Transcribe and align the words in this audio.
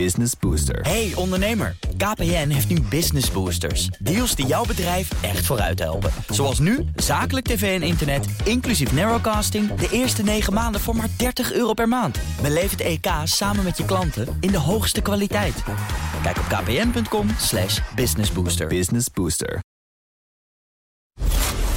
Business 0.00 0.32
Booster. 0.40 0.80
Hey 0.80 1.12
ondernemer, 1.14 1.76
KPN 1.96 2.48
heeft 2.48 2.68
nu 2.68 2.80
Business 2.80 3.30
Boosters. 3.30 3.86
Deals 3.86 4.34
die 4.34 4.46
jouw 4.46 4.64
bedrijf 4.64 5.22
echt 5.22 5.46
vooruit 5.46 5.78
helpen. 5.78 6.10
Zoals 6.28 6.58
nu, 6.58 6.84
zakelijk 6.96 7.46
tv 7.46 7.80
en 7.80 7.86
internet, 7.86 8.26
inclusief 8.44 8.92
narrowcasting... 8.92 9.74
de 9.74 9.88
eerste 9.90 10.22
9 10.22 10.52
maanden 10.52 10.80
voor 10.80 10.96
maar 10.96 11.08
30 11.16 11.52
euro 11.52 11.72
per 11.72 11.88
maand. 11.88 12.18
Beleef 12.42 12.70
het 12.70 12.80
EK 12.80 13.06
samen 13.24 13.64
met 13.64 13.76
je 13.76 13.84
klanten 13.84 14.36
in 14.40 14.50
de 14.50 14.58
hoogste 14.58 15.00
kwaliteit. 15.00 15.62
Kijk 16.22 16.38
op 16.38 16.44
kpn.com 16.44 17.28
slash 17.38 17.80
businessbooster. 17.94 18.66
Business 18.66 19.06
Booster. 19.14 19.60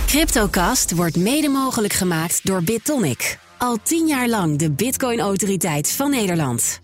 Cryptocast 0.05 0.91
wordt 0.95 1.15
mede 1.15 1.49
mogelijk 1.49 1.93
gemaakt 1.93 2.45
door 2.45 2.63
BitTonic. 2.63 3.39
Al 3.57 3.77
tien 3.83 4.07
jaar 4.07 4.27
lang 4.27 4.57
de 4.57 4.71
Bitcoin-autoriteit 4.71 5.91
van 5.91 6.09
Nederland. 6.09 6.79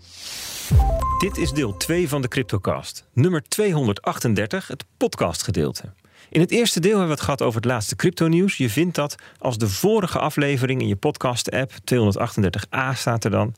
Dit 1.24 1.36
is 1.36 1.50
deel 1.50 1.76
2 1.76 2.08
van 2.08 2.22
de 2.22 2.28
Cryptocast. 2.28 3.06
Nummer 3.12 3.42
238, 3.48 4.68
het 4.68 4.84
podcastgedeelte. 4.96 5.92
In 6.30 6.40
het 6.40 6.50
eerste 6.50 6.80
deel 6.80 6.90
hebben 6.90 7.08
we 7.08 7.14
het 7.14 7.24
gehad 7.24 7.42
over 7.42 7.60
het 7.60 7.70
laatste 7.70 7.96
crypto-nieuws. 7.96 8.56
Je 8.56 8.70
vindt 8.70 8.94
dat 8.94 9.14
als 9.38 9.58
de 9.58 9.68
vorige 9.68 10.18
aflevering 10.18 10.80
in 10.80 10.88
je 10.88 10.96
podcast-app. 10.96 11.72
238a 11.72 12.94
staat 12.94 13.24
er 13.24 13.30
dan. 13.30 13.54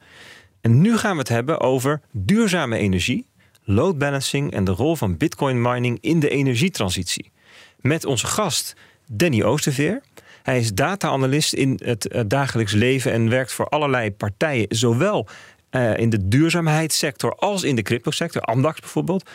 En 0.60 0.80
nu 0.80 0.96
gaan 0.96 1.12
we 1.12 1.18
het 1.18 1.28
hebben 1.28 1.60
over 1.60 2.00
duurzame 2.12 2.76
energie, 2.76 3.26
load 3.64 3.98
balancing 3.98 4.52
en 4.52 4.64
de 4.64 4.72
rol 4.72 4.96
van 4.96 5.16
bitcoin 5.16 5.62
mining 5.62 5.98
in 6.00 6.20
de 6.20 6.28
energietransitie. 6.28 7.32
Met 7.80 8.04
onze 8.04 8.26
gast 8.26 8.76
Danny 9.06 9.42
Oosterveer. 9.42 10.02
Hij 10.42 10.58
is 10.58 10.74
data-analyst 10.74 11.52
in 11.52 11.80
het 11.84 12.08
eh, 12.08 12.22
dagelijks 12.26 12.72
leven 12.72 13.12
en 13.12 13.28
werkt 13.28 13.52
voor 13.52 13.68
allerlei 13.68 14.12
partijen, 14.12 14.66
zowel 14.68 15.28
eh, 15.76 15.96
in 15.96 16.10
de 16.10 16.28
duurzaamheidssector 16.28 17.34
als 17.34 17.62
in 17.62 17.76
de 17.76 17.82
cryptosector, 17.82 18.42
Amdax 18.42 18.80
bijvoorbeeld. 18.80 19.30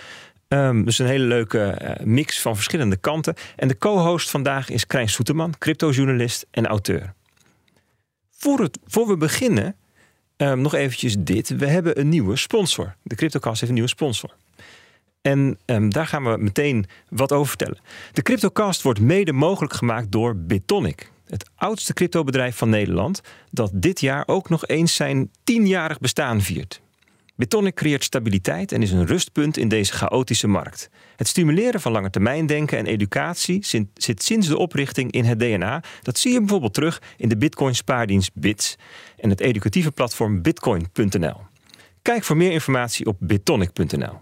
Um, 0.48 0.86
dus 0.86 1.00
een 1.00 1.06
hele 1.06 1.24
leuke 1.24 1.64
eh, 1.64 2.06
mix 2.06 2.42
van 2.42 2.56
verschillende 2.56 2.98
kanten. 2.98 3.34
En 3.56 3.68
de 3.68 3.78
co-host 3.78 4.30
vandaag 4.30 4.70
is 4.70 4.88
Krijn 4.88 5.10
Soeterman, 5.10 5.54
cryptojournalist 5.58 6.46
en 6.52 6.68
auteur. 6.68 7.14
Voor, 8.30 8.60
het, 8.60 8.80
voor 8.86 9.08
we 9.08 9.18
beginnen, 9.18 9.76
um, 10.38 10.62
nog 10.62 10.74
eventjes 10.74 11.16
dit. 11.20 11.50
We 11.50 11.68
hebben 11.68 12.00
een 12.00 12.10
nieuwe 12.10 12.36
sponsor. 12.36 12.96
De 13.04 13.16
CryptoCast 13.16 13.56
heeft 13.56 13.68
een 13.68 13.74
nieuwe 13.74 13.90
sponsor. 13.90 14.30
En 15.22 15.58
um, 15.66 15.90
daar 15.90 16.08
gaan 16.08 16.24
we 16.24 16.38
meteen 16.38 16.86
wat 17.10 17.32
over 17.32 17.48
vertellen. 17.48 17.78
De 18.12 18.22
CryptoCast 18.22 18.82
wordt 18.82 19.00
mede 19.00 19.34
mogelijk 19.34 19.74
gemaakt 19.74 20.12
door 20.12 20.36
Bitonic. 20.36 21.12
Het 21.32 21.50
oudste 21.56 21.94
cryptobedrijf 21.94 22.56
van 22.56 22.70
Nederland, 22.70 23.22
dat 23.52 23.72
dit 23.74 24.00
jaar 24.00 24.24
ook 24.26 24.50
nog 24.50 24.68
eens 24.68 24.96
zijn 24.96 25.32
tienjarig 25.44 26.00
bestaan 26.00 26.42
viert. 26.42 26.82
Bitonic 27.36 27.76
creëert 27.76 28.04
stabiliteit 28.04 28.72
en 28.72 28.82
is 28.82 28.92
een 28.92 29.06
rustpunt 29.06 29.58
in 29.58 29.68
deze 29.68 29.94
chaotische 29.94 30.48
markt. 30.48 30.90
Het 31.16 31.28
stimuleren 31.28 31.82
van 31.82 31.92
langetermijndenken 31.92 32.78
en 32.78 32.86
educatie 32.86 33.66
zit 33.94 34.24
sinds 34.24 34.48
de 34.48 34.58
oprichting 34.58 35.12
in 35.12 35.24
het 35.24 35.40
DNA. 35.40 35.84
Dat 36.02 36.18
zie 36.18 36.32
je 36.32 36.40
bijvoorbeeld 36.40 36.74
terug 36.74 37.02
in 37.18 37.30
de 37.30 37.38
Bitcoin-spaardienst 37.38 38.32
Bits 38.34 38.76
en 39.18 39.30
het 39.30 39.40
educatieve 39.40 39.92
platform 39.92 40.42
bitcoin.nl. 40.42 41.42
Kijk 42.02 42.24
voor 42.24 42.38
meer 42.38 42.52
informatie 42.52 43.06
op 43.06 43.18
bitonic.nl. 43.20 44.20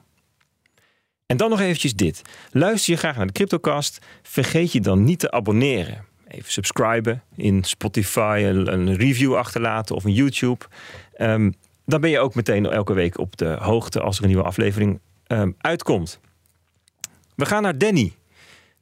En 1.25 1.37
dan 1.37 1.49
nog 1.49 1.59
eventjes 1.59 1.93
dit. 1.93 2.21
Luister 2.51 2.93
je 2.93 2.99
graag 2.99 3.15
naar 3.15 3.27
de 3.27 3.33
CryptoCast, 3.33 3.99
vergeet 4.21 4.71
je 4.71 4.81
dan 4.81 5.03
niet 5.03 5.19
te 5.19 5.31
abonneren. 5.31 6.08
Even 6.29 6.51
subscriben 6.51 7.23
in 7.35 7.63
Spotify, 7.63 8.41
een 8.45 8.95
review 8.95 9.35
achterlaten 9.35 9.95
of 9.95 10.03
een 10.03 10.13
YouTube. 10.13 10.65
Um, 11.17 11.53
dan 11.85 12.01
ben 12.01 12.09
je 12.09 12.19
ook 12.19 12.35
meteen 12.35 12.65
elke 12.65 12.93
week 12.93 13.17
op 13.17 13.37
de 13.37 13.57
hoogte 13.59 14.01
als 14.01 14.17
er 14.17 14.23
een 14.23 14.29
nieuwe 14.29 14.43
aflevering 14.43 14.99
um, 15.27 15.55
uitkomt. 15.57 16.19
We 17.35 17.45
gaan 17.45 17.61
naar 17.61 17.77
Danny. 17.77 18.13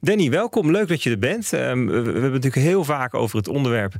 Danny, 0.00 0.30
welkom. 0.30 0.70
Leuk 0.70 0.88
dat 0.88 1.02
je 1.02 1.10
er 1.10 1.18
bent. 1.18 1.52
Um, 1.52 1.86
we, 1.86 1.92
hebben 1.94 2.22
natuurlijk 2.22 2.54
heel 2.54 2.84
vaak 2.84 3.14
over 3.14 3.36
het 3.36 3.48
onderwerp 3.48 3.94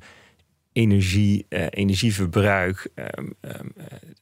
energie, 0.73 1.47
uh, 1.49 1.67
energieverbruik, 1.71 2.89
uh, 2.95 3.05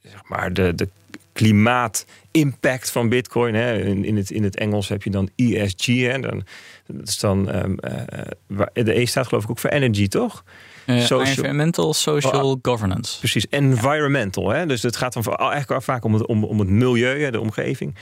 zeg 0.03 0.29
maar 0.29 0.53
de, 0.53 0.75
de 0.75 0.89
klimaatimpact 1.37 2.91
van 2.91 3.09
Bitcoin. 3.09 3.55
Hè. 3.55 3.79
In, 3.85 4.05
in, 4.05 4.17
het, 4.17 4.31
in 4.31 4.43
het 4.43 4.57
Engels 4.57 4.89
heb 4.89 5.03
je 5.03 5.11
dan 5.11 5.31
ESG. 5.37 5.87
Hè. 5.87 6.19
Dan, 6.19 6.43
dat 6.87 7.09
is 7.09 7.19
dan, 7.19 7.57
um, 7.57 7.79
uh, 8.49 8.67
de 8.73 9.01
E 9.01 9.07
staat 9.07 9.27
geloof 9.27 9.45
ik 9.45 9.51
ook 9.51 9.59
voor 9.59 9.71
energy, 9.71 10.09
toch? 10.09 10.45
Uh, 10.87 11.01
social, 11.01 11.21
environmental, 11.21 11.95
social 11.95 12.51
oh, 12.51 12.59
governance. 12.63 13.19
Precies, 13.19 13.47
environmental. 13.49 14.49
Hè? 14.49 14.67
Dus 14.67 14.83
het 14.83 14.97
gaat 14.97 15.13
dan 15.13 15.37
eigenlijk 15.37 15.83
vaak 15.83 16.05
om 16.05 16.15
het, 16.15 16.27
om, 16.27 16.45
om 16.45 16.59
het 16.59 16.69
milieu, 16.69 17.31
de 17.31 17.41
omgeving. 17.41 17.97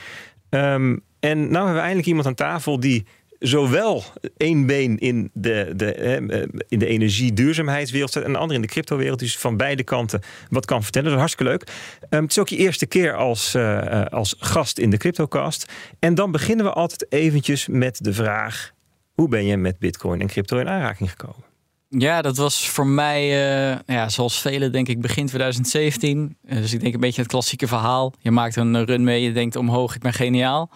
Um, 0.51 1.03
en 1.21 1.39
nou 1.39 1.55
hebben 1.55 1.75
we 1.75 1.81
eindelijk 1.81 2.07
iemand 2.07 2.27
aan 2.27 2.35
tafel 2.35 2.81
die 2.81 3.07
zowel 3.47 4.05
één 4.37 4.67
been 4.67 4.99
in 4.99 5.31
de, 5.33 5.73
de, 5.77 5.95
in 6.69 6.79
de 6.79 6.87
energie-duurzaamheidswereld 6.87 8.17
en 8.17 8.33
de 8.33 8.39
andere 8.39 8.55
in 8.55 8.61
de 8.61 8.73
cryptowereld. 8.73 9.19
Dus 9.19 9.39
van 9.39 9.57
beide 9.57 9.83
kanten 9.83 10.21
wat 10.51 10.67
kan 10.67 10.83
vertellen. 10.83 11.09
Dat 11.11 11.15
is 11.15 11.21
hartstikke 11.21 11.53
leuk. 11.53 11.69
Um, 12.11 12.23
het 12.23 12.31
is 12.31 12.39
ook 12.39 12.49
je 12.49 12.57
eerste 12.57 12.87
keer 12.87 13.17
als, 13.17 13.55
uh, 13.55 14.05
als 14.05 14.35
gast 14.39 14.79
in 14.79 14.91
de 14.91 14.97
CryptoCast. 14.97 15.73
En 15.99 16.15
dan 16.15 16.31
beginnen 16.31 16.65
we 16.65 16.73
altijd 16.73 17.07
eventjes 17.13 17.67
met 17.69 18.05
de 18.05 18.13
vraag: 18.13 18.73
hoe 19.15 19.29
ben 19.29 19.47
je 19.47 19.57
met 19.57 19.79
Bitcoin 19.79 20.21
en 20.21 20.27
crypto 20.27 20.59
in 20.59 20.69
aanraking 20.69 21.11
gekomen? 21.11 21.45
Ja, 21.89 22.23
dat 22.23 22.37
was 22.37 22.69
voor 22.69 22.87
mij, 22.87 23.29
ja, 23.87 24.09
zoals 24.09 24.41
velen 24.41 24.73
denk 24.73 24.89
ik, 24.89 25.01
begin 25.01 25.27
2017. 25.27 26.37
dus 26.43 26.73
ik 26.73 26.81
denk 26.81 26.95
een 26.95 27.01
beetje 27.01 27.21
het 27.23 27.31
klassieke 27.31 27.67
verhaal. 27.67 28.13
Je 28.19 28.31
maakt 28.31 28.57
een 28.57 28.85
run 28.85 29.05
mee, 29.05 29.23
je 29.23 29.33
denkt 29.33 29.57
omhoog, 29.57 29.95
ik 29.95 30.01
ben 30.01 30.13
geniaal. 30.13 30.71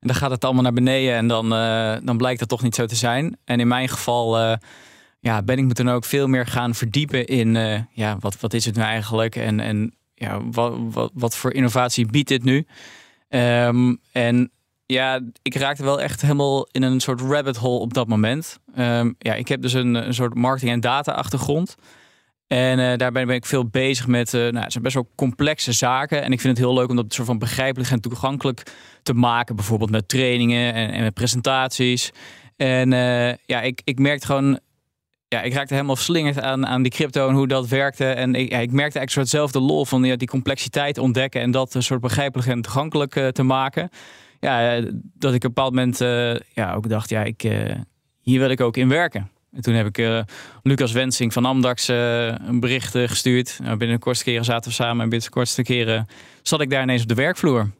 En 0.00 0.08
dan 0.08 0.16
gaat 0.16 0.30
het 0.30 0.44
allemaal 0.44 0.62
naar 0.62 0.72
beneden 0.72 1.14
en 1.14 1.28
dan, 1.28 1.52
uh, 1.52 1.96
dan 2.02 2.16
blijkt 2.16 2.40
dat 2.40 2.48
toch 2.48 2.62
niet 2.62 2.74
zo 2.74 2.86
te 2.86 2.94
zijn. 2.94 3.36
En 3.44 3.60
in 3.60 3.68
mijn 3.68 3.88
geval 3.88 4.40
uh, 4.40 4.54
ja, 5.20 5.42
ben 5.42 5.58
ik 5.58 5.64
me 5.64 5.72
toen 5.72 5.90
ook 5.90 6.04
veel 6.04 6.26
meer 6.26 6.46
gaan 6.46 6.74
verdiepen 6.74 7.26
in 7.26 7.54
uh, 7.54 7.80
ja, 7.92 8.16
wat, 8.20 8.40
wat 8.40 8.54
is 8.54 8.64
het 8.64 8.76
nu 8.76 8.82
eigenlijk 8.82 9.36
en, 9.36 9.60
en 9.60 9.94
ja, 10.14 10.40
wat, 10.50 10.74
wat, 10.78 11.10
wat 11.14 11.36
voor 11.36 11.52
innovatie 11.52 12.06
biedt 12.06 12.28
dit 12.28 12.44
nu. 12.44 12.66
Um, 13.28 14.00
en 14.12 14.50
ja, 14.86 15.20
ik 15.42 15.54
raakte 15.54 15.82
wel 15.82 16.00
echt 16.00 16.22
helemaal 16.22 16.68
in 16.72 16.82
een 16.82 17.00
soort 17.00 17.20
rabbit 17.20 17.56
hole 17.56 17.78
op 17.78 17.94
dat 17.94 18.08
moment. 18.08 18.58
Um, 18.78 19.14
ja, 19.18 19.34
ik 19.34 19.48
heb 19.48 19.62
dus 19.62 19.72
een, 19.72 19.94
een 19.94 20.14
soort 20.14 20.34
marketing- 20.34 20.72
en 20.72 20.80
data-achtergrond. 20.80 21.76
En 22.52 22.78
uh, 22.78 22.96
daarbij 22.96 23.26
ben 23.26 23.34
ik 23.34 23.46
veel 23.46 23.66
bezig 23.66 24.06
met, 24.06 24.34
uh, 24.34 24.40
nou, 24.40 24.62
het 24.62 24.72
zijn 24.72 24.84
best 24.84 24.94
wel 24.94 25.10
complexe 25.14 25.72
zaken. 25.72 26.22
En 26.22 26.32
ik 26.32 26.40
vind 26.40 26.56
het 26.56 26.66
heel 26.66 26.74
leuk 26.74 26.88
om 26.88 26.96
dat 26.96 27.12
soort 27.14 27.26
van 27.26 27.38
begrijpelijk 27.38 27.90
en 27.90 28.00
toegankelijk 28.00 28.72
te 29.02 29.14
maken. 29.14 29.56
Bijvoorbeeld 29.56 29.90
met 29.90 30.08
trainingen 30.08 30.74
en, 30.74 30.90
en 30.90 31.12
presentaties. 31.12 32.10
En 32.56 32.92
uh, 32.92 33.34
ja, 33.34 33.60
ik, 33.60 33.80
ik 33.84 33.98
merkte 33.98 34.26
gewoon, 34.26 34.60
ja, 35.28 35.42
ik 35.42 35.52
raakte 35.52 35.74
helemaal 35.74 35.96
verslingerd 35.96 36.40
aan, 36.40 36.66
aan 36.66 36.82
die 36.82 36.92
crypto 36.92 37.28
en 37.28 37.34
hoe 37.34 37.46
dat 37.46 37.68
werkte. 37.68 38.04
En 38.04 38.34
ik, 38.34 38.50
ja, 38.50 38.58
ik 38.58 38.72
merkte 38.72 38.98
eigenlijk 38.98 39.04
een 39.04 39.10
soortzelfde 39.10 39.60
lol 39.60 39.84
van 39.84 40.04
ja, 40.04 40.16
die 40.16 40.28
complexiteit 40.28 40.98
ontdekken 40.98 41.40
en 41.40 41.50
dat 41.50 41.74
een 41.74 41.82
soort 41.82 42.00
begrijpelijk 42.00 42.48
en 42.48 42.62
toegankelijk 42.62 43.32
te 43.32 43.42
maken. 43.42 43.88
Ja, 44.40 44.80
dat 45.14 45.34
ik 45.34 45.44
op 45.44 45.44
een 45.44 45.54
bepaald 45.54 45.74
moment 45.74 45.98
ja, 46.54 46.74
ook 46.74 46.88
dacht, 46.88 47.10
ja, 47.10 47.22
ik, 47.22 47.42
hier 48.20 48.40
wil 48.40 48.50
ik 48.50 48.60
ook 48.60 48.76
in 48.76 48.88
werken. 48.88 49.30
En 49.52 49.62
toen 49.62 49.74
heb 49.74 49.86
ik 49.86 49.98
uh, 49.98 50.20
Lucas 50.62 50.92
Wensing 50.92 51.32
van 51.32 51.44
Amdax 51.44 51.88
uh, 51.88 52.26
een 52.26 52.60
bericht 52.60 52.94
uh, 52.94 53.08
gestuurd. 53.08 53.58
Nou, 53.62 53.76
binnen 53.76 53.96
de 53.96 54.02
kortste 54.02 54.24
keren 54.24 54.44
zaten 54.44 54.68
we 54.70 54.74
samen 54.76 55.02
en 55.02 55.08
binnen 55.08 55.28
de 55.28 55.34
kortste 55.34 55.62
keren 55.62 56.06
zat 56.42 56.60
ik 56.60 56.70
daar 56.70 56.82
ineens 56.82 57.02
op 57.02 57.08
de 57.08 57.14
werkvloer. 57.14 57.70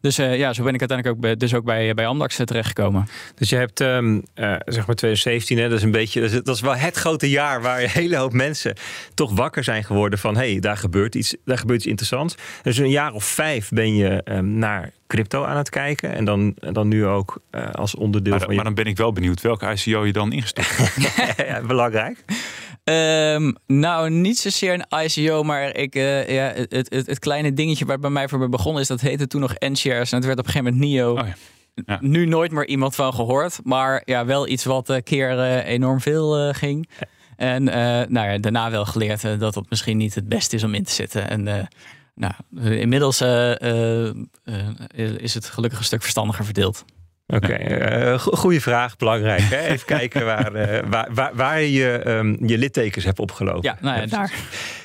Dus 0.00 0.18
uh, 0.18 0.38
ja, 0.38 0.52
zo 0.52 0.62
ben 0.62 0.74
ik 0.74 0.80
uiteindelijk 0.80 1.16
ook 1.16 1.22
bij, 1.22 1.36
dus 1.36 1.54
ook 1.54 1.64
bij, 1.64 1.94
bij 1.94 2.06
Amdax 2.06 2.36
terechtgekomen. 2.36 3.08
Dus 3.34 3.48
je 3.48 3.56
hebt 3.56 3.80
um, 3.80 4.24
zeg 4.64 4.86
maar 4.86 4.96
2017, 4.96 5.58
hè, 5.58 5.68
dat 5.68 5.78
is 5.78 5.84
een 5.84 5.90
beetje, 5.90 6.20
dat 6.20 6.30
is, 6.30 6.42
dat 6.42 6.54
is, 6.54 6.60
wel 6.60 6.76
het 6.76 6.96
grote 6.96 7.30
jaar 7.30 7.62
waar 7.62 7.82
een 7.82 7.88
hele 7.88 8.16
hoop 8.16 8.32
mensen 8.32 8.76
toch 9.14 9.32
wakker 9.34 9.64
zijn 9.64 9.84
geworden 9.84 10.18
van 10.18 10.36
hé, 10.36 10.50
hey, 10.50 10.60
daar 10.60 10.76
gebeurt 10.76 11.14
iets, 11.14 11.36
daar 11.44 11.58
gebeurt 11.58 11.78
iets 11.78 11.88
interessants. 11.88 12.34
Dus 12.62 12.78
een 12.78 12.90
jaar 12.90 13.12
of 13.12 13.24
vijf 13.24 13.68
ben 13.68 13.94
je 13.94 14.22
um, 14.24 14.58
naar 14.58 14.92
crypto 15.06 15.44
aan 15.44 15.56
het 15.56 15.70
kijken 15.70 16.14
en 16.14 16.24
dan, 16.24 16.54
dan 16.56 16.88
nu 16.88 17.06
ook 17.06 17.40
uh, 17.50 17.70
als 17.70 17.94
onderdeel 17.94 18.32
maar, 18.32 18.40
van 18.40 18.50
je... 18.50 18.54
Maar 18.54 18.64
dan 18.64 18.74
ben 18.74 18.86
ik 18.86 18.96
wel 18.96 19.12
benieuwd 19.12 19.40
welke 19.40 19.72
ICO 19.72 20.06
je 20.06 20.12
dan 20.12 20.32
ingestort 20.32 20.76
hebt. 20.76 21.38
ja, 21.48 21.62
belangrijk. 21.62 22.24
Um, 22.84 23.56
nou, 23.66 24.10
niet 24.10 24.38
zozeer 24.38 24.72
een 24.72 25.04
ICO, 25.04 25.42
maar 25.42 25.76
ik, 25.76 25.94
uh, 25.94 26.28
ja, 26.28 26.52
het, 26.54 26.88
het, 26.88 27.06
het, 27.06 27.18
kleine 27.18 27.52
dingetje 27.52 27.84
waar 27.84 27.98
bij 27.98 28.10
mij 28.10 28.28
voor 28.28 28.48
begonnen 28.48 28.82
is, 28.82 28.88
dat 28.88 29.00
heette 29.00 29.26
toen 29.26 29.40
nog 29.40 29.54
En 29.94 30.16
het 30.16 30.24
werd 30.24 30.38
op 30.38 30.46
een 30.46 30.52
gegeven 30.52 30.72
moment 30.72 30.90
NIO. 30.90 31.12
Oh 31.12 31.26
ja. 31.26 31.34
Ja. 31.86 31.98
Nu 32.00 32.26
nooit 32.26 32.52
meer 32.52 32.66
iemand 32.66 32.94
van 32.94 33.14
gehoord, 33.14 33.60
maar 33.64 34.02
ja, 34.04 34.24
wel 34.24 34.48
iets 34.48 34.64
wat 34.64 34.88
een 34.88 35.02
keer 35.02 35.32
uh, 35.32 35.66
enorm 35.66 36.00
veel 36.00 36.48
uh, 36.48 36.54
ging. 36.54 36.88
En 37.36 37.64
nou 38.08 38.30
ja, 38.30 38.38
daarna 38.38 38.70
wel 38.70 38.84
geleerd 38.84 39.40
dat 39.40 39.54
het 39.54 39.70
misschien 39.70 39.96
niet 39.96 40.14
het 40.14 40.28
beste 40.28 40.56
is 40.56 40.64
om 40.64 40.74
in 40.74 40.84
te 40.84 40.92
zitten. 40.92 41.28
En 41.28 41.68
nou, 42.14 42.32
inmiddels 42.78 43.20
is 45.16 45.34
het 45.34 45.44
gelukkig 45.44 45.78
een 45.78 45.84
stuk 45.84 46.02
verstandiger 46.02 46.44
verdeeld. 46.44 46.84
Oké, 47.34 47.52
okay. 47.52 48.18
goede 48.18 48.60
vraag, 48.60 48.96
belangrijk. 48.96 49.40
Hè? 49.40 49.66
Even 49.66 49.86
kijken 49.96 50.24
waar, 50.24 50.52
waar, 50.88 51.08
waar, 51.10 51.30
waar, 51.34 51.62
je 51.62 52.02
um, 52.06 52.36
je 52.46 52.58
littekens 52.58 53.04
hebt 53.04 53.18
opgelopen. 53.18 53.62
Ja, 53.62 53.78
nou 53.80 54.00
ja, 54.00 54.06
daar. 54.06 54.32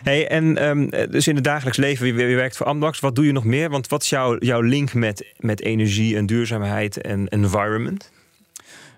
Hey, 0.03 0.27
en 0.27 0.67
um, 0.67 0.89
dus 0.89 1.27
in 1.27 1.35
het 1.35 1.43
dagelijks 1.43 1.77
leven, 1.77 2.07
je, 2.07 2.27
je, 2.27 2.35
werkt 2.35 2.57
voor 2.57 2.65
Amdax. 2.65 2.99
Wat 2.99 3.15
doe 3.15 3.25
je 3.25 3.31
nog 3.31 3.43
meer? 3.43 3.69
Want 3.69 3.87
wat 3.87 4.01
is 4.01 4.09
jouw, 4.09 4.37
jouw 4.37 4.61
link 4.61 4.93
met, 4.93 5.33
met 5.37 5.61
energie 5.61 6.17
en 6.17 6.25
duurzaamheid 6.25 7.01
en 7.01 7.27
environment? 7.27 8.11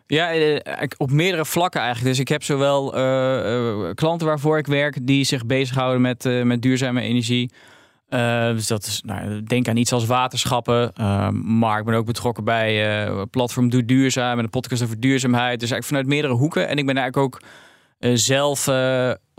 Ja, 0.07 0.31
op 0.97 1.11
meerdere 1.11 1.45
vlakken 1.45 1.81
eigenlijk. 1.81 2.09
Dus 2.09 2.19
ik 2.19 2.27
heb 2.27 2.43
zowel 2.43 2.97
uh, 2.97 3.89
klanten 3.93 4.27
waarvoor 4.27 4.57
ik 4.57 4.67
werk 4.67 4.97
die 5.01 5.23
zich 5.23 5.45
bezighouden 5.45 6.01
met, 6.01 6.25
uh, 6.25 6.43
met 6.43 6.61
duurzame 6.61 7.01
energie. 7.01 7.51
Uh, 8.15 8.49
dus 8.49 8.67
dat 8.67 8.85
is, 8.85 9.01
nou, 9.05 9.43
denk 9.43 9.67
aan 9.67 9.77
iets 9.77 9.91
als 9.91 10.05
waterschappen. 10.05 10.91
Uh, 10.99 11.29
maar 11.29 11.79
ik 11.79 11.85
ben 11.85 11.95
ook 11.95 12.05
betrokken 12.05 12.43
bij 12.43 13.05
uh, 13.07 13.21
platform 13.31 13.69
Doe 13.69 13.85
Duurzaam 13.85 14.37
en 14.37 14.43
een 14.43 14.49
podcast 14.49 14.83
over 14.83 14.99
duurzaamheid. 14.99 15.59
Dus 15.59 15.71
eigenlijk 15.71 15.85
vanuit 15.85 16.07
meerdere 16.07 16.33
hoeken. 16.33 16.67
En 16.67 16.77
ik 16.77 16.85
ben 16.85 16.97
eigenlijk 16.97 17.35
ook 17.35 17.41
zelf 18.17 18.67
op 18.67 18.73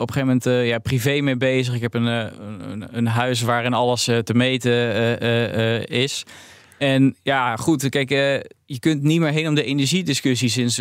een 0.08 0.14
gegeven 0.14 0.26
moment 0.26 0.66
ja, 0.68 0.78
privé 0.78 1.20
mee 1.20 1.36
bezig. 1.36 1.74
Ik 1.74 1.80
heb 1.80 1.94
een, 1.94 2.06
een, 2.06 2.88
een 2.90 3.06
huis 3.06 3.40
waarin 3.40 3.72
alles 3.74 4.04
te 4.04 4.34
meten 4.34 5.18
is. 5.88 6.22
En 6.78 7.16
ja, 7.22 7.56
goed, 7.56 7.88
kijk, 7.88 8.10
je 8.66 8.78
kunt 8.78 9.02
niet 9.02 9.20
meer 9.20 9.32
heen 9.32 9.48
om 9.48 9.54
de 9.54 9.64
energiediscussie 9.64 10.48
sinds, 10.48 10.74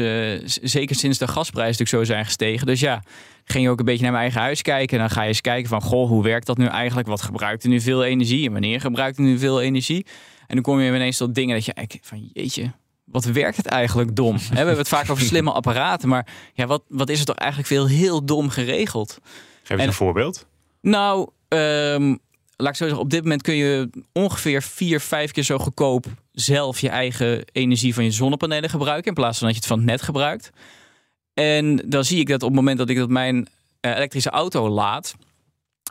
zeker 0.72 0.96
sinds 0.96 1.18
de 1.18 1.28
gasprijzen 1.28 1.72
natuurlijk 1.72 2.08
zo 2.08 2.14
zijn 2.14 2.26
gestegen. 2.26 2.68
Dus 2.68 2.80
ja, 2.80 3.04
ging 3.46 3.64
je 3.64 3.70
ook 3.70 3.80
een 3.80 3.86
beetje 3.86 4.02
naar 4.02 4.12
mijn 4.12 4.24
eigen 4.24 4.42
huis 4.42 4.62
kijken. 4.62 4.98
En 4.98 5.04
dan 5.04 5.14
ga 5.14 5.22
je 5.22 5.28
eens 5.28 5.42
kijken 5.42 5.70
van, 5.70 5.82
goh, 5.82 6.08
hoe 6.08 6.24
werkt 6.24 6.46
dat 6.46 6.58
nu 6.58 6.66
eigenlijk? 6.66 7.08
Wat 7.08 7.22
gebruikt 7.22 7.64
er 7.64 7.70
nu 7.70 7.82
veel 7.82 8.04
energie? 8.04 8.46
En 8.46 8.52
wanneer 8.52 8.82
gebruikt 8.82 9.18
er 9.18 9.24
nu 9.24 9.38
veel 9.38 9.62
energie? 9.62 10.06
En 10.48 10.56
dan 10.56 10.64
kom 10.64 10.80
je 10.80 10.96
ineens 10.96 11.18
tot 11.18 11.36
dingen 11.36 11.56
dat 11.56 11.66
je 11.66 11.74
eigenlijk 11.74 12.08
van, 12.08 12.30
jeetje, 12.34 12.72
wat 13.04 13.26
werkt 13.26 13.58
het 13.58 13.66
eigenlijk 13.66 14.16
dom? 14.16 14.38
we 14.50 14.56
hebben 14.56 14.78
het 14.78 14.88
vaak 14.88 15.10
over 15.10 15.24
slimme 15.24 15.52
apparaten, 15.52 16.10
maar 16.10 16.28
ja, 16.54 16.66
wat, 16.66 16.84
wat 16.88 17.10
is 17.10 17.20
er 17.20 17.26
toch 17.26 17.36
eigenlijk 17.36 17.70
veel 17.70 17.88
heel 17.88 18.26
dom 18.26 18.50
geregeld? 18.50 19.20
Geef 19.64 19.78
eens 19.78 19.88
een 19.88 19.94
voorbeeld. 19.94 20.46
Nou, 20.82 21.30
um, 21.48 22.20
laat 22.58 22.70
ik 22.70 22.76
zo 22.76 22.84
zeggen, 22.84 23.00
op 23.00 23.10
dit 23.10 23.24
moment 23.24 23.42
kun 23.42 23.56
je 23.56 23.90
ongeveer 24.12 24.62
vier, 24.62 25.00
vijf 25.00 25.32
keer 25.32 25.44
zo 25.44 25.58
goedkoop 25.58 26.06
zelf 26.32 26.80
je 26.80 26.90
eigen 26.90 27.46
energie 27.52 27.94
van 27.94 28.04
je 28.04 28.12
zonnepanelen 28.12 28.70
gebruiken, 28.70 29.08
in 29.08 29.14
plaats 29.14 29.38
van 29.38 29.48
dat 29.48 29.56
je 29.56 29.62
het 29.62 29.72
van 29.72 29.80
het 29.80 29.88
net 29.88 30.02
gebruikt. 30.02 30.52
En 31.36 31.82
dan 31.86 32.04
zie 32.04 32.20
ik 32.20 32.28
dat 32.28 32.42
op 32.42 32.48
het 32.48 32.58
moment 32.58 32.78
dat 32.78 32.90
ik 32.90 32.98
dat 32.98 33.10
mijn 33.10 33.48
eh, 33.80 33.96
elektrische 33.96 34.30
auto 34.30 34.70
laat, 34.70 35.16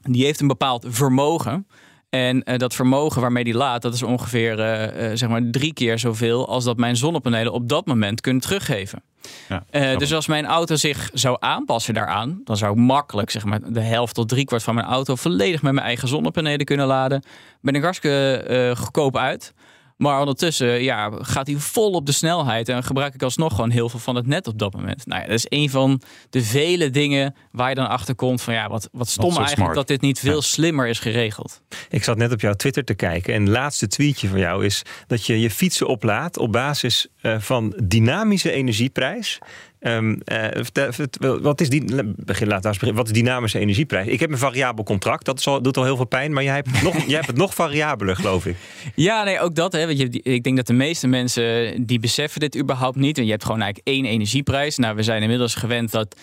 die 0.03 0.25
heeft 0.25 0.41
een 0.41 0.47
bepaald 0.47 0.85
vermogen. 0.89 1.67
En 2.11 2.43
uh, 2.45 2.59
dat 2.59 2.75
vermogen 2.75 3.21
waarmee 3.21 3.45
die 3.45 3.55
laat, 3.55 3.83
dat 3.83 3.95
is 3.95 4.03
ongeveer 4.03 4.59
uh, 4.59 5.11
zeg 5.17 5.29
maar 5.29 5.51
drie 5.51 5.73
keer 5.73 5.99
zoveel 5.99 6.49
als 6.49 6.65
dat 6.65 6.77
mijn 6.77 6.97
zonnepanelen 6.97 7.53
op 7.53 7.69
dat 7.69 7.87
moment 7.87 8.21
kunnen 8.21 8.43
teruggeven. 8.43 9.03
Ja, 9.49 9.97
dus 9.97 10.15
als 10.15 10.27
mijn 10.27 10.47
auto 10.47 10.77
zich 10.77 11.11
zou 11.13 11.37
aanpassen 11.41 11.95
daaraan, 11.95 12.41
dan 12.45 12.57
zou 12.57 12.73
ik 12.73 12.79
makkelijk 12.79 13.31
zeg 13.31 13.45
maar, 13.45 13.73
de 13.73 13.81
helft 13.81 14.15
tot 14.15 14.29
driekwart 14.29 14.63
van 14.63 14.75
mijn 14.75 14.87
auto 14.87 15.15
volledig 15.15 15.63
met 15.63 15.73
mijn 15.73 15.87
eigen 15.87 16.09
zonnepanelen 16.09 16.67
kunnen 16.67 16.87
laden. 16.87 17.23
Ben 17.61 17.75
ik 17.75 17.83
hartstikke 17.83 18.75
goedkoop 18.77 19.17
uit. 19.17 19.55
Maar 19.97 20.19
ondertussen 20.19 20.83
ja, 20.83 21.11
gaat 21.19 21.47
hij 21.47 21.57
vol 21.57 21.91
op 21.91 22.07
de 22.07 22.13
snelheid 22.13 22.69
en 22.69 22.85
gebruik 22.85 23.15
ik 23.15 23.23
alsnog 23.23 23.55
gewoon 23.55 23.71
heel 23.71 23.89
veel 23.89 24.01
van 24.01 24.17
het 24.17 24.27
net 24.27 24.47
op 24.47 24.59
dat 24.59 24.75
moment. 24.75 25.07
Nou 25.07 25.21
ja, 25.21 25.27
dat 25.27 25.37
is 25.37 25.47
een 25.49 25.71
van 25.71 26.01
de 26.31 26.43
vele 26.43 26.91
dingen 26.91 27.35
waar 27.51 27.69
je 27.69 27.75
dan 27.75 27.89
achter 27.89 28.15
komt 28.15 28.43
van 28.43 28.55
ja, 28.55 28.69
wat, 28.69 28.89
wat 28.93 29.09
stom 29.09 29.37
eigenlijk 29.37 29.75
dat 29.75 29.89
dit 29.89 30.01
niet 30.01 30.19
veel 30.19 30.43
slimmer 30.43 30.87
is 30.87 30.99
geregeld. 30.99 31.63
Ik 31.89 32.05
zat 32.05 32.17
net 32.17 32.33
op 32.33 32.41
jouw 32.41 32.55
Twitter 32.55 32.85
te 32.85 32.95
kijken 32.95 33.35
en 33.35 33.41
het 33.41 33.51
laatste 33.51 33.87
tweetje 33.87 34.29
van 34.29 34.39
jou 34.39 34.65
is 34.65 34.83
dat 35.07 35.27
je 35.27 35.41
je 35.41 35.51
fietsen 35.51 35.87
oplaadt 35.87 36.39
op 36.39 36.53
basis 36.53 37.07
uh, 37.23 37.39
van 37.39 37.81
dynamische 37.85 38.51
energieprijs. 38.51 39.39
Um, 39.87 40.21
uh, 40.33 41.41
wat 41.43 41.61
is 41.61 41.69
die, 41.69 41.85
begin, 42.17 42.49
laat 42.49 42.63
beginnen. 42.63 42.95
Wat 42.95 43.07
is 43.07 43.13
dynamische 43.13 43.59
energieprijs? 43.59 44.07
Ik 44.07 44.21
heb 44.21 44.31
een 44.31 44.39
variabel 44.39 44.85
contract, 44.85 45.25
dat 45.25 45.47
al, 45.47 45.63
doet 45.63 45.77
al 45.77 45.85
heel 45.85 45.97
veel 45.97 46.05
pijn, 46.05 46.33
maar 46.33 46.43
jij 46.43 46.55
hebt, 46.55 46.71
het 46.71 46.83
nog, 46.83 47.05
jij 47.07 47.15
hebt 47.15 47.27
het 47.27 47.37
nog 47.37 47.55
variabeler, 47.55 48.17
geloof 48.17 48.47
ik. 48.47 48.57
Ja, 48.95 49.25
nee, 49.25 49.41
ook 49.41 49.55
dat. 49.55 49.73
Hè, 49.73 49.87
want 49.87 49.99
je, 49.99 50.23
ik 50.23 50.43
denk 50.43 50.57
dat 50.57 50.67
de 50.67 50.73
meeste 50.73 51.07
mensen 51.07 51.75
die 51.87 51.99
beseffen 51.99 52.41
dit 52.41 52.57
überhaupt 52.57 52.97
niet. 52.97 53.19
En 53.19 53.25
je 53.25 53.31
hebt 53.31 53.45
gewoon 53.45 53.61
eigenlijk 53.61 53.97
één 53.97 54.05
energieprijs. 54.05 54.77
Nou, 54.77 54.97
we 54.97 55.03
zijn 55.03 55.23
inmiddels 55.23 55.55
gewend 55.55 55.91
dat 55.91 56.17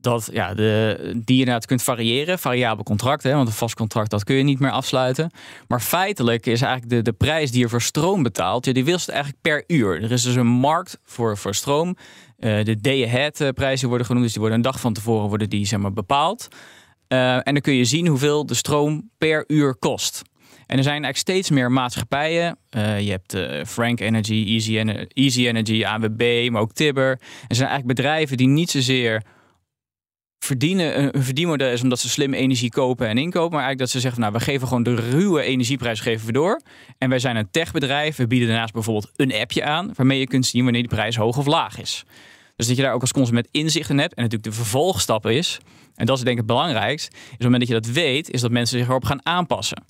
dat 0.00 0.28
ja, 0.32 0.54
de, 0.54 0.96
die 1.16 1.34
je 1.34 1.40
inderdaad 1.40 1.66
kunt 1.66 1.82
variëren. 1.82 2.38
Variabel 2.38 2.84
contract, 2.84 3.22
hè, 3.22 3.32
want 3.32 3.48
een 3.48 3.54
vast 3.54 3.74
contract 3.74 4.10
dat 4.10 4.24
kun 4.24 4.36
je 4.36 4.42
niet 4.42 4.60
meer 4.60 4.70
afsluiten. 4.70 5.30
Maar 5.68 5.80
feitelijk 5.80 6.46
is 6.46 6.60
eigenlijk 6.60 6.92
de, 6.92 7.02
de 7.02 7.16
prijs 7.16 7.50
die 7.50 7.60
je 7.60 7.68
voor 7.68 7.82
stroom 7.82 8.22
betaalt, 8.22 8.64
ja, 8.64 8.72
die 8.72 8.84
wisselt 8.84 9.08
eigenlijk 9.08 9.42
per 9.42 9.64
uur. 9.66 10.02
Er 10.02 10.12
is 10.12 10.22
dus 10.22 10.34
een 10.34 10.46
markt 10.46 10.98
voor, 11.04 11.36
voor 11.38 11.54
stroom. 11.54 11.96
Uh, 12.38 12.64
de 12.64 12.80
day-ahead 12.80 13.54
prijzen 13.54 13.88
worden 13.88 14.06
genoemd, 14.06 14.24
dus 14.24 14.32
die 14.32 14.42
worden 14.42 14.58
een 14.58 14.70
dag 14.70 14.80
van 14.80 14.92
tevoren 14.92 15.28
worden 15.28 15.50
die, 15.50 15.66
zeg 15.66 15.78
maar, 15.78 15.92
bepaald. 15.92 16.48
Uh, 17.08 17.34
en 17.34 17.42
dan 17.44 17.60
kun 17.60 17.74
je 17.74 17.84
zien 17.84 18.06
hoeveel 18.06 18.46
de 18.46 18.54
stroom 18.54 19.10
per 19.18 19.44
uur 19.46 19.76
kost. 19.76 20.22
En 20.66 20.76
er 20.76 20.82
zijn 20.82 21.04
eigenlijk 21.04 21.16
steeds 21.16 21.50
meer 21.50 21.72
maatschappijen. 21.72 22.58
Je 22.70 23.20
hebt 23.20 23.36
Frank 23.68 24.00
Energy, 24.00 24.44
Easy, 24.48 24.76
Easy 25.08 25.46
Energy, 25.46 25.84
AWB, 25.84 26.48
maar 26.50 26.60
ook 26.60 26.72
Tibber. 26.72 27.10
Er 27.48 27.54
zijn 27.54 27.68
eigenlijk 27.68 27.98
bedrijven 27.98 28.36
die 28.36 28.48
niet 28.48 28.70
zozeer 28.70 29.22
verdienen, 30.38 31.16
een 31.16 31.22
verdienmodel 31.22 31.68
is 31.68 31.82
omdat 31.82 31.98
ze 31.98 32.08
slim 32.08 32.34
energie 32.34 32.70
kopen 32.70 33.08
en 33.08 33.18
inkopen. 33.18 33.56
Maar 33.56 33.66
eigenlijk 33.66 33.78
dat 33.78 33.90
ze 33.90 34.00
zeggen, 34.00 34.20
nou, 34.20 34.32
we 34.32 34.40
geven 34.40 34.68
gewoon 34.68 34.82
de 34.82 34.94
ruwe 34.94 35.42
energieprijs 35.42 36.00
geven 36.00 36.26
we 36.26 36.32
door. 36.32 36.60
En 36.98 37.08
wij 37.08 37.18
zijn 37.18 37.36
een 37.36 37.50
techbedrijf. 37.50 38.16
We 38.16 38.26
bieden 38.26 38.48
daarnaast 38.48 38.72
bijvoorbeeld 38.72 39.10
een 39.16 39.34
appje 39.34 39.64
aan, 39.64 39.92
waarmee 39.94 40.18
je 40.18 40.26
kunt 40.26 40.46
zien 40.46 40.62
wanneer 40.62 40.82
die 40.82 40.90
prijs 40.90 41.16
hoog 41.16 41.36
of 41.36 41.46
laag 41.46 41.80
is. 41.80 42.04
Dus 42.56 42.66
dat 42.66 42.76
je 42.76 42.82
daar 42.82 42.92
ook 42.92 43.00
als 43.00 43.12
consument 43.12 43.48
inzicht 43.50 43.90
in 43.90 43.98
hebt. 43.98 44.14
En 44.14 44.22
natuurlijk 44.22 44.50
de 44.50 44.56
vervolgstap 44.56 45.26
is, 45.26 45.58
en 45.94 46.06
dat 46.06 46.16
is 46.16 46.24
denk 46.24 46.38
ik 46.38 46.42
het 46.42 46.52
belangrijkst, 46.52 47.12
is 47.12 47.18
op 47.18 47.30
het 47.30 47.42
moment 47.42 47.60
dat 47.60 47.68
je 47.68 47.80
dat 47.82 47.92
weet, 47.92 48.30
is 48.30 48.40
dat 48.40 48.50
mensen 48.50 48.78
zich 48.78 48.88
erop 48.88 49.04
gaan 49.04 49.26
aanpassen. 49.26 49.84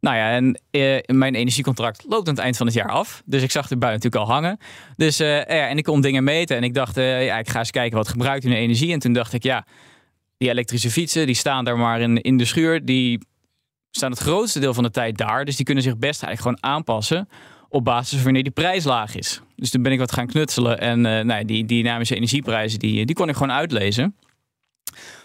Nou 0.00 0.16
ja, 0.16 0.30
en 0.30 0.60
eh, 0.70 1.16
mijn 1.16 1.34
energiecontract 1.34 2.04
loopt 2.08 2.28
aan 2.28 2.34
het 2.34 2.42
eind 2.42 2.56
van 2.56 2.66
het 2.66 2.74
jaar 2.74 2.90
af. 2.90 3.22
Dus 3.24 3.42
ik 3.42 3.50
zag 3.50 3.68
de 3.68 3.76
bui 3.76 3.92
natuurlijk 3.92 4.22
al 4.22 4.30
hangen. 4.32 4.58
Dus 4.96 5.20
uh, 5.20 5.28
ja, 5.36 5.68
en 5.68 5.78
ik 5.78 5.84
kon 5.84 6.00
dingen 6.00 6.24
meten. 6.24 6.56
En 6.56 6.62
ik 6.62 6.74
dacht, 6.74 6.98
uh, 6.98 7.24
ja, 7.26 7.38
ik 7.38 7.48
ga 7.48 7.58
eens 7.58 7.70
kijken 7.70 7.96
wat 7.96 8.08
gebruikt 8.08 8.44
nu 8.44 8.54
energie. 8.54 8.92
En 8.92 8.98
toen 8.98 9.12
dacht 9.12 9.32
ik, 9.32 9.42
ja, 9.42 9.66
die 10.36 10.48
elektrische 10.48 10.90
fietsen, 10.90 11.26
die 11.26 11.34
staan 11.34 11.64
daar 11.64 11.78
maar 11.78 12.00
in, 12.00 12.20
in 12.20 12.36
de 12.36 12.44
schuur. 12.44 12.84
Die 12.84 13.26
staan 13.90 14.10
het 14.10 14.20
grootste 14.20 14.60
deel 14.60 14.74
van 14.74 14.82
de 14.82 14.90
tijd 14.90 15.16
daar. 15.16 15.44
Dus 15.44 15.56
die 15.56 15.64
kunnen 15.64 15.84
zich 15.84 15.98
best 15.98 16.22
eigenlijk 16.22 16.58
gewoon 16.58 16.74
aanpassen 16.74 17.28
op 17.68 17.84
basis 17.84 18.14
van 18.14 18.24
wanneer 18.24 18.42
die 18.42 18.52
prijs 18.52 18.84
laag 18.84 19.14
is. 19.14 19.40
Dus 19.56 19.70
toen 19.70 19.82
ben 19.82 19.92
ik 19.92 19.98
wat 19.98 20.12
gaan 20.12 20.26
knutselen. 20.26 20.80
En 20.80 21.00
nou, 21.00 21.44
die, 21.44 21.44
die 21.44 21.82
dynamische 21.82 22.14
energieprijzen, 22.14 22.78
die, 22.78 23.06
die 23.06 23.14
kon 23.14 23.28
ik 23.28 23.34
gewoon 23.34 23.52
uitlezen. 23.52 24.16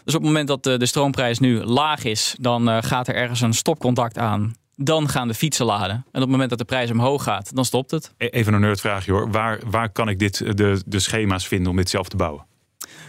Dus 0.03 0.15
op 0.15 0.21
het 0.21 0.23
moment 0.23 0.47
dat 0.47 0.63
de, 0.63 0.85
stroomprijs 0.85 1.39
nu 1.39 1.63
laag 1.63 2.03
is, 2.03 2.35
dan 2.39 2.83
gaat 2.83 3.07
er 3.07 3.15
ergens 3.15 3.41
een 3.41 3.53
stopcontact 3.53 4.17
aan. 4.17 4.55
Dan 4.75 5.09
gaan 5.09 5.27
de 5.27 5.33
fietsen 5.33 5.65
laden. 5.65 5.95
En 5.95 6.03
op 6.11 6.21
het 6.21 6.29
moment 6.29 6.49
dat 6.49 6.59
de 6.59 6.65
prijs 6.65 6.91
omhoog 6.91 7.23
gaat, 7.23 7.55
dan 7.55 7.65
stopt 7.65 7.91
het. 7.91 8.13
E-, 8.17 8.25
even 8.25 8.53
een 8.53 8.61
nerdvraagje 8.61 9.11
hoor. 9.11 9.31
Waar, 9.31 9.59
waar 9.69 9.89
kan 9.89 10.09
ik 10.09 10.19
dit, 10.19 10.57
de, 10.57 10.81
de 10.85 10.99
schema's 10.99 11.47
vinden 11.47 11.69
om 11.69 11.77
dit 11.77 11.89
zelf 11.89 12.07
te 12.07 12.15
bouwen? 12.15 12.45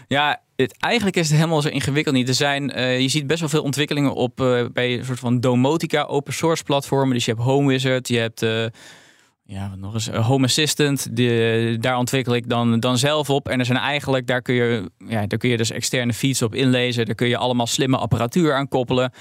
Ja, 0.08 0.40
het, 0.56 0.76
eigenlijk 0.78 1.16
is 1.16 1.28
het 1.28 1.36
helemaal 1.36 1.62
zo 1.62 1.68
ingewikkeld 1.68 2.14
niet. 2.14 2.28
Er 2.28 2.34
zijn, 2.34 2.78
uh, 2.78 3.00
je 3.00 3.08
ziet 3.08 3.26
best 3.26 3.40
wel 3.40 3.48
veel 3.48 3.62
ontwikkelingen 3.62 4.14
op 4.14 4.40
uh, 4.40 4.64
bij 4.72 4.98
een 4.98 5.04
soort 5.04 5.18
van 5.18 5.40
domotica 5.40 6.02
open 6.02 6.32
source 6.32 6.64
platformen. 6.64 7.14
Dus 7.14 7.24
je 7.24 7.30
hebt 7.30 7.44
Home 7.44 7.68
Wizard, 7.68 8.08
je 8.08 8.18
hebt 8.18 8.42
uh, 8.42 8.66
ja, 9.44 9.70
wat 9.70 9.78
nog 9.78 9.94
eens 9.94 10.08
Home 10.08 10.44
Assistant. 10.44 11.16
Die, 11.16 11.78
daar 11.78 11.96
ontwikkel 11.96 12.34
ik 12.34 12.48
dan, 12.48 12.80
dan 12.80 12.98
zelf 12.98 13.30
op. 13.30 13.48
En 13.48 13.58
er 13.58 13.64
zijn 13.64 13.78
eigenlijk, 13.78 14.26
daar 14.26 14.42
kun 14.42 14.54
je, 14.54 14.90
ja, 15.08 15.26
daar 15.26 15.38
kun 15.38 15.48
je 15.50 15.56
dus 15.56 15.70
externe 15.70 16.12
feeds 16.12 16.42
op 16.42 16.54
inlezen. 16.54 17.06
Daar 17.06 17.14
kun 17.14 17.28
je 17.28 17.36
allemaal 17.36 17.66
slimme 17.66 17.96
apparatuur 17.96 18.54
aan 18.54 18.68
koppelen. 18.68 19.12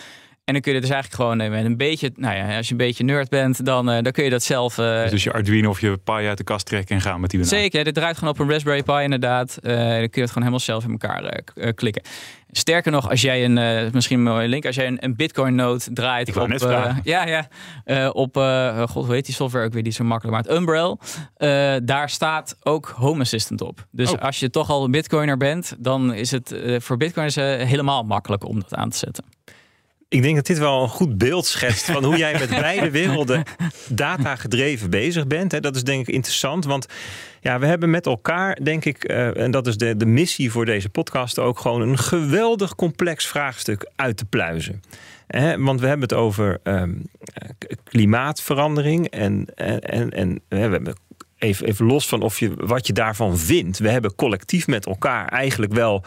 En 0.45 0.53
dan 0.53 0.61
kun 0.61 0.73
je 0.73 0.81
dus 0.81 0.89
eigenlijk 0.89 1.21
gewoon 1.21 1.39
eh, 1.39 1.49
met 1.49 1.65
een 1.65 1.77
beetje, 1.77 2.11
nou 2.15 2.35
ja, 2.35 2.57
als 2.57 2.65
je 2.65 2.71
een 2.71 2.77
beetje 2.77 3.03
nerd 3.03 3.29
bent, 3.29 3.65
dan, 3.65 3.89
uh, 3.89 4.01
dan 4.01 4.11
kun 4.11 4.23
je 4.23 4.29
dat 4.29 4.43
zelf. 4.43 4.77
Uh, 4.77 5.09
dus 5.09 5.23
je 5.23 5.33
Arduino 5.33 5.69
of 5.69 5.81
je 5.81 5.97
Pi 6.03 6.11
uit 6.11 6.37
de 6.37 6.43
kast 6.43 6.65
trekken 6.65 6.95
en 6.95 7.01
gaan 7.01 7.21
met 7.21 7.29
die 7.29 7.39
banaan. 7.39 7.59
Zeker, 7.59 7.83
dit 7.83 7.93
draait 7.93 8.17
gewoon 8.17 8.33
op 8.33 8.39
een 8.39 8.49
Raspberry 8.49 8.83
Pi 8.83 9.01
inderdaad. 9.03 9.57
Uh, 9.61 9.71
dan 9.71 9.87
kun 9.87 9.97
je 9.97 10.01
het 10.01 10.11
gewoon 10.11 10.33
helemaal 10.33 10.59
zelf 10.59 10.83
in 10.83 10.91
elkaar 10.91 11.41
klikken. 11.75 12.03
Sterker 12.51 12.91
nog, 12.91 13.09
als 13.09 13.21
jij 13.21 13.45
een, 13.45 13.89
misschien 13.93 14.17
een 14.17 14.23
mooie 14.23 14.47
link, 14.47 14.65
als 14.65 14.75
jij 14.75 14.87
een, 14.87 15.03
een 15.03 15.15
Bitcoin 15.15 15.55
node 15.55 15.83
draait 15.93 16.27
Ik 16.27 16.35
op, 16.35 16.47
net 16.47 16.61
ja, 17.03 17.25
ja, 17.25 17.47
op, 18.09 18.35
god, 18.89 19.05
hoe 19.05 19.13
heet 19.13 19.25
die 19.25 19.35
software 19.35 19.65
ook 19.65 19.73
weer, 19.73 19.83
die 19.83 19.91
zo 19.91 20.03
makkelijk, 20.03 20.37
maar 20.37 20.45
het 20.45 20.59
Umbrel, 20.59 20.99
daar 21.83 22.09
staat 22.09 22.57
ook 22.63 22.93
Home 22.95 23.21
Assistant 23.21 23.61
op. 23.61 23.85
Dus 23.91 24.11
oh. 24.11 24.21
als 24.21 24.39
je 24.39 24.49
toch 24.49 24.69
al 24.69 24.83
een 24.83 24.91
Bitcoiner 24.91 25.37
bent, 25.37 25.75
dan 25.77 26.13
is 26.13 26.31
het 26.31 26.55
voor 26.77 26.97
Bitcoiners 26.97 27.35
helemaal 27.69 28.03
makkelijk 28.03 28.47
om 28.47 28.59
dat 28.59 28.75
aan 28.75 28.89
te 28.89 28.97
zetten. 28.97 29.34
Ik 30.15 30.21
denk 30.21 30.35
dat 30.35 30.45
dit 30.45 30.57
wel 30.57 30.81
een 30.81 30.89
goed 30.89 31.17
beeld 31.17 31.45
schetst 31.45 31.91
van 31.91 32.03
hoe 32.03 32.17
jij 32.17 32.33
met 32.39 32.49
beide 32.69 32.91
werelden 32.91 33.43
data 33.87 34.35
gedreven 34.35 34.89
bezig 34.89 35.27
bent. 35.27 35.61
Dat 35.61 35.75
is 35.75 35.83
denk 35.83 36.07
ik 36.07 36.13
interessant, 36.13 36.65
want 36.65 36.85
ja, 37.41 37.59
we 37.59 37.65
hebben 37.65 37.89
met 37.89 38.05
elkaar, 38.05 38.59
denk 38.63 38.85
ik, 38.85 39.11
uh, 39.11 39.37
en 39.37 39.51
dat 39.51 39.67
is 39.67 39.77
de, 39.77 39.97
de 39.97 40.05
missie 40.05 40.51
voor 40.51 40.65
deze 40.65 40.89
podcast 40.89 41.39
ook, 41.39 41.59
gewoon 41.59 41.81
een 41.81 41.97
geweldig 41.97 42.75
complex 42.75 43.27
vraagstuk 43.27 43.89
uit 43.95 44.17
te 44.17 44.25
pluizen. 44.25 44.81
want 45.57 45.79
we 45.79 45.87
hebben 45.87 46.07
het 46.07 46.17
over 46.17 46.59
um, 46.63 47.01
klimaatverandering 47.83 49.09
en, 49.09 49.45
en, 49.55 49.79
en, 49.79 50.11
en 50.11 50.41
we 50.47 50.57
hebben 50.57 50.95
even, 51.37 51.67
even 51.67 51.85
los 51.85 52.07
van 52.07 52.21
of 52.21 52.39
je, 52.39 52.53
wat 52.55 52.87
je 52.87 52.93
daarvan 52.93 53.37
vindt. 53.37 53.79
We 53.79 53.89
hebben 53.89 54.15
collectief 54.15 54.67
met 54.67 54.85
elkaar 54.85 55.27
eigenlijk 55.27 55.73
wel 55.73 56.03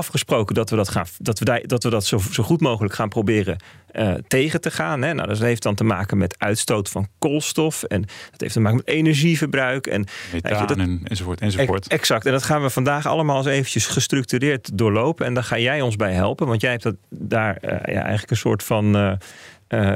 afgesproken 0.00 0.54
dat 0.54 0.70
we 0.70 0.76
dat, 0.76 0.88
gaan, 0.88 1.06
dat, 1.18 1.38
we 1.38 1.44
daar, 1.44 1.66
dat, 1.66 1.82
we 1.82 1.90
dat 1.90 2.06
zo, 2.06 2.18
zo 2.30 2.42
goed 2.42 2.60
mogelijk 2.60 2.94
gaan 2.94 3.08
proberen 3.08 3.56
uh, 3.92 4.14
tegen 4.28 4.60
te 4.60 4.70
gaan. 4.70 5.02
Hè. 5.02 5.14
Nou, 5.14 5.28
dat 5.28 5.38
heeft 5.38 5.62
dan 5.62 5.74
te 5.74 5.84
maken 5.84 6.18
met 6.18 6.34
uitstoot 6.38 6.88
van 6.88 7.08
koolstof. 7.18 7.82
En 7.82 8.00
dat 8.30 8.40
heeft 8.40 8.52
te 8.52 8.60
maken 8.60 8.76
met 8.76 8.88
energieverbruik. 8.88 9.86
En, 9.86 10.06
Methaan 10.32 10.66
dat, 10.66 10.76
en, 10.76 11.00
enzovoort, 11.04 11.40
enzovoort. 11.40 11.86
Exact. 11.86 12.26
En 12.26 12.32
dat 12.32 12.42
gaan 12.42 12.62
we 12.62 12.70
vandaag 12.70 13.06
allemaal 13.06 13.36
eens 13.36 13.46
eventjes 13.46 13.86
gestructureerd 13.86 14.78
doorlopen. 14.78 15.26
En 15.26 15.34
daar 15.34 15.44
ga 15.44 15.58
jij 15.58 15.80
ons 15.80 15.96
bij 15.96 16.12
helpen. 16.12 16.46
Want 16.46 16.60
jij 16.60 16.70
hebt 16.70 16.82
dat, 16.82 16.96
daar 17.10 17.58
uh, 17.64 17.70
ja, 17.70 18.00
eigenlijk 18.00 18.30
een 18.30 18.36
soort 18.36 18.62
van... 18.62 18.96
Uh, 18.96 19.12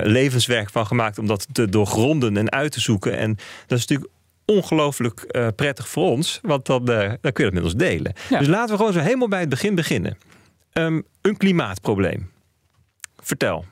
levenswerk 0.02 0.70
van 0.70 0.87
gemaakt 0.87 1.18
om 1.18 1.26
dat 1.26 1.46
te 1.52 1.68
doorgronden 1.68 2.37
en 2.37 2.50
uit 2.50 2.73
te 2.73 2.80
zoeken. 2.80 3.16
En 3.16 3.37
dat 3.66 3.78
is 3.78 3.87
natuurlijk 3.87 4.13
ongelooflijk 4.44 5.24
uh, 5.28 5.46
prettig 5.56 5.88
voor 5.88 6.10
ons, 6.10 6.38
want 6.42 6.66
dan, 6.66 6.90
uh, 6.90 6.98
dan 7.20 7.32
kun 7.32 7.44
je 7.44 7.44
het 7.44 7.54
met 7.54 7.62
ons 7.62 7.74
delen. 7.74 8.12
Ja. 8.28 8.38
Dus 8.38 8.48
laten 8.48 8.70
we 8.70 8.76
gewoon 8.76 8.92
zo 8.92 8.98
helemaal 8.98 9.28
bij 9.28 9.40
het 9.40 9.48
begin 9.48 9.74
beginnen. 9.74 10.18
Um, 10.72 11.04
een 11.20 11.36
klimaatprobleem. 11.36 12.30
Vertel. 13.16 13.64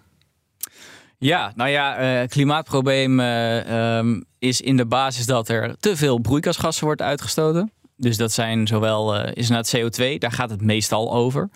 Ja, 1.18 1.52
nou 1.56 1.70
ja, 1.70 2.20
uh, 2.22 2.28
klimaatprobleem 2.28 3.20
um, 3.20 4.24
is 4.38 4.60
in 4.60 4.76
de 4.76 4.86
basis 4.86 5.26
dat 5.26 5.48
er 5.48 5.76
te 5.78 5.96
veel 5.96 6.18
broeikasgassen 6.18 6.84
wordt 6.84 7.02
uitgestoten. 7.02 7.72
Dus 7.96 8.16
dat 8.16 8.32
zijn 8.32 8.66
zowel 8.66 9.24
is 9.24 9.50
inderdaad 9.50 9.76
CO2, 9.76 10.18
daar 10.18 10.32
gaat 10.32 10.50
het 10.50 10.62
meestal 10.62 11.12
over. 11.12 11.50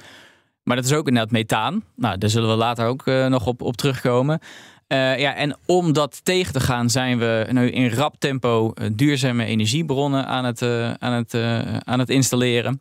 Maar 0.62 0.76
dat 0.76 0.84
is 0.84 0.92
ook 0.92 1.08
inderdaad 1.08 1.32
methaan. 1.32 1.84
Nou, 1.96 2.18
daar 2.18 2.30
zullen 2.30 2.48
we 2.48 2.56
later 2.56 2.86
ook 2.86 3.04
nog 3.06 3.46
op, 3.46 3.62
op 3.62 3.76
terugkomen. 3.76 4.40
Uh, 4.88 5.18
ja, 5.18 5.34
en 5.34 5.56
om 5.66 5.92
dat 5.92 6.24
tegen 6.24 6.52
te 6.52 6.60
gaan 6.60 6.90
zijn 6.90 7.18
we 7.18 7.46
nu 7.50 7.70
in 7.70 7.90
rap 7.90 8.14
tempo 8.18 8.72
uh, 8.74 8.88
duurzame 8.92 9.44
energiebronnen 9.44 10.26
aan 10.26 10.44
het, 10.44 10.62
uh, 10.62 10.92
aan 10.92 11.12
het, 11.12 11.34
aan 11.84 11.98
het 11.98 12.10
installeren. 12.10 12.80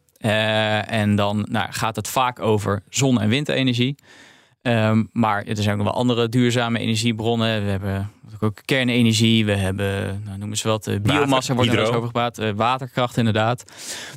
en 0.87 1.15
dan 1.15 1.45
nou, 1.49 1.67
gaat 1.71 1.95
het 1.95 2.07
vaak 2.07 2.39
over 2.39 2.83
zon- 2.89 3.21
en 3.21 3.29
windenergie. 3.29 3.95
Um, 4.61 5.09
maar 5.11 5.43
er 5.43 5.55
zijn 5.55 5.69
ook 5.69 5.83
nog 5.83 5.93
wel 5.93 6.01
andere 6.01 6.29
duurzame 6.29 6.79
energiebronnen. 6.79 7.63
We 7.63 7.69
hebben 7.69 8.11
ook 8.39 8.61
kernenergie, 8.65 9.45
we 9.45 9.55
hebben, 9.55 10.21
nou, 10.25 10.37
noemen 10.37 10.57
ze 10.57 10.67
wat, 10.67 10.89
biomassa 11.01 11.55
wordt 11.55 11.71
er 11.71 11.87
over 11.87 12.05
gepraat, 12.05 12.41
waterkracht 12.55 13.17
inderdaad. 13.17 13.63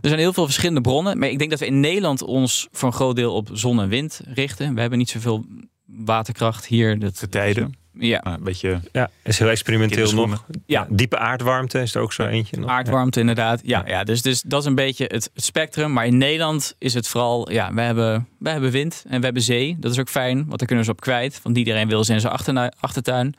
Er 0.02 0.08
zijn 0.08 0.20
heel 0.20 0.32
veel 0.32 0.44
verschillende 0.44 0.80
bronnen, 0.80 1.18
maar 1.18 1.28
ik 1.28 1.38
denk 1.38 1.50
dat 1.50 1.58
we 1.58 1.66
in 1.66 1.80
Nederland 1.80 2.22
ons 2.22 2.68
voor 2.72 2.88
een 2.88 2.94
groot 2.94 3.16
deel 3.16 3.34
op 3.34 3.48
zon 3.52 3.80
en 3.80 3.88
wind 3.88 4.20
richten. 4.24 4.74
We 4.74 4.80
hebben 4.80 4.98
niet 4.98 5.10
zoveel 5.10 5.44
waterkracht 5.86 6.66
hier. 6.66 6.98
Dat, 6.98 7.26
tijden. 7.30 7.77
Ja. 7.98 8.26
een 8.26 8.42
beetje. 8.42 8.80
Ja, 8.92 9.10
is 9.22 9.38
heel 9.38 9.48
experimenteel 9.48 10.12
nog. 10.12 10.44
Ja. 10.66 10.86
Diepe 10.90 11.18
aardwarmte 11.18 11.80
is 11.80 11.94
er 11.94 12.00
ook 12.00 12.12
zo 12.12 12.26
eentje. 12.26 12.56
Nog. 12.56 12.70
Aardwarmte, 12.70 13.20
inderdaad. 13.20 13.60
Ja, 13.64 13.82
ja. 13.86 14.04
dus, 14.04 14.22
dus 14.22 14.42
dat 14.42 14.60
is 14.60 14.66
een 14.66 14.74
beetje 14.74 15.04
het, 15.08 15.30
spectrum. 15.34 15.92
Maar 15.92 16.06
in 16.06 16.18
Nederland 16.18 16.74
is 16.78 16.94
het 16.94 17.08
vooral. 17.08 17.52
Ja, 17.52 17.74
we 17.74 17.80
hebben, 17.80 18.28
we 18.38 18.50
hebben 18.50 18.70
wind 18.70 19.04
en 19.08 19.18
we 19.18 19.24
hebben 19.24 19.42
zee. 19.42 19.76
Dat 19.80 19.92
is 19.92 19.98
ook 19.98 20.08
fijn, 20.08 20.36
want 20.46 20.58
daar 20.58 20.66
kunnen 20.66 20.84
ze 20.84 20.90
op 20.90 21.00
kwijt. 21.00 21.40
Want 21.42 21.56
iedereen 21.56 21.88
wil 21.88 22.04
ze 22.04 22.12
in 22.12 22.20
zijn 22.20 22.32
achtertuin. 22.80 23.34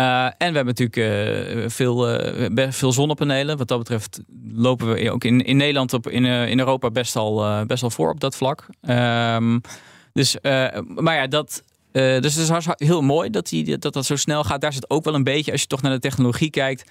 Uh, 0.00 0.24
en 0.24 0.32
we 0.38 0.44
hebben 0.56 0.74
natuurlijk 0.76 0.96
uh, 0.96 1.68
veel, 1.68 2.20
uh, 2.58 2.66
veel 2.70 2.92
zonnepanelen. 2.92 3.56
Wat 3.56 3.68
dat 3.68 3.78
betreft 3.78 4.20
lopen 4.52 4.92
we 4.92 5.10
ook 5.10 5.24
in, 5.24 5.44
in 5.44 5.56
Nederland 5.56 5.92
op, 5.92 6.08
in, 6.08 6.24
in 6.24 6.58
Europa 6.58 6.90
best 6.90 7.16
al, 7.16 7.64
best 7.66 7.82
al 7.82 7.90
voor 7.90 8.10
op 8.10 8.20
dat 8.20 8.36
vlak. 8.36 8.66
Um, 8.88 9.60
dus, 10.12 10.36
maar 10.86 11.14
ja, 11.14 11.26
dat, 11.26 11.62
uh, 11.94 12.20
dus 12.20 12.34
het 12.34 12.50
is 12.56 12.66
heel 12.74 13.02
mooi 13.02 13.30
dat, 13.30 13.48
die, 13.48 13.78
dat 13.78 13.92
dat 13.92 14.06
zo 14.06 14.16
snel 14.16 14.44
gaat. 14.44 14.60
Daar 14.60 14.72
zit 14.72 14.90
ook 14.90 15.04
wel 15.04 15.14
een 15.14 15.24
beetje, 15.24 15.52
als 15.52 15.60
je 15.60 15.66
toch 15.66 15.82
naar 15.82 15.92
de 15.92 15.98
technologie 15.98 16.50
kijkt. 16.50 16.84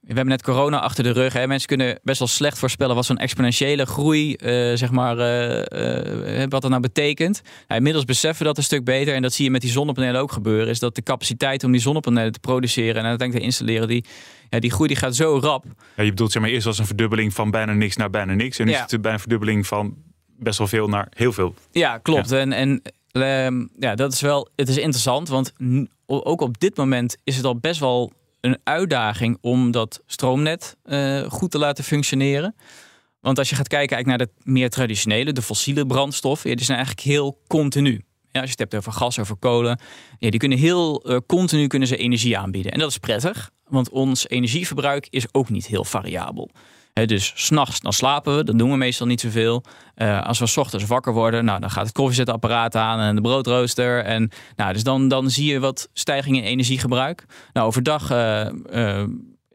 We 0.00 0.14
hebben 0.14 0.26
net 0.26 0.42
corona 0.42 0.80
achter 0.80 1.04
de 1.04 1.10
rug. 1.10 1.32
Hè. 1.32 1.46
Mensen 1.46 1.68
kunnen 1.68 1.98
best 2.02 2.18
wel 2.18 2.28
slecht 2.28 2.58
voorspellen 2.58 2.94
wat 2.94 3.04
zo'n 3.04 3.16
exponentiële 3.16 3.86
groei, 3.86 4.30
uh, 4.30 4.36
zeg 4.76 4.90
maar, 4.90 5.16
uh, 5.16 6.44
wat 6.48 6.62
dat 6.62 6.68
nou 6.68 6.80
betekent. 6.82 7.42
Nou, 7.42 7.78
inmiddels 7.78 8.04
beseffen 8.04 8.38
we 8.38 8.44
dat 8.44 8.56
een 8.56 8.62
stuk 8.62 8.84
beter. 8.84 9.14
En 9.14 9.22
dat 9.22 9.32
zie 9.32 9.44
je 9.44 9.50
met 9.50 9.60
die 9.60 9.70
zonnepanelen 9.70 10.20
ook 10.20 10.32
gebeuren. 10.32 10.68
Is 10.68 10.78
dat 10.78 10.94
de 10.94 11.02
capaciteit 11.02 11.64
om 11.64 11.72
die 11.72 11.80
zonnepanelen 11.80 12.32
te 12.32 12.40
produceren 12.40 12.96
en 12.96 13.08
uiteindelijk 13.08 13.38
te 13.38 13.44
installeren, 13.44 13.88
die, 13.88 14.04
ja, 14.48 14.58
die 14.58 14.70
groei 14.70 14.88
die 14.88 14.96
gaat 14.96 15.16
zo 15.16 15.38
rap. 15.42 15.64
Ja, 15.96 16.02
je 16.02 16.10
bedoelt 16.10 16.32
zeg 16.32 16.42
maar 16.42 16.50
eerst 16.50 16.66
als 16.66 16.78
een 16.78 16.86
verdubbeling 16.86 17.34
van 17.34 17.50
bijna 17.50 17.72
niks 17.72 17.96
naar 17.96 18.10
bijna 18.10 18.34
niks. 18.34 18.58
En 18.58 18.66
nu 18.66 18.72
ja. 18.72 18.84
is 18.84 18.90
het 18.90 19.02
bij 19.02 19.12
een 19.12 19.20
verdubbeling 19.20 19.66
van 19.66 19.96
best 20.38 20.58
wel 20.58 20.66
veel 20.66 20.88
naar 20.88 21.06
heel 21.10 21.32
veel. 21.32 21.54
Ja, 21.70 21.98
klopt. 21.98 22.32
En, 22.32 22.52
en 22.52 22.82
Ehm, 23.12 23.66
ja, 23.78 23.94
dat 23.94 24.12
is 24.12 24.20
wel. 24.20 24.48
Het 24.56 24.68
is 24.68 24.76
interessant, 24.76 25.28
want 25.28 25.52
ook 26.06 26.40
op 26.40 26.60
dit 26.60 26.76
moment 26.76 27.16
is 27.24 27.36
het 27.36 27.44
al 27.44 27.56
best 27.56 27.80
wel 27.80 28.12
een 28.40 28.58
uitdaging 28.64 29.38
om 29.40 29.70
dat 29.70 30.02
stroomnet 30.06 30.76
uh, 30.84 31.22
goed 31.22 31.50
te 31.50 31.58
laten 31.58 31.84
functioneren. 31.84 32.54
Want 33.20 33.38
als 33.38 33.50
je 33.50 33.56
gaat 33.56 33.68
kijken 33.68 34.06
naar 34.06 34.18
de 34.18 34.28
meer 34.42 34.70
traditionele, 34.70 35.32
de 35.32 35.42
fossiele 35.42 35.86
brandstoffen, 35.86 36.50
ja, 36.50 36.56
die 36.56 36.64
zijn 36.64 36.78
eigenlijk 36.78 37.08
heel 37.08 37.40
continu. 37.46 38.04
Ja, 38.30 38.40
als 38.40 38.50
je 38.50 38.50
het 38.50 38.58
hebt 38.58 38.74
over 38.74 38.92
gas, 38.92 39.18
over 39.18 39.36
kolen, 39.36 39.80
die 40.18 40.36
kunnen 40.36 40.58
heel 40.58 41.10
uh, 41.10 41.18
continu 41.26 41.66
kunnen 41.66 41.88
ze 41.88 41.96
energie 41.96 42.38
aanbieden. 42.38 42.72
En 42.72 42.78
dat 42.78 42.90
is 42.90 42.98
prettig, 42.98 43.50
want 43.68 43.90
ons 43.90 44.28
energieverbruik 44.28 45.06
is 45.10 45.26
ook 45.32 45.48
niet 45.48 45.66
heel 45.66 45.84
variabel. 45.84 46.50
Dus 47.06 47.32
s'nachts 47.34 47.80
dan 47.80 47.92
slapen 47.92 48.36
we, 48.36 48.44
dat 48.44 48.58
doen 48.58 48.70
we 48.70 48.76
meestal 48.76 49.06
niet 49.06 49.20
zoveel. 49.20 49.64
Uh, 49.96 50.26
als 50.26 50.38
we 50.38 50.46
s 50.46 50.56
ochtends 50.56 50.86
wakker 50.86 51.12
worden, 51.12 51.44
nou, 51.44 51.60
dan 51.60 51.70
gaat 51.70 51.86
het 51.86 51.94
koffiezetapparaat 51.94 52.76
aan 52.76 53.00
en 53.00 53.14
de 53.14 53.20
broodrooster. 53.20 54.04
En, 54.04 54.30
nou, 54.56 54.72
dus 54.72 54.82
dan, 54.82 55.08
dan 55.08 55.30
zie 55.30 55.52
je 55.52 55.60
wat 55.60 55.88
stijging 55.92 56.36
in 56.36 56.42
energiegebruik. 56.42 57.24
Nou, 57.52 57.66
overdag 57.66 58.12
uh, 58.12 58.46
uh, 58.72 59.04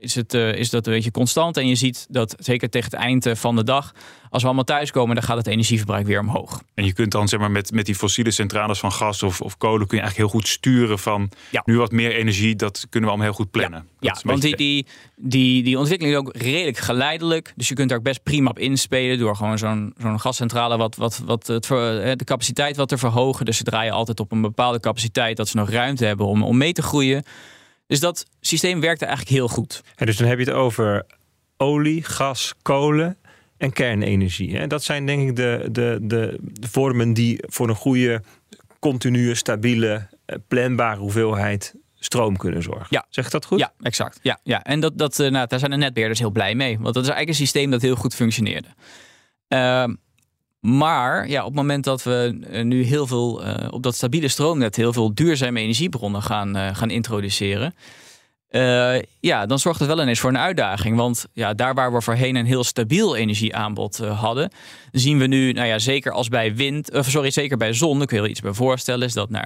is, 0.03 0.15
het, 0.15 0.33
uh, 0.33 0.53
is 0.55 0.69
dat 0.69 0.87
een 0.87 0.93
beetje 0.93 1.11
constant. 1.11 1.57
En 1.57 1.67
je 1.67 1.75
ziet 1.75 2.05
dat 2.09 2.35
zeker 2.39 2.69
tegen 2.69 2.91
het 2.91 2.99
eind 2.99 3.27
van 3.33 3.55
de 3.55 3.63
dag, 3.63 3.93
als 4.29 4.41
we 4.41 4.47
allemaal 4.47 4.63
thuiskomen, 4.63 5.15
dan 5.15 5.23
gaat 5.23 5.37
het 5.37 5.47
energieverbruik 5.47 6.05
weer 6.05 6.19
omhoog. 6.19 6.61
En 6.73 6.85
je 6.85 6.93
kunt 6.93 7.11
dan 7.11 7.27
zeg 7.27 7.39
maar 7.39 7.51
met, 7.51 7.71
met 7.71 7.85
die 7.85 7.95
fossiele 7.95 8.31
centrales 8.31 8.79
van 8.79 8.91
gas 8.91 9.23
of, 9.23 9.41
of 9.41 9.57
kolen, 9.57 9.87
kun 9.87 9.97
je 9.97 10.03
eigenlijk 10.03 10.31
heel 10.31 10.39
goed 10.39 10.49
sturen 10.49 10.99
van 10.99 11.29
ja. 11.51 11.61
nu 11.65 11.77
wat 11.77 11.91
meer 11.91 12.15
energie, 12.15 12.55
dat 12.55 12.85
kunnen 12.89 13.09
we 13.09 13.15
allemaal 13.15 13.33
heel 13.33 13.43
goed 13.43 13.51
plannen. 13.51 13.87
Ja, 13.99 14.15
ja 14.15 14.29
want 14.29 14.41
die, 14.41 14.55
die, 14.55 14.85
die, 15.15 15.63
die 15.63 15.77
ontwikkeling 15.77 16.15
is 16.15 16.21
ook 16.21 16.35
redelijk 16.35 16.77
geleidelijk. 16.77 17.53
Dus 17.55 17.67
je 17.67 17.75
kunt 17.75 17.89
daar 17.89 17.97
ook 17.97 18.03
best 18.03 18.23
prima 18.23 18.49
op 18.49 18.59
inspelen 18.59 19.17
door 19.17 19.35
gewoon 19.35 19.57
zo'n 19.57 19.93
zo'n 19.97 20.19
gascentrale 20.19 20.77
wat, 20.77 20.95
wat, 20.95 21.21
wat 21.25 21.47
het, 21.47 21.67
de 21.67 22.25
capaciteit 22.25 22.75
wat 22.75 22.89
te 22.89 22.97
verhogen. 22.97 23.45
Dus 23.45 23.57
ze 23.57 23.63
draaien 23.63 23.93
altijd 23.93 24.19
op 24.19 24.31
een 24.31 24.41
bepaalde 24.41 24.79
capaciteit 24.79 25.37
dat 25.37 25.47
ze 25.47 25.57
nog 25.57 25.69
ruimte 25.69 26.05
hebben 26.05 26.25
om, 26.25 26.43
om 26.43 26.57
mee 26.57 26.73
te 26.73 26.81
groeien. 26.81 27.23
Dus 27.93 28.01
dat 28.01 28.25
systeem 28.39 28.79
werkte 28.79 29.05
eigenlijk 29.05 29.35
heel 29.35 29.47
goed. 29.47 29.83
En 29.95 30.05
dus 30.05 30.17
dan 30.17 30.27
heb 30.27 30.39
je 30.39 30.45
het 30.45 30.53
over 30.53 31.05
olie, 31.57 32.03
gas, 32.03 32.53
kolen 32.61 33.17
en 33.57 33.73
kernenergie. 33.73 34.57
En 34.57 34.69
dat 34.69 34.83
zijn 34.83 35.05
denk 35.05 35.29
ik 35.29 35.35
de, 35.35 35.67
de, 35.71 35.97
de, 36.01 36.37
de 36.41 36.67
vormen 36.67 37.13
die 37.13 37.43
voor 37.47 37.69
een 37.69 37.75
goede, 37.75 38.21
continue, 38.79 39.35
stabiele, 39.35 40.07
eh, 40.25 40.37
planbare 40.47 40.99
hoeveelheid 40.99 41.75
stroom 41.95 42.37
kunnen 42.37 42.63
zorgen. 42.63 42.87
Ja. 42.89 43.05
Zeg 43.09 43.25
ik 43.25 43.31
dat 43.31 43.45
goed? 43.45 43.59
Ja, 43.59 43.73
exact. 43.81 44.19
Ja, 44.21 44.39
ja. 44.43 44.63
En 44.63 44.79
dat, 44.79 44.97
dat, 44.97 45.19
eh, 45.19 45.31
nou, 45.31 45.47
daar 45.47 45.59
zijn 45.59 45.71
de 45.71 45.77
netbeheerders 45.77 46.19
heel 46.19 46.31
blij 46.31 46.55
mee. 46.55 46.79
Want 46.79 46.93
dat 46.93 47.03
is 47.03 47.09
eigenlijk 47.09 47.29
een 47.29 47.45
systeem 47.45 47.71
dat 47.71 47.81
heel 47.81 47.95
goed 47.95 48.15
functioneerde. 48.15 48.67
Uh, 49.49 49.83
maar 50.63 51.29
ja, 51.29 51.39
op 51.39 51.45
het 51.45 51.55
moment 51.55 51.83
dat 51.83 52.03
we 52.03 52.39
eh, 52.49 52.63
nu 52.63 52.83
heel 52.83 53.07
veel 53.07 53.45
uh, 53.45 53.67
op 53.69 53.83
dat 53.83 53.95
stabiele 53.95 54.27
stroomnet 54.27 54.75
heel 54.75 54.93
veel 54.93 55.13
duurzame 55.13 55.59
energiebronnen 55.59 56.21
gaan, 56.21 56.57
uh, 56.57 56.75
gaan 56.75 56.89
introduceren. 56.89 57.75
Ja, 59.19 59.45
dan 59.45 59.59
zorgt 59.59 59.79
het 59.79 59.87
wel 59.87 60.01
ineens 60.01 60.19
voor 60.19 60.29
een 60.29 60.37
uitdaging. 60.37 60.97
Want 60.97 61.25
ja, 61.33 61.53
daar 61.53 61.73
waar 61.73 61.93
we 61.93 62.01
voorheen 62.01 62.35
een 62.35 62.45
heel 62.45 62.63
stabiel 62.63 63.15
energieaanbod 63.15 63.97
hadden, 63.97 64.51
zien 64.91 65.17
we 65.17 65.27
nu, 65.27 65.51
nou 65.51 65.67
ja, 65.67 65.79
zeker 65.79 66.11
als 66.11 66.27
bij 66.27 66.55
wind, 66.55 66.89
sorry, 66.99 67.31
zeker 67.31 67.57
bij 67.57 67.73
zon, 67.73 68.01
ik 68.01 68.09
wil 68.09 68.23
je 68.23 68.29
iets 68.29 68.41
bij 68.41 68.53
voorstellen, 68.53 69.07
is 69.07 69.13
dat 69.13 69.29
nou, 69.29 69.45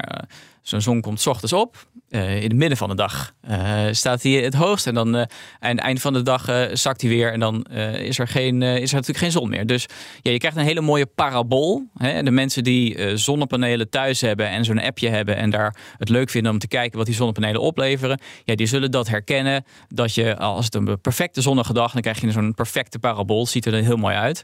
zo'n 0.62 0.82
zon 0.82 1.02
komt 1.02 1.22
s 1.22 1.28
ochtends 1.28 1.54
op. 1.54 1.88
Uh, 2.10 2.36
in 2.36 2.44
het 2.44 2.56
midden 2.56 2.78
van 2.78 2.90
de 2.90 2.96
dag 2.96 3.34
uh, 3.50 3.82
staat 3.92 4.24
hij 4.24 4.32
het 4.32 4.54
hoogst. 4.54 4.88
En 4.88 4.94
dan 4.94 5.16
uh, 5.16 5.22
aan 5.60 5.76
het 5.76 5.80
eind 5.80 6.02
van 6.02 6.14
de 6.14 6.22
dag 6.22 6.70
zakt 6.74 7.02
hij 7.02 7.10
weer. 7.10 7.32
En 7.32 7.40
dan 7.40 7.64
is, 7.64 8.20
er 8.20 8.28
geen, 8.28 8.62
is 8.62 8.90
er 8.90 8.96
natuurlijk 8.96 9.18
geen 9.18 9.32
zon 9.32 9.50
meer. 9.50 9.66
Dus 9.66 9.86
ja, 10.22 10.32
je 10.32 10.38
krijgt 10.38 10.58
een 10.58 10.64
hele 10.64 10.82
mooie 10.82 11.06
parabool. 11.06 11.84
Hè? 11.98 12.24
De 12.24 12.32
mensen 12.32 12.64
die 12.64 13.18
zonnepanelen 13.18 13.90
thuis 13.90 14.22
hebben 14.22 14.50
en 14.50 14.66
zo'n 14.66 14.80
appje 14.80 15.10
hebben. 15.10 15.36
En 15.36 15.50
daar 15.50 15.76
het 15.98 16.10
leuk 16.10 16.30
vinden 16.30 16.52
om 16.52 16.60
te 16.60 16.68
kijken 16.68 16.98
wat 16.98 17.06
die 17.06 17.16
zonnepanelen 17.16 17.62
opleveren. 17.62 18.20
Ja, 18.44 18.56
die 18.56 18.68
zullen 18.68 18.92
dat 18.92 19.08
herkennen. 19.08 19.66
Dat 19.88 20.16
je 20.16 20.38
als 20.38 20.66
het 20.66 20.76
een 20.76 21.02
perfecte 21.02 21.42
zonnige 21.42 21.74
dag. 21.74 21.92
Dan 21.92 22.02
krijg 22.02 22.22
je 22.22 22.32
zo'n 22.32 22.54
perfecte 22.54 23.00
parabool. 23.00 23.46
Ziet 23.46 23.66
er 23.66 23.74
heel 23.74 23.98
mooi 23.98 24.16
uit. 24.16 24.44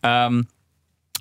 Um, 0.00 0.48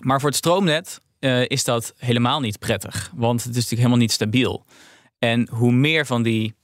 maar 0.03 0.19
voor 0.19 0.29
het 0.29 0.37
stroomnet 0.37 0.99
is 1.47 1.63
dat 1.63 1.93
helemaal 1.97 2.39
niet 2.39 2.59
prettig. 2.59 3.11
Want 3.15 3.39
het 3.39 3.49
is 3.49 3.55
natuurlijk 3.55 3.81
helemaal 3.81 3.97
niet 3.97 4.11
stabiel. 4.11 4.65
En 5.23 5.47
hoe 5.51 5.71
meer 5.71 6.05
van 6.05 6.23
die 6.23 6.55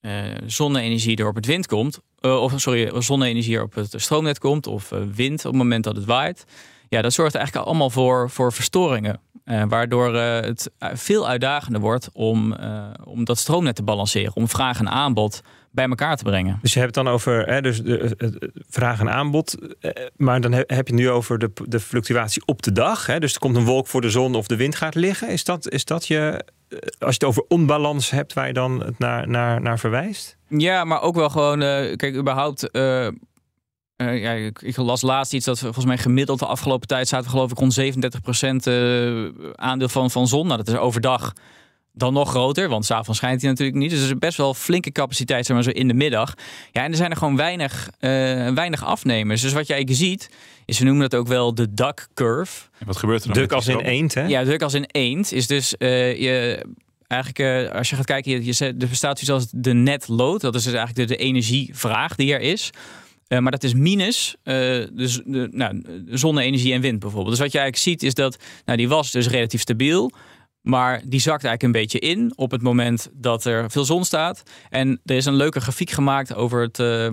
uh, 0.00 0.12
zonne-energie 0.46 1.16
er 1.16 1.28
op 1.28 1.34
het 1.34 1.46
wind 1.46 1.66
komt, 1.66 2.00
uh, 2.20 2.42
of 2.42 2.52
sorry, 2.56 3.02
zonne-energie 3.02 3.56
er 3.56 3.62
op 3.62 3.74
het 3.74 3.94
stroomnet 3.96 4.38
komt, 4.38 4.66
of 4.66 4.90
uh, 4.90 4.98
wind 5.14 5.38
op 5.38 5.50
het 5.50 5.60
moment 5.60 5.84
dat 5.84 5.96
het 5.96 6.04
waait, 6.04 6.44
ja, 6.88 7.02
dat 7.02 7.12
zorgt 7.12 7.34
eigenlijk 7.34 7.66
allemaal 7.66 7.90
voor, 7.90 8.30
voor 8.30 8.52
verstoringen. 8.52 9.20
waardoor 9.68 10.14
het 10.14 10.70
veel 10.78 11.28
uitdagender 11.28 11.80
wordt 11.80 12.08
om, 12.12 12.56
om 13.04 13.24
dat 13.24 13.38
stroomnet 13.38 13.76
te 13.76 13.82
balanceren, 13.82 14.36
om 14.36 14.48
vraag 14.48 14.78
en 14.78 14.88
aanbod 14.88 15.42
bij 15.70 15.88
elkaar 15.88 16.16
te 16.16 16.24
brengen. 16.24 16.58
Dus 16.62 16.72
je 16.72 16.80
hebt 16.80 16.94
dan 16.94 17.08
over 17.08 17.46
hè, 17.46 17.60
dus 17.62 17.82
de, 17.82 18.16
vraag 18.68 19.00
en 19.00 19.10
aanbod. 19.10 19.56
Maar 20.16 20.40
dan 20.40 20.52
heb 20.52 20.68
je 20.68 20.74
het 20.74 20.92
nu 20.92 21.10
over 21.10 21.38
de, 21.38 21.50
de 21.64 21.80
fluctuatie 21.80 22.42
op 22.44 22.62
de 22.62 22.72
dag. 22.72 23.06
Hè? 23.06 23.20
Dus 23.20 23.32
er 23.32 23.40
komt 23.40 23.56
een 23.56 23.64
wolk 23.64 23.86
voor 23.86 24.00
de 24.00 24.10
zon 24.10 24.34
of 24.34 24.46
de 24.46 24.56
wind 24.56 24.76
gaat 24.76 24.94
liggen. 24.94 25.28
Is 25.28 25.44
dat, 25.44 25.70
is 25.70 25.84
dat 25.84 26.06
je, 26.06 26.44
als 26.78 26.84
je 26.98 27.06
het 27.06 27.24
over 27.24 27.44
onbalans 27.48 28.10
hebt, 28.10 28.32
waar 28.32 28.46
je 28.46 28.52
dan 28.52 28.84
het 28.84 28.98
naar, 28.98 29.28
naar, 29.28 29.60
naar 29.60 29.78
verwijst? 29.78 30.36
Ja, 30.48 30.84
maar 30.84 31.02
ook 31.02 31.14
wel 31.14 31.30
gewoon, 31.30 31.58
kijk, 31.96 32.14
überhaupt 32.14 32.68
uh, 34.00 34.22
ja, 34.22 34.32
ik, 34.32 34.76
las 34.76 35.02
laatst 35.02 35.32
iets 35.32 35.44
dat 35.44 35.58
volgens 35.58 35.84
mij 35.84 35.98
gemiddeld 35.98 36.38
de 36.38 36.46
afgelopen 36.46 36.88
tijd 36.88 37.08
zaten 37.08 37.26
we 37.26 37.32
geloof 37.32 37.50
ik 37.50 37.58
rond 37.58 37.80
37% 37.80 38.68
uh, 38.68 39.26
eh, 39.26 39.32
aandeel 39.54 39.88
van, 39.88 40.10
van 40.10 40.28
zon. 40.28 40.46
Nou, 40.46 40.56
dat 40.56 40.68
is 40.68 40.74
overdag 40.74 41.32
dan 41.92 42.12
nog 42.12 42.30
groter, 42.30 42.68
want 42.68 42.84
s'avonds 42.84 43.18
schijnt 43.18 43.40
hij 43.40 43.50
natuurlijk 43.50 43.78
niet. 43.78 43.90
Dus 43.90 44.00
er 44.00 44.06
is 44.06 44.18
best 44.18 44.36
wel 44.36 44.54
flinke 44.54 44.92
capaciteit 44.92 45.46
zeg 45.46 45.54
maar, 45.54 45.64
zo 45.64 45.70
in 45.70 45.88
de 45.88 45.94
middag. 45.94 46.34
Ja, 46.72 46.82
en 46.82 46.90
er 46.90 46.96
zijn 46.96 47.10
er 47.10 47.16
gewoon 47.16 47.36
weinig, 47.36 47.90
weinig 48.54 48.84
afnemers. 48.84 49.40
Dus 49.40 49.52
wat 49.52 49.66
je 49.66 49.72
eigenlijk 49.72 50.02
ziet, 50.02 50.30
we 50.78 50.84
noemen 50.84 51.08
dat 51.08 51.20
ook 51.20 51.26
wel 51.26 51.54
de 51.54 51.74
duck 51.74 52.08
curve. 52.14 52.68
En 52.78 52.86
wat 52.86 52.96
gebeurt 52.96 53.22
er 53.22 53.28
dan? 53.32 53.42
Duk 53.42 53.52
als 53.52 53.66
in 53.66 53.80
eend, 53.80 54.14
hè? 54.14 54.26
Ja, 54.26 54.44
duk 54.44 54.62
als 54.62 54.74
in 54.74 54.84
eend 54.86 55.32
is 55.32 55.46
dus 55.46 55.74
je 55.78 56.64
eigenlijk, 57.06 57.72
als 57.74 57.90
je 57.90 57.96
gaat 57.96 58.04
kijken, 58.04 58.30
je, 58.30 58.44
je, 58.44 58.66
er 58.66 58.88
bestaat 58.88 59.20
iets 59.20 59.30
als 59.30 59.46
de 59.50 59.72
net 59.72 60.08
load. 60.08 60.40
Dat 60.40 60.54
is 60.54 60.62
dus 60.64 60.72
eigenlijk 60.72 61.08
de, 61.08 61.14
de 61.14 61.22
energievraag 61.22 62.14
die 62.14 62.32
er 62.32 62.40
is. 62.40 62.70
Uh, 63.32 63.38
maar 63.38 63.50
dat 63.50 63.62
is 63.62 63.74
minus 63.74 64.36
uh, 64.44 64.54
de, 64.54 65.22
de, 65.24 65.48
nou, 65.50 65.82
zonne-energie 66.08 66.72
en 66.72 66.80
wind 66.80 66.98
bijvoorbeeld. 66.98 67.30
Dus 67.30 67.44
wat 67.44 67.52
je 67.52 67.58
eigenlijk 67.58 67.88
ziet 67.88 68.02
is 68.02 68.14
dat 68.14 68.36
nou, 68.64 68.78
die 68.78 68.88
was 68.88 69.10
dus 69.10 69.28
relatief 69.28 69.60
stabiel. 69.60 70.12
Maar 70.60 71.02
die 71.04 71.20
zakt 71.20 71.44
eigenlijk 71.44 71.62
een 71.62 71.80
beetje 71.80 71.98
in 71.98 72.32
op 72.36 72.50
het 72.50 72.62
moment 72.62 73.10
dat 73.12 73.44
er 73.44 73.70
veel 73.70 73.84
zon 73.84 74.04
staat. 74.04 74.42
En 74.68 75.00
er 75.04 75.16
is 75.16 75.24
een 75.24 75.34
leuke 75.34 75.60
grafiek 75.60 75.90
gemaakt 75.90 76.34
over 76.34 76.62
het, 76.62 76.78
uh, 76.78 77.08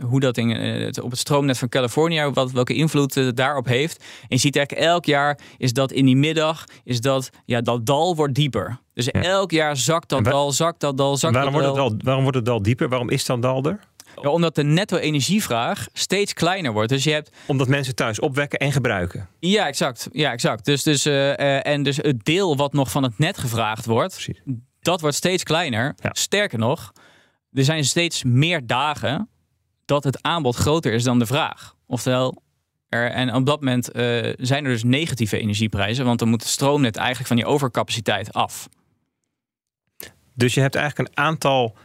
hoe 0.00 0.20
dat 0.20 0.36
in, 0.36 0.50
het, 0.50 1.00
op 1.00 1.10
het 1.10 1.20
stroomnet 1.20 1.58
van 1.58 1.68
Californië, 1.68 2.30
wat, 2.32 2.52
welke 2.52 2.74
invloed 2.74 3.14
het 3.14 3.36
daarop 3.36 3.66
heeft. 3.66 4.00
En 4.00 4.26
je 4.28 4.36
ziet 4.36 4.56
eigenlijk 4.56 4.86
elk 4.86 5.04
jaar 5.04 5.38
is 5.56 5.72
dat 5.72 5.92
in 5.92 6.04
die 6.04 6.16
middag, 6.16 6.64
is 6.84 7.00
dat, 7.00 7.30
ja, 7.44 7.60
dat 7.60 7.86
dal 7.86 8.16
wordt 8.16 8.34
dieper. 8.34 8.78
Dus 8.94 9.10
elk 9.10 9.50
jaar 9.50 9.76
zakt 9.76 10.08
dat 10.08 10.24
dal, 10.24 10.52
zakt 10.52 10.80
dat 10.80 10.96
dal, 10.96 11.16
zakt 11.16 11.34
waarom 11.34 11.52
dat 11.52 11.62
wordt 11.62 11.76
Het 11.76 11.88
dal, 11.90 12.00
waarom 12.04 12.22
wordt 12.22 12.36
het 12.36 12.46
dal 12.46 12.62
dieper? 12.62 12.88
Waarom 12.88 13.10
is 13.10 13.24
dat 13.24 13.42
dal 13.42 13.64
er? 13.64 13.80
Ja, 14.22 14.30
omdat 14.30 14.54
de 14.54 14.62
netto-energievraag 14.62 15.86
steeds 15.92 16.32
kleiner 16.32 16.72
wordt. 16.72 16.88
Dus 16.88 17.04
je 17.04 17.12
hebt... 17.12 17.36
Omdat 17.46 17.68
mensen 17.68 17.94
thuis 17.94 18.20
opwekken 18.20 18.58
en 18.58 18.72
gebruiken. 18.72 19.28
Ja, 19.38 19.66
exact. 19.66 20.08
Ja, 20.12 20.32
exact. 20.32 20.64
Dus, 20.64 20.82
dus, 20.82 21.06
uh, 21.06 21.66
en 21.66 21.82
dus 21.82 21.96
het 21.96 22.24
deel 22.24 22.56
wat 22.56 22.72
nog 22.72 22.90
van 22.90 23.02
het 23.02 23.18
net 23.18 23.38
gevraagd 23.38 23.86
wordt, 23.86 24.12
Precies. 24.14 24.42
dat 24.80 25.00
wordt 25.00 25.16
steeds 25.16 25.42
kleiner. 25.42 25.94
Sterker 26.10 26.58
nog, 26.58 26.92
er 27.52 27.64
zijn 27.64 27.84
steeds 27.84 28.24
meer 28.24 28.66
dagen 28.66 29.28
dat 29.84 30.04
het 30.04 30.22
aanbod 30.22 30.56
groter 30.56 30.92
is 30.92 31.04
dan 31.04 31.18
de 31.18 31.26
vraag. 31.26 31.74
Oftewel, 31.86 32.42
er, 32.88 33.10
en 33.10 33.34
op 33.34 33.46
dat 33.46 33.60
moment 33.60 33.96
uh, 33.96 34.32
zijn 34.36 34.64
er 34.64 34.70
dus 34.70 34.84
negatieve 34.84 35.38
energieprijzen, 35.38 36.04
want 36.04 36.18
dan 36.18 36.28
moet 36.28 36.42
het 36.42 36.50
stroomnet 36.50 36.96
eigenlijk 36.96 37.28
van 37.28 37.36
die 37.36 37.46
overcapaciteit 37.46 38.32
af. 38.32 38.68
Dus 40.34 40.54
je 40.54 40.60
hebt 40.60 40.74
eigenlijk 40.74 41.08
een 41.08 41.24
aantal 41.24 41.76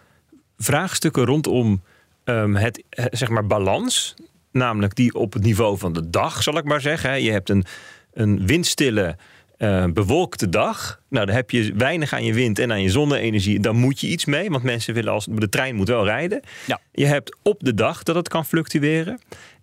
vraagstukken 0.57 1.25
rondom 1.25 1.83
um, 2.31 2.55
het 2.55 2.83
eh, 2.89 3.05
zeg 3.09 3.29
maar 3.29 3.47
balans, 3.47 4.13
namelijk 4.51 4.95
die 4.95 5.13
op 5.13 5.33
het 5.33 5.43
niveau 5.43 5.77
van 5.77 5.93
de 5.93 6.09
dag, 6.09 6.43
zal 6.43 6.57
ik 6.57 6.63
maar 6.63 6.81
zeggen. 6.81 7.23
Je 7.23 7.31
hebt 7.31 7.49
een, 7.49 7.65
een 8.13 8.45
windstille, 8.47 9.15
uh, 9.57 9.85
bewolkte 9.85 10.49
dag. 10.49 11.01
Nou, 11.09 11.25
dan 11.25 11.35
heb 11.35 11.51
je 11.51 11.73
weinig 11.75 12.13
aan 12.13 12.23
je 12.23 12.33
wind 12.33 12.59
en 12.59 12.71
aan 12.71 12.81
je 12.81 12.89
zonne-energie. 12.89 13.59
Dan 13.59 13.75
moet 13.75 13.99
je 13.99 14.07
iets 14.07 14.25
mee, 14.25 14.49
want 14.49 14.63
mensen 14.63 14.93
willen 14.93 15.13
als 15.13 15.27
de 15.31 15.49
trein 15.49 15.75
moet 15.75 15.87
wel 15.87 16.05
rijden. 16.05 16.41
Ja. 16.65 16.79
Je 16.91 17.05
hebt 17.05 17.37
op 17.41 17.59
de 17.59 17.73
dag 17.73 18.03
dat 18.03 18.15
het 18.15 18.27
kan 18.27 18.45
fluctueren. 18.45 19.19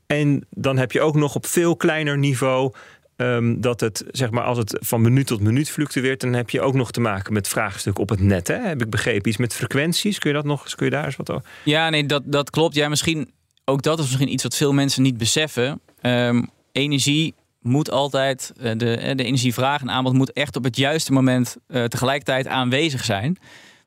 En 0.06 0.46
dan 0.50 0.78
heb 0.78 0.92
je 0.92 1.00
ook 1.00 1.14
nog 1.14 1.34
op 1.34 1.46
veel 1.46 1.76
kleiner 1.76 2.18
niveau 2.18 2.72
Um, 3.20 3.60
dat 3.60 3.80
het, 3.80 4.04
zeg 4.10 4.30
maar, 4.30 4.44
als 4.44 4.58
het 4.58 4.76
van 4.80 5.00
minuut 5.00 5.26
tot 5.26 5.40
minuut 5.40 5.70
fluctueert, 5.70 6.20
dan 6.20 6.32
heb 6.32 6.50
je 6.50 6.60
ook 6.60 6.74
nog 6.74 6.90
te 6.90 7.00
maken 7.00 7.32
met 7.32 7.48
vraagstukken 7.48 8.02
op 8.02 8.08
het 8.08 8.20
net. 8.20 8.48
Hè? 8.48 8.54
Heb 8.54 8.82
ik 8.82 8.90
begrepen? 8.90 9.28
Iets 9.28 9.36
met 9.36 9.54
frequenties. 9.54 10.18
Kun 10.18 10.30
je 10.30 10.36
dat 10.36 10.44
nog 10.44 10.74
kun 10.74 10.86
je 10.86 10.92
daar 10.92 11.04
eens 11.04 11.16
wat 11.16 11.30
over? 11.30 11.44
Ja, 11.64 11.90
nee, 11.90 12.06
dat, 12.06 12.22
dat 12.24 12.50
klopt. 12.50 12.74
Ja, 12.74 12.88
misschien 12.88 13.30
ook 13.64 13.82
dat 13.82 13.98
is 13.98 14.04
misschien 14.04 14.32
iets 14.32 14.42
wat 14.42 14.56
veel 14.56 14.72
mensen 14.72 15.02
niet 15.02 15.18
beseffen. 15.18 15.80
Um, 16.02 16.50
energie 16.72 17.34
moet 17.60 17.90
altijd, 17.90 18.52
eh, 18.60 18.72
de, 18.76 18.96
eh, 18.96 19.16
de 19.16 19.24
energievraag 19.24 19.80
en 19.80 19.90
aanbod 19.90 20.12
moet 20.12 20.32
echt 20.32 20.56
op 20.56 20.64
het 20.64 20.76
juiste 20.76 21.12
moment 21.12 21.56
uh, 21.68 21.84
tegelijkertijd 21.84 22.46
aanwezig 22.46 23.04
zijn. 23.04 23.38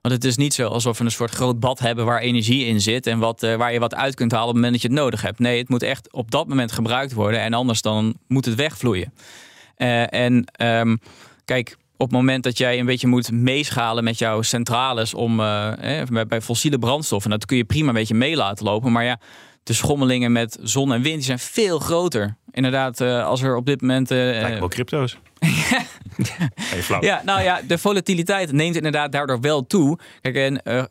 Want 0.02 0.14
het 0.14 0.24
is 0.24 0.38
niet 0.38 0.54
zo 0.54 0.68
alsof 0.68 0.98
we 0.98 1.04
een 1.04 1.12
soort 1.12 1.32
groot 1.32 1.60
bad 1.60 1.80
hebben 1.80 2.06
waar 2.06 2.20
energie 2.20 2.66
in 2.66 2.82
zit 2.82 3.08
en 3.08 3.20
wat, 3.20 3.44
uh, 3.44 3.56
waar 3.56 3.74
je 3.74 3.80
wat 3.80 3.96
uit 3.96 4.16
kunt 4.16 4.32
halen 4.32 4.48
op 4.48 4.54
het 4.54 4.64
moment 4.64 4.82
dat 4.82 4.92
je 4.92 4.98
het 4.98 5.06
nodig 5.06 5.22
hebt. 5.22 5.40
Nee, 5.40 5.60
het 5.60 5.70
moet 5.70 5.84
echt 5.84 6.14
op 6.14 6.32
dat 6.32 6.48
moment 6.48 6.72
gebruikt 6.72 7.14
worden 7.14 7.42
en 7.42 7.54
anders 7.54 7.82
dan 7.82 8.18
moet 8.28 8.46
het 8.46 8.56
wegvloeien. 8.56 9.14
Uh, 9.78 10.14
en 10.14 10.46
um, 10.64 11.00
kijk, 11.46 11.78
op 11.98 12.08
het 12.08 12.16
moment 12.18 12.44
dat 12.44 12.58
jij 12.58 12.80
een 12.80 12.86
beetje 12.86 13.08
moet 13.08 13.32
meeschalen 13.32 14.04
met 14.04 14.18
jouw 14.18 14.42
centrales 14.42 15.14
om 15.14 15.40
uh, 15.40 15.74
bij, 16.10 16.26
bij 16.28 16.42
fossiele 16.42 16.80
brandstoffen, 16.80 17.32
dat 17.32 17.46
kun 17.46 17.58
je 17.58 17.66
prima 17.66 17.88
een 17.88 17.94
beetje 17.94 18.16
mee 18.16 18.36
laten 18.36 18.66
lopen. 18.66 18.92
Maar 18.92 19.04
ja, 19.04 19.20
de 19.64 19.74
schommelingen 19.74 20.32
met 20.32 20.58
zon 20.62 20.94
en 20.94 21.02
wind 21.02 21.16
die 21.16 21.26
zijn 21.26 21.40
veel 21.40 21.80
groter. 21.80 22.38
Inderdaad, 22.52 23.02
uh, 23.02 23.26
als 23.26 23.42
er 23.42 23.56
op 23.56 23.66
dit 23.66 23.82
moment. 23.82 24.12
Uh, 24.12 24.18
Lijkt 24.18 24.60
wel 24.60 24.68
crypto's. 24.68 25.18
ja, 27.00 27.22
nou 27.26 27.42
ja, 27.42 27.62
de 27.68 27.78
volatiliteit 27.78 28.52
neemt 28.52 28.76
inderdaad 28.76 29.12
daardoor 29.12 29.40
wel 29.40 29.68
toe. 29.68 30.00
Kijk, 30.22 30.36
en 30.36 30.62
uh, 30.64 30.84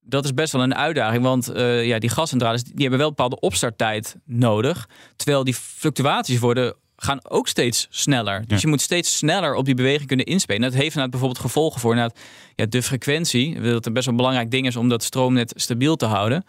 dat 0.00 0.24
is 0.24 0.34
best 0.34 0.52
wel 0.52 0.62
een 0.62 0.74
uitdaging, 0.74 1.22
want 1.22 1.56
uh, 1.56 1.86
ja, 1.86 1.98
die 1.98 2.10
gascentrales 2.10 2.62
die 2.62 2.72
hebben 2.80 2.98
wel 2.98 3.08
een 3.08 3.14
bepaalde 3.14 3.40
opstarttijd 3.40 4.16
nodig. 4.24 4.88
Terwijl 5.16 5.44
die 5.44 5.54
fluctuaties 5.54 6.38
worden 6.38 6.74
gaan 6.96 7.18
ook 7.28 7.48
steeds 7.48 7.86
sneller. 7.90 8.44
Dus 8.46 8.60
je 8.60 8.66
moet 8.66 8.80
steeds 8.80 9.16
sneller 9.16 9.54
op 9.54 9.64
die 9.64 9.74
beweging 9.74 10.06
kunnen 10.06 10.26
inspelen. 10.26 10.62
Dat 10.62 10.72
heeft 10.72 10.84
inderdaad 10.84 11.10
bijvoorbeeld 11.10 11.40
gevolgen 11.40 11.80
voor 11.80 11.96
ja, 11.96 12.10
de 12.54 12.82
frequentie. 12.82 13.60
Dat 13.60 13.84
het 13.84 13.92
best 13.92 14.04
wel 14.04 14.14
een 14.14 14.20
belangrijk 14.20 14.50
ding 14.50 14.66
is 14.66 14.76
om 14.76 14.88
dat 14.88 15.02
stroomnet 15.02 15.52
stabiel 15.56 15.96
te 15.96 16.06
houden. 16.06 16.44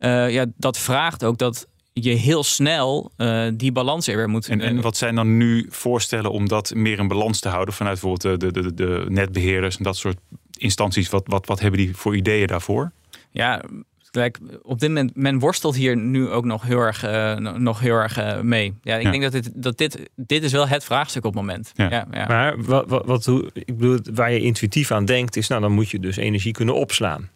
Uh, 0.00 0.30
ja, 0.30 0.46
dat 0.56 0.78
vraagt 0.78 1.24
ook 1.24 1.38
dat 1.38 1.66
je 1.92 2.10
heel 2.10 2.44
snel 2.44 3.12
uh, 3.16 3.48
die 3.54 3.72
balans 3.72 4.06
er 4.06 4.16
weer 4.16 4.28
moet. 4.28 4.48
En, 4.48 4.60
en 4.60 4.80
wat 4.80 4.96
zijn 4.96 5.14
dan 5.14 5.36
nu 5.36 5.66
voorstellen 5.70 6.30
om 6.30 6.48
dat 6.48 6.74
meer 6.74 6.98
in 6.98 7.08
balans 7.08 7.40
te 7.40 7.48
houden 7.48 7.74
vanuit 7.74 8.00
bijvoorbeeld 8.00 8.40
de, 8.40 8.62
de, 8.62 8.74
de 8.74 9.04
netbeheerders 9.08 9.76
en 9.76 9.84
dat 9.84 9.96
soort 9.96 10.18
instanties? 10.56 11.08
Wat, 11.08 11.22
wat, 11.26 11.46
wat 11.46 11.60
hebben 11.60 11.80
die 11.80 11.96
voor 11.96 12.16
ideeën 12.16 12.46
daarvoor? 12.46 12.92
Ja, 13.30 13.62
Kijk, 14.10 14.38
op 14.62 14.80
dit 14.80 14.88
moment, 14.88 15.16
men 15.16 15.38
worstelt 15.38 15.76
hier 15.76 15.96
nu 15.96 16.28
ook 16.28 16.44
nog 16.44 16.62
heel 16.62 16.78
erg, 16.78 17.04
uh, 17.04 17.36
nog 17.36 17.80
heel 17.80 17.96
erg 17.96 18.18
uh, 18.18 18.40
mee. 18.40 18.74
Ja, 18.82 18.96
ik 18.96 19.02
ja. 19.02 19.10
denk 19.10 19.22
dat, 19.22 19.32
dit, 19.32 19.50
dat 19.54 19.78
dit, 19.78 20.10
dit 20.16 20.42
is 20.42 20.52
wel 20.52 20.68
het 20.68 20.84
vraagstuk 20.84 21.24
op 21.24 21.32
het 21.32 21.40
moment. 21.40 21.72
Ja. 21.74 21.90
ja, 21.90 22.06
ja. 22.10 22.26
Maar 22.26 22.62
wat, 22.62 22.88
wat, 22.88 23.06
wat, 23.06 23.26
ik 23.52 23.78
bedoel, 23.78 23.98
waar 24.14 24.32
je 24.32 24.40
intuïtief 24.40 24.90
aan 24.90 25.04
denkt, 25.04 25.36
is 25.36 25.48
nou 25.48 25.60
dan 25.60 25.72
moet 25.72 25.90
je 25.90 25.98
dus 25.98 26.16
energie 26.16 26.52
kunnen 26.52 26.74
opslaan. 26.74 27.28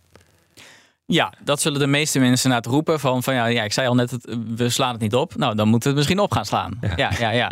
Ja, 1.06 1.32
dat 1.42 1.60
zullen 1.60 1.78
de 1.78 1.86
meeste 1.86 2.18
mensen 2.18 2.50
na 2.50 2.56
het 2.56 2.66
roepen 2.66 3.00
van, 3.00 3.22
van 3.22 3.34
ja, 3.34 3.46
ja, 3.46 3.62
ik 3.62 3.72
zei 3.72 3.88
al 3.88 3.94
net, 3.94 4.16
we 4.56 4.68
slaan 4.68 4.92
het 4.92 5.00
niet 5.00 5.14
op. 5.14 5.36
Nou, 5.36 5.54
dan 5.54 5.68
moeten 5.68 5.90
we 5.90 5.96
het 5.96 6.06
misschien 6.06 6.24
op 6.24 6.32
gaan 6.32 6.44
slaan. 6.44 6.78
Ja, 6.80 6.94
ja, 6.96 7.10
ja. 7.18 7.30
ja. 7.30 7.48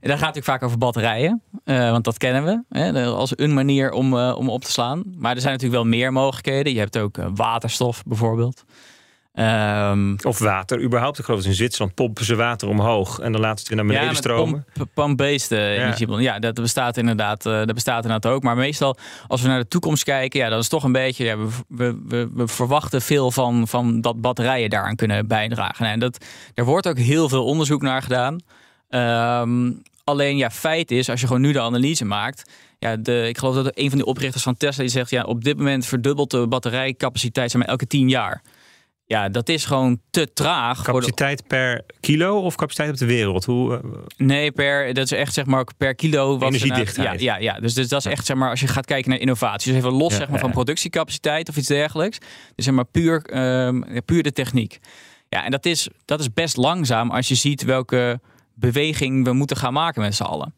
En 0.00 0.08
dan 0.08 0.18
gaat 0.18 0.34
natuurlijk 0.34 0.44
vaak 0.44 0.62
over 0.62 0.78
batterijen, 0.78 1.42
uh, 1.64 1.90
want 1.90 2.04
dat 2.04 2.18
kennen 2.18 2.44
we 2.44 2.78
hè, 2.78 3.04
als 3.04 3.32
een 3.38 3.54
manier 3.54 3.90
om, 3.90 4.14
uh, 4.14 4.34
om 4.36 4.48
op 4.48 4.64
te 4.64 4.70
slaan. 4.70 5.02
Maar 5.16 5.34
er 5.34 5.40
zijn 5.40 5.52
natuurlijk 5.52 5.82
wel 5.82 5.90
meer 5.90 6.12
mogelijkheden. 6.12 6.72
Je 6.72 6.78
hebt 6.78 6.98
ook 6.98 7.18
uh, 7.18 7.26
waterstof 7.34 8.02
bijvoorbeeld. 8.06 8.64
Um, 9.34 10.16
of 10.22 10.38
water, 10.38 10.82
überhaupt. 10.82 11.18
Ik 11.18 11.24
geloof 11.24 11.40
dat 11.40 11.48
in 11.48 11.56
Zwitserland 11.56 11.94
pompen 11.94 12.24
ze 12.24 12.34
water 12.34 12.68
omhoog 12.68 13.18
en 13.18 13.32
dan 13.32 13.40
laten 13.40 13.58
ze 13.58 13.64
het 13.64 13.68
weer 13.68 13.76
naar 13.76 13.86
beneden 13.86 14.08
ja, 14.08 14.14
stromen. 14.14 14.66
Pump-based. 14.94 15.50
Ja. 15.50 16.18
ja, 16.18 16.38
dat 16.38 16.54
bestaat 16.54 16.96
inderdaad. 16.96 17.46
Uh, 17.46 17.52
dat 17.52 17.74
bestaat 17.74 18.04
inderdaad 18.04 18.32
ook. 18.32 18.42
Maar 18.42 18.56
meestal, 18.56 18.96
als 19.26 19.42
we 19.42 19.48
naar 19.48 19.60
de 19.60 19.68
toekomst 19.68 20.04
kijken, 20.04 20.40
ja, 20.40 20.48
dan 20.48 20.58
is 20.58 20.68
toch 20.68 20.84
een 20.84 20.92
beetje. 20.92 21.24
Ja, 21.24 21.36
we, 21.36 21.98
we, 22.08 22.28
we, 22.34 22.48
verwachten 22.48 23.02
veel 23.02 23.30
van, 23.30 23.68
van 23.68 24.00
dat 24.00 24.20
batterijen 24.20 24.70
daaraan 24.70 24.96
kunnen 24.96 25.26
bijdragen. 25.26 25.86
En 25.86 26.00
dat, 26.00 26.24
er 26.54 26.64
wordt 26.64 26.88
ook 26.88 26.98
heel 26.98 27.28
veel 27.28 27.44
onderzoek 27.44 27.82
naar 27.82 28.02
gedaan. 28.02 28.40
Um, 28.88 29.82
alleen 30.04 30.36
ja, 30.36 30.50
feit 30.50 30.90
is, 30.90 31.08
als 31.08 31.20
je 31.20 31.26
gewoon 31.26 31.42
nu 31.42 31.52
de 31.52 31.60
analyse 31.60 32.04
maakt. 32.04 32.50
Ja, 32.78 32.96
de, 32.96 33.28
ik 33.28 33.38
geloof 33.38 33.54
dat 33.54 33.70
een 33.74 33.90
van 33.90 33.98
de 33.98 34.04
oprichters 34.04 34.42
van 34.42 34.56
Tesla 34.56 34.82
die 34.82 34.92
zegt: 34.92 35.10
ja, 35.10 35.22
op 35.22 35.44
dit 35.44 35.56
moment 35.56 35.86
verdubbelt 35.86 36.30
de 36.30 36.46
batterijcapaciteit 36.46 37.50
zeg 37.50 37.60
maar, 37.60 37.70
elke 37.70 37.86
tien 37.86 38.08
jaar. 38.08 38.42
Ja, 39.06 39.28
dat 39.28 39.48
is 39.48 39.64
gewoon 39.64 40.00
te 40.10 40.32
traag. 40.32 40.82
Capaciteit 40.82 41.46
per 41.46 41.84
kilo 42.00 42.40
of 42.40 42.54
capaciteit 42.54 42.90
op 42.90 42.96
de 42.96 43.06
wereld? 43.06 43.44
Hoe, 43.44 43.72
uh... 43.72 43.80
Nee, 44.16 44.52
per, 44.52 44.94
dat 44.94 45.04
is 45.04 45.12
echt 45.12 45.34
zeg 45.34 45.46
maar 45.46 45.64
per 45.76 45.94
kilo. 45.94 46.38
Wat 46.38 46.48
Energiedichtheid. 46.48 47.20
Ja, 47.20 47.36
ja, 47.36 47.52
ja. 47.54 47.60
Dus, 47.60 47.74
dus 47.74 47.88
dat 47.88 48.06
is 48.06 48.12
echt 48.12 48.26
zeg 48.26 48.36
maar 48.36 48.50
als 48.50 48.60
je 48.60 48.66
gaat 48.66 48.86
kijken 48.86 49.10
naar 49.10 49.18
innovatie. 49.18 49.72
Dus 49.72 49.80
even 49.80 49.92
los 49.92 50.12
ja, 50.12 50.18
zeg 50.18 50.28
maar, 50.28 50.38
van 50.38 50.50
productiecapaciteit 50.50 51.48
of 51.48 51.56
iets 51.56 51.68
dergelijks. 51.68 52.18
Dus 52.54 52.64
zeg 52.64 52.74
maar 52.74 52.84
puur, 52.84 53.38
um, 53.66 53.84
puur 54.04 54.22
de 54.22 54.32
techniek. 54.32 54.78
Ja, 55.28 55.44
en 55.44 55.50
dat 55.50 55.66
is, 55.66 55.88
dat 56.04 56.20
is 56.20 56.32
best 56.32 56.56
langzaam 56.56 57.10
als 57.10 57.28
je 57.28 57.34
ziet 57.34 57.62
welke 57.62 58.20
beweging 58.54 59.24
we 59.24 59.32
moeten 59.32 59.56
gaan 59.56 59.72
maken 59.72 60.02
met 60.02 60.14
z'n 60.14 60.22
allen. 60.22 60.54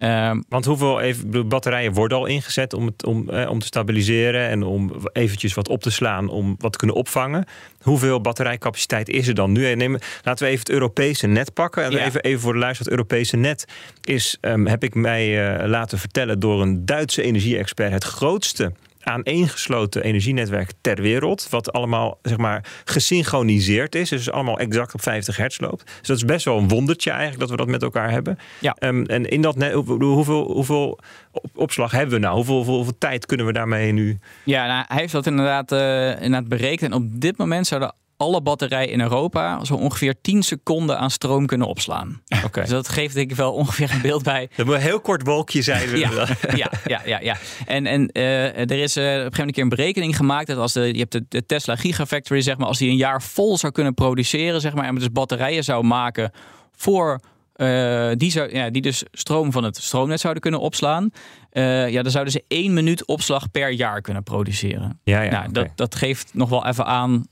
Ehm, 0.00 0.40
Want 0.48 0.64
hoeveel 0.64 1.00
even, 1.00 1.48
batterijen 1.48 1.92
worden 1.92 2.18
al 2.18 2.26
ingezet 2.26 2.72
om, 2.72 2.86
het, 2.86 3.04
om, 3.04 3.30
eh, 3.30 3.50
om 3.50 3.58
te 3.58 3.66
stabiliseren 3.66 4.48
en 4.48 4.62
om 4.62 4.92
eventjes 5.12 5.54
wat 5.54 5.68
op 5.68 5.82
te 5.82 5.90
slaan, 5.90 6.28
om 6.28 6.54
wat 6.58 6.72
te 6.72 6.78
kunnen 6.78 6.96
opvangen? 6.96 7.44
Hoeveel 7.82 8.20
batterijcapaciteit 8.20 9.08
is 9.08 9.28
er 9.28 9.34
dan 9.34 9.52
nu? 9.52 9.74
Neem, 9.74 9.98
laten 10.22 10.44
we 10.44 10.50
even 10.50 10.58
het 10.64 10.70
Europese 10.70 11.26
net 11.26 11.54
pakken. 11.54 11.84
En 11.84 11.90
Ja. 11.90 12.04
even, 12.04 12.20
even 12.20 12.40
voor 12.40 12.52
de 12.52 12.58
luister, 12.58 12.84
het 12.84 12.94
Europese 12.94 13.36
net 13.36 13.64
is, 14.04 14.36
ehm, 14.40 14.66
heb 14.66 14.84
ik 14.84 14.94
mij 14.94 15.54
eh, 15.56 15.68
laten 15.68 15.98
vertellen 15.98 16.40
door 16.40 16.62
een 16.62 16.84
Duitse 16.86 17.22
energie-expert, 17.22 17.92
het 17.92 18.04
grootste 18.04 18.72
aaneengesloten 19.02 20.02
energienetwerk 20.02 20.70
ter 20.80 21.02
wereld. 21.02 21.46
Wat 21.50 21.72
allemaal 21.72 22.18
zeg 22.22 22.36
maar 22.36 22.64
gesynchroniseerd 22.84 23.94
is. 23.94 24.08
Dus 24.08 24.30
allemaal 24.30 24.58
exact 24.58 24.94
op 24.94 25.02
50 25.02 25.36
hertz 25.36 25.58
loopt. 25.60 25.84
Dus 25.98 26.08
dat 26.08 26.16
is 26.16 26.24
best 26.24 26.44
wel 26.44 26.58
een 26.58 26.68
wondertje 26.68 27.10
eigenlijk 27.10 27.40
dat 27.40 27.50
we 27.50 27.56
dat 27.56 27.66
met 27.68 27.82
elkaar 27.82 28.10
hebben. 28.10 28.38
Ja. 28.60 28.74
Ehm, 28.78 29.02
en 29.04 29.24
in 29.28 29.40
dat 29.42 29.56
net, 29.56 29.72
hoe- 29.72 30.04
hoeveel, 30.04 30.52
hoeveel 30.52 30.98
op- 31.32 31.44
opslag 31.54 31.90
hebben 31.90 32.14
we 32.14 32.20
nou? 32.20 32.34
Hoeveel, 32.36 32.54
hoeveel, 32.54 32.74
hoeveel 32.74 32.98
tijd 32.98 33.26
kunnen 33.26 33.46
we 33.46 33.52
daarmee 33.52 33.92
nu? 33.92 34.18
Ja, 34.44 34.66
nou, 34.66 34.84
hij 34.88 34.96
heeft 35.00 35.12
dat 35.12 35.26
inderdaad, 35.26 35.72
eh, 35.72 36.10
inderdaad 36.10 36.48
berekend. 36.48 36.90
En 36.92 36.96
op 36.96 37.20
dit 37.20 37.36
moment 37.36 37.66
zouden 37.66 37.94
alle 38.20 38.40
batterijen 38.40 38.90
in 38.90 39.00
Europa 39.00 39.64
zo 39.64 39.74
ongeveer 39.74 40.14
10 40.20 40.42
seconden 40.42 40.98
aan 40.98 41.10
stroom 41.10 41.46
kunnen 41.46 41.66
opslaan. 41.66 42.22
Oké. 42.44 42.60
Dus 42.60 42.70
dat 42.70 42.88
geeft 42.88 43.14
denk 43.14 43.30
ik 43.30 43.36
wel 43.36 43.52
ongeveer 43.52 43.90
een 43.90 44.00
beeld 44.00 44.22
bij. 44.22 44.48
Dat 44.56 44.66
moet 44.66 44.74
een 44.74 44.80
heel 44.80 45.00
kort 45.00 45.26
wolkje 45.26 45.62
zijn. 45.62 45.98
Ja, 45.98 46.10
ja, 46.54 46.70
ja, 46.86 47.02
ja, 47.04 47.20
ja. 47.20 47.36
En, 47.66 47.86
en 47.86 48.08
eh, 48.08 48.58
er 48.58 48.70
is 48.78 48.96
eh, 48.96 49.04
op 49.04 49.08
een 49.08 49.16
gegeven 49.16 49.38
moment 49.38 49.58
een 49.58 49.68
berekening 49.68 50.16
gemaakt 50.16 50.46
dat 50.46 50.56
als 50.56 50.72
de, 50.72 50.80
je 50.80 50.98
hebt 50.98 51.12
de, 51.12 51.24
de 51.28 51.46
Tesla 51.46 51.76
Gigafactory, 51.76 52.40
zeg 52.40 52.56
maar, 52.56 52.66
als 52.66 52.78
die 52.78 52.90
een 52.90 52.96
jaar 52.96 53.22
vol 53.22 53.58
zou 53.58 53.72
kunnen 53.72 53.94
produceren, 53.94 54.60
zeg 54.60 54.74
maar, 54.74 54.84
en 54.84 54.94
dus 54.94 55.12
batterijen 55.12 55.64
zou 55.64 55.84
maken 55.84 56.30
voor 56.76 57.20
eh, 57.52 58.10
die, 58.14 58.30
zou, 58.30 58.54
ja, 58.54 58.70
die 58.70 58.82
dus 58.82 59.04
stroom 59.12 59.52
van 59.52 59.64
het 59.64 59.76
stroomnet 59.76 60.20
zouden 60.20 60.42
kunnen 60.42 60.60
opslaan. 60.60 61.10
ja, 61.52 62.02
dan 62.02 62.10
zouden 62.10 62.32
ze 62.32 62.44
één 62.48 62.72
minuut 62.72 63.06
opslag 63.06 63.50
per 63.50 63.70
jaar 63.70 64.00
kunnen 64.00 64.22
produceren. 64.22 65.00
Ja, 65.04 65.22
ja, 65.22 65.30
nou, 65.30 65.52
dat, 65.52 65.68
dat 65.74 65.94
geeft 65.94 66.30
nog 66.34 66.48
wel 66.48 66.66
even 66.66 66.86
aan 66.86 67.26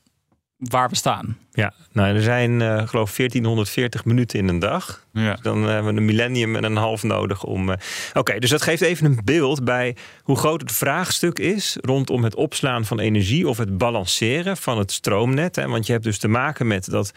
waar 0.59 0.89
we 0.89 0.97
staan. 0.97 1.39
ja. 1.53 1.73
Nou, 1.93 2.15
er 2.17 2.23
zijn 2.23 2.63
eh 2.63 2.69
geloof 2.89 3.11
ik 3.11 3.17
1440 3.17 4.05
minuten 4.05 4.39
in 4.39 4.49
een 4.49 4.59
dag. 4.59 5.07
Ja. 5.13 5.39
Dan 5.43 5.63
hebben 5.63 5.93
we 5.95 6.01
een 6.01 6.07
millennium 6.07 6.57
en 6.57 6.65
een 6.65 6.77
half 6.77 7.03
nodig 7.03 7.45
om. 7.45 7.71
eh, 7.71 7.77
Oké, 8.15 8.39
dus 8.39 8.51
dat 8.51 8.63
geeft 8.63 8.83
even 8.83 9.07
een 9.07 9.21
beeld 9.25 9.65
bij 9.65 9.97
hoe 10.23 10.37
groot 10.37 10.61
het 10.61 10.73
vraagstuk 10.73 11.39
is 11.39 11.77
rondom 11.81 12.25
het 12.25 12.35
opslaan 12.35 12.85
van 12.85 13.01
energie 13.01 13.49
of 13.49 13.59
het 13.59 13.79
balanceren 13.79 14.57
van 14.57 14.79
het 14.79 14.93
stroomnet. 14.93 15.57
Hè? 15.57 15.69
Want 15.69 15.87
je 15.87 15.93
hebt 15.93 16.05
dus 16.05 16.19
te 16.19 16.29
maken 16.29 16.67
met 16.67 16.91
dat. 16.91 17.13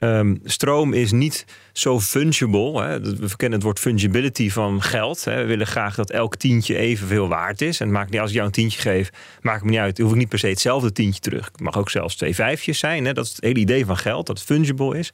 Ehm, 0.00 0.36
stroom 0.44 0.92
is 0.92 1.12
niet 1.12 1.44
zo 1.72 2.00
fungible. 2.00 2.82
Hè? 2.82 3.00
We 3.00 3.36
kennen 3.36 3.58
het 3.58 3.62
woord 3.62 3.78
fungibility 3.78 4.50
van 4.50 4.82
geld. 4.82 5.24
Hè? 5.24 5.36
We 5.36 5.44
willen 5.44 5.66
graag 5.66 5.94
dat 5.94 6.10
elk 6.10 6.36
tientje 6.36 6.76
evenveel 6.76 7.28
waard 7.28 7.60
is. 7.60 7.80
En 7.80 7.86
het 7.86 7.94
maakt 7.96 8.10
niet 8.10 8.20
als 8.20 8.28
ik 8.28 8.34
jou 8.34 8.46
een 8.46 8.52
tientje 8.52 8.80
geef, 8.80 9.10
maakt 9.40 9.64
me 9.64 9.70
niet 9.70 9.78
uit. 9.78 9.98
Hoef 9.98 10.10
ik 10.10 10.16
niet 10.16 10.28
per 10.28 10.38
se 10.38 10.46
hetzelfde 10.48 10.92
tientje 10.92 11.20
terug. 11.20 11.44
Het 11.44 11.60
mag 11.60 11.78
ook 11.78 11.90
zelfs 11.90 12.16
twee 12.16 12.34
vijfjes 12.34 12.78
zijn. 12.78 13.04
Hè? 13.04 13.12
Dat 13.12 13.24
is 13.24 13.30
het 13.30 13.44
hele 13.44 13.58
idee 13.58 13.86
van 13.86 13.96
geld, 13.96 14.26
dat 14.26 14.42
fungible 14.42 14.98
is. 14.98 15.12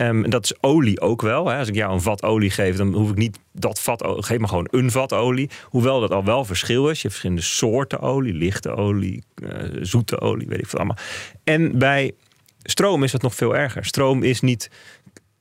Ehm, 0.00 0.30
dat 0.30 0.44
is 0.44 0.54
olie 0.60 1.00
ook 1.00 1.22
wel. 1.22 1.48
Hè. 1.48 1.58
Als 1.58 1.68
ik 1.68 1.74
jou 1.74 1.92
een 1.92 2.00
vat 2.00 2.22
olie 2.22 2.50
geef, 2.50 2.76
dan 2.76 2.94
hoef 2.94 3.10
ik 3.10 3.16
niet 3.16 3.38
dat 3.52 3.80
vat 3.80 4.04
olie. 4.04 4.22
Geef 4.22 4.38
me 4.38 4.48
gewoon 4.48 4.68
een 4.70 4.90
vat 4.90 5.12
olie. 5.12 5.50
Hoewel 5.64 6.00
dat 6.00 6.10
al 6.10 6.24
wel 6.24 6.44
verschil 6.44 6.88
is. 6.88 6.96
Je 6.96 7.08
hebt 7.08 7.12
verschillende 7.12 7.42
soorten 7.42 8.00
olie. 8.00 8.32
Lichte 8.32 8.74
olie, 8.74 9.22
eh, 9.34 9.52
zoete 9.80 10.20
olie, 10.20 10.46
weet 10.48 10.58
ik 10.58 10.66
veel 10.66 10.78
allemaal. 10.78 10.96
En 11.44 11.78
bij 11.78 12.12
stroom 12.62 13.02
is 13.02 13.12
dat 13.12 13.22
nog 13.22 13.34
veel 13.34 13.56
erger. 13.56 13.84
Stroom 13.84 14.22
is 14.22 14.40
niet... 14.40 14.70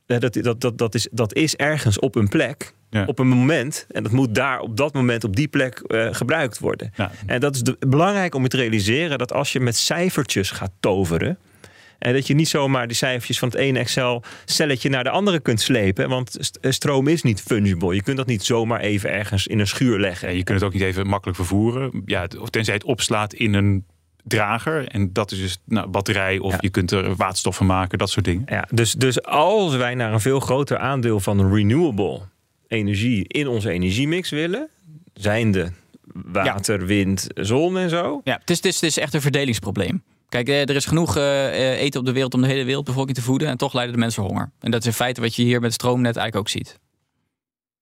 eh, 0.05 0.19
Dat, 0.19 0.33
dat, 0.33 0.61
dat, 0.61 0.77
dat, 0.77 0.95
is, 0.95 1.07
dat 1.11 1.33
is 1.33 1.55
ergens 1.55 1.99
op 1.99 2.15
een 2.15 2.27
plek, 2.27 2.73
Ja. 2.89 3.05
op 3.05 3.19
een 3.19 3.27
moment. 3.27 3.85
En 3.91 4.03
dat 4.03 4.11
moet 4.11 4.35
daar 4.35 4.59
op 4.59 4.77
dat 4.77 4.93
moment, 4.93 5.23
op 5.23 5.35
die 5.35 5.47
plek 5.47 5.79
eh, 5.79 6.07
gebruikt 6.11 6.59
worden. 6.59 6.91
Ja. 6.95 7.11
En 7.25 7.39
dat 7.39 7.55
is 7.55 7.61
de, 7.61 7.75
belangrijk 7.87 8.35
om 8.35 8.43
je 8.43 8.47
te 8.49 8.57
realiseren 8.57 9.17
dat 9.17 9.33
als 9.33 9.51
je 9.51 9.59
met 9.59 9.75
cijfertjes 9.75 10.51
gaat 10.51 10.71
toveren. 10.79 11.37
En 11.99 12.13
dat 12.13 12.27
je 12.27 12.33
niet 12.33 12.47
zomaar 12.47 12.87
die 12.87 12.95
cijfertjes 12.95 13.39
van 13.39 13.47
het 13.47 13.57
ene 13.57 13.79
Excel-celletje 13.79 14.89
naar 14.89 15.03
de 15.03 15.09
andere 15.09 15.39
kunt 15.39 15.61
slepen. 15.61 16.09
Want 16.09 16.57
eh, 16.61 16.71
stroom 16.71 17.07
is 17.07 17.21
niet 17.21 17.41
fungible. 17.41 17.95
Je 17.95 18.03
kunt 18.03 18.17
dat 18.17 18.27
niet 18.27 18.43
zomaar 18.43 18.79
even 18.79 19.11
ergens 19.11 19.47
in 19.47 19.59
een 19.59 19.67
schuur 19.67 19.99
leggen. 19.99 20.29
Ja, 20.29 20.35
je 20.35 20.43
kunt 20.43 20.57
het 20.59 20.67
ook 20.67 20.73
niet 20.73 20.83
even 20.83 21.07
makkelijk 21.07 21.37
vervoeren. 21.37 22.01
Ja, 22.05 22.27
tenzij 22.49 22.73
het 22.73 22.83
opslaat 22.83 23.33
in 23.33 23.53
een 23.53 23.85
drager. 24.29 24.87
En 24.87 25.13
dat 25.13 25.31
is 25.31 25.39
dus 25.39 25.57
nou, 25.65 25.87
batterij. 25.87 26.37
Of 26.39 26.51
Ja. 26.51 26.57
je 26.61 26.69
kunt 26.69 26.91
er 26.91 27.15
waterstof 27.15 27.55
van 27.55 27.65
maken. 27.65 27.97
Dat 27.97 28.09
soort 28.09 28.25
dingen. 28.25 28.43
Ja, 28.45 28.67
dus, 28.73 28.93
dus 28.93 29.23
als 29.23 29.75
wij 29.75 29.95
naar 29.95 30.13
een 30.13 30.19
veel 30.21 30.39
groter 30.39 30.77
aandeel 30.77 31.19
van 31.19 31.53
renewable 31.53 32.19
energie 32.67 33.25
in 33.27 33.47
onze 33.47 33.69
energiemix 33.71 34.29
willen, 34.29 34.67
zijnde 35.13 35.71
water, 36.13 36.85
wind, 36.85 37.27
zon 37.35 37.77
en 37.77 37.89
zo. 37.89 38.21
Ja, 38.23 38.37
het 38.39 38.49
is, 38.49 38.55
het 38.55 38.65
is, 38.65 38.75
het 38.75 38.83
is 38.83 38.97
echt 38.97 39.13
een 39.13 39.21
verdelingsprobleem. 39.21 40.03
Kijk, 40.29 40.47
eh, 40.49 40.61
er 40.61 40.75
is 40.75 40.85
genoeg 40.85 41.17
eh, 41.17 41.47
eh, 41.47 41.79
eten 41.81 41.99
op 41.99 42.05
de 42.05 42.11
wereld 42.11 42.33
om 42.33 42.41
de 42.41 42.47
hele 42.47 42.63
wereldbevolking 42.63 43.15
te 43.17 43.23
voeden. 43.23 43.47
En 43.47 43.57
toch 43.57 43.73
lijden 43.73 43.93
de 43.93 43.99
mensen 43.99 44.23
honger. 44.23 44.51
En 44.59 44.71
dat 44.71 44.79
is 44.81 44.87
in 44.87 44.93
feite 44.93 45.21
wat 45.21 45.35
je 45.35 45.43
hier 45.43 45.53
met 45.55 45.63
het 45.63 45.73
stroomnet 45.73 46.15
eigenlijk 46.15 46.35
ook 46.35 46.49
ziet. 46.49 46.79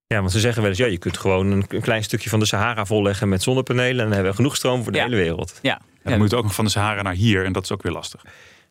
Ja, 0.08 0.20
want 0.20 0.32
ze 0.32 0.40
zeggen 0.40 0.62
wel 0.62 0.70
eens, 0.72 0.80
ja, 0.80 0.86
je 0.86 0.98
kunt 0.98 1.18
gewoon 1.18 1.52
een, 1.52 1.68
klein 1.82 2.04
stukje 2.04 2.30
van 2.30 2.40
de 2.40 2.46
Sahara 2.46 2.86
volleggen 2.86 3.30
met 3.30 3.44
zonnepanelen 3.44 3.92
en 3.98 4.04
dan 4.04 4.12
hebben 4.12 4.30
we 4.30 4.36
genoeg 4.36 4.56
stroom 4.56 4.84
voor 4.84 4.92
de 4.92 4.98
Ja. 4.98 5.04
hele 5.04 5.16
wereld. 5.16 5.60
Ja, 5.62 5.82
ja, 6.08 6.14
dan 6.14 6.22
moet 6.22 6.30
het 6.32 6.40
ook 6.40 6.46
nog 6.46 6.56
van 6.56 6.66
de 6.66 6.72
Sahara 6.72 7.02
naar 7.02 7.14
hier. 7.14 7.46
En 7.46 7.52
dat 7.54 7.64
is 7.64 7.72
ook 7.72 7.84
weer 7.84 7.92
lastig. 7.92 8.22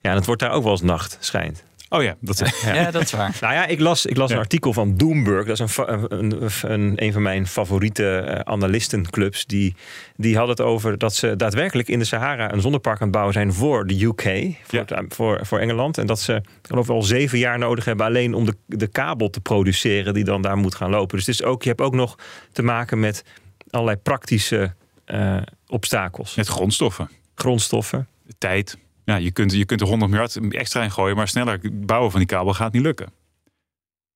Ja, 0.01 0.11
en 0.11 0.17
het 0.17 0.27
wordt 0.27 0.41
daar 0.41 0.51
ook 0.51 0.63
wel 0.63 0.73
eens 0.73 0.83
nacht, 0.83 1.17
schijnt. 1.21 1.65
Oh 1.89 2.03
ja, 2.03 2.17
dat 2.21 2.39
ja, 2.65 2.91
dat 2.91 3.03
is 3.03 3.13
waar. 3.13 3.37
Nou 3.41 3.55
ja, 3.55 3.67
ik 3.67 3.81
las, 3.81 4.07
ik 4.07 4.17
las 4.17 4.31
een 4.31 4.39
artikel 4.39 4.73
van 4.73 4.97
Doomberg. 4.97 5.47
Dat 5.47 5.61
is 5.61 5.77
een, 5.77 6.07
een, 6.19 6.51
een, 6.63 6.93
een 6.97 7.13
van 7.13 7.23
mijn 7.23 7.47
favoriete 7.47 8.19
eh, 8.19 8.41
analistenclubs. 8.41 9.47
Die, 9.47 9.75
die 10.17 10.37
had 10.37 10.49
het 10.49 10.61
over 10.61 10.99
dat 10.99 11.15
ze 11.15 11.37
daadwerkelijk 11.37 11.89
in 11.89 11.99
de 11.99 12.05
Sahara 12.05 12.53
een 12.53 12.61
zonnepark 12.61 12.97
aan 12.97 13.03
het 13.03 13.11
bouwen 13.11 13.33
zijn 13.35 13.53
voor 13.53 13.87
de 13.87 14.05
UK, 14.05 14.23
voor, 14.23 14.79
Ja. 14.79 14.85
het- 14.87 15.15
voor, 15.15 15.41
voor 15.47 15.59
Engeland. 15.59 15.99
En 15.99 16.07
dat 16.07 16.21
ze 16.21 16.35
ik 16.35 16.43
geloof 16.69 16.91
al 16.91 17.03
zeven 17.03 17.39
jaar 17.39 17.59
nodig 17.59 17.85
hebben 17.85 18.07
alleen 18.07 18.35
om 18.35 18.45
de, 18.45 18.57
de 18.67 18.87
kabel 18.87 19.31
te 19.31 19.41
produceren 19.41 20.15
die 20.15 20.25
dan 20.25 20.43
daar 20.43 20.57
moet 20.57 20.75
gaan 20.75 20.91
lopen. 20.91 21.17
Dus 21.17 21.27
het 21.27 21.35
is 21.41 21.43
ook, 21.47 21.63
je 21.63 21.69
hebt 21.69 21.81
ook 21.81 21.95
nog 21.95 22.19
te 22.53 22.63
maken 22.63 23.01
met 23.01 23.25
allerlei 23.71 23.99
praktische 23.99 24.75
eh, 25.05 25.37
obstakels. 25.67 26.35
Met 26.35 26.47
grondstoffen. 26.49 27.09
Grondstoffen. 27.37 28.09
Tijd. 28.39 28.79
Ja, 29.05 29.17
je 29.17 29.31
kunt, 29.31 29.53
je 29.53 29.65
kunt 29.65 29.81
er 29.81 29.87
100 29.87 30.11
miljard 30.11 30.39
extra 30.49 30.83
in 30.83 30.91
gooien. 30.91 31.17
Maar 31.17 31.29
sneller 31.29 31.61
bouwen 31.73 32.11
van 32.11 32.21
die 32.21 32.29
kabel 32.29 32.55
gaat 32.55 32.73
niet 32.73 32.83
lukken. 32.83 33.13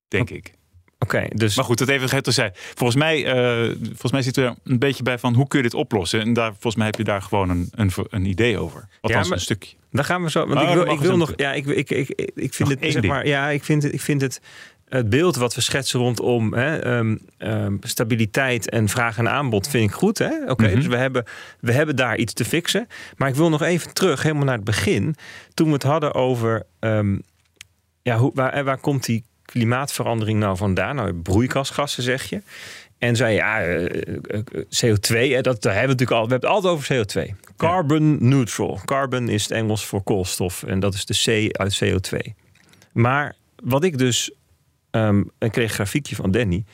Denk 0.09 0.31
ik. 0.31 0.59
Oké, 0.99 1.27
dus 1.35 1.57
Maar 1.57 1.65
goed, 1.65 1.79
dat 1.79 1.89
even 1.89 2.09
geheel 2.09 2.23
terzijde. 2.23 2.55
Volgens 2.75 2.99
mij, 2.99 3.27
eh, 3.27 3.75
volgens 3.83 4.13
mij 4.13 4.23
we 4.23 4.37
er 4.37 4.55
een 4.65 4.79
beetje 4.79 5.03
bij 5.03 5.19
van 5.19 5.35
hoe 5.35 5.49
kun 5.49 5.59
je 5.59 5.65
dit 5.65 5.75
oplossen. 5.75 6.21
En 6.21 6.33
daar, 6.33 6.51
volgens 6.51 6.77
mij 6.77 6.87
heb 6.87 6.95
je 6.95 7.05
daar 7.05 7.23
gewoon 7.23 7.51
een, 7.51 7.69
een, 7.75 7.91
een 8.11 8.25
idee 8.25 8.59
over. 8.59 8.89
Althans, 9.01 9.29
maar- 9.29 9.37
een 9.37 9.43
stukje. 9.43 9.77
Dan 9.91 10.05
gaan 10.05 10.23
we 10.23 10.31
zo. 10.31 10.47
Want 10.47 10.61
Oh, 10.61 10.69
ik 10.69 10.75
wil, 10.75 10.93
ik 10.93 11.01
wil 11.01 11.17
nog. 11.17 11.33
Ja, 11.37 11.53
ik, 11.53 11.67
ik, 11.67 11.91
ik, 11.91 12.09
ik, 12.35 12.55
vind 12.55 12.69
Nog 12.69 12.81
het. 12.81 12.93
Zeg 12.93 13.03
maar, 13.05 13.27
ja, 13.27 13.49
ik 13.49 13.65
vind 13.65 13.83
het. 13.83 13.93
Ik 13.93 14.01
vind 14.01 14.21
het. 14.21 14.41
Het 14.91 15.11
beeld 15.11 15.37
wat 15.37 15.55
we 15.55 15.61
schetsen 15.61 16.01
rondom 16.01 16.53
hè, 16.55 16.79
ehm, 16.79 17.17
ehm, 17.39 17.77
stabiliteit 17.81 18.71
en 18.71 18.89
vraag 18.89 19.19
en 19.19 19.29
aanbod 19.31 19.69
vind 19.69 19.91
ik 19.91 19.97
goed. 19.97 20.19
hè? 20.19 20.51
Oké, 20.51 20.67
Mhm. 20.67 20.75
dus 20.75 20.87
we 20.87 20.97
hebben, 20.97 21.25
we 21.61 21.73
hebben 21.73 21.97
daar 21.97 22.17
iets 22.17 22.33
te 22.33 22.45
fixen. 22.45 22.87
Maar 23.17 23.29
ik 23.29 23.35
wil 23.35 23.49
nog 23.49 23.63
even 23.63 23.95
terug, 23.95 24.23
helemaal 24.23 24.45
naar 24.45 24.55
het 24.57 24.65
begin. 24.65 25.17
Toen 25.55 25.67
we 25.67 25.73
het 25.73 25.83
hadden 25.83 26.15
over. 26.15 26.67
ehm, 26.81 27.17
ja, 28.03 28.17
hoe, 28.17 28.31
waar, 28.35 28.65
waar 28.65 28.79
komt 28.79 29.05
die 29.05 29.25
klimaatverandering 29.45 30.39
nou 30.39 30.57
vandaan? 30.57 30.97
Nou, 30.97 31.15
broeikasgassen 31.15 32.03
zeg 32.03 32.25
je. 32.31 32.43
En 32.99 33.17
zei 33.17 33.35
ja, 33.35 33.61
eh, 33.63 33.85
eh, 33.85 34.41
CO2, 34.69 35.33
hè, 35.35 35.41
dat 35.41 35.63
daar 35.63 35.75
hebben 35.75 35.97
we 35.97 36.03
natuurlijk 36.05 36.11
al. 36.11 36.25
We 36.27 36.31
hebben 36.31 36.49
het 36.49 36.57
altijd 36.57 36.73
over 36.75 36.87
CO2. 36.87 37.35
Carbon 37.57 38.29
neutral. 38.29 38.81
Carbon 38.85 39.29
is 39.29 39.43
het 39.43 39.51
Engels 39.51 39.85
voor 39.87 40.03
koolstof. 40.03 40.63
En 40.63 40.81
dat 40.81 40.95
is 40.95 41.05
de 41.05 41.49
C 41.51 41.57
uit 41.59 41.81
CO2. 41.85 42.35
Maar 42.93 43.35
wat 43.63 43.85
ik 43.85 43.99
dus. 43.99 44.31
Ehm 44.91 45.23
ik 45.39 45.53
kreeg 45.53 45.69
een 45.69 45.75
grafiekje 45.75 46.17
van 46.17 46.31
Danny. 46.31 46.65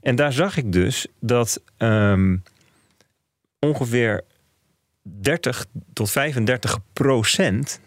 En 0.00 0.16
daar 0.16 0.32
zag 0.32 0.56
ik 0.56 0.72
dus 0.72 1.06
dat 1.20 1.62
ehm, 1.76 2.36
ongeveer 3.58 4.24
30 5.02 5.66
tot 5.92 6.10
35 6.10 6.78
procent 6.92 7.80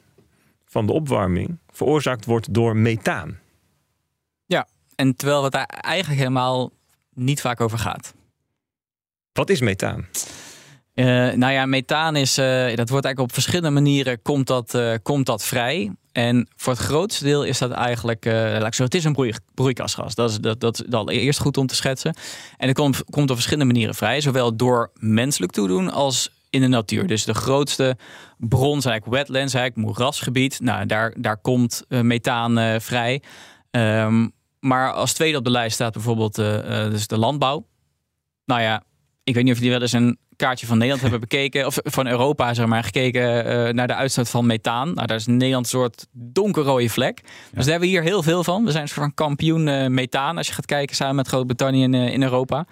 van 0.66 0.86
de 0.86 0.92
opwarming 0.94 1.58
veroorzaakt 1.72 2.26
wordt 2.26 2.54
door 2.54 2.76
methaan. 2.76 3.40
En 5.02 5.16
terwijl 5.16 5.44
het 5.44 5.52
daar 5.52 5.66
eigenlijk 5.66 6.20
helemaal 6.20 6.72
niet 7.14 7.42
vaak 7.42 7.62
over 7.62 7.78
gaat. 7.78 8.14
Wat 9.34 9.50
is 9.50 9.62
methaan? 9.62 10.08
Eh, 10.94 11.06
nou 11.06 11.52
ja, 11.52 11.66
methaan 11.66 12.16
is, 12.16 12.38
eh, 12.38 12.46
dat 12.76 12.90
wordt 12.90 13.06
eigenlijk 13.06 13.20
op 13.20 13.34
verschillende 13.34 13.70
manieren 13.70 14.22
komt 14.22 14.48
dat, 14.48 14.74
eh, 14.74 14.94
komt 15.04 15.26
dat 15.26 15.46
vrij. 15.46 15.92
En 16.12 16.48
voor 16.56 16.74
het 16.74 16.82
grootste 16.82 17.24
deel 17.24 17.44
is 17.44 17.58
dat 17.58 17.72
eigenlijk, 17.72 18.26
eh, 18.26 18.34
laat 18.34 18.74
ik 18.74 18.74
het 18.74 18.96
is 18.96 19.04
een 19.04 19.14
broei, 19.14 19.34
broeikasgas. 19.54 20.16
Dat 20.16 20.30
is, 20.30 20.38
dat, 20.38 20.60
dat 20.60 20.84
is 20.86 20.94
allereerst 20.94 21.40
goed 21.40 21.58
om 21.58 21.68
te 21.68 21.76
schetsen. 21.76 22.16
En 22.58 22.68
het 22.68 22.78
komt, 22.78 23.04
komt 23.10 23.30
op 23.30 23.36
verschillende 23.36 23.74
manieren 23.74 23.96
vrij. 23.96 24.22
Zowel 24.22 24.56
door 24.56 24.92
menselijk 24.94 25.52
toedoen 25.52 25.92
als 25.92 26.30
in 26.50 26.62
de 26.62 26.68
natuur. 26.68 27.08
Dus 27.08 27.24
de 27.24 27.34
grootste 27.34 27.98
bron 28.38 28.82
zijn 28.82 28.94
eigenlijk 28.94 29.24
wetlands, 29.24 29.54
eigenlijk 29.54 29.88
moerasgebied. 29.88 30.60
Nou, 30.60 30.86
daar, 30.86 31.14
daar 31.18 31.38
komt 31.38 31.84
eh, 31.88 32.02
methaan 32.02 32.58
eh, 32.58 32.80
vrij. 32.80 33.22
Ehm, 33.72 34.28
maar 34.60 34.94
als 34.94 35.14
tweede 35.14 35.38
op 35.38 35.44
de 35.44 35.52
lijst 35.52 35.74
staat 35.74 35.94
bijvoorbeeld 35.94 36.36
dus 36.92 37.08
de 37.08 37.18
landbouw. 37.18 37.68
nou 38.46 38.62
ja, 38.62 38.84
ik 39.24 39.34
weet 39.34 39.44
niet 39.44 39.54
of 39.54 39.58
jullie 39.60 39.74
wel 39.74 39.82
eens 39.82 39.92
een 39.92 40.18
kaartje 40.42 40.68
van 40.68 40.78
Nederland 40.78 41.02
hebben 41.02 41.20
bekeken, 41.20 41.66
of 41.66 41.78
van 41.84 42.08
Europa 42.08 42.54
zeg 42.54 42.66
maar, 42.66 42.84
gekeken 42.84 43.46
uh, 43.46 43.74
naar 43.74 43.88
de 43.88 43.96
uitstoot 43.96 44.30
van 44.30 44.46
methaan. 44.46 44.94
Nou, 44.94 45.08
daar 45.08 45.18
is 45.18 45.26
Nederland 45.26 45.66
een 45.66 45.72
soort 45.72 46.08
donkerrode 46.12 46.90
vlek. 46.90 47.22
Dus 47.22 47.32
daar 47.52 47.64
hebben 47.64 47.80
we 47.80 47.96
hier 47.96 48.02
heel 48.02 48.24
veel 48.24 48.44
van. 48.44 48.66
We 48.66 48.72
zijn 48.72 48.84
een 48.84 48.90
soort 48.90 49.00
van 49.00 49.14
kampioen 49.14 49.68
uh, 49.68 49.88
methaan 49.88 50.38
als 50.38 50.48
je 50.48 50.54
gaat 50.54 50.66
kijken 50.66 50.96
samen 50.96 51.16
met 51.16 51.28
Groot-Brittannië 51.28 51.84
in, 51.84 51.94
uh, 51.94 52.14
in 52.14 52.24
Europa. 52.24 52.66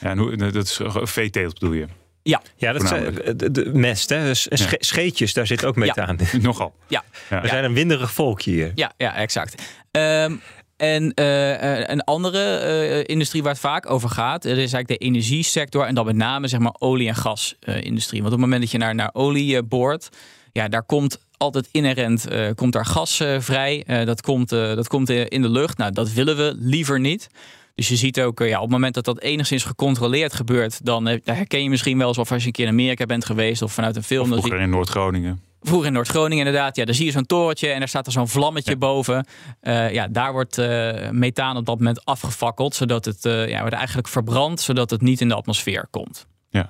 Ja, 0.00 0.10
en 0.10 0.18
hoe, 0.18 0.36
dat 0.36 0.64
is 0.64 0.80
veeteelt 0.84 1.58
bedoel 1.58 1.74
je? 1.74 1.86
Ja, 2.22 2.42
ja 2.56 2.72
dat 2.72 2.82
is 2.82 2.88
de, 3.36 3.50
de, 3.50 3.70
mest, 3.72 4.08
hè? 4.08 4.24
Dus 4.24 4.46
ja. 4.50 4.66
scheetjes, 4.78 5.32
daar 5.32 5.46
zit 5.46 5.64
ook 5.64 5.76
methaan 5.76 6.18
in. 6.18 6.42
Nogal. 6.42 6.74
Ja. 6.88 7.04
ja. 7.30 7.40
We 7.40 7.48
zijn 7.48 7.64
een 7.64 7.74
winderig 7.74 8.12
volkje 8.12 8.50
hier. 8.50 8.72
Ja, 8.74 8.92
ja 8.96 9.14
exact. 9.14 9.62
Um, 9.90 10.40
en 10.76 11.12
uh, 11.14 11.88
een 11.88 12.04
andere 12.04 12.60
uh, 12.62 13.02
industrie 13.06 13.42
waar 13.42 13.52
het 13.52 13.60
vaak 13.60 13.90
over 13.90 14.08
gaat, 14.08 14.42
dat 14.42 14.52
is 14.52 14.58
eigenlijk 14.58 14.88
de 14.88 14.96
energiesector. 14.96 15.86
En 15.86 15.94
dan 15.94 16.04
met 16.04 16.16
name 16.16 16.48
zeg 16.48 16.60
maar 16.60 16.74
olie- 16.78 17.08
en 17.08 17.14
gasindustrie. 17.14 18.22
Want 18.22 18.34
op 18.34 18.40
het 18.40 18.48
moment 18.48 18.60
dat 18.60 18.70
je 18.70 18.78
naar, 18.78 18.94
naar 18.94 19.10
olie 19.12 19.62
boort, 19.62 20.08
ja, 20.52 20.68
daar 20.68 20.82
komt 20.82 21.18
altijd 21.36 21.68
inherent 21.70 22.26
komt 22.54 22.72
daar 22.72 22.86
gas 22.86 23.22
vrij. 23.38 23.84
dat 24.04 24.20
komt, 24.20 24.48
dat 24.48 24.88
komt 24.88 25.08
in 25.10 25.42
de 25.42 25.50
lucht. 25.50 25.78
Nou, 25.78 25.92
dat 25.92 26.12
willen 26.12 26.36
we 26.36 26.54
liever 26.58 27.00
niet. 27.00 27.28
Dus 27.76 27.88
je 27.88 27.96
ziet 27.96 28.20
ook, 28.20 28.38
ja, 28.38 28.56
op 28.56 28.62
het 28.62 28.70
moment 28.70 28.94
dat 28.94 29.04
dat 29.04 29.20
enigszins 29.20 29.64
gecontroleerd 29.64 30.34
gebeurt, 30.34 30.84
dan 30.84 31.06
herken 31.24 31.62
je 31.62 31.68
misschien 31.68 31.98
wel 31.98 32.06
alsof 32.06 32.32
als 32.32 32.40
je 32.40 32.46
een 32.46 32.52
keer 32.52 32.64
in 32.66 32.70
Amerika 32.70 33.06
bent 33.06 33.24
geweest 33.24 33.62
of 33.62 33.72
vanuit 33.72 33.96
een 33.96 34.02
film. 34.02 34.32
Of 34.32 34.38
vroeger 34.38 34.60
in 34.60 34.70
Noord-Groningen. 34.70 35.40
Vroeger 35.60 35.86
in 35.86 35.92
Noord-Groningen 35.92 36.46
inderdaad. 36.46 36.76
Ja, 36.76 36.84
dan 36.84 36.94
zie 36.94 37.04
je 37.04 37.10
zo'n 37.10 37.26
torentje 37.26 37.68
en 37.68 37.78
daar 37.78 37.88
staat 37.88 38.06
er 38.06 38.12
zo'n 38.12 38.28
vlammetje 38.28 38.76
boven. 38.76 39.26
Uh, 39.62 39.92
ja, 39.92 40.08
daar 40.08 40.32
wordt 40.32 40.58
uh, 40.58 41.10
methaan 41.10 41.56
op 41.56 41.66
dat 41.66 41.78
moment 41.78 42.04
afgefakkeld. 42.04 42.74
Zodat 42.74 43.04
het 43.04 43.24
uh, 43.24 43.48
ja, 43.48 43.60
wordt 43.60 43.74
eigenlijk 43.74 44.08
verbrand, 44.08 44.60
zodat 44.60 44.90
het 44.90 45.00
niet 45.00 45.20
in 45.20 45.28
de 45.28 45.34
atmosfeer 45.34 45.86
komt. 45.90 46.26
Ja. 46.48 46.68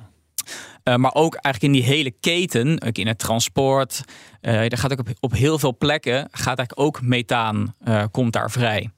maar 0.96 1.14
ook 1.14 1.34
eigenlijk 1.34 1.74
in 1.74 1.80
die 1.80 1.90
hele 1.90 2.10
keten, 2.10 2.82
ook 2.86 2.98
in 2.98 3.06
het 3.06 3.18
transport. 3.18 4.00
daar 4.40 4.78
gaat 4.78 4.92
ook 4.92 4.98
op, 4.98 5.08
op 5.20 5.32
heel 5.32 5.58
veel 5.58 5.76
plekken 5.76 6.28
gaat 6.30 6.58
eigenlijk 6.58 6.80
ook 6.80 7.02
methaan 7.02 7.74
komt 8.10 8.32
daar 8.32 8.50
vrij. 8.50 8.90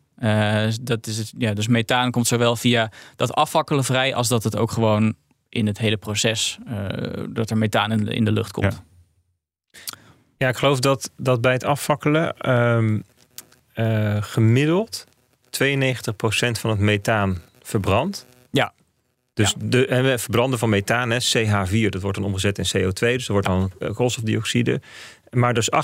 Dat 0.83 1.07
is 1.07 1.19
het, 1.19 1.33
ja, 1.39 1.55
dus 1.55 1.69
methaan 1.69 2.11
komt 2.11 2.27
zowel 2.27 2.57
via 2.57 2.91
dat 3.17 3.33
afvakkelen 3.33 3.85
vrij, 3.85 4.15
als 4.15 4.29
dat 4.29 4.45
het 4.45 4.57
ook 4.57 4.71
gewoon 4.71 5.15
in 5.49 5.67
het 5.67 5.79
hele 5.79 5.97
proces 5.97 6.59
dat 7.29 7.51
er 7.51 7.59
methaan 7.59 7.93
in 7.93 8.05
de, 8.05 8.15
in 8.15 8.25
de 8.25 8.33
lucht 8.33 8.53
komt. 8.53 8.73
Ja. 8.73 8.87
Ja, 10.39 10.49
ik 10.49 10.57
geloof 10.57 10.81
dat, 10.81 11.11
dat 11.17 11.41
bij 11.41 11.53
het 11.53 11.65
afvakkelen 11.65 12.51
um, 12.51 13.05
uh, 13.75 14.17
gemiddeld 14.21 15.07
92% 15.07 15.09
van 16.61 16.71
het 16.71 16.79
methaan 16.79 17.43
verbrandt. 17.63 18.27
Ja. 18.51 18.73
Dus 19.35 19.51
ja. 19.51 19.67
de 19.69 19.87
en 19.87 20.05
we 20.05 20.19
verbranden 20.19 20.59
van 20.59 20.69
methaan, 20.69 21.11
hè, 21.11 21.19
CH4, 21.19 21.89
dat 21.89 22.03
wordt 22.03 22.17
dan 22.17 22.27
omgezet 22.27 22.59
in 22.59 22.65
CO2, 22.65 22.99
dus 22.99 23.27
dat 23.27 23.27
wordt 23.27 23.47
dan 23.47 23.73
koolstofdioxide. 23.95 24.81
Maar 25.31 25.55
dus 25.55 25.71
8% 25.73 25.77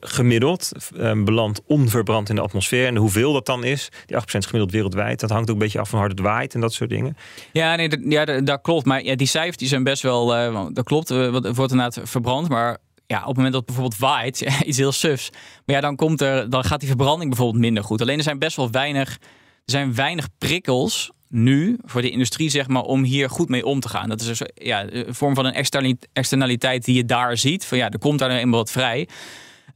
gemiddeld 0.00 0.72
um, 0.96 1.24
belandt 1.24 1.60
onverbrand 1.66 2.28
in 2.28 2.34
de 2.34 2.40
atmosfeer. 2.40 2.86
En 2.86 2.96
hoeveel 2.96 3.32
dat 3.32 3.46
dan 3.46 3.64
is, 3.64 3.88
die 4.06 4.16
8% 4.16 4.20
gemiddeld 4.26 4.72
wereldwijd, 4.72 5.20
dat 5.20 5.30
hangt 5.30 5.48
ook 5.48 5.54
een 5.54 5.62
beetje 5.62 5.80
af 5.80 5.88
van 5.88 5.98
hard 5.98 6.10
het 6.10 6.20
waait 6.20 6.54
en 6.54 6.60
dat 6.60 6.72
soort 6.72 6.90
dingen. 6.90 7.16
Ja, 7.52 7.76
nee, 7.76 7.88
ja, 8.08 8.24
dat 8.24 8.60
klopt. 8.60 8.86
Maar 8.86 9.04
ja, 9.04 9.14
die 9.14 9.26
cijfers 9.26 9.56
die 9.56 9.68
zijn 9.68 9.84
best 9.84 10.02
wel, 10.02 10.36
uh, 10.36 10.66
dat 10.72 10.84
klopt, 10.84 11.10
uh, 11.10 11.30
wordt 11.30 11.72
inderdaad 11.72 12.00
verbrand. 12.02 12.48
Maar 12.48 12.78
ja, 13.06 13.20
op 13.20 13.26
het 13.26 13.36
moment 13.36 13.54
dat 13.54 13.62
het 13.62 13.66
bijvoorbeeld 13.66 14.00
waait, 14.00 14.40
iets 14.66 14.78
heel 14.78 14.92
sufs. 14.92 15.30
Maar 15.64 15.76
ja, 15.76 15.80
dan, 15.80 15.96
komt 15.96 16.20
er, 16.20 16.50
dan 16.50 16.64
gaat 16.64 16.80
die 16.80 16.88
verbranding 16.88 17.30
bijvoorbeeld 17.30 17.62
minder 17.62 17.84
goed. 17.84 18.00
Alleen 18.00 18.18
er 18.18 18.22
zijn 18.22 18.38
best 18.38 18.56
wel 18.56 18.70
weinig, 18.70 19.10
er 19.10 19.18
zijn 19.64 19.94
weinig 19.94 20.28
prikkels 20.38 21.10
nu 21.28 21.78
voor 21.84 22.02
de 22.02 22.10
industrie, 22.10 22.48
zeg 22.48 22.68
maar, 22.68 22.82
om 22.82 23.02
hier 23.02 23.30
goed 23.30 23.48
mee 23.48 23.66
om 23.66 23.80
te 23.80 23.88
gaan. 23.88 24.08
Dat 24.08 24.20
is 24.20 24.26
dus 24.26 24.42
ja, 24.54 24.92
een 24.92 25.14
vorm 25.14 25.34
van 25.34 25.44
een 25.44 25.98
externaliteit 26.12 26.84
die 26.84 26.94
je 26.94 27.04
daar 27.04 27.36
ziet. 27.36 27.64
Van 27.64 27.78
ja, 27.78 27.90
er 27.90 27.98
komt 27.98 28.18
daar 28.18 28.28
nou 28.28 28.40
eenmaal 28.40 28.58
wat 28.58 28.70
vrij. 28.70 29.08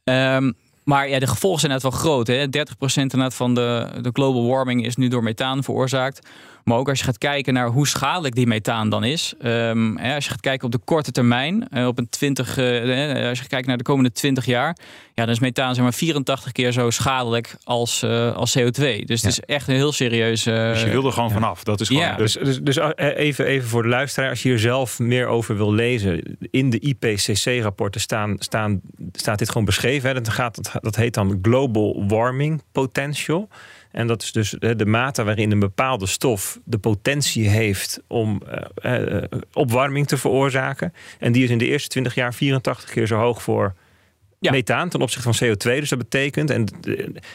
Um, 0.04 0.54
maar 0.84 1.08
ja, 1.08 1.18
de 1.18 1.26
gevolgen 1.26 1.60
zijn 1.60 1.72
net 1.72 1.82
wel 1.82 1.90
groot. 1.90 2.26
Hè? 2.26 2.46
30% 2.46 3.32
van 3.34 3.54
de, 3.54 3.88
de 4.00 4.10
global 4.12 4.46
warming 4.46 4.86
is 4.86 4.96
nu 4.96 5.08
door 5.08 5.22
methaan 5.22 5.64
veroorzaakt. 5.64 6.28
Maar 6.64 6.78
ook 6.78 6.88
als 6.88 6.98
je 6.98 7.04
gaat 7.04 7.18
kijken 7.18 7.54
naar 7.54 7.68
hoe 7.68 7.88
schadelijk 7.88 8.34
die 8.34 8.46
methaan 8.46 8.88
dan 8.88 9.04
is. 9.04 9.34
Um, 9.42 9.96
hè, 9.96 10.14
als 10.14 10.24
je 10.24 10.30
gaat 10.30 10.40
kijken 10.40 10.66
op 10.66 10.72
de 10.72 10.80
korte 10.84 11.10
termijn, 11.10 11.68
uh, 11.72 11.86
op 11.86 11.98
een 11.98 12.08
20, 12.08 12.58
uh, 12.58 13.28
als 13.28 13.38
je 13.38 13.46
kijkt 13.46 13.66
naar 13.66 13.76
de 13.76 13.82
komende 13.82 14.12
20 14.12 14.44
jaar, 14.44 14.76
ja, 15.14 15.24
dan 15.24 15.34
is 15.34 15.40
methaan 15.40 15.74
zeg 15.74 15.84
maar 15.84 15.92
84 15.92 16.52
keer 16.52 16.72
zo 16.72 16.90
schadelijk 16.90 17.56
als, 17.64 18.02
uh, 18.02 18.36
als 18.36 18.58
CO2. 18.58 18.64
Dus 18.64 18.80
ja. 18.80 19.06
het 19.06 19.24
is 19.24 19.40
echt 19.40 19.68
een 19.68 19.74
heel 19.74 19.92
serieus. 19.92 20.42
dus 20.42 20.82
je 20.82 20.90
wil 20.90 21.06
er 21.06 21.12
gewoon 21.12 21.28
ja. 21.28 21.34
vanaf. 21.34 21.64
Dat 21.64 21.80
is 21.80 21.88
gewoon. 21.88 22.02
Ja. 22.02 22.16
Dus, 22.16 22.32
dus, 22.32 22.60
dus 22.60 22.76
even, 22.96 23.46
even 23.46 23.68
voor 23.68 23.82
de 23.82 23.88
luisteraar, 23.88 24.30
als 24.30 24.42
je 24.42 24.48
hier 24.48 24.58
zelf 24.58 24.98
meer 24.98 25.26
over 25.26 25.56
wil 25.56 25.72
lezen, 25.72 26.38
in 26.50 26.70
de 26.70 26.78
IPCC-rapporten 26.78 28.00
staan, 28.00 28.36
staan, 28.38 28.80
staat 29.12 29.38
dit 29.38 29.48
gewoon 29.48 29.64
beschreven. 29.64 30.08
Hè? 30.08 30.14
Dat, 30.14 30.28
gaat, 30.28 30.72
dat 30.80 30.96
heet 30.96 31.14
dan 31.14 31.38
Global 31.42 32.04
Warming 32.08 32.62
Potential. 32.72 33.48
En 33.90 34.06
dat 34.06 34.22
is 34.22 34.32
dus 34.32 34.50
de 34.58 34.86
mate 34.86 35.24
waarin 35.24 35.50
een 35.50 35.58
bepaalde 35.58 36.06
stof 36.06 36.58
de 36.64 36.78
potentie 36.78 37.48
heeft 37.48 38.02
om 38.06 38.42
uh, 38.82 38.98
uh, 39.00 39.22
opwarming 39.52 40.06
te 40.06 40.16
veroorzaken. 40.16 40.92
En 41.18 41.32
die 41.32 41.44
is 41.44 41.50
in 41.50 41.58
de 41.58 41.66
eerste 41.66 41.88
20 41.88 42.14
jaar 42.14 42.34
84 42.34 42.90
keer 42.90 43.06
zo 43.06 43.16
hoog 43.16 43.42
voor 43.42 43.74
ja. 44.40 44.50
methaan 44.50 44.88
ten 44.88 45.00
opzichte 45.00 45.32
van 45.32 45.48
CO2. 45.48 45.78
Dus 45.80 45.88
dat 45.88 45.98
betekent, 45.98 46.50
en, 46.50 46.66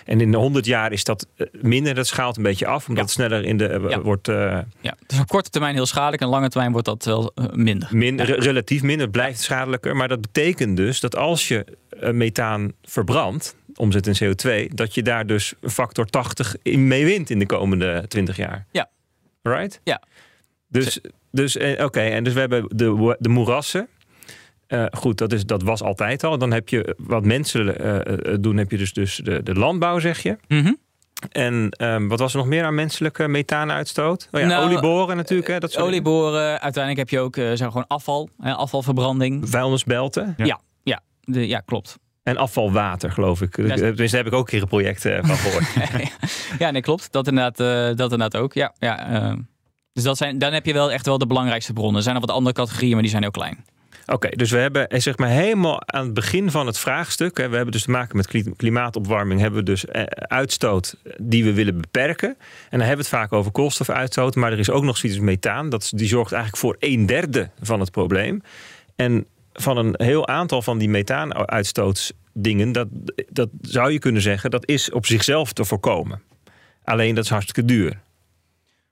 en 0.06 0.22
in 0.22 0.32
de 0.32 0.38
100 0.38 0.65
jaar 0.65 0.91
is 0.91 1.04
dat 1.04 1.28
minder, 1.52 1.96
dat 1.96 2.08
schaalt 2.08 2.38
een 2.38 2.44
beetje 2.44 2.68
af, 2.68 2.88
omdat 2.88 2.96
ja. 2.96 3.02
het 3.02 3.12
sneller 3.12 3.46
in 3.46 3.58
de 3.58 3.86
ja. 3.89 4.02
wordt. 4.02 4.28
Uh, 4.28 4.60
ja, 4.82 4.96
dus 5.08 5.20
op 5.20 5.28
korte 5.28 5.50
termijn 5.50 5.76
heel 5.76 5.86
schadelijk 5.86 6.22
en 6.22 6.28
lange 6.28 6.50
termijn 6.50 6.72
wordt 6.72 6.88
dat 6.88 7.06
wel 7.06 7.34
minder. 7.54 7.89
Min, 7.91 8.22
re 8.22 8.34
relatief 8.34 8.82
minder, 8.82 9.02
het 9.02 9.12
blijft 9.12 9.41
schadelijker. 9.41 9.96
Maar 9.96 10.08
dat 10.08 10.22
betekent 10.22 10.78
dus 10.78 11.00
dat 11.00 11.15
als 11.15 11.48
je 11.48 11.65
methaan 12.12 12.72
verbrandt, 12.84 13.56
omzet 13.75 14.07
in 14.07 14.35
CO2, 14.35 14.73
dat 14.73 14.93
je 14.93 15.03
daar 15.03 15.27
dus 15.27 15.53
een 15.61 15.69
factor 15.69 16.05
80 16.05 16.55
in 16.61 16.88
mee 16.88 17.05
wint 17.05 17.29
in 17.29 17.39
de 17.39 17.45
komende 17.45 18.05
20 18.07 18.38
jaar. 18.38 18.65
Ja. 18.71 18.89
Right? 19.41 19.79
Ja. 19.83 20.01
Dus, 20.67 20.99
dus 21.31 21.57
oké, 21.57 21.83
okay, 21.83 22.11
en 22.11 22.23
dus 22.23 22.33
we 22.33 22.39
hebben 22.39 22.65
de, 22.75 23.15
de 23.19 23.29
moerassen. 23.29 23.88
Uh, 24.67 24.85
goed, 24.91 25.17
dat, 25.17 25.33
is, 25.33 25.45
dat 25.45 25.63
was 25.63 25.81
altijd 25.81 26.23
al. 26.23 26.38
Dan 26.38 26.51
heb 26.51 26.69
je 26.69 26.95
wat 26.97 27.25
mensen 27.25 27.85
uh, 27.85 28.35
doen, 28.39 28.57
heb 28.57 28.71
je 28.71 28.77
dus, 28.77 28.93
dus 28.93 29.15
de, 29.15 29.43
de 29.43 29.53
landbouw, 29.53 29.99
zeg 29.99 30.23
je. 30.23 30.38
Mm 30.47 30.61
-hmm. 30.61 30.77
En 31.31 31.75
um, 31.77 32.07
wat 32.07 32.19
was 32.19 32.31
er 32.31 32.38
nog 32.38 32.47
meer 32.47 32.63
aan 32.63 32.75
menselijke 32.75 33.27
methaanuitstoot? 33.27 34.27
Oh 34.31 34.41
ja, 34.41 34.47
nou, 34.47 34.65
olieboren 34.65 35.17
natuurlijk. 35.17 35.49
Hè, 35.49 35.59
dat 35.59 35.71
soort 35.71 35.85
olieboren, 35.85 36.61
uiteindelijk 36.61 36.97
heb 36.97 37.09
je 37.09 37.19
ook 37.19 37.35
uh, 37.35 37.57
gewoon 37.57 37.88
afval, 37.88 38.29
hè, 38.39 38.53
afvalverbranding. 38.53 39.49
Vuilnisbelten. 39.49 40.33
Ja, 40.38 40.45
ja, 40.45 40.59
ja, 40.83 41.01
de, 41.21 41.47
ja 41.47 41.59
klopt. 41.59 41.97
En 42.25 42.38
afvalwater, 42.38 43.11
geloof 43.11 43.41
ik. 43.41 43.57
Ja. 43.57 43.75
Tenminste, 43.75 44.05
daar 44.05 44.23
heb 44.23 44.25
ik 44.25 44.33
ook 44.33 44.39
een 44.39 44.45
keer 44.45 44.61
een 44.61 44.67
project 44.67 45.05
uh, 45.05 45.17
van 45.21 45.38
gehoord. 45.38 45.65
ja, 46.59 46.71
nee, 46.71 46.81
klopt. 46.81 47.11
Dat 47.11 47.27
inderdaad, 47.27 47.59
uh, 47.59 47.97
dat 47.97 48.11
inderdaad 48.11 48.38
ook. 48.38 48.53
Ja, 48.53 48.73
ja, 48.79 49.23
uh, 49.23 49.33
dus 49.93 50.03
dat 50.03 50.17
zijn, 50.17 50.38
dan 50.38 50.53
heb 50.53 50.65
je 50.65 50.73
wel 50.73 50.91
echt 50.91 51.05
wel 51.05 51.17
de 51.17 51.27
belangrijkste 51.27 51.73
bronnen. 51.73 51.95
Er 51.95 52.01
zijn 52.01 52.15
nog 52.15 52.25
wat 52.25 52.35
andere 52.35 52.55
categorieën, 52.55 52.91
maar 52.91 53.01
die 53.01 53.09
zijn 53.09 53.21
heel 53.21 53.31
klein. 53.31 53.65
Oké, 54.01 54.13
okay, 54.13 54.31
dus 54.31 54.51
we 54.51 54.57
hebben 54.57 54.88
zeg 55.01 55.17
maar 55.17 55.29
helemaal 55.29 55.81
aan 55.85 56.03
het 56.03 56.13
begin 56.13 56.51
van 56.51 56.67
het 56.67 56.79
vraagstuk. 56.79 57.38
Hè, 57.38 57.49
we 57.49 57.55
hebben 57.55 57.73
dus 57.73 57.83
te 57.83 57.91
maken 57.91 58.17
met 58.17 58.55
klimaatopwarming. 58.55 59.39
Hebben 59.39 59.59
we 59.59 59.65
dus 59.65 59.88
uitstoot 60.17 60.95
die 61.17 61.43
we 61.43 61.53
willen 61.53 61.81
beperken. 61.81 62.29
En 62.29 62.79
dan 62.79 62.88
hebben 62.88 63.05
we 63.05 63.11
het 63.11 63.21
vaak 63.21 63.33
over 63.33 63.51
koolstofuitstoot. 63.51 64.35
Maar 64.35 64.51
er 64.51 64.59
is 64.59 64.69
ook 64.69 64.83
nog 64.83 64.97
zoiets 64.97 65.19
als 65.19 65.27
methaan. 65.27 65.69
Dat, 65.69 65.91
die 65.95 66.07
zorgt 66.07 66.31
eigenlijk 66.31 66.61
voor 66.61 66.75
een 66.79 67.05
derde 67.05 67.49
van 67.61 67.79
het 67.79 67.91
probleem. 67.91 68.41
En 68.95 69.25
van 69.56 69.78
een 69.78 69.94
heel 69.98 70.28
aantal 70.28 70.62
van 70.62 70.78
die 70.78 70.89
methaanuitstootsdingen, 70.89 72.72
dat, 72.72 72.88
dat 73.30 73.50
zou 73.62 73.91
je 73.91 74.00
kunnen 74.00 74.22
zeggen, 74.22 74.52
dat 74.52 74.68
is 74.68 74.91
op 74.91 75.06
zichzelf 75.06 75.54
te 75.54 75.65
voorkomen. 75.65 76.22
Alleen 76.84 77.15
dat 77.15 77.24
is 77.24 77.30
hartstikke 77.30 77.65
duur. 77.65 78.04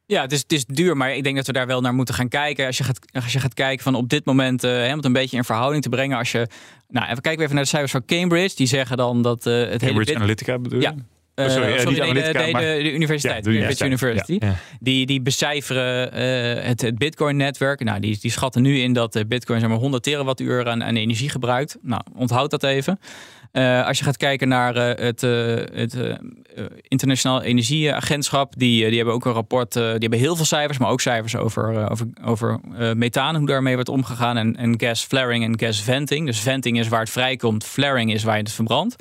Ja, 0.05 0.21
het 0.21 0.31
is, 0.31 0.41
het 0.41 0.51
is 0.51 0.65
duur, 0.65 0.97
maar 0.97 1.15
ik 1.15 1.23
denk 1.23 1.35
dat 1.35 1.47
we 1.47 1.53
daar 1.53 1.67
wel 1.67 1.81
naar 1.81 1.93
moeten 1.93 2.15
gaan 2.15 2.27
kijken. 2.27 2.65
Als 2.65 2.77
je 2.77 2.83
gaat, 2.83 2.99
als 3.11 3.33
je 3.33 3.39
gaat 3.39 3.53
kijken 3.53 3.83
van 3.83 3.95
op 3.95 4.09
dit 4.09 4.25
moment, 4.25 4.63
uh, 4.63 4.71
om 4.71 4.95
het 4.95 5.05
een 5.05 5.13
beetje 5.13 5.37
in 5.37 5.43
verhouding 5.43 5.83
te 5.83 5.89
brengen. 5.89 6.17
Als 6.17 6.31
je, 6.31 6.47
nou, 6.87 7.07
even 7.07 7.21
kijken 7.21 7.37
we 7.39 7.43
even 7.43 7.55
naar 7.55 7.63
de 7.63 7.69
cijfers 7.69 7.91
van 7.91 8.05
Cambridge. 8.05 8.55
Die 8.55 8.67
zeggen 8.67 8.97
dan 8.97 9.21
dat 9.21 9.45
uh, 9.45 9.53
het 9.53 9.81
Cambridge 9.81 10.11
hele 10.11 10.15
Analytica 10.15 10.59
bedoel 10.59 10.79
je? 10.79 10.85
Ja, 10.85 10.95
Uh, 11.35 11.49
sorry, 11.49 11.79
sorry 11.79 11.99
nee, 11.99 12.13
de, 12.13 12.21
de, 12.21 12.33
de, 12.33 12.79
de, 12.83 12.93
universiteit, 12.93 13.45
ja, 13.45 13.51
de 13.51 13.57
Cambridge 13.57 13.85
University. 13.85 14.37
Ja. 14.39 14.55
Die, 14.79 15.05
die 15.05 15.21
becijferen 15.21 16.07
uh, 16.07 16.63
het, 16.63 16.81
het 16.81 16.97
Bitcoin-netwerk. 16.97 17.83
Nou, 17.83 17.99
die, 17.99 18.17
die 18.21 18.31
schatten 18.31 18.61
nu 18.61 18.79
in 18.79 18.93
dat 18.93 19.23
Bitcoin 19.27 19.59
zeg 19.59 19.69
maar, 19.69 19.77
100 19.77 20.03
terawattuur 20.03 20.67
aan, 20.69 20.83
aan 20.83 20.95
energie 20.95 21.29
gebruikt. 21.29 21.77
Nou, 21.81 22.01
onthoud 22.15 22.51
dat 22.51 22.63
even. 22.63 22.99
Als 23.85 23.97
je 23.97 24.03
gaat 24.03 24.17
kijken 24.17 24.47
naar 24.47 24.75
het, 24.75 25.21
het 25.21 25.97
Internationaal 26.87 27.41
Energieagentschap, 27.41 28.53
die, 28.57 28.87
die 28.87 28.95
hebben 28.95 29.13
ook 29.13 29.25
een 29.25 29.33
rapport. 29.33 29.73
die 29.73 29.83
hebben 29.83 30.19
heel 30.19 30.35
veel 30.35 30.45
cijfers, 30.45 30.77
maar 30.77 30.89
ook 30.89 31.01
cijfers 31.01 31.35
over, 31.35 31.89
over, 31.89 32.07
over 32.23 32.59
methaan, 32.95 33.35
hoe 33.35 33.47
daarmee 33.47 33.73
wordt 33.73 33.89
omgegaan. 33.89 34.37
En, 34.37 34.55
en 34.55 34.79
gas 34.79 35.03
flaring 35.03 35.43
en 35.43 35.59
gas 35.59 35.81
venting. 35.81 36.25
Dus 36.25 36.39
venting 36.39 36.79
is 36.79 36.87
waar 36.87 36.99
het 36.99 37.09
vrijkomt, 37.09 37.65
flaring 37.65 38.13
is 38.13 38.23
waar 38.23 38.37
je 38.37 38.43
het 38.43 38.51
verbrandt. 38.51 38.95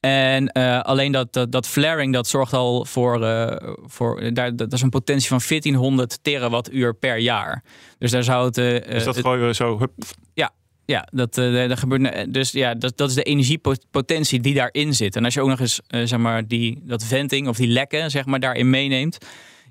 En 0.00 0.50
uh, 0.52 0.80
alleen 0.80 1.12
dat, 1.12 1.32
dat, 1.32 1.52
dat, 1.52 1.66
flaring 1.66 2.12
dat 2.12 2.26
zorgt 2.26 2.52
al 2.52 2.84
voor, 2.84 3.22
uh, 3.22 3.56
voor 3.86 4.34
daar, 4.34 4.56
dat 4.56 4.72
is 4.72 4.82
een 4.82 4.90
potentie 4.90 5.28
van 5.28 5.40
1400 5.48 6.18
terawattuur 6.22 6.94
per 6.94 7.18
jaar. 7.18 7.64
Dus 7.98 8.10
daar 8.10 8.22
zou 8.22 8.46
het. 8.46 8.58
Uh, 8.58 8.92
dus 8.92 9.04
dat 9.04 9.18
gooien 9.18 9.46
we 9.46 9.54
zo. 9.54 9.78
Hup. 9.78 9.92
Ja, 10.34 10.50
ja, 10.84 11.08
dat, 11.10 11.34
dat 11.34 11.78
gebeurt. 11.78 12.32
Dus 12.32 12.50
ja, 12.50 12.74
dat, 12.74 12.96
dat 12.96 13.08
is 13.08 13.14
de 13.14 13.22
energiepotentie 13.22 14.40
die 14.40 14.54
daarin 14.54 14.94
zit. 14.94 15.16
En 15.16 15.24
als 15.24 15.34
je 15.34 15.40
ook 15.40 15.48
nog 15.48 15.60
eens 15.60 15.80
zeg 15.88 16.18
maar 16.18 16.46
die, 16.46 16.80
dat 16.84 17.04
venting 17.04 17.48
of 17.48 17.56
die 17.56 17.68
lekken 17.68 18.10
zeg 18.10 18.26
maar, 18.26 18.40
daarin 18.40 18.70
meeneemt. 18.70 19.18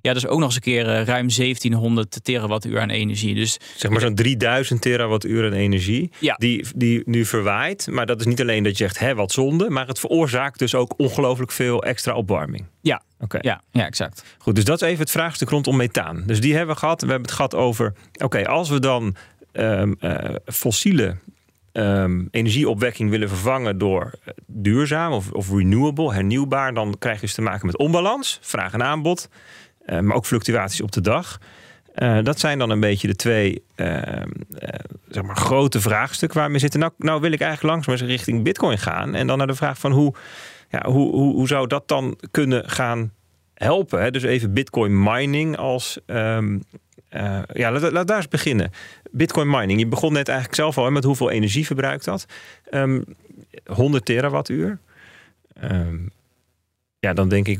Ja, 0.01 0.13
dat 0.13 0.23
is 0.23 0.27
ook 0.27 0.37
nog 0.37 0.45
eens 0.45 0.55
een 0.55 0.61
keer 0.61 0.83
ruim 0.83 1.27
1700 1.35 2.23
terawattuur 2.23 2.79
aan 2.79 2.89
energie. 2.89 3.35
Dus 3.35 3.59
zeg 3.75 3.91
maar 3.91 4.01
zo'n 4.01 4.15
3000 4.15 4.81
terawattuur 4.81 5.45
aan 5.45 5.53
energie. 5.53 6.11
Ja. 6.19 6.35
Die, 6.35 6.65
die 6.75 7.01
nu 7.05 7.25
verwaait. 7.25 7.87
Maar 7.91 8.05
dat 8.05 8.19
is 8.19 8.25
niet 8.25 8.41
alleen 8.41 8.63
dat 8.63 8.77
je 8.77 8.83
zegt, 8.83 8.99
hè, 8.99 9.15
wat 9.15 9.31
zonde. 9.31 9.69
Maar 9.69 9.87
het 9.87 9.99
veroorzaakt 9.99 10.59
dus 10.59 10.75
ook 10.75 10.93
ongelooflijk 10.97 11.51
veel 11.51 11.83
extra 11.83 12.13
opwarming. 12.13 12.65
Ja, 12.81 13.01
Oké. 13.19 13.37
ja, 13.41 13.61
ja, 13.71 13.85
exact. 13.85 14.23
Goed, 14.37 14.55
dus 14.55 14.63
dat 14.63 14.81
is 14.81 14.87
even 14.87 14.99
het 14.99 15.11
vraagstuk 15.11 15.49
rondom 15.49 15.75
methaan. 15.75 16.23
Dus 16.25 16.41
die 16.41 16.55
hebben 16.55 16.75
we 16.75 16.79
gehad. 16.81 17.01
We 17.01 17.07
hebben 17.07 17.27
het 17.27 17.35
gehad 17.35 17.55
over, 17.55 17.93
oké, 18.23 18.47
als 18.47 18.69
we 18.69 18.79
dan 18.79 19.15
um, 19.53 19.95
uh, 20.01 20.15
fossiele 20.45 21.15
um, 21.73 22.27
energieopwekking 22.31 23.09
willen 23.09 23.29
vervangen 23.29 23.77
door 23.77 24.11
duurzaam 24.45 25.11
of, 25.11 25.31
of 25.31 25.49
renewable, 25.51 26.13
hernieuwbaar, 26.13 26.73
dan 26.73 26.95
krijg 26.99 27.15
je 27.15 27.21
dus 27.21 27.33
te 27.33 27.41
maken 27.41 27.65
met 27.65 27.77
onbalans, 27.77 28.39
vraag 28.41 28.73
en 28.73 28.83
aanbod, 28.83 29.29
maar 29.87 30.15
ook 30.15 30.25
fluctuaties 30.25 30.81
op 30.81 30.91
de 30.91 31.01
dag. 31.01 31.39
Uh, 31.97 32.23
dat 32.23 32.39
zijn 32.39 32.59
dan 32.59 32.69
een 32.69 32.79
beetje 32.79 33.07
de 33.07 33.15
twee 33.15 33.63
uh, 33.75 34.01
zeg 35.09 35.23
maar 35.23 35.35
grote 35.35 35.81
vraagstukken 35.81 36.39
waar 36.39 36.51
we 36.51 36.59
zitten. 36.59 36.79
Nou, 36.79 36.91
nou 36.97 37.21
wil 37.21 37.31
ik 37.31 37.41
eigenlijk 37.41 37.73
langzaam 37.73 38.07
richting 38.07 38.43
Bitcoin 38.43 38.77
gaan. 38.77 39.15
En 39.15 39.27
dan 39.27 39.37
naar 39.37 39.47
de 39.47 39.55
vraag 39.55 39.79
van 39.79 39.91
hoe, 39.91 40.13
ja, 40.69 40.85
hoe, 40.85 41.11
hoe, 41.11 41.33
hoe 41.33 41.47
zou 41.47 41.67
dat 41.67 41.87
dan 41.87 42.19
kunnen 42.31 42.69
gaan 42.69 43.11
helpen? 43.53 44.01
Hè? 44.01 44.11
Dus 44.11 44.23
even 44.23 44.53
Bitcoin 44.53 45.03
mining 45.03 45.57
als. 45.57 45.99
Uh, 46.07 46.37
ja, 47.53 47.71
laat, 47.71 48.07
daar 48.07 48.17
eens 48.17 48.27
beginnen. 48.27 48.71
Bitcoin 49.11 49.49
mining. 49.49 49.79
Je 49.79 49.87
begon 49.87 50.13
net 50.13 50.27
eigenlijk 50.27 50.57
zelf 50.57 50.77
al 50.77 50.85
hè, 50.85 50.91
met 50.91 51.03
hoeveel 51.03 51.29
energie 51.29 51.65
verbruikt 51.65 52.05
dat. 52.05 52.25
Um, 52.71 53.03
100 53.65 54.05
terawattuur. 54.05 54.79
Um, 55.63 56.11
ja, 56.99 57.13
dan 57.13 57.29
denk 57.29 57.47
ik, 57.47 57.59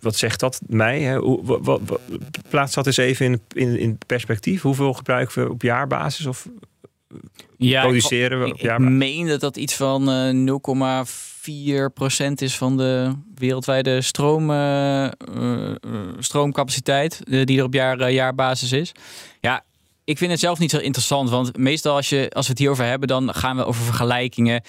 wat 0.00 0.16
zegt 0.16 0.40
dat 0.40 0.60
mij? 0.66 1.00
Hè? 1.00 1.16
Hoe, 1.16 1.40
wat, 1.44 1.80
wat, 1.84 2.00
plaats 2.48 2.74
dat 2.74 2.86
eens 2.86 2.96
even 2.96 3.26
in, 3.26 3.40
in, 3.52 3.78
in 3.78 3.98
perspectief. 4.06 4.62
Hoeveel 4.62 4.92
gebruiken 4.92 5.44
we 5.44 5.50
op 5.50 5.62
jaarbasis? 5.62 6.26
Of 6.26 6.48
ja, 7.56 7.82
produceren 7.82 8.40
we 8.40 8.52
op 8.52 8.58
jaarbasis? 8.58 8.92
Ik 8.92 8.98
meen 8.98 9.26
dat 9.26 9.40
dat 9.40 9.56
iets 9.56 9.74
van 9.74 10.10
uh, 10.10 10.58
0,4% 12.26 12.32
is 12.34 12.56
van 12.56 12.76
de 12.76 13.12
wereldwijde 13.34 14.00
stroom, 14.02 14.50
uh, 14.50 15.04
uh, 15.04 15.10
stroomcapaciteit 16.18 17.20
die 17.44 17.58
er 17.58 17.64
op 17.64 17.74
jaar, 17.74 18.10
jaarbasis 18.10 18.72
is. 18.72 18.92
Ja, 19.40 19.64
ik 20.04 20.18
vind 20.18 20.30
het 20.30 20.40
zelf 20.40 20.58
niet 20.58 20.70
zo 20.70 20.78
interessant, 20.78 21.30
want 21.30 21.56
meestal 21.56 21.94
als, 21.94 22.08
je, 22.08 22.30
als 22.32 22.44
we 22.44 22.50
het 22.50 22.60
hierover 22.60 22.84
hebben, 22.84 23.08
dan 23.08 23.34
gaan 23.34 23.56
we 23.56 23.64
over 23.64 23.84
vergelijkingen. 23.84 24.62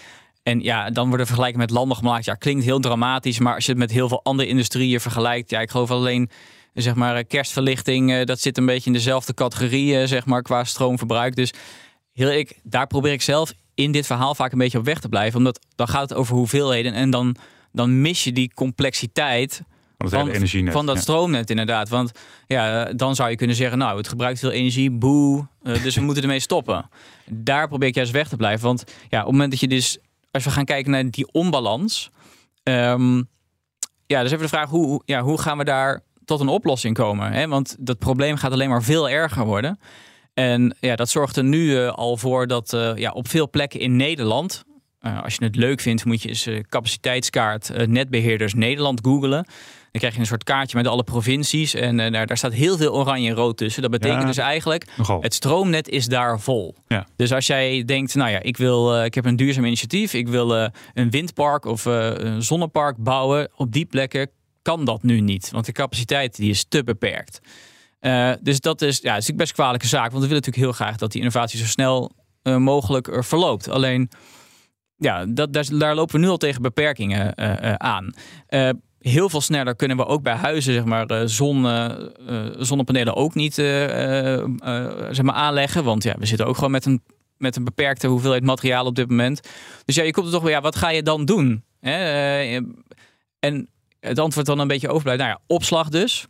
En 0.49 0.61
ja, 0.61 0.89
dan 0.89 1.07
worden 1.07 1.25
vergelijken 1.25 1.59
met 1.59 1.69
landen 1.69 1.97
gemaakt. 1.97 2.25
Ja, 2.25 2.33
klinkt 2.33 2.63
heel 2.63 2.79
dramatisch, 2.79 3.39
maar 3.39 3.55
als 3.55 3.65
je 3.65 3.71
het 3.71 3.79
met 3.79 3.91
heel 3.91 4.07
veel 4.07 4.23
andere 4.23 4.49
industrieën 4.49 4.99
vergelijkt, 4.99 5.49
ja, 5.49 5.59
ik 5.59 5.69
geloof 5.69 5.91
alleen 5.91 6.29
zeg 6.73 6.95
maar 6.95 7.23
kerstverlichting, 7.23 8.23
dat 8.23 8.39
zit 8.39 8.57
een 8.57 8.65
beetje 8.65 8.85
in 8.85 8.93
dezelfde 8.93 9.33
categorie, 9.33 10.07
zeg 10.07 10.25
maar, 10.25 10.41
qua 10.41 10.63
stroomverbruik. 10.63 11.35
Dus 11.35 11.53
heel 12.13 12.31
ik, 12.31 12.59
daar 12.63 12.87
probeer 12.87 13.11
ik 13.11 13.21
zelf 13.21 13.53
in 13.73 13.91
dit 13.91 14.05
verhaal 14.05 14.35
vaak 14.35 14.51
een 14.51 14.57
beetje 14.57 14.77
op 14.77 14.85
weg 14.85 14.99
te 14.99 15.09
blijven, 15.09 15.37
omdat 15.37 15.65
dan 15.75 15.87
gaat 15.87 16.09
het 16.09 16.17
over 16.17 16.35
hoeveelheden 16.35 16.93
en 16.93 17.09
dan, 17.09 17.35
dan 17.71 18.01
mis 18.01 18.23
je 18.23 18.31
die 18.31 18.51
complexiteit 18.53 19.61
van, 19.97 20.09
van, 20.09 20.71
van 20.71 20.85
dat 20.85 20.95
ja. 20.95 21.01
stroomnet 21.01 21.49
inderdaad. 21.49 21.89
Want 21.89 22.11
ja, 22.47 22.85
dan 22.93 23.15
zou 23.15 23.29
je 23.29 23.35
kunnen 23.35 23.55
zeggen, 23.55 23.77
nou, 23.77 23.97
het 23.97 24.07
gebruikt 24.07 24.39
veel 24.39 24.51
energie, 24.51 24.91
boe, 24.91 25.47
dus 25.61 25.95
we 25.95 26.01
moeten 26.07 26.23
ermee 26.23 26.39
stoppen. 26.39 26.89
Daar 27.25 27.67
probeer 27.67 27.87
ik 27.87 27.95
juist 27.95 28.11
weg 28.11 28.27
te 28.27 28.35
blijven, 28.35 28.65
want 28.65 28.83
ja, 29.09 29.19
op 29.19 29.23
het 29.25 29.31
moment 29.31 29.51
dat 29.51 29.59
je 29.59 29.67
dus 29.67 29.97
als 30.31 30.43
we 30.43 30.49
gaan 30.49 30.65
kijken 30.65 30.91
naar 30.91 31.09
die 31.09 31.31
onbalans. 31.31 32.09
Um, 32.63 33.29
ja, 34.05 34.21
dus 34.21 34.31
even 34.31 34.43
de 34.43 34.49
vraag: 34.49 34.69
hoe, 34.69 35.01
ja, 35.05 35.21
hoe 35.21 35.41
gaan 35.41 35.57
we 35.57 35.63
daar 35.63 36.03
tot 36.25 36.39
een 36.39 36.47
oplossing 36.47 36.95
komen? 36.95 37.31
Hè? 37.31 37.47
Want 37.47 37.75
dat 37.79 37.97
probleem 37.97 38.35
gaat 38.35 38.51
alleen 38.51 38.69
maar 38.69 38.83
veel 38.83 39.09
erger 39.09 39.45
worden. 39.45 39.79
En 40.33 40.75
ja, 40.79 40.95
dat 40.95 41.09
zorgt 41.09 41.37
er 41.37 41.43
nu 41.43 41.65
uh, 41.65 41.91
al 41.91 42.17
voor 42.17 42.47
dat 42.47 42.73
uh, 42.73 42.91
ja, 42.95 43.11
op 43.11 43.27
veel 43.27 43.49
plekken 43.49 43.79
in 43.79 43.95
Nederland. 43.95 44.63
Uh, 45.01 45.23
als 45.23 45.35
je 45.35 45.43
het 45.43 45.55
leuk 45.55 45.81
vindt, 45.81 46.05
moet 46.05 46.21
je 46.21 46.29
eens 46.29 46.49
capaciteitskaart 46.69 47.87
netbeheerders 47.87 48.53
Nederland 48.53 48.99
googelen. 49.03 49.45
Dan 49.91 50.01
krijg 50.01 50.13
je 50.13 50.19
een 50.19 50.25
soort 50.25 50.43
kaartje 50.43 50.77
met 50.77 50.87
alle 50.87 51.03
provincies. 51.03 51.73
En 51.73 51.99
uh, 51.99 52.11
daar, 52.11 52.27
daar, 52.27 52.37
staat 52.37 52.53
heel 52.53 52.77
veel 52.77 52.93
oranje 52.93 53.29
en 53.29 53.35
rood 53.35 53.57
tussen. 53.57 53.81
Dat 53.81 53.91
betekent 53.91 54.21
Ja, 54.21 54.27
dus 54.27 54.37
eigenlijk, 54.37 54.85
nogal. 54.97 55.21
het 55.21 55.33
stroomnet 55.33 55.89
is 55.89 56.05
daar 56.05 56.39
vol. 56.39 56.75
Ja. 56.87 57.07
Dus 57.15 57.33
als 57.33 57.47
jij 57.47 57.85
denkt, 57.85 58.15
nou 58.15 58.31
ja, 58.31 58.41
ik, 58.41 58.57
wil, 58.57 58.97
uh, 58.97 59.05
ik 59.05 59.13
heb 59.13 59.25
een 59.25 59.35
duurzaam 59.35 59.65
initiatief. 59.65 60.13
Ik 60.13 60.27
wil 60.27 60.57
uh, 60.57 60.67
een 60.93 61.09
windpark 61.09 61.65
of 61.65 61.85
een 61.85 62.43
zonnepark 62.43 62.97
bouwen. 62.97 63.49
Op 63.55 63.71
die 63.71 63.85
plekken 63.85 64.29
kan 64.61 64.85
dat 64.85 65.03
nu 65.03 65.19
niet. 65.19 65.51
Want 65.51 65.65
de 65.65 65.71
capaciteit 65.71 66.35
die 66.35 66.49
is 66.49 66.65
te 66.67 66.83
beperkt. 66.83 67.39
dus 68.41 68.59
dat 68.59 68.81
is, 68.81 68.99
ja, 69.01 69.15
is 69.15 69.35
best 69.35 69.49
een 69.49 69.55
kwalijke 69.55 69.87
zaak. 69.87 70.11
Want 70.11 70.23
we 70.23 70.29
willen 70.29 70.43
natuurlijk 70.45 70.63
heel 70.65 70.85
graag 70.85 70.97
dat 70.97 71.11
die 71.11 71.21
innovatie 71.21 71.59
zo 71.59 71.65
snel 71.65 72.11
mogelijk 72.43 73.23
verloopt. 73.25 73.69
Alleen, 73.69 74.11
ja, 74.95 75.25
dat, 75.25 75.53
daar, 75.53 75.65
daar 75.77 75.95
lopen 75.95 76.15
we 76.15 76.21
nu 76.21 76.27
al 76.27 76.37
tegen 76.37 76.61
beperkingen 76.61 77.37
aan 77.79 78.13
heel 78.99 79.29
veel 79.29 79.41
sneller 79.41 79.75
kunnen 79.75 79.97
we 79.97 80.05
ook 80.05 80.21
bij 80.21 80.33
huizen 80.33 80.73
zeg 80.73 80.85
maar, 80.85 81.29
zon, 81.29 81.65
uh, 81.65 81.89
zonnepanelen 82.57 83.15
ook 83.15 83.35
niet 83.35 83.57
uh, 83.57 83.65
zeg 85.11 85.21
maar 85.21 85.35
aanleggen. 85.35 85.83
Want 85.83 86.03
ja, 86.03 86.15
we 86.19 86.25
zitten 86.25 86.47
ook 86.47 86.55
gewoon 86.55 86.71
met 86.71 86.85
een, 86.85 87.01
met 87.37 87.55
een 87.55 87.63
beperkte 87.63 88.07
hoeveelheid 88.07 88.43
materiaal 88.43 88.85
op 88.85 88.95
dit 88.95 89.09
moment. 89.09 89.41
Dus 89.85 89.95
ja, 89.95 90.03
je 90.03 90.11
komt 90.11 90.25
er 90.25 90.31
toch 90.31 90.43
weer, 90.43 90.51
ja, 90.51 90.61
wat 90.61 90.75
ga 90.75 90.89
je 90.89 91.03
dan 91.03 91.25
doen? 91.25 91.63
Hè? 91.79 91.97
en 93.39 93.69
het 93.99 94.19
antwoord 94.19 94.45
dan 94.45 94.59
een 94.59 94.67
beetje 94.67 94.89
overblijft. 94.89 95.21
Nou 95.21 95.33
ja, 95.33 95.41
opslag 95.47 95.89
dus. 95.89 96.27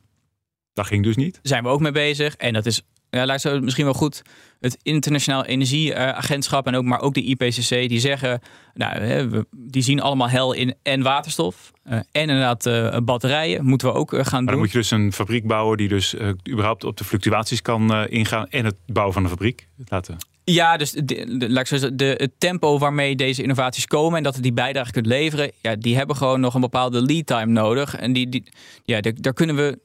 Dat 0.74 0.88
ging 0.88 1.04
dus 1.04 1.16
niet. 1.16 1.40
Zijn 1.42 1.64
we 1.64 1.70
ook 1.70 1.80
mee 1.80 1.92
bezig. 1.92 2.36
En 2.36 2.54
dat 2.54 2.66
is 2.66 2.82
ja, 3.10 3.26
lijkt 3.26 3.42
zo 3.42 3.60
misschien 3.60 3.86
wel 3.86 3.94
goed. 3.94 4.22
Het 4.60 4.78
Internationaal 4.82 5.46
Energieagentschap 5.46 6.68
en 6.68 6.76
ook, 6.76 6.84
maar 6.84 7.02
ook 7.02 7.14
de 7.14 7.24
IPCC, 7.24 7.70
die 7.70 8.00
zeggen, 8.00 8.42
nou, 8.74 9.44
die 9.52 9.82
zien 9.82 10.02
allemaal 10.02 10.30
hel 10.30 10.54
in 10.54 10.76
en 10.84 11.02
waterstof 11.02 11.72
uh, 11.86 11.94
en 11.94 12.06
inderdaad 12.12 12.66
uh, 12.66 12.98
batterijen. 13.04 13.66
Moeten 13.66 13.88
we 13.88 13.94
ook 13.94 14.14
uh, 14.14 14.20
gaan 14.20 14.32
maar 14.32 14.40
doen. 14.40 14.46
dan 14.46 14.58
moet 14.58 14.72
je 14.72 14.78
dus 14.78 14.92
een 14.92 15.14
fabriek 15.14 15.48
bouwen 15.48 15.78
die 15.78 15.88
dus 15.88 16.16
überhaupt 16.50 16.84
op 16.84 16.98
de 16.98 17.04
fluctuaties 17.04 17.62
kan 17.62 18.08
ingaan 18.08 18.50
en 18.50 18.66
het 18.66 18.76
bouwen 18.86 19.14
van 19.14 19.24
een 19.24 19.30
fabriek 19.30 19.68
laten. 19.88 20.18
Ja, 20.44 20.78
dus 20.78 20.92
de, 20.92 21.04
de, 21.04 21.96
de, 21.96 22.06
het 22.18 22.32
tempo 22.38 22.78
waarmee 22.78 23.16
deze 23.16 23.42
innovaties 23.42 23.88
komen 23.88 24.18
en 24.18 24.24
dat 24.24 24.34
het 24.34 24.44
die 24.44 24.54
bijdrage 24.54 24.92
kunt 24.92 25.06
leveren, 25.06 25.52
ja, 25.62 25.76
die 25.76 25.96
hebben 25.96 26.16
gewoon 26.16 26.40
nog 26.40 26.54
een 26.54 26.62
bepaalde 26.62 27.02
lead 27.02 27.26
time 27.26 27.52
nodig. 27.52 27.96
En 27.96 28.14
die, 28.14 28.30
die, 28.30 28.44
ja, 28.84 29.02
daar, 29.02 29.14
daar 29.16 29.34
kunnen 29.34 29.56
we 29.56 29.80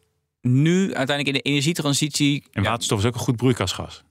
nu 0.44 0.94
uiteindelijk 0.94 1.26
in 1.26 1.42
de 1.42 1.50
energietransitie. 1.50 2.44
En 2.52 2.62
waterstof 2.62 2.98
is 2.98 3.04
ook 3.04 3.14
een 3.14 3.20
goed 3.20 3.36
broeikasgas. 3.36 4.02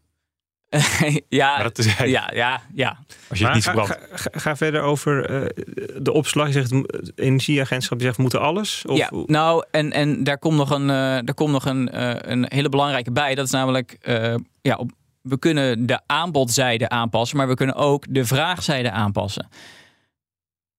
ja, 1.30 1.54
Maar 1.56 1.64
dat 1.64 1.78
is, 1.78 1.98
ja, 1.98 2.32
ja, 2.34 2.62
ja. 2.74 3.00
Als 3.30 3.40
je 3.40 3.46
het 3.46 3.54
niet 3.54 3.64
verbrandt. 3.64 3.92
ga, 3.92 4.00
ga- 4.12 4.40
ga 4.40 4.56
verder 4.56 4.82
over 4.82 5.26
eh, 5.26 5.64
de 6.02 6.12
opslag. 6.12 6.48
Je 6.48 6.54
zegt, 6.54 6.70
het 6.70 7.12
energieagentschap 7.16 8.00
je 8.00 8.06
zegt, 8.06 8.18
moeten 8.18 8.42
alles? 8.42 8.84
Of, 8.86 8.98
ja, 8.98 9.10
nou, 9.26 9.66
en, 9.72 9.92
en 9.92 10.24
daar 10.24 10.38
komt 10.38 10.58
nog 10.58 10.70
een, 10.70 10.82
uh, 10.82 10.88
daar 10.88 11.34
komt 11.34 11.52
nog 11.52 11.66
een, 11.66 11.90
uh, 11.96 12.16
een 12.18 12.46
hele 12.48 12.70
belangrijke 12.70 13.12
bij. 13.12 13.36
Dat 13.36 13.46
is 13.46 13.52
namelijk, 13.52 13.98
uh, 14.08 14.36
ja, 14.62 14.76
op, 14.76 14.92
we 15.22 15.40
kunnen 15.40 15.86
de 15.86 16.00
aanbodzijde 16.06 16.90
aanpassen, 16.90 17.38
maar 17.38 17.48
we 17.48 17.56
kunnen 17.56 17.76
ook 17.76 18.06
de 18.10 18.26
vraagzijde 18.26 18.92
aanpassen. 18.92 19.44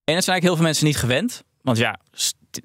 En 0.05 0.15
dat 0.15 0.25
zijn 0.25 0.37
eigenlijk 0.41 0.43
heel 0.43 0.55
veel 0.55 0.65
mensen 0.65 0.87
niet 0.87 0.97
gewend. 0.97 1.45
Want 1.63 1.79
ja, 1.79 2.01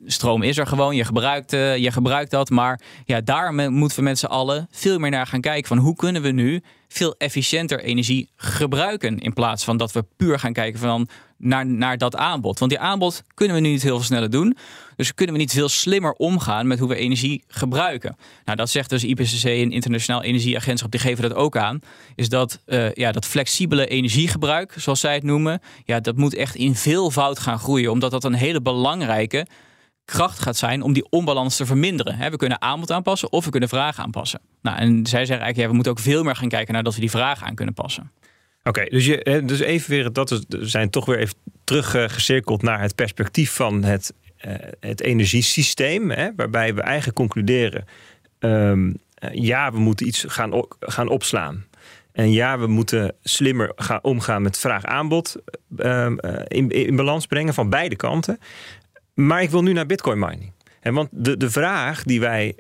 stroom 0.06 0.44
is 0.44 0.58
er 0.58 0.68
gewoon, 0.68 0.96
je 0.96 1.06
gebruikt, 1.06 1.54
uh, 1.54 1.78
je 1.78 1.92
gebruikt 1.92 2.32
dat. 2.32 2.50
Maar 2.50 2.82
ja, 3.06 3.22
daar 3.22 3.54
moeten 3.54 3.98
we 3.98 4.04
met 4.04 4.20
z'n 4.20 4.26
allen 4.26 4.68
veel 4.72 5.00
meer 5.00 5.12
naar 5.12 5.28
gaan 5.28 5.42
kijken. 5.42 5.68
Van 5.68 5.78
hoe 5.78 5.96
kunnen 5.96 6.22
we 6.22 6.32
nu 6.32 6.62
veel 6.88 7.16
efficiënter 7.18 7.80
energie 7.80 8.30
gebruiken. 8.36 9.20
In 9.20 9.34
plaats 9.34 9.64
van 9.64 9.78
dat 9.78 9.92
we 9.92 10.06
puur 10.18 10.40
gaan 10.40 10.54
kijken 10.54 10.80
van 10.80 11.08
naar, 11.38 11.66
naar 11.66 11.98
dat 11.98 12.16
aanbod. 12.16 12.60
Want 12.60 12.72
die 12.72 12.80
aanbod 12.80 13.24
kunnen 13.34 13.56
we 13.56 13.62
nu 13.62 13.70
niet 13.70 13.82
heel 13.82 13.96
veel 13.96 14.06
sneller 14.06 14.30
doen. 14.30 14.58
Dus 14.96 15.14
kunnen 15.14 15.36
we 15.36 15.42
niet 15.42 15.52
veel 15.52 15.70
slimmer 15.70 16.12
omgaan 16.12 16.68
met 16.68 16.80
hoe 16.80 16.88
we 16.88 16.96
energie 16.96 17.44
gebruiken. 17.48 18.18
Nou, 18.46 18.58
dat 18.58 18.70
zegt 18.70 18.90
dus 18.90 19.04
IPCC 19.04 19.44
en 19.44 19.72
Internationaal 19.72 20.24
Energieagentschap, 20.24 20.92
die 20.92 21.00
geven 21.00 21.30
dat 21.30 21.34
ook 21.34 21.58
aan. 21.58 21.80
Is 22.16 22.30
dat, 22.30 22.60
uh, 22.66 22.94
ja, 22.94 23.12
dat 23.12 23.26
flexibele 23.26 23.88
energiegebruik, 23.88 24.74
zoals 24.78 25.00
zij 25.00 25.14
het 25.14 25.24
noemen, 25.24 25.62
ja, 25.86 26.00
dat 26.00 26.18
moet 26.18 26.34
echt 26.34 26.56
in 26.56 26.76
veelvoud 26.76 27.40
gaan 27.40 27.60
groeien. 27.60 27.92
Omdat 27.92 28.12
dat 28.12 28.24
een 28.24 28.34
hele 28.34 28.62
belangrijke 28.62 29.46
kracht 30.10 30.40
gaat 30.40 30.58
zijn 30.58 30.82
om 30.82 30.94
die 30.94 31.08
onbalans 31.10 31.56
te 31.56 31.66
verminderen. 31.66 32.32
We 32.32 32.38
kunnen 32.38 32.62
aanbod 32.62 32.92
aanpassen 32.92 33.32
of 33.32 33.46
we 33.46 33.52
kunnen 33.52 33.70
vraag 33.70 34.00
aanpassen. 34.00 34.40
Nou, 34.62 34.78
en 34.78 34.92
zij 35.06 35.26
zeggen 35.26 35.46
eigenlijk, 35.46 35.58
ja, 35.58 35.68
we 35.68 35.74
moeten 35.74 35.92
ook 35.92 36.00
veel 36.00 36.24
meer 36.24 36.36
gaan 36.36 36.50
kijken 36.50 36.74
naar 36.74 36.84
dat 36.84 36.94
we 36.94 37.00
die 37.00 37.10
vraag 37.10 37.44
aan 37.44 37.56
kunnen 37.56 37.74
passen. 37.74 38.12
Oké, 38.64 38.86
dus, 38.86 39.06
dus 39.24 39.60
even 39.60 39.90
weer, 39.90 40.14
dat 40.14 40.30
we 40.30 40.46
zijn 40.50 40.90
toch 40.90 41.06
weer 41.06 41.20
even 41.20 41.36
teruggecirkeld 41.64 42.62
naar 42.62 42.82
het 42.82 42.96
perspectief 42.96 43.52
van 43.54 43.84
het, 43.84 44.14
uh, 44.46 44.54
het 44.80 45.02
energiesysteem. 45.02 46.12
Hè, 46.12 46.30
waarbij 46.36 46.74
we 46.74 46.82
eigenlijk 46.82 47.18
concluderen, 47.18 47.86
um, 48.40 48.98
ja, 49.32 49.72
we 49.72 49.80
moeten 49.80 50.08
iets 50.08 50.26
gaan, 50.28 50.66
gaan 50.80 51.10
opslaan. 51.10 51.66
En 52.12 52.32
ja, 52.32 52.60
we 52.60 52.68
moeten 52.68 53.16
slimmer 53.24 53.72
gaan 53.76 54.00
omgaan 54.02 54.42
met 54.42 54.58
vraag-aanbod 54.58 55.36
um, 55.78 56.20
in, 56.48 56.70
in 56.70 56.96
balans 56.96 57.26
brengen 57.26 57.54
van 57.54 57.70
beide 57.70 57.96
kanten. 57.96 58.40
Maar 59.20 59.42
ik 59.42 59.50
wil 59.50 59.64
nu 59.64 59.74
naar 59.74 59.86
bitcoin 59.86 60.20
mining. 60.20 60.52
En 60.80 60.94
want 60.94 61.10
de, 61.12 61.38
de 61.38 61.50
vraag 61.50 62.04
die 62.04 62.20
wij 62.20 62.56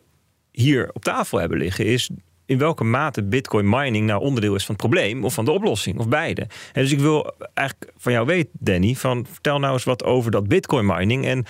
hier 0.51 0.89
op 0.93 1.03
tafel 1.03 1.39
hebben 1.39 1.57
liggen 1.57 1.85
is 1.85 2.09
in 2.45 2.57
welke 2.57 2.83
mate 2.83 3.23
bitcoin 3.23 3.69
mining 3.69 4.05
nou 4.05 4.21
onderdeel 4.21 4.55
is 4.55 4.65
van 4.65 4.75
het 4.75 4.83
probleem 4.83 5.23
of 5.23 5.33
van 5.33 5.45
de 5.45 5.51
oplossing, 5.51 5.99
of 5.99 6.07
beide. 6.07 6.41
En 6.41 6.81
dus 6.81 6.91
ik 6.91 6.99
wil 6.99 7.35
eigenlijk 7.53 7.91
van 7.97 8.11
jou 8.11 8.25
weten, 8.25 8.49
Danny, 8.53 8.95
van 8.95 9.25
vertel 9.31 9.59
nou 9.59 9.73
eens 9.73 9.83
wat 9.83 10.03
over 10.03 10.31
dat 10.31 10.47
bitcoin 10.47 10.85
mining 10.85 11.25
en 11.25 11.45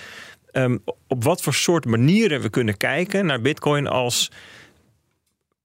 um, 0.52 0.82
op 1.06 1.24
wat 1.24 1.42
voor 1.42 1.54
soort 1.54 1.86
manieren 1.86 2.40
we 2.40 2.50
kunnen 2.50 2.76
kijken 2.76 3.26
naar 3.26 3.40
bitcoin 3.40 3.86
als 3.86 4.30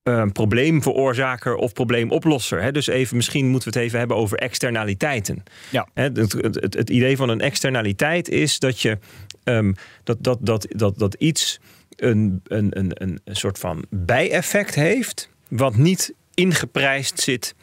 um, 0.08 0.32
probleemveroorzaker 0.32 1.56
of 1.56 1.74
probleemoplosser. 1.74 2.62
Hè? 2.62 2.72
Dus 2.72 2.88
even, 2.88 3.16
misschien 3.16 3.48
moeten 3.48 3.72
we 3.72 3.78
het 3.78 3.88
even 3.88 4.00
hebben 4.00 4.18
over 4.18 4.38
externaliteiten. 4.38 5.44
Ja. 5.70 5.88
Hè, 5.94 6.04
het, 6.04 6.32
het, 6.32 6.74
het, 6.74 6.90
idee 6.90 7.18
van 7.18 7.30
een 7.30 7.42
externaliteit 7.42 8.30
is 8.30 8.60
dat 8.60 8.82
je 8.82 8.98
um, 9.44 9.76
dat, 10.04 10.18
dat, 10.20 10.38
dat, 10.42 10.68
dat, 10.70 10.98
dat 10.98 11.14
iets 11.14 11.60
een, 11.96 12.42
een, 12.44 12.80
een, 12.80 12.92
een 13.24 13.36
soort 13.36 13.60
van 13.60 13.86
bijeffect 13.90 14.76
heeft, 14.76 15.30
wat 15.48 15.76
niet 15.76 16.14
ingeprijsd 16.34 17.20
zit 17.20 17.56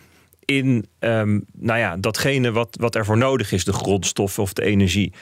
in 0.44 0.86
um, 1.00 1.44
nou 1.52 1.78
ja, 1.78 1.96
datgene 1.96 2.52
wat, 2.52 2.76
wat 2.80 2.96
ervoor 2.96 3.18
nodig 3.18 3.52
is, 3.52 3.64
de 3.64 3.72
grondstoffen 3.72 4.42
of 4.42 4.52
de 4.52 4.62
energie. 4.62 5.12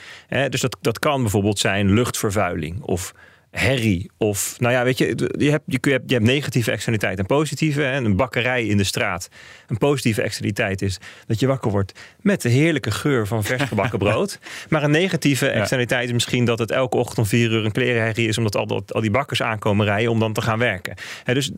dus 0.48 0.60
dat, 0.60 0.76
dat 0.80 0.98
kan 0.98 1.22
bijvoorbeeld 1.22 1.58
zijn 1.58 1.92
luchtvervuiling 1.92 2.82
of 2.82 3.14
herrie. 3.50 4.10
Of, 4.16 4.56
nou 4.58 4.72
ja, 4.74 4.84
weet 4.84 4.98
je, 4.98 5.06
je 5.38 5.50
hebt, 5.50 5.64
je, 5.66 5.90
hebt, 5.90 6.10
je 6.10 6.14
hebt 6.14 6.26
negatieve 6.26 6.70
externaliteit 6.70 7.18
en 7.18 7.26
positieve. 7.26 7.84
En 7.84 8.04
een 8.04 8.16
bakkerij 8.16 8.66
in 8.66 8.76
de 8.76 8.84
straat. 8.84 9.28
Een 9.66 9.78
positieve 9.78 10.22
externaliteit 10.22 10.82
is 10.82 10.98
dat 11.26 11.40
je 11.40 11.46
wakker 11.46 11.70
wordt 11.70 12.00
met 12.20 12.42
de 12.42 12.48
heerlijke 12.48 12.90
geur 12.90 13.26
van 13.26 13.44
vers 13.44 13.62
gebakken 13.62 13.98
brood. 14.08 14.38
Maar 14.68 14.82
een 14.82 14.90
negatieve 14.90 15.48
externaliteit 15.48 16.06
is 16.06 16.12
misschien 16.12 16.44
dat 16.44 16.58
het 16.58 16.70
elke 16.70 16.96
ochtend 16.96 17.18
om 17.18 17.26
vier 17.26 17.50
uur 17.50 17.64
een 17.64 17.72
klerenherrie 17.72 18.28
is. 18.28 18.38
Omdat 18.38 18.56
al, 18.56 18.82
al 18.86 19.00
die 19.00 19.10
bakkers 19.10 19.42
aankomen 19.42 19.86
rijden 19.86 20.10
om 20.10 20.18
dan 20.18 20.32
te 20.32 20.42
gaan 20.42 20.58
werken. 20.58 20.94
He, 21.24 21.34
dus 21.34 21.50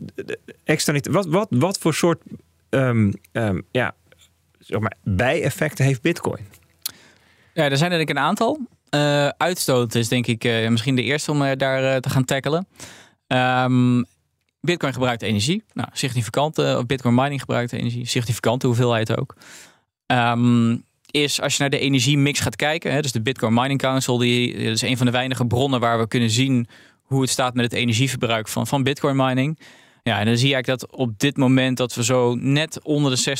externaliteit, 0.63 1.15
wat, 1.15 1.25
wat, 1.25 1.47
wat 1.49 1.77
voor 1.77 1.93
soort 1.93 2.21
um, 2.69 3.13
um, 3.31 3.63
ja, 3.71 3.95
zeg 4.59 4.79
maar, 4.79 4.93
bijeffecten 5.03 5.85
heeft 5.85 6.01
Bitcoin? 6.01 6.47
Ja, 7.53 7.69
er 7.69 7.77
zijn 7.77 7.91
er 7.91 7.97
denk 7.97 8.09
ik 8.09 8.15
een 8.15 8.23
aantal. 8.23 8.59
Uh, 8.95 9.27
uitstoot 9.27 9.95
is 9.95 10.07
denk 10.07 10.27
ik 10.27 10.43
uh, 10.43 10.69
misschien 10.69 10.95
de 10.95 11.03
eerste 11.03 11.31
om 11.31 11.41
uh, 11.41 11.51
daar 11.57 12.01
te 12.01 12.09
gaan 12.09 12.25
tackelen. 12.25 12.67
Um, 13.27 14.05
Bitcoin 14.61 14.93
gebruikt 14.93 15.21
energie. 15.21 15.63
Nou, 15.73 15.89
significante, 15.93 16.83
Bitcoin 16.87 17.15
mining 17.15 17.39
gebruikt 17.39 17.73
energie. 17.73 18.05
Significante 18.05 18.67
hoeveelheid 18.67 19.17
ook. 19.17 19.35
Um, 20.07 20.83
is 21.11 21.41
als 21.41 21.53
je 21.53 21.61
naar 21.61 21.69
de 21.69 21.79
energiemix 21.79 22.39
gaat 22.39 22.55
kijken. 22.55 22.91
Hè, 22.91 23.01
dus 23.01 23.11
de 23.11 23.21
Bitcoin 23.21 23.53
Mining 23.53 23.79
Council, 23.79 24.17
die 24.17 24.53
is 24.53 24.81
een 24.81 24.97
van 24.97 25.05
de 25.05 25.11
weinige 25.11 25.45
bronnen 25.45 25.79
waar 25.79 25.99
we 25.99 26.07
kunnen 26.07 26.29
zien 26.29 26.67
hoe 27.01 27.21
het 27.21 27.29
staat 27.29 27.53
met 27.53 27.63
het 27.63 27.73
energieverbruik 27.73 28.47
van, 28.47 28.67
van 28.67 28.83
Bitcoin 28.83 29.15
mining. 29.15 29.59
Ja, 30.03 30.19
en 30.19 30.25
dan 30.25 30.37
zie 30.37 30.47
je 30.47 30.53
eigenlijk 30.53 30.81
dat 30.81 30.99
op 30.99 31.19
dit 31.19 31.37
moment 31.37 31.77
dat 31.77 31.95
we 31.95 32.03
zo 32.03 32.35
net 32.35 32.79
onder 32.83 33.15
de 33.15 33.37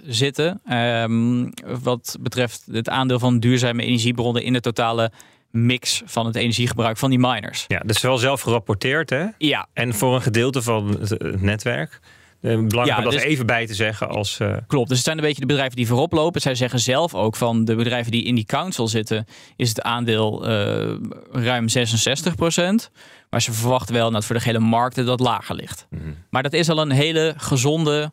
60% 0.00 0.02
zitten. 0.04 0.60
Um, 0.72 1.50
wat 1.82 2.16
betreft 2.20 2.64
het 2.70 2.88
aandeel 2.88 3.18
van 3.18 3.40
duurzame 3.40 3.82
energiebronnen 3.82 4.42
in 4.42 4.52
de 4.52 4.60
totale 4.60 5.12
mix 5.50 6.02
van 6.04 6.26
het 6.26 6.36
energiegebruik 6.36 6.96
van 6.96 7.10
die 7.10 7.18
miners. 7.18 7.64
Ja, 7.68 7.78
dat 7.78 7.96
is 7.96 8.02
wel 8.02 8.18
zelf 8.18 8.40
gerapporteerd, 8.40 9.10
hè? 9.10 9.26
Ja. 9.38 9.66
En 9.72 9.94
voor 9.94 10.14
een 10.14 10.22
gedeelte 10.22 10.62
van 10.62 10.98
het 11.00 11.42
netwerk. 11.42 12.00
Belangrijk 12.40 12.86
ja, 12.86 12.96
om 12.96 13.04
dat 13.04 13.12
dus, 13.12 13.22
even 13.22 13.46
bij 13.46 13.66
te 13.66 13.74
zeggen 13.74 14.08
als... 14.08 14.38
Uh... 14.38 14.56
Klopt, 14.66 14.88
dus 14.88 14.96
het 14.96 15.06
zijn 15.06 15.18
een 15.18 15.24
beetje 15.24 15.40
de 15.40 15.46
bedrijven 15.46 15.76
die 15.76 15.86
voorop 15.86 16.12
lopen. 16.12 16.40
Zij 16.40 16.54
zeggen 16.54 16.78
zelf 16.78 17.14
ook 17.14 17.36
van 17.36 17.64
de 17.64 17.74
bedrijven 17.74 18.12
die 18.12 18.24
in 18.24 18.34
die 18.34 18.44
council 18.44 18.88
zitten... 18.88 19.26
is 19.56 19.68
het 19.68 19.82
aandeel 19.82 20.48
uh, 20.48 20.94
ruim 21.32 21.68
66 21.68 22.34
procent. 22.34 22.90
Maar 23.30 23.42
ze 23.42 23.52
verwachten 23.52 23.94
wel 23.94 24.10
dat 24.10 24.24
voor 24.24 24.36
de 24.36 24.42
hele 24.42 24.58
markten 24.58 25.06
dat 25.06 25.20
lager 25.20 25.54
ligt. 25.54 25.86
Mm 25.90 25.98
-hmm. 25.98 26.16
Maar 26.30 26.42
dat 26.42 26.52
is 26.52 26.68
al 26.68 26.80
een 26.80 26.90
hele 26.90 27.34
gezonde 27.36 28.12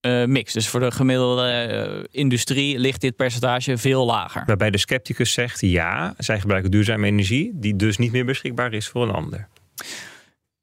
uh, 0.00 0.24
mix. 0.24 0.52
Dus 0.52 0.68
voor 0.68 0.80
de 0.80 0.90
gemiddelde 0.90 2.08
industrie 2.10 2.78
ligt 2.78 3.00
dit 3.00 3.16
percentage 3.16 3.78
veel 3.78 4.06
lager. 4.06 4.42
Waarbij 4.46 4.70
de 4.70 4.78
scepticus 4.78 5.32
zegt 5.32 5.60
ja, 5.60 6.14
zij 6.18 6.40
gebruiken 6.40 6.70
duurzame 6.70 7.06
energie... 7.06 7.50
die 7.54 7.76
dus 7.76 7.98
niet 7.98 8.12
meer 8.12 8.24
beschikbaar 8.24 8.72
is 8.72 8.88
voor 8.88 9.02
een 9.02 9.14
ander. 9.14 9.48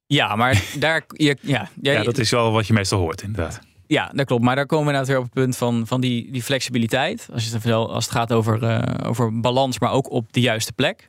Ja, 0.06 0.36
maar 0.36 0.62
daar. 0.78 1.04
Je, 1.08 1.36
ja, 1.40 1.68
ja, 1.82 2.02
dat 2.02 2.18
is 2.18 2.30
wel 2.30 2.52
wat 2.52 2.66
je 2.66 2.72
meestal 2.72 2.98
hoort, 2.98 3.22
inderdaad. 3.22 3.60
Ja, 3.86 4.10
dat 4.14 4.26
klopt. 4.26 4.42
Maar 4.42 4.56
daar 4.56 4.66
komen 4.66 5.00
we 5.00 5.06
weer 5.06 5.16
op 5.16 5.22
het 5.22 5.32
punt 5.32 5.56
van, 5.56 5.86
van 5.86 6.00
die, 6.00 6.32
die 6.32 6.42
flexibiliteit. 6.42 7.28
Als, 7.32 7.48
je 7.48 7.54
het, 7.54 7.66
als 7.72 8.04
het 8.04 8.14
gaat 8.14 8.32
over, 8.32 8.62
uh, 8.62 9.08
over 9.08 9.40
balans, 9.40 9.78
maar 9.78 9.90
ook 9.90 10.10
op 10.10 10.32
de 10.32 10.40
juiste 10.40 10.72
plek. 10.72 11.08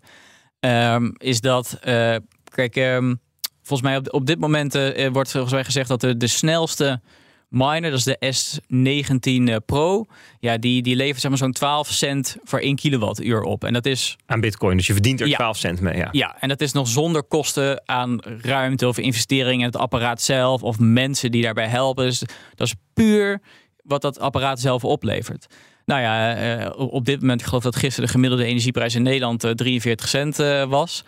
Um, 0.60 1.14
is 1.18 1.42
dat. 1.42 1.80
Kijk, 2.50 2.76
um, 2.76 3.20
volgens 3.62 3.90
mij 3.90 3.98
op, 3.98 4.14
op 4.14 4.26
dit 4.26 4.40
moment 4.40 4.76
uh, 4.76 5.08
wordt 5.08 5.32
volgens 5.32 5.54
mij 5.54 5.64
gezegd 5.64 5.88
dat 5.88 6.02
de, 6.02 6.18
de 6.18 6.28
snelste 6.28 7.02
miner, 7.50 7.92
dat 7.92 8.08
is 8.20 8.44
de 8.44 8.62
S19 9.60 9.66
Pro. 9.66 10.06
Ja, 10.40 10.58
die, 10.58 10.82
die 10.82 10.96
levert 10.96 11.20
zeg 11.22 11.30
maar 11.30 11.40
zo'n 11.40 11.52
12 11.52 11.88
cent 11.88 12.38
voor 12.44 12.60
1 12.60 12.76
kilowattuur 12.76 13.42
op. 13.42 13.64
En 13.64 13.74
dat 13.74 13.86
is... 13.86 14.18
Aan 14.26 14.42
bitcoin, 14.42 14.78
dus 14.78 14.88
je 14.88 14.94
verdient 14.94 15.22
er 15.22 15.28
ja. 15.28 15.36
12 15.36 15.58
cent 15.58 15.82
mee. 15.82 15.98
Ja. 15.98 16.08
ja, 16.12 16.36
en 16.40 16.50
dat 16.50 16.62
is 16.62 16.72
nog 16.72 16.88
zonder 16.88 17.24
kosten 17.24 17.82
aan 17.86 18.20
ruimte 18.42 18.88
of 18.88 18.98
investeringen 18.98 19.60
in 19.60 19.66
het 19.66 19.78
apparaat 19.78 20.22
zelf... 20.22 20.64
of 20.64 20.80
mensen 20.80 21.32
die 21.32 21.42
daarbij 21.42 21.68
helpen. 21.68 22.06
Dus 22.06 22.20
dat 22.56 22.68
is 22.68 22.74
puur 22.94 23.42
wat 23.84 24.02
dat 24.02 24.20
apparaat 24.20 24.60
zelf 24.60 24.84
oplevert. 24.84 25.48
Nou 25.86 26.02
ja, 26.02 26.70
op 26.70 27.06
dit 27.06 27.22
moment, 27.22 27.42
ik 27.42 27.48
geloof 27.48 27.64
dat 27.64 27.76
gisteren 27.76 28.06
de 28.06 28.12
gemiddelde 28.12 28.46
energieprijs 28.46 28.96
in 28.96 29.02
Nederland 29.02 29.48
43 29.56 30.08
cent 30.08 30.38
was 30.68 31.04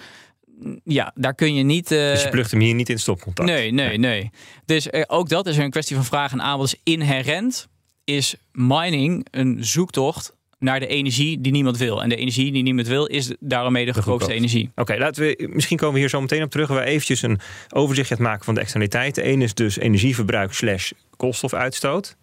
ja, 0.84 1.12
daar 1.16 1.36
kun 1.36 1.55
je 1.55 1.64
niet. 1.64 1.91
Uh... 1.91 1.97
Dus 1.97 2.24
je 2.24 2.30
plucht 2.30 2.51
hem 2.51 2.59
hier 2.59 2.74
niet 2.74 2.89
in 2.89 2.99
stopcontact. 2.99 3.49
Nee, 3.49 3.72
nee, 3.72 3.97
nee. 3.97 4.30
Dus 4.66 4.88
uh, 4.88 5.03
ook 5.07 5.30
dat 5.30 5.47
is 5.47 5.57
een 5.57 5.70
kwestie 5.70 5.95
van 5.95 6.05
vraag 6.05 6.32
en 6.32 6.41
aanbod. 6.41 6.70
Dus 6.70 6.80
inherent 6.84 7.68
is 8.03 8.36
mining 8.51 9.28
een 9.32 9.66
zoektocht 9.66 10.34
naar 10.59 10.80
de 10.80 10.88
energie 10.88 11.41
die 11.41 11.51
niemand 11.51 11.78
wil. 11.78 12.03
En 12.03 12.09
de 12.09 12.16
energie 12.16 12.51
die 12.51 12.64
niemand 12.64 12.88
wil 12.88 13.05
is 13.05 13.36
daarmee 13.39 13.86
de, 13.86 13.91
de 13.91 14.01
grootste 14.01 14.34
energie. 14.34 14.70
Oké, 14.70 14.82
okay, 14.82 14.97
laten 14.97 15.24
we 15.24 15.49
misschien 15.53 15.78
komen 15.78 15.93
we 15.93 15.99
hier 15.99 16.09
zo 16.09 16.22
meteen 16.22 16.43
op 16.43 16.51
terug. 16.51 16.68
We 16.68 16.84
eventjes 16.84 17.22
een 17.22 17.39
overzicht 17.70 18.07
gaat 18.07 18.20
maken 18.20 18.45
van 18.45 18.53
de 18.53 18.59
externaliteiten. 18.59 19.30
Eén 19.30 19.41
is 19.41 19.53
dus 19.53 19.78
energieverbruik 19.78 20.53
slash 20.53 20.91
koolstofuitstoot. 21.18 22.16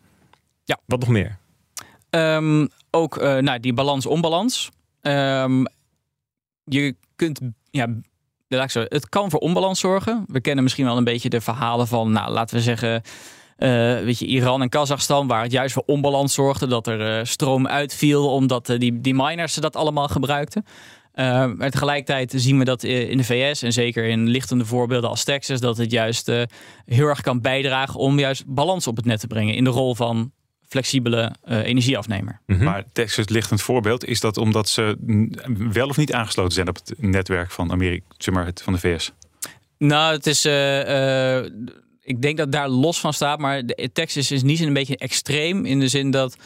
Ja. 0.64 0.78
Wat 0.86 1.01
nog 1.01 1.09
meer? 1.09 1.39
Um, 2.11 2.68
ook 2.91 3.22
uh, 3.22 3.36
nou, 3.36 3.61
die 3.61 3.72
balans-onbalans. 3.72 4.68
Um, 5.03 5.66
je 6.64 6.97
kunt 7.16 7.41
ja, 7.70 7.95
zo, 8.49 8.84
het 8.88 9.09
kan 9.09 9.30
voor 9.30 9.40
onbalans 9.40 9.80
zorgen. 9.80 10.24
We 10.26 10.40
kennen 10.40 10.62
misschien 10.62 10.84
wel 10.84 10.96
een 10.96 11.05
beetje 11.05 11.28
de 11.28 11.40
verhalen 11.40 11.86
van, 11.86 12.12
nou, 12.12 12.32
laten 12.32 12.57
we 12.57 12.62
zeggen, 12.62 13.03
uh, 13.59 13.68
weet 13.99 14.18
je, 14.18 14.26
Iran 14.26 14.62
en 14.62 14.68
Kazachstan, 14.68 15.26
waar 15.26 15.42
het 15.42 15.53
juist 15.53 15.74
voor 15.74 15.82
onbalans 15.86 16.34
zorgde 16.34 16.66
dat 16.66 16.86
er 16.86 17.18
uh, 17.18 17.24
stroom 17.24 17.66
uitviel, 17.66 18.32
omdat 18.32 18.68
uh, 18.68 18.78
die, 18.78 19.01
die 19.01 19.14
miners 19.14 19.55
dat 19.55 19.76
allemaal 19.76 20.09
gebruikten. 20.09 20.64
maar 21.14 21.70
tegelijkertijd 21.70 22.32
zien 22.36 22.59
we 22.59 22.64
dat 22.64 22.82
in 22.82 23.16
de 23.16 23.24
VS 23.24 23.62
en 23.62 23.72
zeker 23.72 24.05
in 24.05 24.28
lichtende 24.28 24.64
voorbeelden 24.64 25.11
als 25.11 25.24
Texas, 25.24 25.61
dat 25.61 25.76
het 25.76 25.90
juist 25.90 26.26
heel 26.84 27.07
erg 27.07 27.20
kan 27.20 27.40
bijdragen 27.40 28.01
om 28.01 28.18
juist 28.18 28.44
balans 28.46 28.86
op 28.86 28.96
het 28.96 29.05
net 29.05 29.20
te 29.20 29.26
brengen 29.26 29.55
in 29.55 29.64
de 29.64 29.70
rol 29.70 29.94
van 29.94 30.32
flexibele 30.68 31.34
uh, 31.44 31.66
energieafnemer. 31.66 32.40
Mm 32.46 32.56
-hmm. 32.56 32.64
Maar 32.64 32.84
Texas 32.92 33.28
ligt 33.28 33.50
een 33.50 33.58
voorbeeld. 33.58 34.04
Is 34.04 34.20
dat 34.20 34.36
omdat 34.36 34.68
ze 34.68 34.96
wel 35.72 35.88
of 35.88 35.96
niet 35.96 36.12
aangesloten 36.12 36.52
zijn 36.52 36.68
op 36.68 36.74
het 36.74 36.94
netwerk 36.96 37.50
van 37.50 37.72
Amerika, 37.72 38.04
zeg 38.16 38.34
maar, 38.34 38.50
van 38.62 38.72
de 38.72 38.78
VS? 38.78 39.12
Nou, 39.78 40.14
het 40.14 40.26
is. 40.26 40.46
Uh, 40.46 40.88
uh, 40.88 41.44
ik 42.02 42.22
denk 42.22 42.36
dat 42.36 42.52
daar 42.52 42.68
los 42.68 43.00
van 43.00 43.12
staat. 43.12 43.38
Maar 43.38 43.66
de, 43.66 43.90
Texas 43.92 44.30
is 44.30 44.42
niet 44.42 44.60
een 44.60 44.72
beetje 44.72 44.96
extreem. 44.96 45.64
In 45.64 45.78
de 45.78 45.88
zin 45.88 46.10
dat 46.10 46.36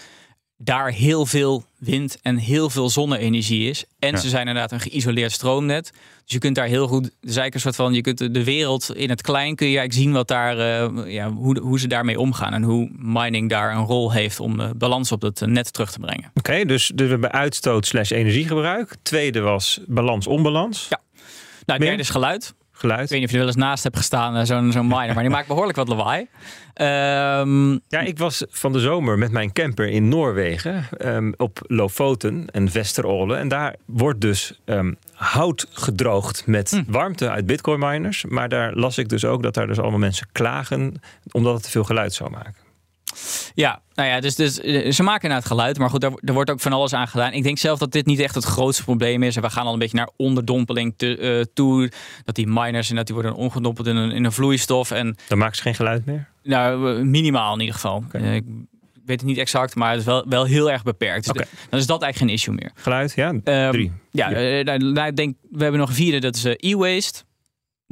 daar 0.64 0.90
heel 0.90 1.26
veel 1.26 1.64
wind 1.78 2.18
en 2.22 2.36
heel 2.36 2.70
veel 2.70 2.90
zonne-energie 2.90 3.70
is. 3.70 3.84
En 3.98 4.10
ja. 4.10 4.16
ze 4.16 4.28
zijn 4.28 4.46
inderdaad 4.46 4.72
een 4.72 4.80
geïsoleerd 4.80 5.32
stroomnet. 5.32 5.92
Dus 6.24 6.32
je 6.32 6.38
kunt 6.38 6.54
daar 6.54 6.66
heel 6.66 6.86
goed, 6.86 7.10
dus 7.20 7.36
een 7.36 7.60
soort 7.60 7.76
van, 7.76 7.94
je 7.94 8.00
kunt 8.00 8.18
de 8.18 8.44
wereld 8.44 8.94
in 8.94 9.10
het 9.10 9.22
klein 9.22 9.56
kun 9.56 9.68
je 9.68 9.78
eigenlijk 9.78 10.06
zien 10.06 10.12
wat 10.12 10.28
daar, 10.28 10.56
uh, 10.56 11.12
ja, 11.12 11.30
hoe, 11.30 11.58
hoe 11.58 11.80
ze 11.80 11.86
daarmee 11.86 12.18
omgaan 12.18 12.52
en 12.52 12.62
hoe 12.62 12.90
mining 12.96 13.48
daar 13.50 13.76
een 13.76 13.84
rol 13.84 14.12
heeft 14.12 14.40
om 14.40 14.72
balans 14.76 15.12
op 15.12 15.22
het 15.22 15.40
net 15.40 15.72
terug 15.72 15.92
te 15.92 15.98
brengen. 15.98 16.30
Oké, 16.34 16.38
okay, 16.38 16.64
dus, 16.64 16.90
dus 16.94 17.06
we 17.06 17.12
hebben 17.12 17.32
uitstoot 17.32 17.86
slash 17.86 18.10
energiegebruik. 18.10 18.96
Tweede 19.02 19.40
was 19.40 19.80
balans-onbalans. 19.86 20.86
Ja. 20.90 21.00
Nou, 21.66 21.80
derde 21.80 22.02
is 22.02 22.10
geluid. 22.10 22.54
Ik 22.90 23.08
weet 23.08 23.10
niet 23.10 23.24
of 23.24 23.30
je 23.30 23.36
er 23.36 23.44
wel 23.44 23.46
eens 23.46 23.64
naast 23.64 23.82
hebt 23.82 23.96
gestaan, 23.96 24.36
eh, 24.36 24.44
zo'n 24.44 24.72
zo'n 24.72 24.86
miner. 24.86 25.14
Maar 25.14 25.22
die 25.22 25.32
maakt 25.32 25.46
behoorlijk 25.46 25.76
wat 25.76 25.88
lawaai. 25.88 26.26
Ehm, 26.72 27.70
ja, 27.72 28.00
ik 28.00 28.18
was 28.18 28.44
van 28.50 28.72
de 28.72 28.80
zomer 28.80 29.18
met 29.18 29.30
mijn 29.30 29.52
camper 29.52 29.88
in 29.88 30.08
Noorwegen. 30.08 30.86
Um, 31.04 31.34
op 31.36 31.58
Lofoten 31.66 32.46
en 32.50 32.70
Vesterålen. 32.70 33.38
En 33.38 33.48
daar 33.48 33.76
wordt 33.84 34.20
dus 34.20 34.60
um, 34.64 34.96
hout 35.14 35.66
gedroogd 35.72 36.46
met 36.46 36.70
hm. 36.70 36.82
warmte 36.86 37.30
uit 37.30 37.46
bitcoin 37.46 37.78
miners. 37.78 38.24
Maar 38.24 38.48
daar 38.48 38.74
las 38.74 38.98
ik 38.98 39.08
dus 39.08 39.24
ook 39.24 39.42
dat 39.42 39.54
daar 39.54 39.66
dus 39.66 39.78
allemaal 39.78 39.98
mensen 39.98 40.26
klagen... 40.32 40.94
omdat 41.32 41.54
het 41.54 41.62
te 41.62 41.70
veel 41.70 41.84
geluid 41.84 42.14
zou 42.14 42.30
maken. 42.30 42.61
Ja, 43.54 43.82
nou 43.94 44.08
ja, 44.08 44.20
dus, 44.20 44.34
dus 44.34 44.60
eh, 44.60 44.90
ze 44.90 45.02
maken 45.02 45.28
naar 45.28 45.38
het 45.38 45.46
geluid, 45.46 45.78
maar 45.78 45.90
goed, 45.90 46.00
daar, 46.00 46.12
er 46.14 46.32
wordt 46.32 46.50
ook 46.50 46.60
van 46.60 46.72
alles 46.72 46.92
aan 46.92 47.08
gedaan. 47.08 47.32
Ik 47.32 47.42
denk 47.42 47.58
zelf 47.58 47.78
dat 47.78 47.92
dit 47.92 48.06
niet 48.06 48.18
echt 48.18 48.34
het 48.34 48.44
grootste 48.44 48.84
probleem 48.84 49.22
is. 49.22 49.36
En 49.36 49.42
we 49.42 49.50
gaan 49.50 49.66
al 49.66 49.72
een 49.72 49.78
beetje 49.78 49.96
naar 49.96 50.10
onderdompeling 50.16 50.94
te, 50.96 51.18
uh, 51.18 51.44
toe. 51.54 51.90
Dat 52.24 52.34
die 52.34 52.46
miners 52.46 52.90
en 52.90 52.96
dat 52.96 53.06
die 53.06 53.14
worden 53.14 53.34
ongedompeld 53.34 53.86
in 53.86 53.96
een, 53.96 54.10
in 54.10 54.24
een 54.24 54.32
vloeistof. 54.32 54.90
En, 54.90 55.16
dan 55.28 55.38
maken 55.38 55.56
ze 55.56 55.62
geen 55.62 55.74
geluid 55.74 56.06
meer? 56.06 56.28
Nou, 56.42 57.04
minimaal 57.04 57.54
in 57.54 57.60
ieder 57.60 57.74
geval. 57.74 58.04
Okay. 58.06 58.34
ik 58.34 58.44
weet 59.04 59.20
het 59.20 59.28
niet 59.28 59.38
exact, 59.38 59.74
maar 59.74 59.90
het 59.90 60.00
is 60.00 60.06
wel, 60.06 60.28
wel 60.28 60.44
heel 60.44 60.70
erg 60.70 60.82
beperkt. 60.82 61.32
Dus 61.34 61.46
dan 61.70 61.78
is 61.78 61.86
dat 61.86 62.02
eigenlijk 62.02 62.16
geen 62.16 62.38
issue 62.38 62.54
meer. 62.54 62.70
Geluid, 62.74 63.12
ja? 63.14 63.28
Um, 63.28 63.72
drie. 63.72 63.92
Ja, 64.10 64.30
ja. 64.30 64.62
Nou, 64.62 64.92
nou, 64.92 65.08
ik 65.08 65.16
denk, 65.16 65.36
we 65.50 65.62
hebben 65.62 65.80
nog 65.80 65.88
een 65.88 65.94
vierde, 65.94 66.18
dat 66.18 66.36
is 66.36 66.44
e-waste. 66.44 67.22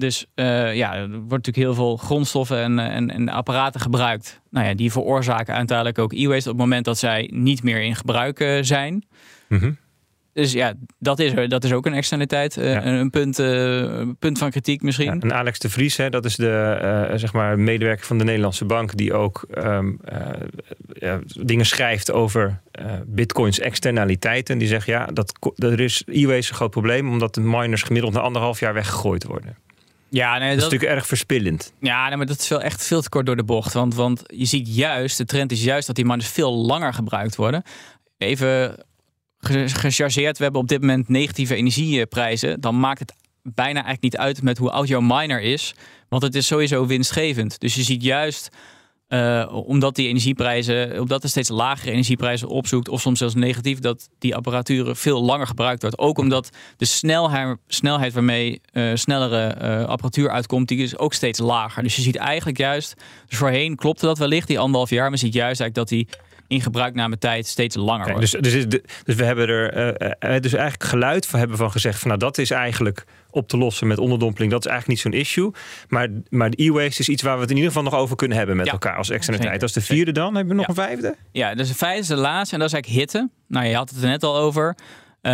Dus 0.01 0.26
uh, 0.34 0.74
ja, 0.74 0.94
er 0.94 1.09
wordt 1.09 1.46
natuurlijk 1.46 1.57
heel 1.57 1.74
veel 1.74 1.96
grondstoffen 1.96 2.59
en, 2.62 2.78
en, 2.78 3.11
en, 3.11 3.28
apparaten 3.28 3.80
gebruikt. 3.80 4.40
Nou 4.51 4.66
ja, 4.66 4.74
die 4.74 4.92
veroorzaken 4.92 5.55
uiteindelijk 5.55 5.98
ook 5.98 6.12
e-waste 6.12 6.51
op 6.51 6.57
het 6.57 6.64
moment 6.64 6.84
dat 6.84 6.98
zij 6.98 7.30
niet 7.32 7.62
meer 7.62 7.82
in 7.82 7.96
gebruik 7.96 8.40
uh, 8.40 8.59
zijn. 8.61 9.05
Mm 9.48 9.76
Dus 10.32 10.53
ja, 10.53 10.74
dat 10.98 11.18
is, 11.18 11.48
dat 11.48 11.64
is 11.64 11.72
ook 11.72 11.86
een 11.86 11.94
externaliteit. 11.94 12.57
Uh, 12.57 12.72
ja. 12.72 12.86
Een 12.86 13.11
punt, 13.11 13.36
punt 14.18 14.38
van 14.38 14.51
kritiek 14.51 14.82
misschien. 14.82 15.07
Ja, 15.07 15.18
en 15.20 15.34
Alex 15.34 15.59
de 15.59 15.70
Vries, 15.70 15.96
hè, 15.96 16.11
dat 16.11 16.24
is 16.24 16.36
de 16.36 17.12
zeg 17.14 17.32
maar 17.32 17.59
medewerker 17.59 18.07
van 18.07 18.18
de 18.18 18.24
Nederlandse 18.24 18.64
Bank... 18.64 18.96
die 18.96 19.12
ook 19.12 19.46
um, 19.64 20.01
dingen 21.40 21.66
schrijft 21.66 22.12
over 22.12 22.61
bitcoins 23.07 23.59
externaliteiten. 23.59 24.59
Die 24.59 24.68
zegt, 24.68 24.86
ja, 24.86 25.07
dat, 25.07 25.32
dat 25.55 25.72
er 25.72 25.80
is 25.80 26.03
e-waste 26.07 26.51
een 26.51 26.57
groot 26.57 26.70
probleem... 26.70 27.09
omdat 27.09 27.34
de 27.34 27.40
miners 27.40 27.82
gemiddeld 27.82 28.14
na 28.14 28.20
anderhalf 28.20 28.61
jaar 28.61 28.74
weggegooid 28.74 29.24
worden. 29.24 29.57
Ja, 30.11 30.38
nee, 30.38 30.48
dat, 30.48 30.56
is 30.56 30.62
natuurlijk 30.62 30.92
erg 30.92 31.06
verspillend. 31.06 31.72
Ja, 31.80 32.08
nee, 32.08 32.16
maar 32.16 32.26
dat 32.26 32.38
is 32.38 32.48
wel 32.48 32.62
echt 32.62 32.84
veel 32.84 33.02
te 33.02 33.08
kort 33.08 33.26
door 33.26 33.36
de 33.36 33.44
bocht. 33.44 33.72
Want, 33.72 33.94
want 33.94 34.22
je 34.26 34.44
ziet 34.44 34.74
juist, 34.74 35.16
de 35.16 35.24
trend 35.24 35.52
is 35.52 35.64
juist 35.64 35.86
dat 35.86 35.96
die 35.96 36.04
miners 36.04 36.28
veel 36.28 36.54
langer 36.54 36.94
gebruikt 36.94 37.36
worden. 37.36 37.62
Even 38.18 38.76
gechargeerd, 39.38 40.36
we 40.36 40.42
hebben 40.42 40.61
op 40.61 40.68
dit 40.68 40.80
moment 40.80 41.08
negatieve 41.08 41.54
energieprijzen. 41.54 42.61
Dan 42.61 42.80
maakt 42.80 42.98
het 42.98 43.14
bijna 43.42 43.84
eigenlijk 43.84 44.02
niet 44.02 44.16
uit 44.16 44.42
met 44.42 44.58
hoe 44.58 44.70
oud 44.70 44.88
jouw 44.88 45.00
miner 45.00 45.40
is. 45.40 45.74
Want 46.08 46.22
het 46.22 46.34
is 46.34 46.46
sowieso 46.46 46.86
winstgevend. 46.86 47.61
Dus 47.61 47.74
je 47.74 47.82
ziet 47.82 48.02
juist 48.02 48.48
uh, 49.11 49.48
omdat 49.52 49.94
die 49.94 50.08
energieprijzen, 50.08 51.00
omdat 51.00 51.22
er 51.22 51.28
steeds 51.28 51.48
lagere 51.48 51.90
energieprijzen 51.90 52.48
opzoekt, 52.48 52.88
of 52.88 53.00
soms 53.00 53.18
zelfs 53.18 53.34
negatief, 53.34 53.78
dat 53.78 54.08
die 54.18 54.36
apparatuur 54.36 54.96
veel 54.96 55.22
langer 55.22 55.46
gebruikt 55.46 55.82
wordt. 55.82 55.98
Ook 55.98 56.18
omdat 56.18 56.50
de 56.76 56.84
snelheid, 56.84 57.56
snelheid 57.66 58.12
waarmee 58.12 58.61
uh, 58.72 58.90
snellere 58.94 59.56
uh, 59.62 59.84
apparatuur 59.84 60.30
uitkomt, 60.30 60.68
die 60.68 60.82
is 60.82 60.98
ook 60.98 61.12
steeds 61.12 61.38
lager. 61.38 61.82
Dus 61.82 61.96
je 61.96 62.02
ziet 62.02 62.16
eigenlijk 62.16 62.58
juist, 62.58 62.94
dus 63.28 63.38
voorheen 63.38 63.76
klopte 63.76 64.06
dat 64.06 64.18
wellicht, 64.18 64.46
die 64.46 64.58
anderhalf 64.58 64.90
jaar, 64.90 65.02
maar 65.02 65.18
je 65.18 65.24
ziet 65.24 65.34
juist 65.34 65.61
eigenlijk 65.61 65.74
dat 65.74 65.98
die 65.98 66.08
in 66.51 66.61
gebruikname 66.61 67.18
tijd 67.18 67.46
steeds 67.46 67.76
langer 67.76 68.07
wordt. 68.12 68.20
Dus, 68.20 68.53
dus, 68.53 68.66
dus, 69.05 69.14
we 69.14 69.24
hebben 69.24 69.48
er 69.48 70.40
dus 70.40 70.53
eigenlijk 70.53 70.90
geluid 70.90 71.26
van 71.26 71.38
hebben 71.38 71.57
van 71.57 71.70
gezegd 71.70 71.98
van 71.98 72.09
nou 72.09 72.20
dat 72.20 72.38
is 72.38 72.51
eigenlijk 72.51 73.05
op 73.30 73.48
te 73.48 73.57
lossen 73.57 73.86
met 73.86 73.98
onderdompeling. 73.98 74.53
Dat 74.53 74.64
is 74.64 74.70
eigenlijk 74.70 75.05
niet 75.05 75.12
zo'n 75.12 75.20
issue. 75.20 75.53
Maar, 75.88 76.09
maar 76.28 76.51
de 76.51 76.62
e-waste 76.62 77.01
is 77.01 77.09
iets 77.09 77.22
waar 77.22 77.34
we 77.34 77.40
het 77.40 77.51
in 77.51 77.57
ieder 77.57 77.72
geval 77.72 77.90
nog 77.90 77.94
over 77.94 78.16
kunnen 78.16 78.38
hebben 78.38 78.57
met 78.57 78.68
elkaar 78.68 78.96
als 78.96 79.11
externaliteit. 79.11 79.61
Dat 79.61 79.68
is 79.68 79.74
de 79.74 79.94
vierde 79.94 80.12
dan. 80.12 80.34
Hebben 80.34 80.55
we 80.55 80.61
nog 80.61 80.68
een 80.68 80.74
vijfde? 80.74 81.16
Ja, 81.32 81.55
dus 81.55 81.68
de 81.68 81.74
vijfde 81.74 82.01
is 82.01 82.07
de 82.07 82.16
laatste. 82.16 82.55
En 82.55 82.61
dat 82.61 82.68
is 82.68 82.74
eigenlijk 82.74 83.03
hitte. 83.03 83.30
Nou, 83.48 83.66
je 83.66 83.74
had 83.74 83.90
het 83.90 84.03
er 84.03 84.09
net 84.09 84.22
al 84.22 84.36
over. 84.36 84.76
Uh, 85.22 85.32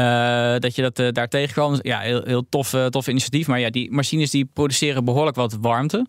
dat 0.59 0.75
je 0.75 0.83
dat 0.83 0.99
uh, 0.99 1.09
daar 1.11 1.29
tegenkwam. 1.29 1.79
Ja, 1.83 2.01
heel, 2.01 2.23
heel 2.25 2.47
tof, 2.49 2.73
uh, 2.73 2.87
tof 2.87 3.07
initiatief. 3.07 3.47
Maar 3.47 3.61
ja, 3.61 3.71
die 3.71 3.91
machines 3.91 4.31
die 4.31 4.45
produceren 4.45 5.05
behoorlijk 5.05 5.37
wat 5.37 5.59
warmte. 5.61 6.07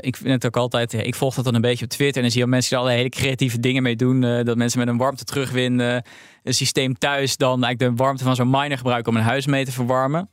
Ik 0.00 0.16
vind 0.16 0.42
het 0.42 0.46
ook 0.46 0.56
altijd, 0.56 0.92
ik 0.92 1.14
volg 1.14 1.34
dat 1.34 1.44
dan 1.44 1.54
een 1.54 1.60
beetje 1.60 1.84
op 1.84 1.90
Twitter 1.90 2.16
en 2.16 2.22
dan 2.22 2.30
zie 2.30 2.40
je 2.40 2.46
mensen 2.46 2.70
er 2.70 2.78
allerlei 2.78 3.02
hele 3.02 3.22
creatieve 3.22 3.60
dingen 3.60 3.82
mee 3.82 3.96
doen. 3.96 4.20
dat 4.20 4.56
mensen 4.56 4.78
met 4.78 4.88
een 4.88 4.96
warmte 4.96 5.24
terugwin 5.24 5.78
een 5.78 6.54
systeem 6.54 6.98
thuis 6.98 7.36
dan 7.36 7.64
eigenlijk 7.64 7.96
de 7.96 8.02
warmte 8.02 8.24
van 8.24 8.34
zo'n 8.34 8.50
miner 8.50 8.76
gebruiken 8.76 9.12
om 9.12 9.18
een 9.18 9.24
huis 9.24 9.46
mee 9.46 9.64
te 9.64 9.72
verwarmen. 9.72 10.30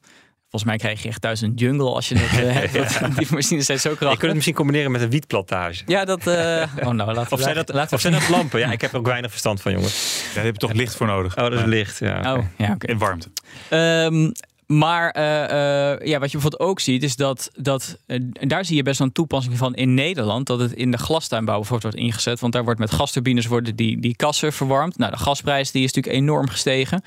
Volgens 0.49 0.63
mij 0.63 0.77
krijg 0.77 1.03
je 1.03 1.09
echt 1.09 1.21
thuis 1.21 1.41
een 1.41 1.53
jungle 1.53 1.93
als 1.93 2.09
je 2.09 2.17
het 2.17 2.43
uh, 2.43 2.55
hebt. 2.81 3.17
Die 3.17 3.27
machines 3.29 3.65
zijn 3.65 3.79
zo 3.79 3.89
krachtig. 3.89 4.09
Je 4.11 4.17
kunt 4.17 4.21
het 4.21 4.33
misschien 4.33 4.55
combineren 4.55 4.91
met 4.91 5.01
een 5.01 5.09
wietplantage. 5.09 5.83
Ja, 5.85 6.05
dat... 6.05 6.27
Uh, 6.27 6.63
oh 6.83 6.89
nou, 6.89 7.13
laten 7.13 7.31
of 7.31 7.41
zijn 7.41 7.55
dat, 7.55 7.73
laten 7.73 7.93
of 7.93 8.01
zijn 8.01 8.13
dat 8.13 8.29
lampen? 8.29 8.59
Ja, 8.59 8.71
ik 8.71 8.81
heb 8.81 8.91
er 8.91 8.97
ook 8.97 9.05
weinig 9.05 9.31
verstand 9.31 9.61
van, 9.61 9.71
jongens. 9.71 10.23
Ja, 10.27 10.33
daar 10.33 10.43
heb 10.43 10.53
je 10.53 10.59
toch 10.59 10.73
licht 10.73 10.95
voor 10.95 11.07
nodig. 11.07 11.37
Oh, 11.37 11.43
dat 11.43 11.53
is 11.53 11.65
licht, 11.65 11.99
ja. 11.99 12.35
Oh, 12.35 12.43
ja, 12.57 12.73
okay. 12.73 12.89
En 12.89 12.97
warmte. 12.97 13.27
Um, 13.69 14.31
maar 14.67 15.15
uh, 15.17 15.23
uh, 15.23 16.07
ja, 16.07 16.19
wat 16.19 16.31
je 16.31 16.37
bijvoorbeeld 16.37 16.59
ook 16.59 16.79
ziet, 16.79 17.03
is 17.03 17.15
dat, 17.15 17.49
dat 17.53 17.97
uh, 18.07 18.19
daar 18.31 18.65
zie 18.65 18.75
je 18.75 18.83
best 18.83 18.97
wel 18.97 19.07
een 19.07 19.13
toepassing 19.13 19.57
van 19.57 19.75
in 19.75 19.93
Nederland. 19.93 20.47
Dat 20.47 20.59
het 20.59 20.71
in 20.71 20.91
de 20.91 20.97
glastuinbouw 20.97 21.55
bijvoorbeeld 21.55 21.93
wordt 21.93 22.07
ingezet. 22.07 22.39
Want 22.39 22.53
daar 22.53 22.63
wordt 22.63 22.79
met 22.79 22.91
gasturbines 22.91 23.45
worden 23.45 23.75
die, 23.75 23.99
die 23.99 24.15
kassen 24.15 24.53
verwarmd. 24.53 24.97
Nou, 24.97 25.11
de 25.11 25.17
gasprijs 25.17 25.71
die 25.71 25.83
is 25.83 25.93
natuurlijk 25.93 26.23
enorm 26.23 26.49
gestegen. 26.49 27.03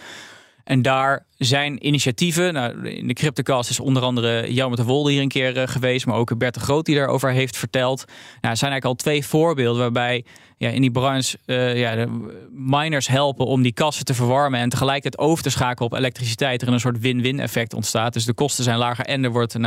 En 0.64 0.82
daar 0.82 1.26
zijn 1.39 1.86
initiatieven. 1.86 2.53
Nou, 2.53 2.89
in 2.89 3.07
de 3.07 3.14
Cryptocast 3.14 3.70
is 3.70 3.80
onder 3.80 4.03
andere 4.03 4.53
Jan 4.53 4.74
de 4.74 4.84
Wolde 4.84 5.11
hier 5.11 5.22
een 5.22 5.28
keer 5.28 5.57
uh, 5.57 5.62
geweest, 5.66 6.07
maar 6.07 6.16
ook 6.16 6.39
Bert 6.39 6.55
de 6.55 6.61
Groot 6.61 6.86
die 6.86 6.97
daarover 6.97 7.30
heeft 7.30 7.57
verteld. 7.57 8.05
Nou, 8.41 8.57
zijn 8.57 8.70
eigenlijk 8.70 8.84
al 8.84 8.95
twee 8.95 9.26
voorbeelden 9.26 9.80
waarbij 9.80 10.24
ja, 10.57 10.68
in 10.68 10.80
die 10.80 10.91
branche 10.91 11.39
uh, 11.47 11.78
ja, 11.78 12.07
miners 12.51 13.09
helpen 13.09 13.47
om 13.47 13.62
die 13.62 13.72
kassen 13.72 14.05
te 14.05 14.14
verwarmen 14.14 14.61
en 14.61 14.68
tegelijkertijd 14.68 15.28
over 15.28 15.43
te 15.43 15.51
schakelen 15.51 15.91
op 15.91 15.99
elektriciteit. 15.99 16.62
Er 16.62 16.68
een 16.68 16.80
soort 16.80 17.01
win-win 17.01 17.41
effect 17.41 17.74
ontstaat. 17.74 18.12
Dus 18.12 18.24
de 18.24 18.34
kosten 18.34 18.64
zijn 18.64 18.78
lager 18.78 19.05
en 19.05 19.24
er 19.24 19.30
wordt, 19.30 19.55
uh, 19.55 19.64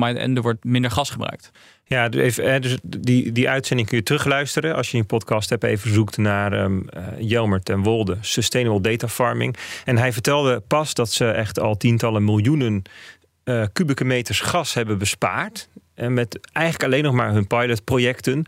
en 0.00 0.36
er 0.36 0.42
wordt 0.42 0.64
minder 0.64 0.90
gas 0.90 1.10
gebruikt. 1.10 1.50
Ja, 1.86 2.10
even, 2.10 2.62
dus 2.62 2.78
die, 2.82 3.32
die 3.32 3.48
uitzending 3.48 3.88
kun 3.88 3.98
je 3.98 4.02
terugluisteren. 4.02 4.74
Als 4.76 4.90
je 4.90 4.98
een 4.98 5.06
podcast 5.06 5.50
hebt, 5.50 5.64
even 5.64 5.92
zoekt 5.92 6.16
naar 6.16 6.52
um, 6.52 6.88
Jelmer 7.18 7.62
ten 7.62 7.82
Wolde, 7.82 8.16
Sustainable 8.20 8.80
Data 8.80 9.08
Farming. 9.08 9.56
En 9.84 9.98
hij 9.98 10.12
vertelde 10.12 10.60
pas 10.60 10.94
dat 10.94 11.12
ze 11.14 11.30
echt 11.30 11.60
al 11.60 11.76
tientallen 11.76 12.24
miljoenen 12.24 12.82
uh, 13.44 13.64
kubieke 13.72 14.04
meters 14.04 14.40
gas 14.40 14.74
hebben 14.74 14.98
bespaard. 14.98 15.68
En 15.94 16.14
met 16.14 16.38
eigenlijk 16.52 16.84
alleen 16.84 17.04
nog 17.04 17.14
maar 17.14 17.32
hun 17.32 17.46
pilotprojecten. 17.46 18.44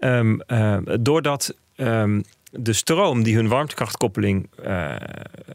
Um, 0.00 0.40
uh, 0.46 0.76
doordat 1.00 1.54
um, 1.76 2.24
de 2.50 2.72
stroom 2.72 3.22
die 3.22 3.34
hun 3.34 3.48
warmtekrachtkoppeling 3.48 4.48
uh, 4.66 4.94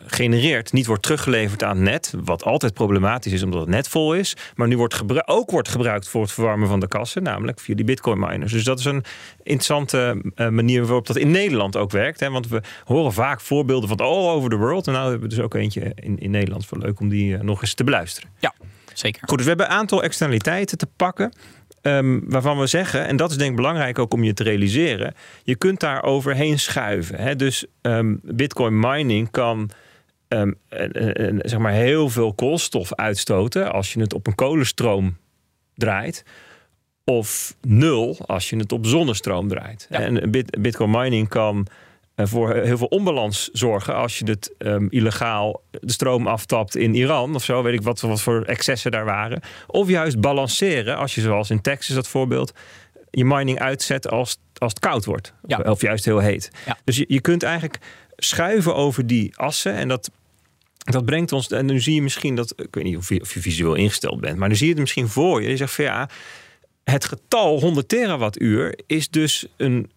genereert, 0.06 0.74
niet 0.74 0.86
wordt 0.86 1.04
teruggeleverd 1.04 1.64
aan 1.64 1.76
het 1.76 1.86
net. 1.86 2.14
Wat 2.24 2.44
altijd 2.44 2.74
problematisch 2.74 3.32
is 3.32 3.44
omdat 3.44 3.60
het 3.60 3.70
net 3.70 3.88
vol 3.88 4.16
is. 4.16 4.36
Maar 4.56 4.68
nu 4.68 4.78
wordt 4.78 5.28
ook 5.28 5.52
wordt 5.52 5.70
gebruikt 5.70 6.10
voor 6.10 6.22
het 6.22 6.32
verwarmen 6.32 6.68
van 6.68 6.80
de 6.80 6.88
kassen, 6.88 7.24
namelijk 7.24 7.60
via 7.60 7.76
die 7.76 7.86
bitcoin 7.86 8.20
miners. 8.20 8.52
Dus 8.52 8.64
dat 8.64 8.80
is 8.80 8.86
een 8.86 9.04
interessante 9.38 10.22
uh, 10.36 10.50
manier 10.50 10.86
waarop 10.86 11.08
dat 11.08 11.16
in 11.16 11.32
Nederland 11.32 11.78
ook 11.78 11.92
werkt. 11.92 12.20
Hè? 12.20 12.30
Want 12.30 12.48
we 12.48 12.62
horen 12.84 13.14
vaak 13.14 13.42
voorbeelden 13.42 13.90
van 13.90 13.98
all 13.98 14.30
over 14.30 14.50
the 14.50 14.56
world. 14.56 14.88
En 14.88 14.94
nou 14.94 15.10
hebben 15.10 15.30
we 15.30 15.36
dus 15.36 15.44
ook 15.44 15.54
eentje 15.54 15.92
in, 15.96 16.20
in 16.20 16.32
Nederland. 16.32 16.70
Wel 16.70 16.80
leuk 16.80 17.00
om 17.00 17.10
die 17.10 17.34
uh, 17.34 17.42
nog 17.42 17.62
eens 17.62 17.74
te 17.74 17.84
beluisteren. 17.84 18.30
Ja, 18.40 18.54
zeker. 18.94 19.22
Goed, 19.26 19.38
dus 19.38 19.44
we 19.44 19.54
hebben 19.54 19.66
een 19.66 19.78
aantal 19.78 20.04
externaliteiten 20.04 20.78
te 20.78 20.88
pakken. 20.96 21.34
Um, 21.86 22.24
waarvan 22.28 22.60
we 22.60 22.68
zeggen, 22.68 23.08
en 23.08 23.16
dat 23.16 23.32
is 23.32 23.38
denk 23.38 23.50
ik 23.50 23.56
belangrijk 23.56 24.00
ook 24.00 24.14
om 24.14 24.24
je 24.24 24.34
te 24.34 24.44
realiseren, 24.44 25.14
je 25.44 25.56
kunt 25.56 25.80
daar 25.80 26.04
overheen 26.04 26.60
schuiven. 26.60 27.18
Hè? 27.18 27.36
Dus 27.36 27.66
um, 27.82 28.20
Bitcoin 28.24 28.80
mining 28.80 29.32
kan 29.32 29.70
um, 30.28 30.56
zeg 31.40 31.58
maar 31.60 31.72
heel 31.72 32.10
veel 32.10 32.34
koolstof 32.34 32.94
uitstoten 32.94 33.72
als 33.72 33.94
je 33.94 34.00
het 34.00 34.14
op 34.14 34.28
een 34.28 34.36
kolenstroom 34.36 35.18
draait. 35.76 36.26
Of 37.04 37.56
nul 37.62 38.18
als 38.26 38.50
je 38.50 38.58
het 38.58 38.72
op 38.72 38.86
zonnestroom 38.86 39.48
draait. 39.48 39.88
Ja. 39.90 40.00
En 40.00 40.32
Bitcoin 40.60 40.92
mining 40.92 41.28
kan 41.28 41.68
voor 42.16 42.54
heel 42.54 42.78
veel 42.78 42.88
onbalans 42.88 43.50
zorgen 43.52 43.96
als 43.96 44.20
je 44.20 44.26
het 44.26 44.54
um, 44.58 44.88
illegaal 44.90 45.62
de 45.72 45.92
stroom 45.92 46.28
aftapt 46.28 46.76
in 46.76 46.96
Iran 46.96 47.36
of 47.36 47.44
zo, 47.44 47.64
weet 47.64 47.74
ik 47.74 47.82
wat, 47.82 48.02
wat 48.02 48.22
voor 48.22 48.42
excessen 48.42 48.92
daar 48.92 49.06
waren. 49.06 49.42
Of 49.68 49.90
juist 49.90 50.20
balanceren 50.20 50.98
als 50.98 51.16
je 51.16 51.22
zoals 51.22 51.50
in 51.50 51.62
Texas 51.62 51.96
dat 51.96 52.08
voorbeeld 52.08 52.54
je 53.12 53.26
mining 53.26 53.60
uitzet 53.60 54.10
als, 54.10 54.38
als 54.58 54.72
het 54.72 54.82
koud 54.82 55.06
wordt. 55.06 55.34
Ja. 55.48 55.58
Of, 55.58 55.66
of, 55.66 55.82
juist 55.82 56.06
heel 56.06 56.20
heet. 56.20 56.52
Ja. 56.66 56.78
Dus 56.84 56.98
je, 56.98 57.06
je 57.08 57.22
kunt 57.22 57.44
eigenlijk 57.44 57.80
schuiven 58.16 58.76
over 58.76 59.08
die 59.08 59.38
assen 59.38 59.74
en 59.74 59.88
dat 59.88 60.12
dat 60.84 61.06
brengt 61.06 61.32
ons, 61.32 61.48
en 61.48 61.66
nu 61.66 61.80
zie 61.80 61.94
je 61.96 62.02
misschien 62.02 62.36
dat, 62.36 62.54
ik 62.56 62.76
weet 62.76 62.84
niet 62.84 62.98
of 62.98 63.10
je, 63.10 63.22
of 63.22 63.34
je 63.34 63.40
visueel 63.40 63.76
ingesteld 63.76 64.20
bent, 64.20 64.38
maar 64.38 64.50
nu 64.50 64.56
zie 64.56 64.66
je 64.66 64.72
het 64.72 64.82
misschien 64.82 65.08
voor 65.08 65.42
je. 65.42 65.50
Je 65.50 65.58
zegt 65.58 65.74
van 65.74 65.86
ja, 65.86 66.10
het 66.84 67.06
getal 67.06 67.60
100 67.60 67.90
terawattuur 67.90 68.80
is 68.88 69.10
dus 69.10 69.48
een 69.58 69.92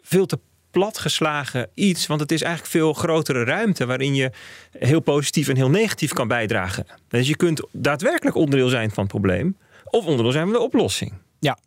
veel 0.00 0.26
te 0.26 0.38
platgeslagen 0.72 1.68
iets. 1.74 2.06
Want 2.06 2.20
het 2.20 2.32
is 2.32 2.42
eigenlijk 2.42 2.72
veel 2.72 2.92
grotere 2.92 3.44
ruimte 3.44 3.86
waarin 3.86 4.14
je 4.14 4.30
heel 4.78 5.00
positief 5.00 5.48
en 5.48 5.56
heel 5.56 5.70
negatief 5.70 6.12
kan 6.12 6.28
bijdragen. 6.28 6.86
Dus 7.08 7.28
je 7.28 7.36
kunt 7.36 7.66
daadwerkelijk 7.72 8.36
onderdeel 8.36 8.68
zijn 8.68 8.90
van 8.90 9.02
het 9.02 9.12
probleem. 9.12 9.56
Of 9.84 10.04
onderdeel 10.04 10.32
zijn 10.32 10.44
van 10.44 10.52
de 10.52 10.60
oplossing. 10.60 11.12
Ja. 11.38 11.58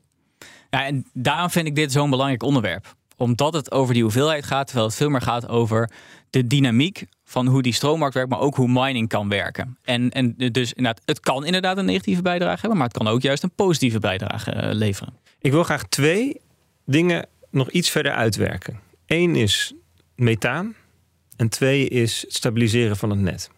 ja 0.69 0.85
en 0.85 1.05
daarom 1.13 1.49
vind 1.49 1.67
ik 1.67 1.75
dit 1.75 1.91
zo'n 1.91 2.09
belangrijk 2.09 2.43
onderwerp. 2.43 2.95
Omdat 3.17 3.53
het 3.53 3.71
over 3.71 3.93
die 3.93 4.03
hoeveelheid 4.03 4.45
gaat, 4.45 4.65
terwijl 4.65 4.87
het 4.87 4.97
veel 4.97 5.09
meer 5.09 5.21
gaat 5.21 5.47
over 5.47 5.89
de 6.29 6.47
dynamiek 6.47 7.05
van 7.23 7.47
hoe 7.47 7.61
die 7.61 7.73
stroommarkt 7.73 8.13
werkt, 8.13 8.29
maar 8.29 8.39
ook 8.39 8.55
hoe 8.55 8.67
mining 8.67 9.09
kan 9.09 9.29
werken. 9.29 9.77
En, 9.83 10.09
en 10.09 10.33
dus 10.37 10.73
inderdaad, 10.73 11.01
het 11.05 11.19
kan 11.19 11.45
inderdaad 11.45 11.77
een 11.77 11.85
negatieve 11.85 12.21
bijdrage 12.21 12.59
hebben, 12.59 12.77
maar 12.77 12.87
het 12.87 12.97
kan 12.97 13.07
ook 13.07 13.21
juist 13.21 13.43
een 13.43 13.55
positieve 13.55 13.99
bijdrage 13.99 14.51
eh, 14.51 14.73
leveren. 14.73 15.13
Ik 15.39 15.51
wil 15.51 15.63
graag 15.63 15.83
twee 15.83 16.41
dingen 16.85 17.27
nog 17.49 17.69
iets 17.69 17.89
verder 17.89 18.11
uitwerken. 18.11 18.79
Eén 19.07 19.35
is 19.35 19.73
methaan 20.15 20.75
en 21.35 21.49
twee 21.49 21.87
is 21.87 22.21
het 22.21 22.33
stabiliseren 22.33 22.97
van 22.97 23.09
het 23.09 23.19
net. 23.19 23.49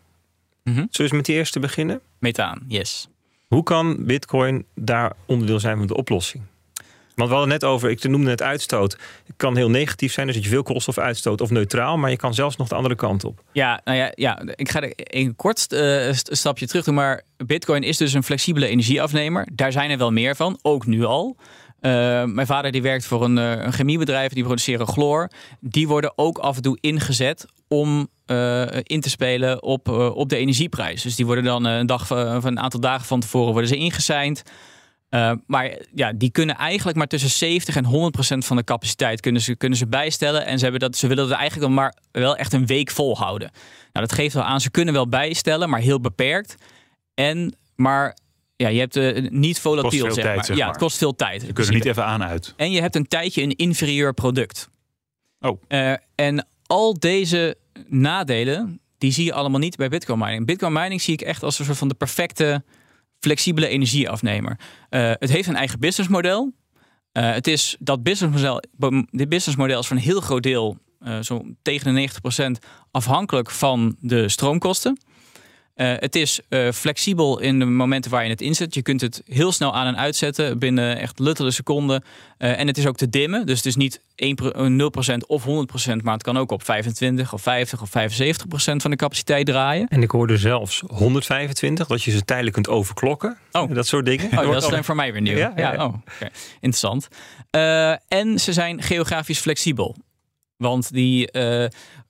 Mhm. 0.63 0.85
Zullen 0.89 1.11
we 1.11 1.17
met 1.17 1.25
die 1.25 1.35
eerste 1.35 1.59
beginnen? 1.59 2.01
Methaan, 2.19 2.63
yes. 2.67 3.07
Hoe 3.47 3.63
kan 3.63 4.05
Bitcoin 4.05 4.65
daar 4.75 5.13
onderdeel 5.25 5.59
zijn 5.59 5.77
van 5.77 5.87
de 5.87 5.95
oplossing? 5.95 6.43
Want 7.17 7.29
we 7.29 7.35
hadden 7.35 7.53
net 7.53 7.63
over, 7.63 7.89
ik 7.89 8.03
noemde 8.03 8.29
het 8.29 8.41
uitstoot. 8.41 8.91
Het 9.25 9.35
kan 9.37 9.55
heel 9.55 9.69
negatief 9.69 10.13
zijn, 10.13 10.25
dus 10.25 10.35
dat 10.35 10.43
je 10.43 10.49
veel 10.49 10.63
koolstof 10.63 10.97
uitstoot 10.97 11.41
of 11.41 11.49
neutraal, 11.49 11.97
maar 11.97 12.09
je 12.09 12.17
kan 12.17 12.33
zelfs 12.33 12.55
nog 12.55 12.67
de 12.67 12.75
andere 12.75 12.95
kant 12.95 13.23
op. 13.23 13.43
Ja, 13.51 13.81
nou 13.83 13.97
ja, 13.97 14.11
ja 14.15 14.41
ik 14.55 14.69
ga 14.69 14.81
er 14.81 14.91
een 14.95 15.35
kort 15.35 15.71
uh, 15.73 16.09
stapje 16.11 16.67
terug 16.67 16.85
doen, 16.85 16.93
maar 16.93 17.21
Bitcoin 17.45 17.83
is 17.83 17.97
dus 17.97 18.13
een 18.13 18.23
flexibele 18.23 18.67
energieafnemer. 18.67 19.47
Daar 19.53 19.71
zijn 19.71 19.89
er 19.89 19.97
wel 19.97 20.11
meer 20.11 20.35
van, 20.35 20.59
ook 20.61 20.85
nu 20.85 21.03
al. 21.03 21.37
Uh, 21.81 22.23
mijn 22.23 22.47
vader 22.47 22.71
die 22.71 22.81
werkt 22.81 23.05
voor 23.05 23.23
een, 23.23 23.35
een, 23.37 23.73
chemiebedrijf, 23.73 24.33
die 24.33 24.43
produceren 24.43 24.87
chloor. 24.87 25.29
Die 25.59 25.87
worden 25.87 26.13
ook 26.15 26.37
af 26.37 26.55
en 26.55 26.61
toe 26.61 26.77
ingezet 26.81 27.45
om 27.67 28.07
uh, 28.25 28.65
in 28.83 29.01
te 29.01 29.09
spelen 29.09 29.63
op, 29.63 29.89
op 29.89 30.29
de 30.29 30.37
energieprijs. 30.37 31.01
Dus 31.01 31.15
die 31.15 31.25
worden 31.25 31.43
dan 31.43 31.65
een 31.65 31.85
dag 31.85 32.11
of 32.11 32.43
een 32.43 32.59
aantal 32.59 32.79
dagen 32.79 33.05
van 33.05 33.19
tevoren 33.19 33.51
worden 33.51 33.69
ze 33.69 33.75
ingeseind. 33.75 34.43
Maar 35.45 35.77
ja, 35.93 36.13
die 36.13 36.31
kunnen 36.31 36.55
eigenlijk 36.55 36.97
maar 36.97 37.07
tussen 37.07 37.29
70 37.29 37.75
en 37.75 37.85
100 37.85 38.13
procent 38.13 38.45
van 38.45 38.57
de 38.57 38.63
capaciteit 38.63 39.21
kunnen 39.21 39.41
ze, 39.41 39.55
kunnen 39.55 39.77
ze 39.77 39.87
bijstellen. 39.87 40.45
En 40.45 40.57
ze, 40.57 40.63
hebben 40.63 40.81
dat, 40.81 40.97
ze 40.97 41.07
willen 41.07 41.29
dat 41.29 41.37
eigenlijk 41.37 41.73
maar 41.73 41.95
wel 42.11 42.35
echt 42.35 42.53
een 42.53 42.65
week 42.65 42.91
volhouden. 42.91 43.51
Nou, 43.93 44.05
dat 44.05 44.11
geeft 44.11 44.33
wel 44.33 44.43
aan, 44.43 44.61
ze 44.61 44.71
kunnen 44.71 44.93
wel 44.93 45.09
bijstellen, 45.09 45.69
maar 45.69 45.79
heel 45.79 46.01
beperkt. 46.01 46.55
En, 47.13 47.55
maar 47.75 48.17
ja, 48.57 48.67
je 48.67 48.79
hebt 48.79 48.95
uh, 48.95 49.29
niet 49.29 49.59
volatiel, 49.59 50.11
zeg 50.11 50.35
maar. 50.35 50.55
Ja, 50.55 50.67
het 50.67 50.77
kost 50.77 50.97
veel 50.97 51.15
tijd. 51.15 51.41
Je 51.41 51.53
kunt 51.53 51.67
er 51.67 51.73
niet 51.73 51.85
even 51.85 52.05
aan 52.05 52.23
uit. 52.23 52.53
En 52.55 52.71
je 52.71 52.81
hebt 52.81 52.95
een 52.95 53.07
tijdje 53.07 53.41
een 53.41 53.55
inferieur 53.55 54.13
product. 54.13 54.69
Oh. 55.39 55.61
Uh, 55.67 55.93
en 56.15 56.47
al 56.65 56.99
deze 56.99 57.57
nadelen, 57.87 58.79
die 58.97 59.11
zie 59.11 59.25
je 59.25 59.33
allemaal 59.33 59.59
niet 59.59 59.75
bij 59.75 59.89
Bitcoin 59.89 60.19
mining. 60.19 60.45
Bitcoin 60.45 60.73
mining 60.73 61.01
zie 61.01 61.13
ik 61.13 61.21
echt 61.21 61.43
als 61.43 61.59
een 61.59 61.65
soort 61.65 61.77
van 61.77 61.87
de 61.87 61.93
perfecte 61.93 62.63
flexibele 63.19 63.67
energieafnemer. 63.67 64.59
Uh, 64.89 65.11
het 65.13 65.29
heeft 65.29 65.47
een 65.47 65.55
eigen 65.55 65.79
businessmodel. 65.79 66.53
Uh, 67.13 67.31
het 67.31 67.47
is 67.47 67.75
dat 67.79 68.03
businessmodel, 68.03 68.63
dit 69.11 69.29
businessmodel 69.29 69.79
is 69.79 69.87
voor 69.87 69.95
een 69.95 70.01
heel 70.01 70.21
groot 70.21 70.43
deel, 70.43 70.77
uh, 71.01 71.17
zo'n 71.21 71.57
tegen 71.61 71.95
de 71.95 72.09
90% 72.61 72.65
afhankelijk 72.91 73.51
van 73.51 73.95
de 73.99 74.29
stroomkosten. 74.29 74.97
Uh, 75.77 75.93
het 75.95 76.15
is 76.15 76.39
uh, 76.49 76.71
flexibel 76.71 77.39
in 77.39 77.59
de 77.59 77.65
momenten 77.65 78.11
waar 78.11 78.23
je 78.23 78.29
het 78.29 78.41
inzet. 78.41 78.73
Je 78.73 78.81
kunt 78.81 79.01
het 79.01 79.21
heel 79.25 79.51
snel 79.51 79.75
aan 79.75 79.87
en 79.87 79.97
uitzetten 79.97 80.59
binnen 80.59 80.97
echt 80.97 81.19
luttele 81.19 81.51
seconden. 81.51 82.03
Uh, 82.37 82.59
en 82.59 82.67
het 82.67 82.77
is 82.77 82.87
ook 82.87 82.97
te 82.97 83.09
dimmen. 83.09 83.45
Dus 83.45 83.57
het 83.57 83.65
is 83.65 83.75
niet 83.75 84.01
1, 84.15 84.37
0% 85.15 85.17
of 85.27 85.45
100%, 85.45 85.47
maar 86.03 86.13
het 86.13 86.23
kan 86.23 86.37
ook 86.37 86.51
op 86.51 86.63
25 86.63 87.33
of 87.33 87.41
50 87.41 87.81
of 87.81 87.89
75% 87.89 87.93
van 88.75 88.91
de 88.91 88.95
capaciteit 88.95 89.45
draaien. 89.45 89.87
En 89.87 90.01
ik 90.01 90.11
hoorde 90.11 90.37
zelfs 90.37 90.83
125, 90.87 91.87
dat 91.87 92.03
je 92.03 92.11
ze 92.11 92.25
tijdelijk 92.25 92.53
kunt 92.53 92.69
overklokken. 92.69 93.37
Oh. 93.51 93.73
Dat 93.73 93.87
soort 93.87 94.05
dingen. 94.05 94.25
Oh, 94.25 94.51
dat 94.51 94.63
is 94.63 94.69
dan 94.69 94.83
voor 94.83 94.95
mij 94.95 95.11
weer 95.11 95.21
nieuw. 95.21 95.37
Ja, 95.37 95.53
ja, 95.55 95.73
ja. 95.73 95.85
Oh, 95.85 95.93
okay. 96.15 96.31
Interessant. 96.53 97.07
en 98.07 98.39
ze 98.39 98.53
zijn 98.53 98.81
geografisch 98.81 99.39
flexibel. 99.39 99.95
Want 100.57 100.93
die 100.93 101.29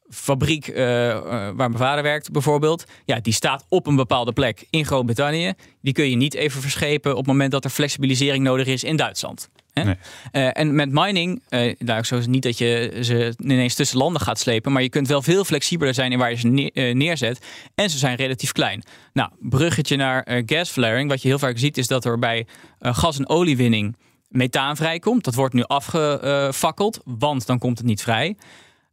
fabriek 0.09 0.67
uh, 0.67 0.77
waar 0.77 1.55
mijn 1.55 1.77
vader 1.77 2.03
werkt 2.03 2.31
bijvoorbeeld, 2.31 2.85
ja, 3.05 3.19
die 3.19 3.33
staat 3.33 3.65
op 3.69 3.87
een 3.87 3.95
bepaalde 3.95 4.33
plek 4.33 4.65
in 4.69 4.85
Groot-Brittannië. 4.85 5.53
Die 5.81 5.93
kun 5.93 6.09
je 6.09 6.15
niet 6.15 6.33
even 6.33 6.61
verschepen 6.61 7.11
op 7.11 7.17
het 7.17 7.27
moment 7.27 7.51
dat 7.51 7.63
er 7.63 7.69
flexibilisering 7.69 8.43
nodig 8.43 8.67
is 8.67 8.83
in 8.83 8.95
Duitsland. 8.95 9.49
Hè? 9.73 9.83
Nee. 9.83 9.95
Uh, 10.31 10.49
en 10.53 10.75
met 10.75 10.91
mining, 10.91 11.41
nou, 11.77 12.03
zo 12.03 12.17
is 12.17 12.27
niet 12.27 12.43
dat 12.43 12.57
je 12.57 12.97
ze 13.01 13.35
ineens 13.37 13.75
tussen 13.75 13.97
landen 13.97 14.21
gaat 14.21 14.39
slepen, 14.39 14.71
maar 14.71 14.81
je 14.81 14.89
kunt 14.89 15.07
wel 15.07 15.21
veel 15.21 15.43
flexibeler 15.43 15.93
zijn 15.93 16.11
in 16.11 16.17
waar 16.17 16.29
je 16.29 16.37
ze 16.37 16.47
ne 16.47 16.93
neerzet. 16.93 17.45
En 17.75 17.89
ze 17.89 17.97
zijn 17.97 18.15
relatief 18.15 18.51
klein. 18.51 18.83
Nou, 19.13 19.29
bruggetje 19.39 19.95
naar 19.95 20.41
gas 20.45 20.69
flaring. 20.69 21.09
Wat 21.09 21.21
je 21.21 21.27
heel 21.27 21.39
vaak 21.39 21.57
ziet 21.57 21.77
is 21.77 21.87
dat 21.87 22.05
er 22.05 22.19
bij 22.19 22.47
gas- 22.79 23.17
en 23.17 23.29
oliewinning 23.29 23.95
methaan 24.27 24.75
vrijkomt. 24.75 25.23
Dat 25.23 25.35
wordt 25.35 25.53
nu 25.53 25.63
afgefakkeld, 25.63 27.01
want 27.05 27.45
dan 27.45 27.59
komt 27.59 27.77
het 27.77 27.87
niet 27.87 28.01
vrij. 28.01 28.35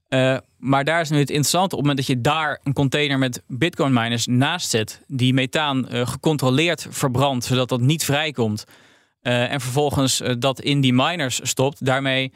Uh, 0.08 0.36
maar 0.58 0.84
daar 0.84 1.00
is 1.00 1.10
nu 1.10 1.18
het 1.18 1.28
interessante. 1.28 1.76
Op 1.76 1.82
het 1.82 1.88
moment 1.88 2.06
dat 2.06 2.16
je 2.16 2.22
daar 2.22 2.60
een 2.62 2.72
container 2.72 3.18
met 3.18 3.42
bitcoin 3.46 3.92
miners 3.92 4.26
naast 4.26 4.70
zet, 4.70 5.00
die 5.06 5.34
methaan 5.34 5.86
uh, 5.92 6.06
gecontroleerd 6.06 6.86
verbrandt, 6.90 7.44
zodat 7.44 7.68
dat 7.68 7.80
niet 7.80 8.04
vrijkomt. 8.04 8.64
Uh, 9.22 9.52
en 9.52 9.60
vervolgens 9.60 10.22
dat 10.38 10.60
in 10.60 10.80
die 10.80 10.92
miners 10.92 11.40
stopt. 11.42 11.84
Daarmee 11.84 12.32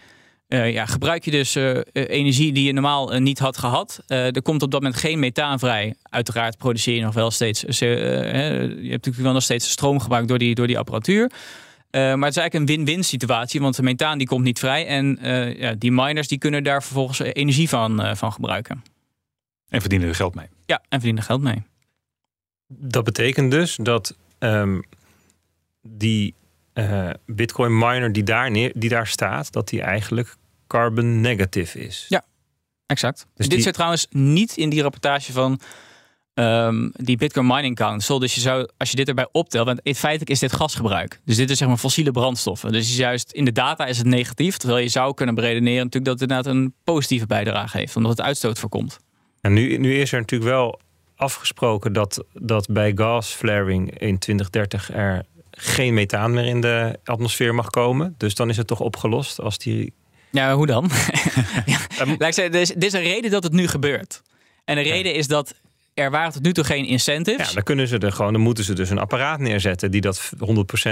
ja, 0.49 0.87
gebruik 0.87 1.25
je 1.25 1.31
dus 1.31 1.55
energie 1.93 2.53
die 2.53 2.67
je 2.67 2.73
normaal 2.73 3.19
niet 3.19 3.39
had 3.39 3.59
gehad. 3.59 4.01
er 4.07 4.43
komt 4.43 4.63
op 4.63 4.71
dat 4.71 4.83
moment 4.83 5.01
geen 5.01 5.19
methaan 5.19 5.59
vrij. 5.59 5.95
Uiteraard 6.03 6.57
produceer 6.57 6.95
je 6.95 7.03
nog 7.03 7.15
wel 7.15 7.31
steeds. 7.31 7.61
je 7.61 7.87
hebt 7.87 8.83
natuurlijk 8.83 9.17
wel 9.17 9.33
nog 9.33 9.43
steeds 9.43 9.71
stroom 9.71 10.01
gebruikt 10.01 10.29
door 10.29 10.39
die, 10.39 10.55
door 10.55 10.67
die 10.67 10.79
apparatuur. 10.79 11.31
Uh, 11.91 12.01
maar 12.01 12.29
het 12.29 12.37
is 12.37 12.43
eigenlijk 12.43 12.55
een 12.55 12.77
win-win 12.77 13.05
situatie, 13.05 13.61
want 13.61 13.77
de 13.77 13.83
methaan 13.83 14.19
die 14.19 14.27
komt 14.27 14.45
niet 14.45 14.59
vrij. 14.59 14.87
En 14.87 15.19
uh, 15.27 15.59
ja, 15.59 15.75
die 15.75 15.93
miners 15.93 16.29
die 16.29 16.39
kunnen 16.39 16.65
daar 16.65 16.83
vervolgens 16.83 17.19
energie 17.19 17.69
van, 17.69 18.05
uh, 18.05 18.15
van 18.15 18.33
gebruiken. 18.33 18.83
En 19.69 19.81
verdienen 19.81 20.09
er 20.09 20.15
geld 20.15 20.35
mee. 20.35 20.47
Ja, 20.67 20.77
en 20.77 20.87
verdienen 20.91 21.19
er 21.21 21.27
geld 21.27 21.43
mee. 21.43 21.63
Dat 22.67 23.05
betekent 23.05 23.51
dus 23.51 23.77
dat 23.77 24.17
um, 24.39 24.83
die 25.83 26.35
bitcoin 27.27 27.79
miner 27.79 28.13
die 28.13 28.23
daar, 28.23 28.51
neer, 28.51 28.73
die 28.75 28.89
daar 28.89 29.07
staat, 29.07 29.53
dat 29.53 29.69
die 29.69 29.83
eigenlijk 29.83 30.37
carbon 30.67 31.21
negative 31.21 31.81
is. 31.81 32.07
Ja, 32.09 32.25
exact. 32.87 33.19
Dus 33.19 33.47
Dit 33.47 33.51
die- 33.51 33.61
zit 33.63 33.75
trouwens 33.75 34.07
niet 34.11 34.57
in 34.57 34.69
die 34.71 34.83
rapportage 34.83 35.33
van 35.33 35.61
ehm, 36.39 36.89
die 36.93 37.17
Bitcoin 37.17 37.47
Mining 37.47 37.77
Council. 37.77 38.19
Dus 38.19 38.35
je 38.35 38.41
zou, 38.41 38.69
als 38.77 38.91
je 38.91 38.97
dit 38.97 39.09
erbij 39.09 39.29
optelt, 39.33 39.67
want 39.67 39.81
in 39.83 39.95
feite 39.95 40.25
is 40.25 40.39
dit 40.39 40.53
gasgebruik. 40.53 41.21
Dus 41.25 41.37
dit 41.37 41.51
is 41.51 41.59
zeg 41.59 41.69
maar 41.69 41.77
fossiele 41.77 42.11
brandstoffen. 42.11 42.73
Dus 42.73 42.97
juist 42.97 43.33
in 43.33 43.45
de 43.45 43.53
data 43.53 43.87
is 43.87 43.99
het 43.99 44.07
negatief. 44.07 44.57
Terwijl 44.57 44.83
je 44.83 44.89
zou 44.89 45.15
kunnen 45.15 45.35
beredeneren 45.35 45.85
natuurlijk 45.85 46.05
dat 46.05 46.21
het 46.21 46.31
inderdaad 46.31 46.55
een 46.55 46.75
positieve 46.85 47.27
bijdrage 47.27 47.79
heeft. 47.79 47.97
Omdat 47.97 48.11
het 48.11 48.27
uitstoot 48.27 48.59
voorkomt. 48.59 48.99
En 49.41 49.53
nu, 49.53 49.77
nu 49.77 50.01
is 50.01 50.13
er 50.13 50.19
natuurlijk 50.19 50.51
wel 50.51 50.81
afgesproken 51.17 51.93
dat, 51.93 52.25
dat 52.33 52.69
bij 52.71 52.93
gasflaring 52.95 53.99
in 53.99 54.19
2030 54.19 54.93
er 54.93 55.25
geen 55.51 55.95
methaan 55.95 56.33
meer 56.33 56.47
in 56.47 56.61
de 56.61 56.99
atmosfeer 57.05 57.55
mag 57.55 57.71
komen. 57.71 58.15
Dus 58.17 58.35
dan 58.35 58.49
is 58.49 58.57
het 58.57 58.67
toch 58.67 58.81
opgelost 58.81 59.41
als 59.41 59.59
die. 59.59 59.93
Ja, 60.31 60.55
hoe 60.55 60.67
dan? 60.67 60.91
ja, 61.67 61.79
zeggen, 62.19 62.53
er 62.53 62.61
is, 62.61 62.71
er 62.71 62.85
is 62.85 62.93
een 62.93 63.03
reden 63.03 63.31
dat 63.31 63.43
het 63.43 63.53
nu 63.53 63.67
gebeurt. 63.69 64.23
En 64.65 64.75
de 64.75 64.83
reden 64.83 65.15
is 65.15 65.27
dat 65.27 65.55
er 65.99 66.11
waren 66.11 66.33
tot 66.33 66.43
nu 66.43 66.53
toe 66.53 66.65
geen 66.65 66.85
incentives. 66.85 67.49
Ja, 67.49 67.55
dan 67.55 67.63
kunnen 67.63 67.89
ze 67.89 67.99
er 67.99 68.13
gewoon, 68.13 68.33
dan 68.33 68.43
moeten 68.43 68.65
ze 68.65 68.75
dus 68.75 68.91
een 68.91 68.99
apparaat 68.99 69.39
neerzetten 69.39 69.91
die 69.91 70.01
dat 70.01 70.33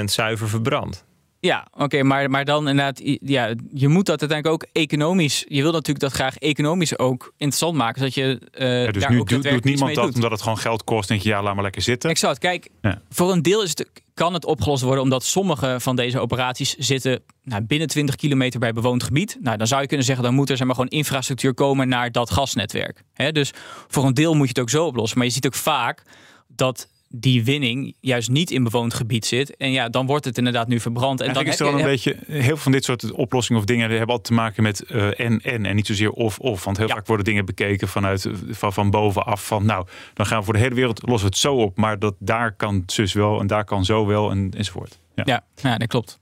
100% 0.00 0.04
zuiver 0.04 0.48
verbrandt. 0.48 1.04
Ja, 1.47 1.66
oké, 1.72 2.03
maar, 2.03 2.30
maar 2.30 2.44
dan 2.44 2.68
inderdaad, 2.68 3.01
ja, 3.20 3.55
je 3.72 3.88
moet 3.88 4.07
dat 4.07 4.20
uiteindelijk 4.20 4.62
ook 4.62 4.68
economisch. 4.72 5.44
Je 5.49 5.62
wil 5.62 5.72
natuurlijk 5.72 6.01
dat 6.01 6.12
graag 6.12 6.36
economisch 6.36 6.99
ook 6.99 7.32
interessant 7.36 7.76
maken, 7.76 7.99
zodat 7.99 8.14
je. 8.14 8.40
eh 8.53 8.84
Ja, 8.84 8.92
dus 8.92 9.03
daar 9.03 9.11
nu 9.12 9.20
ook 9.20 9.28
doet, 9.28 9.42
doet 9.42 9.64
niemand 9.64 9.94
dat 9.94 10.05
doet. 10.05 10.14
omdat 10.14 10.30
het 10.30 10.42
gewoon 10.42 10.59
geld 10.59 10.84
kost. 10.84 11.09
Denk 11.09 11.20
je, 11.22 11.28
ja, 11.28 11.42
laat 11.42 11.55
maar 11.55 11.62
lekker 11.62 11.82
zitten. 11.82 12.11
Exact. 12.11 12.38
Kijk, 12.38 12.68
Ja. 12.82 13.01
voor 13.11 13.32
een 13.32 13.42
deel 13.42 13.62
is 13.62 13.70
het, 13.70 13.90
kan 14.14 14.34
het 14.34 14.44
opgelost 14.44 14.82
worden 14.82 15.03
omdat 15.03 15.24
sommige 15.24 15.76
van 15.80 15.97
deze 15.97 16.20
operaties 16.20 16.74
zitten 16.74 17.22
nou, 17.42 17.62
binnen 17.62 17.88
20 17.88 18.14
kilometer 18.16 18.61
bij 18.61 18.72
bewoond 18.72 19.03
gebied. 19.03 19.36
Nou, 19.40 19.57
dan 19.57 19.66
zou 19.66 19.80
je 19.80 19.86
kunnen 19.86 20.07
zeggen, 20.07 20.24
dan 20.24 20.34
moet 20.34 20.51
er 20.51 20.57
zeg 20.57 20.66
maar, 20.66 20.74
gewoon 20.74 20.90
infrastructuur 20.90 21.55
komen 21.55 21.88
naar 21.88 22.12
dat 22.12 22.30
gasnetwerk. 22.30 23.03
Hè, 23.12 23.32
dus 23.32 23.53
voor 23.88 24.05
een 24.05 24.14
deel 24.14 24.34
moet 24.34 24.42
je 24.42 24.49
het 24.49 24.59
ook 24.61 24.70
zo 24.70 24.86
oplossen. 24.86 25.18
Maar 25.18 25.26
je 25.26 25.32
ziet 25.32 25.47
ook 25.47 25.55
vaak 25.55 26.03
dat 26.49 26.88
die 27.09 27.44
winning 27.44 27.94
juist 28.00 28.30
niet 28.30 28.50
in 28.50 28.64
bewoond 28.64 28.94
gebied 28.94 29.26
zit. 29.26 29.57
En 29.57 29.70
ja, 29.70 29.88
dan 29.88 30.07
wordt 30.07 30.24
het 30.24 30.38
inderdaad 30.38 30.68
nu 30.68 30.80
verbrand. 30.80 31.20
En 31.20 31.26
dan 31.32 31.44
Eigenlijk 31.44 31.54
is 31.54 31.61
er 31.61 31.66
heb 31.66 31.74
wel 31.74 31.84
een 31.84 31.90
beetje, 31.90 32.42
heel 32.42 32.42
veel 32.42 32.57
van 32.57 32.72
dit 32.72 32.84
soort 32.84 33.12
oplossingen 33.12 33.61
of 33.61 33.66
dingen 33.66 33.88
hebben 33.88 34.07
altijd 34.09 34.24
te 34.24 34.32
maken 34.32 34.62
met 34.62 34.82
eh, 34.82 35.20
en 35.20 35.40
en 35.40 35.66
en 35.66 35.76
niet 35.76 35.86
zozeer 35.86 36.11
of 36.11 36.38
of. 36.38 36.64
Want 36.64 36.76
heel 36.76 36.88
Ja. 36.88 36.94
vaak 36.94 37.07
worden 37.07 37.24
dingen 37.24 37.44
bekeken 37.44 37.88
vanuit 37.88 38.24
eh, 38.24 38.32
van, 38.50 38.72
van 38.72 38.90
bovenaf 38.90 39.46
van 39.46 39.66
nou, 39.66 39.86
dan 40.14 40.26
gaan 40.26 40.38
we 40.38 40.44
voor 40.44 40.54
de 40.54 40.61
hele 40.61 40.74
wereld 40.74 41.02
lossen 41.02 41.28
we 41.28 41.34
het 41.34 41.42
zo 41.42 41.54
op, 41.57 41.76
maar 41.76 41.98
dat 41.98 42.14
daar 42.18 42.57
kan 42.57 42.82
zus 42.86 43.12
wel 43.12 43.40
en 43.40 43.46
daar 43.46 43.64
kan 43.64 43.84
zo 43.84 44.07
wel 44.07 44.30
en 44.30 44.50
enzovoort. 44.57 44.98
Ja. 45.14 45.22
Ja, 45.26 45.44
ja, 45.54 45.78
dat 45.78 45.88
klopt. 45.88 46.20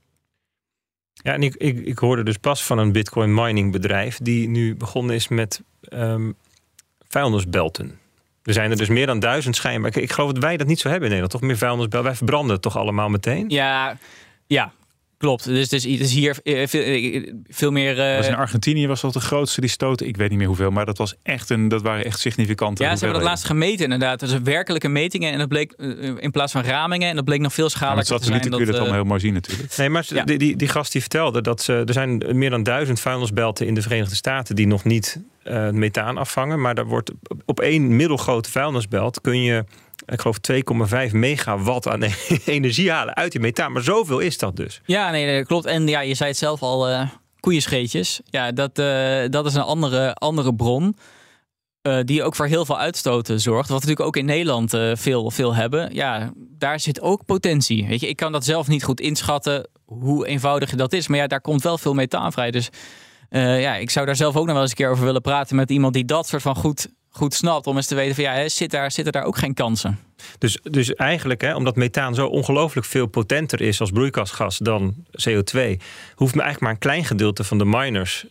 Ja, 1.13 1.33
en 1.33 1.43
ik, 1.43 1.55
ik, 1.55 1.79
ik 1.85 1.97
hoorde 1.97 2.23
dus 2.23 2.37
pas 2.37 2.63
van 2.63 2.77
een 2.77 2.91
bitcoin 2.91 3.33
mining 3.33 3.71
bedrijf 3.71 4.17
die 4.17 4.47
nu 4.47 4.75
begonnen 4.75 5.15
is 5.15 5.27
met 5.27 5.61
um, 5.89 6.35
vuilnisbelten. 7.07 7.99
Er 8.45 8.53
zijn 8.53 8.71
er 8.71 8.77
dus 8.77 8.87
meer 8.89 9.05
dan 9.05 9.19
duizend 9.19 9.55
schijnbaar. 9.55 9.95
Ik, 9.95 10.03
ik 10.03 10.11
geloof 10.11 10.31
dat 10.31 10.43
wij 10.43 10.57
dat 10.57 10.67
niet 10.67 10.79
zo 10.79 10.89
hebben 10.89 11.09
in 11.09 11.15
Nederland. 11.15 11.41
Toch 11.41 11.49
meer 11.49 11.57
vuilnisbelten. 11.57 12.07
Wij 12.07 12.17
verbranden 12.17 12.51
het 12.51 12.61
toch 12.61 12.77
allemaal 12.77 13.09
meteen? 13.09 13.49
Ja, 13.49 13.97
ja, 14.47 14.71
Klopt, 15.25 15.45
dus 15.45 15.71
het 15.71 15.85
is, 15.85 16.13
hier 16.13 16.37
eh, 16.43 16.67
veel, 16.67 16.81
eh, 16.81 17.33
veel 17.47 17.71
meer. 17.71 18.11
Uh... 18.11 18.17
Was 18.17 18.27
in 18.27 18.35
Argentinië 18.35 18.87
was 18.87 19.01
dat 19.01 19.13
de 19.13 19.19
grootste 19.19 19.61
die 19.61 19.69
stoten. 19.69 20.07
Ik 20.07 20.17
weet 20.17 20.29
niet 20.29 20.37
meer 20.37 20.47
hoeveel, 20.47 20.71
maar 20.71 20.85
dat 20.85 20.97
was 20.97 21.15
echt 21.23 21.49
een, 21.49 21.67
dat 21.67 21.81
waren 21.81 22.05
echt 22.05 22.19
significante. 22.19 22.83
Ja, 22.83 22.95
ze 22.95 23.03
hebben 23.03 23.21
dat 23.21 23.29
laatst 23.29 23.45
gemeten 23.45 23.83
inderdaad. 23.83 24.19
Dus 24.19 24.39
werkelijke 24.43 24.87
metingen 24.87 25.31
en 25.31 25.37
dat 25.37 25.47
bleek 25.47 25.73
in 26.19 26.31
plaats 26.31 26.51
van 26.51 26.63
ramingen 26.63 27.09
en 27.09 27.15
dat 27.15 27.25
bleek 27.25 27.39
nog 27.39 27.53
veel 27.53 27.69
schadelijker 27.69 28.13
ja, 28.13 28.19
te 28.19 28.25
zijn. 28.25 28.41
Dat 28.41 28.49
kun 28.49 28.59
je 28.59 28.65
dat 28.65 28.75
allemaal 28.75 28.95
heel 28.95 29.03
mooi 29.03 29.19
zien 29.19 29.33
natuurlijk. 29.33 29.77
Nee, 29.77 29.89
maar 29.89 30.07
die, 30.25 30.37
die, 30.37 30.55
die 30.55 30.67
gast 30.67 30.91
die 30.91 31.01
vertelde 31.01 31.41
dat 31.41 31.61
ze, 31.61 31.83
er 31.85 31.93
zijn 31.93 32.23
meer 32.31 32.49
dan 32.49 32.63
duizend 32.63 32.99
vuilnisbelten 32.99 33.67
in 33.67 33.73
de 33.73 33.81
Verenigde 33.81 34.15
Staten 34.15 34.55
die 34.55 34.67
nog 34.67 34.83
niet 34.83 35.21
uh, 35.43 35.69
methaan 35.69 36.17
afvangen, 36.17 36.61
maar 36.61 36.75
daar 36.75 36.85
wordt 36.85 37.11
op 37.45 37.59
één 37.59 37.95
middelgrote 37.95 38.51
vuilnisbelt 38.51 39.21
kun 39.21 39.41
je 39.41 39.65
ik 40.05 40.21
geloof 40.21 40.37
2,5 41.07 41.11
megawatt 41.11 41.87
aan 41.87 42.03
energie 42.45 42.91
halen 42.91 43.15
uit 43.15 43.31
die 43.31 43.41
methaan. 43.41 43.71
Maar 43.71 43.81
zoveel 43.81 44.19
is 44.19 44.37
dat 44.37 44.55
dus. 44.55 44.81
Ja, 44.85 45.11
nee, 45.11 45.37
dat 45.37 45.47
klopt. 45.47 45.65
En 45.65 45.87
ja, 45.87 45.99
je 45.99 46.13
zei 46.13 46.29
het 46.29 46.37
zelf 46.37 46.61
al, 46.61 46.89
uh, 46.89 47.09
koeienscheetjes. 47.39 48.21
Ja, 48.25 48.51
dat, 48.51 48.79
uh, 48.79 49.23
dat 49.29 49.45
is 49.45 49.53
een 49.53 49.61
andere, 49.61 50.13
andere 50.13 50.55
bron. 50.55 50.97
Uh, 51.81 51.99
die 52.03 52.23
ook 52.23 52.35
voor 52.35 52.45
heel 52.45 52.65
veel 52.65 52.79
uitstoten 52.79 53.41
zorgt. 53.41 53.69
Wat 53.69 53.83
we 53.83 53.87
natuurlijk 53.87 54.07
ook 54.07 54.17
in 54.17 54.25
Nederland 54.25 54.77
veel, 54.93 55.31
veel 55.31 55.55
hebben. 55.55 55.93
Ja, 55.93 56.31
daar 56.35 56.79
zit 56.79 57.01
ook 57.01 57.25
potentie. 57.25 57.87
Weet 57.87 57.99
je, 57.99 58.07
ik 58.07 58.15
kan 58.15 58.31
dat 58.31 58.45
zelf 58.45 58.67
niet 58.67 58.83
goed 58.83 58.99
inschatten 58.99 59.69
hoe 59.85 60.27
eenvoudig 60.27 60.69
dat 60.69 60.93
is. 60.93 61.07
Maar 61.07 61.17
ja, 61.17 61.27
daar 61.27 61.41
komt 61.41 61.63
wel 61.63 61.77
veel 61.77 61.93
methaan 61.93 62.31
vrij. 62.31 62.51
Dus 62.51 62.69
ja, 63.29 63.75
ik 63.75 63.89
zou 63.89 64.05
daar 64.05 64.15
zelf 64.15 64.35
ook 64.35 64.45
nog 64.45 64.53
wel 64.53 64.61
eens 64.61 64.71
een 64.71 64.77
keer 64.77 64.89
over 64.89 65.05
willen 65.05 65.21
praten 65.21 65.55
met 65.55 65.69
iemand 65.69 65.93
die 65.93 66.05
dat 66.05 66.27
soort 66.27 66.41
van 66.41 66.55
goed 66.55 66.87
goed 67.15 67.33
snapt. 67.33 67.67
Om 67.67 67.75
eens 67.75 67.87
te 67.87 67.95
weten 67.95 68.15
van 68.15 68.23
ja, 68.23 68.49
zit 68.49 68.71
daar, 68.71 68.91
zitten 68.91 69.13
daar 69.13 69.23
ook 69.23 69.37
geen 69.37 69.53
kansen. 69.53 69.99
Dus, 70.37 70.59
dus 70.63 70.93
eigenlijk, 70.93 71.41
hè, 71.41 71.55
omdat 71.55 71.75
methaan 71.75 72.15
zo 72.15 72.27
ongelooflijk 72.27 72.87
veel 72.87 73.05
potenter 73.05 73.61
is 73.61 73.79
als 73.79 73.91
broeikasgas 73.91 74.57
dan 74.57 74.95
CO2, 75.29 75.59
hoeft 76.15 76.35
me 76.35 76.41
eigenlijk 76.41 76.59
maar 76.59 76.71
een 76.71 76.77
klein 76.77 77.05
gedeelte 77.05 77.43
van 77.43 77.57
de 77.57 77.65
miners 77.65 78.25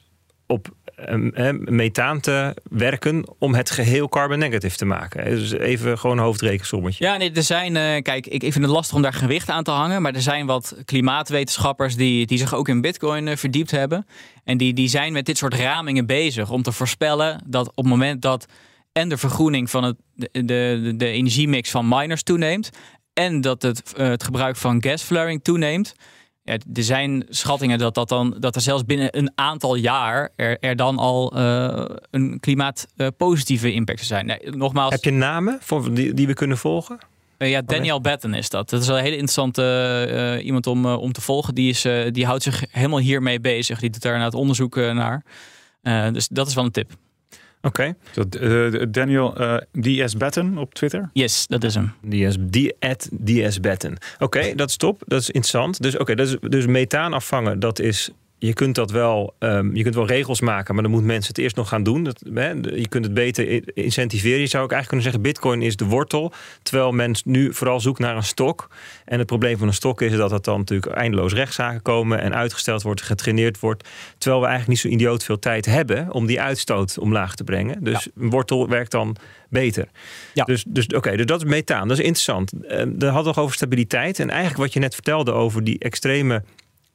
op 0.47 0.69
um, 1.09 1.65
methaan 1.69 2.21
te 2.21 2.57
werken 2.71 3.25
om 3.39 3.55
het 3.55 3.71
geheel 3.71 4.09
carbon 4.09 4.39
negative 4.39 4.77
te 4.77 4.85
maken. 4.85 5.25
Dus 5.25 5.51
even 5.51 5.99
gewoon 5.99 6.19
een 6.19 6.25
hoofdrekensommetje. 6.25 7.05
Ja, 7.05 7.17
nee, 7.17 7.33
er 7.33 7.43
zijn, 7.43 7.75
uh, 7.75 8.03
kijk, 8.03 8.27
ik, 8.27 8.41
vind 8.41 8.65
het 8.65 8.67
lastig 8.67 8.97
om 8.97 9.03
daar 9.03 9.13
gewicht 9.13 9.51
aan 9.51 9.65
te 9.65 9.71
hangen, 9.71 10.03
maar 10.03 10.15
er 10.15 10.23
zijn 10.23 10.47
wat 10.47 10.77
klimaatwetenschappers 10.85 11.97
die, 11.97 12.27
die 12.27 12.39
zich 12.39 12.55
ook 12.55 12.69
in 12.69 12.81
bitcoin 12.81 13.27
uh, 13.27 13.37
verdiept 13.37 13.71
hebben. 13.71 14.07
En 14.45 14.57
die, 14.57 14.73
die 14.73 14.89
zijn 14.89 15.13
met 15.13 15.27
dit 15.27 15.39
soort 15.39 15.55
ramingen 15.55 16.07
bezig 16.07 16.51
om 16.51 16.63
te 16.63 16.73
voorspellen 16.73 17.43
dat 17.47 17.69
op 17.69 17.77
het 17.77 17.87
moment 17.87 18.23
dat 18.23 18.47
en 18.95 19.09
de 19.09 19.17
vergroening 19.17 19.71
van 19.71 19.85
het, 19.85 19.97
de, 20.15 20.45
de, 20.45 20.93
de 20.97 21.07
energiemix 21.07 21.71
van 21.71 21.89
miners 21.89 22.23
toeneemt. 22.23 22.71
En 23.13 23.41
dat 23.41 23.63
het, 23.63 23.95
uh, 23.99 24.07
het 24.09 24.25
gebruik 24.25 24.57
van 24.57 24.83
gasflaring 24.83 25.45
toeneemt. 25.45 25.95
Ja, 26.43 26.53
er 26.75 26.83
zijn 26.83 27.27
schattingen 27.29 27.79
dat, 27.79 27.95
dat, 27.95 28.09
dan, 28.09 28.37
dat 28.39 28.55
er 28.55 28.61
zelfs 28.61 28.85
binnen 28.85 29.19
een 29.19 29.33
aantal 29.35 29.75
jaar 29.75 30.33
er, 30.37 30.59
er 30.59 30.77
dan 30.77 30.99
al 30.99 31.39
uh, 31.39 31.85
een 32.11 32.41
klimaatpositieve 32.41 33.69
uh, 33.69 33.75
impact 33.75 33.99
zou 33.99 34.09
zijn. 34.09 34.27
Nee, 34.27 34.57
nogmaals, 34.57 34.93
Heb 34.93 35.05
je 35.05 35.11
namen 35.11 35.59
voor 35.61 35.95
die, 35.95 36.15
die 36.15 36.27
we 36.27 36.35
kunnen 36.35 36.59
volgen? 36.59 36.99
ja, 37.39 37.63
Daniel 37.63 38.01
Batten 38.01 38.35
is 38.35 38.49
dat. 38.49 38.71
Dat 38.71 38.81
is 38.81 38.87
wel 38.87 38.97
een 38.97 39.03
hele 39.03 39.17
interessante 39.17 40.41
iemand 40.45 40.67
om, 40.67 40.87
om 40.87 41.13
te 41.13 41.21
volgen. 41.21 41.55
Die, 41.55 41.69
is, 41.69 41.87
die 42.13 42.27
houdt 42.27 42.43
zich 42.43 42.65
helemaal 42.71 42.99
hiermee 42.99 43.41
bezig. 43.41 43.81
Die 43.81 43.91
doet 43.91 44.03
daar 44.03 44.17
naar 44.17 44.25
het 44.25 44.35
onderzoek 44.35 44.77
naar. 44.77 45.25
dus 46.13 46.29
dat 46.29 46.47
is 46.47 46.55
wel 46.55 46.65
een 46.65 46.71
tip. 46.71 46.93
Oké. 47.65 47.95
Okay. 48.21 48.73
Uh, 48.75 48.83
Daniel 48.89 49.41
uh, 49.41 49.57
DS 49.81 50.17
Batten 50.17 50.59
op 50.59 50.75
Twitter? 50.75 51.11
Yes, 51.13 51.47
dat 51.47 51.65
is 51.65 51.75
hem. 51.75 51.93
DS, 52.09 52.37
at 52.79 53.09
DS 53.25 53.61
Batten. 53.61 53.97
Oké, 54.19 54.55
dat 54.55 54.69
is 54.69 54.77
top. 54.77 55.03
Dat 55.07 55.21
is 55.21 55.27
interessant. 55.27 55.83
Dus, 55.83 55.97
oké, 55.97 56.13
okay, 56.13 56.39
dus 56.41 56.67
methaan 56.67 57.13
afvangen, 57.13 57.61
dat 57.61 57.79
is 57.79 58.11
je 58.47 58.53
kunt 58.53 58.75
dat 58.75 58.91
wel, 58.91 59.35
um, 59.39 59.75
je 59.77 59.83
kunt 59.83 59.95
wel 59.95 60.07
regels 60.07 60.41
maken, 60.41 60.75
maar 60.75 60.83
dan 60.83 60.93
moeten 60.93 61.11
mensen 61.11 61.29
het 61.29 61.43
eerst 61.43 61.57
nog 61.57 61.69
gaan 61.69 61.83
doen. 61.83 62.05
Dat, 62.05 62.23
hè, 62.35 62.51
je 62.51 62.89
kunt 62.89 63.05
het 63.05 63.15
beter 63.15 63.77
incentiveren. 63.77 64.41
Je 64.41 64.47
zou 64.47 64.65
ook 64.65 64.73
eigenlijk 64.73 64.87
kunnen 64.87 65.03
zeggen: 65.03 65.23
Bitcoin 65.23 65.63
is 65.63 65.77
de 65.77 65.85
wortel. 65.85 66.33
Terwijl 66.63 66.93
men 66.93 67.15
nu 67.25 67.55
vooral 67.55 67.81
zoekt 67.81 67.99
naar 67.99 68.17
een 68.17 68.23
stok. 68.23 68.69
En 69.05 69.19
het 69.19 69.27
probleem 69.27 69.59
van 69.59 69.67
een 69.67 69.75
stok 69.75 70.03
is 70.03 70.17
dat 70.17 70.31
het 70.31 70.45
dan 70.45 70.59
natuurlijk 70.59 70.93
eindeloos 70.93 71.33
rechtszaken 71.33 71.83
komen 71.83 72.21
en 72.21 72.35
uitgesteld 72.35 72.83
wordt, 72.83 73.03
getraineerd 73.03 73.61
wordt. 73.61 73.89
Terwijl 74.19 74.43
we 74.43 74.49
eigenlijk 74.49 74.83
niet 74.83 74.93
zo 74.93 74.99
idioot 74.99 75.25
veel 75.25 75.39
tijd 75.39 75.67
hebben 75.67 76.13
om 76.13 76.27
die 76.27 76.41
uitstoot 76.41 76.99
omlaag 76.99 77.35
te 77.35 77.45
brengen. 77.45 77.85
Dus 77.85 78.09
een 78.17 78.31
wortel 78.31 78.69
werkt 78.69 78.91
dan 78.91 79.17
beter. 79.49 79.89
Ja. 80.35 80.45
Dus, 80.45 80.65
dus 80.69 80.87
oké, 80.87 81.17
dus 81.17 81.27
dat 81.27 81.45
is 81.45 81.51
methaan. 81.51 81.89
Dat 81.89 81.99
is 81.99 82.05
interessant. 82.05 82.53
Uh, 82.55 82.61
we 82.99 83.07
hadden 83.07 83.25
nog 83.25 83.39
over 83.39 83.55
stabiliteit. 83.55 84.19
En 84.19 84.31
eigenlijk 84.31 84.61
wat 84.61 84.73
je 84.73 84.81
net 84.81 84.95
vertelde 84.95 85.33
over 85.33 85.65
die 85.65 85.79
extreme 85.79 86.43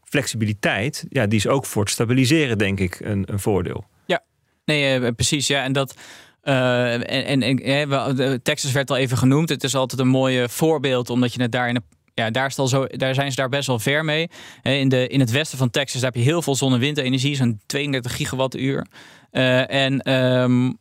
flexibiliteit, 0.09 1.05
ja, 1.09 1.27
die 1.27 1.39
is 1.39 1.47
ook 1.47 1.65
voor 1.65 1.81
het 1.81 1.91
stabiliseren, 1.91 2.57
denk 2.57 2.79
ik, 2.79 2.99
een, 2.99 3.23
een 3.25 3.39
voordeel. 3.39 3.85
Ja, 4.05 4.23
nee, 4.65 4.99
uh, 4.99 5.07
precies. 5.15 5.47
Ja, 5.47 5.63
en 5.63 5.73
dat. 5.73 5.95
Uh, 6.43 6.93
en, 6.93 7.41
en, 7.41 7.63
en 7.63 8.41
Texas 8.43 8.71
werd 8.71 8.89
al 8.89 8.97
even 8.97 9.17
genoemd. 9.17 9.49
Het 9.49 9.63
is 9.63 9.75
altijd 9.75 10.01
een 10.01 10.07
mooi 10.07 10.49
voorbeeld, 10.49 11.09
omdat 11.09 11.33
je 11.33 11.41
het 11.41 11.51
daar 11.51 11.69
in 11.69 11.83
ja, 12.19 12.29
daar, 12.29 12.45
is 12.45 12.57
al 12.57 12.67
zo, 12.67 12.87
daar 12.87 13.13
zijn 13.13 13.29
ze 13.29 13.35
daar 13.35 13.49
best 13.49 13.67
wel 13.67 13.79
ver 13.79 14.05
mee. 14.05 14.29
In, 14.61 14.89
de, 14.89 15.07
in 15.07 15.19
het 15.19 15.31
westen 15.31 15.57
van 15.57 15.69
Texas 15.69 16.01
heb 16.01 16.15
je 16.15 16.21
heel 16.21 16.41
veel 16.41 16.55
zonne- 16.55 16.75
en 16.75 16.81
windenergie, 16.81 17.35
zo'n 17.35 17.59
32 17.65 18.15
gigawattuur. 18.15 18.87
Uh, 19.31 19.71
en 19.71 20.13
um, 20.13 20.77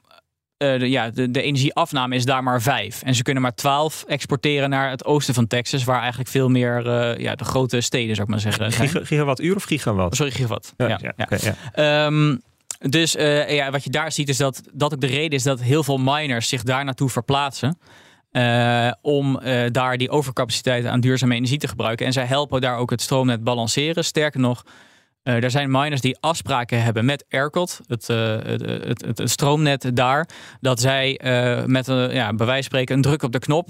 uh, 0.58 0.78
de, 0.78 0.90
ja, 0.90 1.10
de, 1.10 1.30
de, 1.30 1.42
energieafname 1.42 2.14
is 2.14 2.24
daar 2.24 2.42
maar 2.42 2.62
vijf. 2.62 3.02
En 3.02 3.14
ze 3.14 3.22
kunnen 3.22 3.42
maar 3.42 3.54
twaalf 3.54 4.04
exporteren 4.06 4.70
naar 4.70 4.90
het 4.90 5.04
oosten 5.04 5.34
van 5.34 5.46
Texas, 5.46 5.84
waar 5.84 6.00
eigenlijk 6.00 6.30
veel 6.30 6.48
meer 6.48 6.86
uh, 6.86 7.18
ja, 7.18 7.34
de 7.34 7.44
grote 7.44 7.80
steden, 7.80 8.14
zou 8.14 8.26
ik 8.26 8.32
maar 8.32 8.52
zeggen. 8.52 8.72
Giga, 8.72 9.04
gigawattuur 9.04 9.56
of 9.56 9.64
gigawatt? 9.64 10.16
Sorry, 10.16 10.32
gigawatt. 10.32 10.74
Ja, 10.76 10.88
ja, 10.88 10.98
ja. 11.16 11.28
Okay. 11.30 12.06
Um, 12.06 12.40
dus 12.78 13.16
uh, 13.16 13.54
ja, 13.54 13.70
wat 13.70 13.84
je 13.84 13.90
daar 13.90 14.12
ziet 14.12 14.28
is 14.28 14.36
dat 14.36 14.62
dat 14.72 14.94
ook 14.94 15.00
de 15.00 15.06
reden 15.06 15.38
is 15.38 15.42
dat 15.42 15.60
heel 15.60 15.84
veel 15.84 15.98
miners 15.98 16.48
zich 16.48 16.62
daar 16.62 16.84
naartoe 16.84 17.08
verplaatsen. 17.08 17.78
Uh, 18.32 18.90
om 19.02 19.40
uh, 19.42 19.66
daar 19.70 19.96
die 19.96 20.10
overcapaciteit 20.10 20.84
aan 20.84 21.00
duurzame 21.00 21.34
energie 21.34 21.58
te 21.58 21.68
gebruiken. 21.68 22.06
En 22.06 22.12
zij 22.12 22.24
helpen 22.24 22.60
daar 22.60 22.76
ook 22.76 22.90
het 22.90 23.02
stroomnet 23.02 23.44
balanceren. 23.44 24.04
Sterker 24.04 24.40
nog, 24.40 24.64
uh, 25.28 25.42
er 25.42 25.50
zijn 25.50 25.70
miners 25.70 26.00
die 26.00 26.16
afspraken 26.20 26.82
hebben 26.82 27.04
met 27.04 27.24
ERCOT, 27.28 27.80
het, 27.86 28.08
uh, 28.08 28.36
het, 28.42 28.60
het, 28.60 29.18
het, 29.18 29.30
stroomnet 29.30 29.90
daar, 29.96 30.28
dat 30.60 30.80
zij 30.80 31.20
uh, 31.24 31.64
met 31.64 31.86
een, 31.86 32.14
ja, 32.14 32.34
bij 32.34 32.46
wijze 32.46 32.62
spreken 32.62 32.96
een 32.96 33.02
druk 33.02 33.22
op 33.22 33.32
de 33.32 33.38
knop 33.38 33.68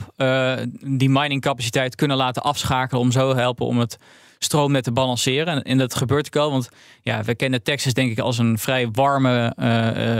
die 0.80 1.10
miningcapaciteit 1.10 1.94
kunnen 1.94 2.16
laten 2.16 2.42
afschakelen 2.42 3.02
om 3.02 3.12
zo 3.12 3.36
helpen 3.36 3.66
om 3.66 3.78
het 3.78 3.96
stroomnet 4.38 4.84
te 4.84 4.92
balanceren. 4.92 5.46
En, 5.46 5.62
en 5.62 5.78
dat 5.78 5.94
gebeurt 5.94 6.26
ook 6.26 6.42
al, 6.42 6.50
want 6.50 6.68
ja, 7.02 7.22
we 7.22 7.34
kennen 7.34 7.62
Texas 7.62 7.92
denk 7.92 8.10
ik 8.10 8.18
als 8.18 8.38
een 8.38 8.58
vrij 8.58 8.88
warme 8.90 9.52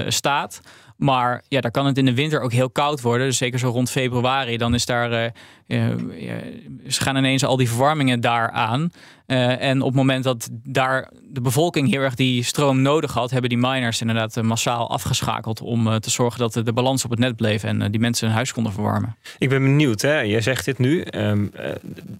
staat. 0.08 0.60
Maar 0.96 1.42
ja, 1.48 1.60
daar 1.60 1.70
kan 1.70 1.86
het 1.86 1.98
in 1.98 2.04
de 2.04 2.14
winter 2.14 2.40
ook 2.40 2.52
heel 2.52 2.70
koud 2.70 3.00
worden. 3.00 3.26
Dus 3.26 3.36
zeker 3.36 3.58
zo 3.58 3.68
rond 3.68 3.90
februari, 3.90 4.56
dan 4.56 4.74
is 4.74 4.86
daar. 4.86 5.32
Ze 5.68 7.00
gaan 7.00 7.16
ineens 7.16 7.44
al 7.44 7.56
die 7.56 7.68
verwarmingen 7.68 8.20
daar 8.20 8.50
aan. 8.50 8.90
Uh, 9.28 9.62
en 9.62 9.80
op 9.80 9.86
het 9.86 9.96
moment 9.96 10.24
dat 10.24 10.48
daar 10.52 11.10
de 11.30 11.40
bevolking 11.40 11.90
heel 11.90 12.00
erg 12.00 12.14
die 12.14 12.42
stroom 12.42 12.82
nodig 12.82 13.12
had, 13.12 13.30
hebben 13.30 13.50
die 13.50 13.58
miners 13.58 14.00
inderdaad 14.00 14.36
uh, 14.36 14.44
massaal 14.44 14.90
afgeschakeld 14.90 15.60
om 15.60 15.86
uh, 15.86 15.94
te 15.94 16.10
zorgen 16.10 16.38
dat 16.38 16.52
de 16.52 16.72
balans 16.72 17.04
op 17.04 17.10
het 17.10 17.18
net 17.18 17.36
bleef 17.36 17.64
en 17.64 17.90
die 17.90 18.00
mensen 18.00 18.26
hun 18.26 18.36
huis 18.36 18.52
konden 18.52 18.72
verwarmen. 18.72 19.16
Ik 19.38 19.48
ben 19.48 19.62
benieuwd, 19.62 20.00
hè? 20.00 20.20
jij 20.20 20.40
zegt 20.40 20.64
dit 20.64 20.78
nu. 20.78 21.04
Um, 21.10 21.50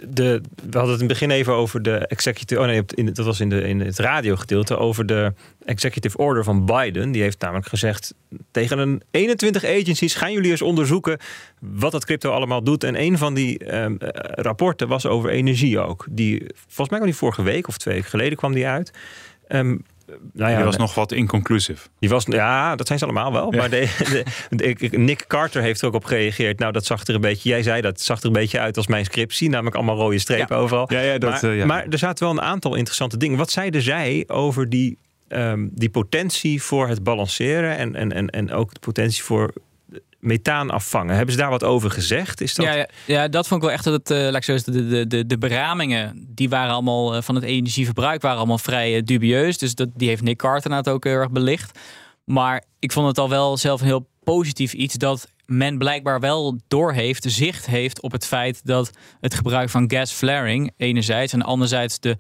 de, 0.09 0.41
we 0.71 0.79
hadden 0.79 0.93
het 0.93 1.01
in 1.01 1.09
het 1.09 1.19
begin 1.19 1.31
even 1.31 1.53
over 1.53 1.83
de 1.83 2.07
executive. 2.07 2.61
Oh 2.61 2.67
nee, 2.67 3.13
dat 3.13 3.27
was 3.27 3.41
in, 3.41 3.49
de, 3.49 3.69
in 3.69 3.81
het 3.81 3.99
radiogedeelte 3.99 4.77
over 4.77 5.07
de 5.07 5.33
executive 5.65 6.17
order 6.17 6.45
van 6.45 6.65
Biden. 6.65 7.11
Die 7.11 7.23
heeft 7.23 7.41
namelijk 7.41 7.69
gezegd 7.69 8.15
tegen 8.51 8.79
een 8.79 9.03
21 9.11 9.65
agencies 9.65 10.15
gaan 10.15 10.33
jullie 10.33 10.51
eens 10.51 10.63
onderzoeken 10.63 11.19
wat 11.61 11.93
dat 11.93 12.05
crypto 12.05 12.31
allemaal 12.31 12.63
doet. 12.63 12.85
En 12.85 13.01
een 13.01 13.19
van 13.19 13.35
die 13.35 13.75
um, 13.75 13.97
rapporten 14.21 14.89
was 14.89 15.07
over 15.07 15.31
energie 15.31 15.79
ook. 15.79 16.07
Die 16.11 16.39
volgens 16.55 16.77
mij 16.77 16.99
kwam 16.99 17.11
die 17.11 17.15
vorige 17.15 17.43
week 17.43 17.69
of 17.69 17.77
twee 17.77 17.95
weken 17.95 18.11
geleden 18.11 18.39
kwam 18.39 18.53
die 18.53 18.67
uit. 18.67 18.91
Um, 19.49 19.85
nou 20.33 20.51
ja, 20.51 20.57
die 20.57 20.65
was 20.65 20.77
nog 20.77 20.95
wat 20.95 21.13
inconclusief. 21.13 21.89
Die 21.99 22.09
was, 22.09 22.25
ja, 22.29 22.77
dat 22.77 22.87
zijn 22.87 22.99
ze 22.99 23.05
allemaal 23.05 23.33
wel. 23.33 23.51
Maar 23.51 23.71
de, 23.71 24.25
de, 24.51 24.89
Nick 24.91 25.25
Carter 25.27 25.63
heeft 25.63 25.81
er 25.81 25.87
ook 25.87 25.95
op 25.95 26.05
gereageerd. 26.05 26.59
Nou, 26.59 26.73
dat 26.73 26.85
zag 26.85 27.07
er 27.07 27.15
een 27.15 27.21
beetje. 27.21 27.49
Jij 27.49 27.63
zei 27.63 27.81
dat 27.81 28.01
zag 28.01 28.21
er 28.21 28.27
een 28.27 28.33
beetje 28.33 28.61
uit 28.61 28.77
als 28.77 28.87
mijn 28.87 29.05
scriptie, 29.05 29.49
namelijk 29.49 29.77
allemaal 29.77 29.97
rode 29.97 30.19
strepen 30.19 30.57
overal. 30.57 30.93
Ja, 30.93 31.01
ja, 31.01 31.19
dat, 31.19 31.43
maar, 31.43 31.53
uh, 31.53 31.59
ja. 31.59 31.67
maar 31.67 31.87
er 31.89 31.99
zaten 31.99 32.25
wel 32.25 32.37
een 32.37 32.43
aantal 32.43 32.75
interessante 32.75 33.17
dingen. 33.17 33.39
Wat 33.39 33.51
zeiden 33.51 33.83
zij 33.83 34.25
over 34.27 34.69
die, 34.69 34.99
um, 35.29 35.71
die 35.73 35.91
potentie 35.91 36.63
voor 36.63 36.89
het 36.89 37.03
balanceren 37.03 37.77
en, 37.77 37.95
en, 37.95 38.13
en, 38.13 38.31
en 38.31 38.53
ook 38.53 38.75
de 38.75 38.81
potentie 38.81 39.23
voor 39.23 39.53
methaan 40.19 40.71
afvangen. 40.71 41.15
Hebben 41.15 41.35
ze 41.35 41.41
daar 41.41 41.51
wat 41.51 41.65
over 41.65 41.91
gezegd? 41.91 42.41
Is 42.41 42.55
dat... 42.55 42.67
Ja, 42.67 42.75
ja, 42.75 42.89
ja, 43.05 43.29
dat 43.29 43.49
vond 43.49 43.63
ik 43.63 43.67
wel 43.67 43.77
echt 43.77 43.85
dat 43.85 43.93
het, 43.93 44.11
uh, 44.11 44.65
de, 44.65 44.89
de, 44.89 45.07
de, 45.07 45.27
de 45.27 45.39
beramingen, 45.39 46.27
die 46.29 46.49
waren 46.49 46.73
allemaal 46.73 47.17
uh, 47.17 47.23
van 47.23 47.35
het 47.35 47.45
energieverbruik 47.45 48.23
waren 48.23 48.39
allemaal 48.39 48.59
vrij 48.59 48.97
uh, 48.97 49.03
dubieus. 49.05 49.59
Dus 49.59 49.75
dat, 49.75 49.89
die 49.95 50.09
heeft 50.09 50.23
Nick 50.23 50.39
Carter 50.39 50.73
het 50.73 50.89
ook 50.89 51.05
heel 51.05 51.13
erg 51.13 51.31
belicht. 51.31 51.79
Maar 52.25 52.65
ik 52.79 52.93
vond 52.93 53.07
het 53.07 53.19
al 53.19 53.29
wel 53.29 53.57
zelf 53.57 53.81
een 53.81 53.87
heel 53.87 54.09
positief 54.25 54.73
iets 54.73 54.95
dat 54.95 55.29
men 55.47 55.79
blijkbaar 55.79 56.21
wel 56.21 56.59
doorheeft, 56.69 57.25
zicht 57.29 57.67
heeft 57.67 58.01
op 58.01 58.13
het 58.13 58.27
feit 58.27 58.61
dat 58.65 58.91
het 59.21 59.35
gebruik 59.35 59.71
van 59.71 59.91
gas 59.91 60.13
flaring 60.13 60.73
enerzijds 60.77 61.33
en 61.33 61.43
anderzijds 61.43 62.01
de, 62.01 62.17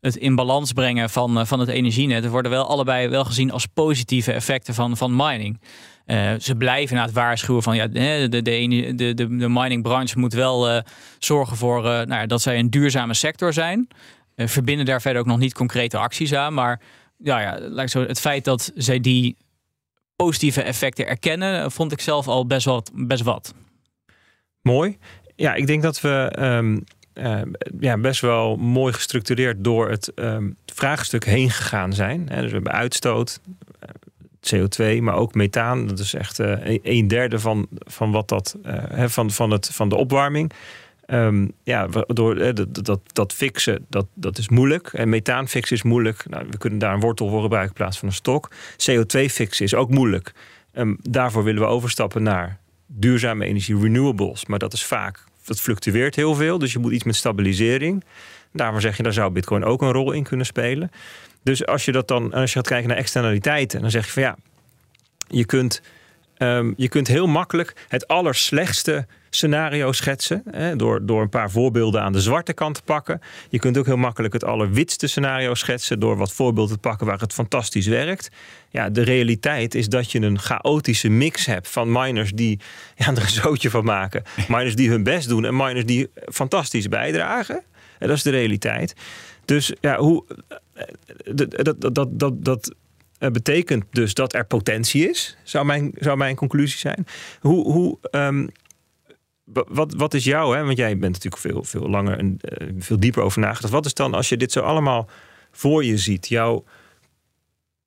het 0.00 0.16
in 0.16 0.34
balans 0.34 0.72
brengen 0.72 1.10
van, 1.10 1.46
van 1.46 1.60
het 1.60 1.68
energienet 1.68 2.28
worden 2.28 2.50
wel 2.50 2.66
allebei 2.66 3.08
wel 3.08 3.24
gezien 3.24 3.52
als 3.52 3.66
positieve 3.66 4.32
effecten 4.32 4.74
van, 4.74 4.96
van 4.96 5.16
mining. 5.16 5.60
Uh, 6.06 6.32
ze 6.40 6.54
blijven 6.56 6.96
na 6.96 7.02
het 7.02 7.12
waarschuwen 7.12 7.62
van 7.62 7.76
ja, 7.76 7.86
de, 7.86 8.26
de, 8.28 8.42
de, 8.42 8.94
de, 8.94 9.14
de 9.14 9.48
miningbranche 9.48 10.18
moet 10.18 10.32
wel 10.32 10.70
uh, 10.70 10.80
zorgen 11.18 11.56
voor 11.56 11.82
nou, 11.82 12.26
dat 12.26 12.42
zij 12.42 12.58
een 12.58 12.70
duurzame 12.70 13.14
sector 13.14 13.52
zijn. 13.52 13.88
verbinden 14.36 14.86
daar 14.86 15.00
verder 15.00 15.20
ook 15.20 15.28
nog 15.28 15.38
niet 15.38 15.54
concrete 15.54 15.98
acties 15.98 16.34
aan. 16.34 16.54
Maar 16.54 16.80
ja, 17.16 17.40
ja, 17.40 17.86
zo, 17.86 18.06
het 18.06 18.20
feit 18.20 18.44
dat 18.44 18.72
zij 18.74 19.00
die 19.00 19.36
positieve 20.16 20.62
effecten 20.62 21.06
erkennen, 21.06 21.70
vond 21.70 21.92
ik 21.92 22.00
zelf 22.00 22.28
al 22.28 22.46
best, 22.46 22.64
wel, 22.64 22.84
best 22.92 23.22
wat. 23.22 23.54
Mooi. 24.62 24.98
Ja, 25.36 25.54
ik 25.54 25.66
denk 25.66 25.82
dat 25.82 26.00
we 26.00 26.36
uh, 27.14 27.42
ja, 27.80 27.98
best 27.98 28.20
wel 28.20 28.56
mooi 28.56 28.92
gestructureerd 28.92 29.64
door 29.64 29.90
het 29.90 30.12
um, 30.14 30.56
vraagstuk 30.66 31.24
heen 31.24 31.50
gegaan 31.50 31.92
zijn. 31.92 32.26
dus 32.26 32.44
we 32.44 32.50
hebben 32.50 32.72
uitstoot, 32.72 33.40
CO2, 34.54 35.00
maar 35.00 35.14
ook 35.14 35.34
methaan. 35.34 35.86
Dat 35.86 35.98
is 35.98 36.14
echt 36.14 36.38
uh, 36.38 36.78
een 36.82 37.08
derde 37.08 37.38
van, 37.38 37.66
van, 37.78 38.10
wat 38.10 38.28
dat, 38.28 38.56
uh, 38.66 39.04
van, 39.06 39.30
van, 39.30 39.50
het, 39.50 39.70
van 39.72 39.88
de 39.88 39.96
opwarming. 39.96 40.52
Um, 41.06 41.52
ja, 41.62 41.88
door, 42.06 42.36
uh, 42.36 42.54
dat, 42.54 42.84
dat, 42.84 43.00
dat 43.12 43.32
fixen, 43.32 43.86
dat, 43.88 44.06
dat 44.14 44.38
is 44.38 44.48
moeilijk. 44.48 44.92
En 44.92 45.08
methaan 45.08 45.48
fixen 45.48 45.76
is 45.76 45.82
moeilijk. 45.82 46.24
Nou, 46.28 46.46
we 46.50 46.58
kunnen 46.58 46.78
daar 46.78 46.94
een 46.94 47.00
wortel 47.00 47.28
voor 47.28 47.42
gebruiken 47.42 47.76
in 47.76 47.82
plaats 47.82 47.98
van 47.98 48.08
een 48.08 48.14
stok. 48.14 48.50
CO2 48.90 49.24
fixen 49.30 49.64
is 49.64 49.74
ook 49.74 49.90
moeilijk. 49.90 50.32
Um, 50.72 50.98
daarvoor 51.02 51.44
willen 51.44 51.62
we 51.62 51.68
overstappen 51.68 52.22
naar 52.22 52.58
duurzame 52.86 53.44
energie, 53.44 53.80
renewables. 53.80 54.46
Maar 54.46 54.58
dat 54.58 54.72
is 54.72 54.84
vaak, 54.84 55.24
dat 55.44 55.60
fluctueert 55.60 56.16
heel 56.16 56.34
veel. 56.34 56.58
Dus 56.58 56.72
je 56.72 56.78
moet 56.78 56.92
iets 56.92 57.04
met 57.04 57.16
stabilisering. 57.16 58.04
Daarvoor 58.52 58.80
zeg 58.80 58.96
je, 58.96 59.02
daar 59.02 59.12
zou 59.12 59.30
Bitcoin 59.30 59.64
ook 59.64 59.82
een 59.82 59.92
rol 59.92 60.12
in 60.12 60.22
kunnen 60.22 60.46
spelen. 60.46 60.90
Dus 61.42 61.66
als 61.66 61.84
je 61.84 61.92
dat 61.92 62.08
dan, 62.08 62.32
als 62.32 62.52
je 62.52 62.58
gaat 62.58 62.68
kijken 62.68 62.88
naar 62.88 62.96
externaliteiten, 62.96 63.80
dan 63.80 63.90
zeg 63.90 64.06
je 64.06 64.12
van 64.12 64.22
ja, 64.22 64.36
je 65.28 65.44
kunt, 65.44 65.82
um, 66.38 66.74
je 66.76 66.88
kunt 66.88 67.08
heel 67.08 67.26
makkelijk 67.26 67.74
het 67.88 68.08
allerslechtste 68.08 69.06
scenario 69.30 69.92
schetsen. 69.92 70.42
Hè, 70.50 70.76
door, 70.76 71.06
door 71.06 71.22
een 71.22 71.28
paar 71.28 71.50
voorbeelden 71.50 72.02
aan 72.02 72.12
de 72.12 72.20
zwarte 72.20 72.52
kant 72.52 72.74
te 72.74 72.82
pakken. 72.82 73.20
Je 73.48 73.58
kunt 73.58 73.78
ook 73.78 73.86
heel 73.86 73.96
makkelijk 73.96 74.32
het 74.32 74.44
allerwitste 74.44 75.06
scenario 75.06 75.54
schetsen. 75.54 76.00
door 76.00 76.16
wat 76.16 76.32
voorbeelden 76.32 76.74
te 76.74 76.80
pakken 76.80 77.06
waar 77.06 77.18
het 77.18 77.32
fantastisch 77.32 77.86
werkt. 77.86 78.30
Ja, 78.70 78.90
de 78.90 79.02
realiteit 79.02 79.74
is 79.74 79.88
dat 79.88 80.12
je 80.12 80.20
een 80.20 80.38
chaotische 80.38 81.08
mix 81.08 81.46
hebt 81.46 81.68
van 81.68 81.92
miners 81.92 82.32
die 82.32 82.60
ja, 82.94 83.06
er 83.06 83.22
een 83.22 83.28
zootje 83.28 83.70
van 83.70 83.84
maken. 83.84 84.22
Miners 84.48 84.74
die 84.74 84.90
hun 84.90 85.02
best 85.02 85.28
doen 85.28 85.44
en 85.44 85.56
miners 85.56 85.86
die 85.86 86.10
fantastisch 86.32 86.88
bijdragen. 86.88 87.62
En 87.98 88.08
dat 88.08 88.16
is 88.16 88.22
de 88.22 88.30
realiteit. 88.30 88.94
Dus 89.44 89.72
ja, 89.80 89.96
hoe, 89.96 90.24
dat, 91.34 91.80
dat, 91.80 91.94
dat, 91.94 92.08
dat, 92.18 92.44
dat 92.44 92.74
betekent 93.28 93.84
dus 93.90 94.14
dat 94.14 94.34
er 94.34 94.46
potentie 94.46 95.08
is, 95.08 95.36
zou 95.44 95.66
mijn, 95.66 95.92
zou 95.98 96.16
mijn 96.16 96.36
conclusie 96.36 96.78
zijn. 96.78 97.06
Hoe, 97.40 97.72
hoe, 97.72 97.98
um, 98.10 98.48
wat, 99.52 99.94
wat 99.94 100.14
is 100.14 100.24
jouw, 100.24 100.52
hè? 100.52 100.64
want 100.64 100.76
jij 100.76 100.98
bent 100.98 101.12
natuurlijk 101.12 101.42
veel, 101.42 101.64
veel 101.64 101.88
langer 101.88 102.18
en 102.18 102.38
uh, 102.42 102.68
veel 102.78 103.00
dieper 103.00 103.22
over 103.22 103.40
nagedacht. 103.40 103.72
Wat 103.72 103.86
is 103.86 103.94
dan, 103.94 104.14
als 104.14 104.28
je 104.28 104.36
dit 104.36 104.52
zo 104.52 104.60
allemaal 104.60 105.08
voor 105.50 105.84
je 105.84 105.98
ziet, 105.98 106.28
jouw 106.28 106.64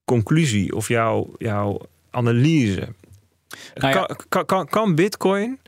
conclusie 0.06 0.76
of 0.76 0.88
jouw, 0.88 1.34
jouw 1.38 1.82
analyse? 2.10 2.88
Nou 3.76 3.94
ja. 3.94 4.16
kan, 4.30 4.46
kan, 4.46 4.68
kan 4.68 4.96
Bitcoin 4.96 5.60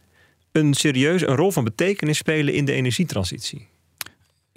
een 0.52 0.74
serieus 0.74 1.22
een 1.22 1.36
rol 1.36 1.52
van 1.52 1.64
betekenis 1.64 2.18
spelen 2.18 2.54
in 2.54 2.66
de 2.66 2.72
energietransitie? 2.72 3.68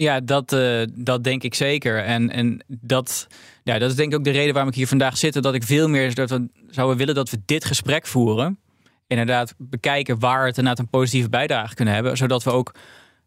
Ja, 0.01 0.21
dat, 0.21 0.53
uh, 0.53 0.83
dat 0.95 1.25
denk 1.25 1.43
ik 1.43 1.55
zeker. 1.55 2.05
En, 2.05 2.31
en 2.31 2.65
dat, 2.69 3.27
ja, 3.63 3.79
dat 3.79 3.91
is 3.91 3.97
denk 3.97 4.13
ik 4.13 4.19
ook 4.19 4.25
de 4.25 4.31
reden 4.31 4.53
waarom 4.53 4.71
ik 4.71 4.77
hier 4.77 4.87
vandaag 4.87 5.17
zit. 5.17 5.43
Dat 5.43 5.55
ik 5.55 5.63
veel 5.63 5.89
meer 5.89 6.15
dat 6.15 6.31
we, 6.31 6.49
zouden 6.71 6.97
willen 6.97 7.15
dat 7.15 7.31
we 7.31 7.39
dit 7.45 7.65
gesprek 7.65 8.07
voeren. 8.07 8.59
Inderdaad, 9.07 9.55
bekijken 9.57 10.19
waar 10.19 10.47
het 10.47 10.59
inderdaad 10.59 10.79
een 10.79 10.91
positieve 10.91 11.29
bijdrage 11.29 11.75
kunnen 11.75 11.95
hebben. 11.95 12.17
Zodat 12.17 12.45
we 12.45 12.51
ook 12.51 12.75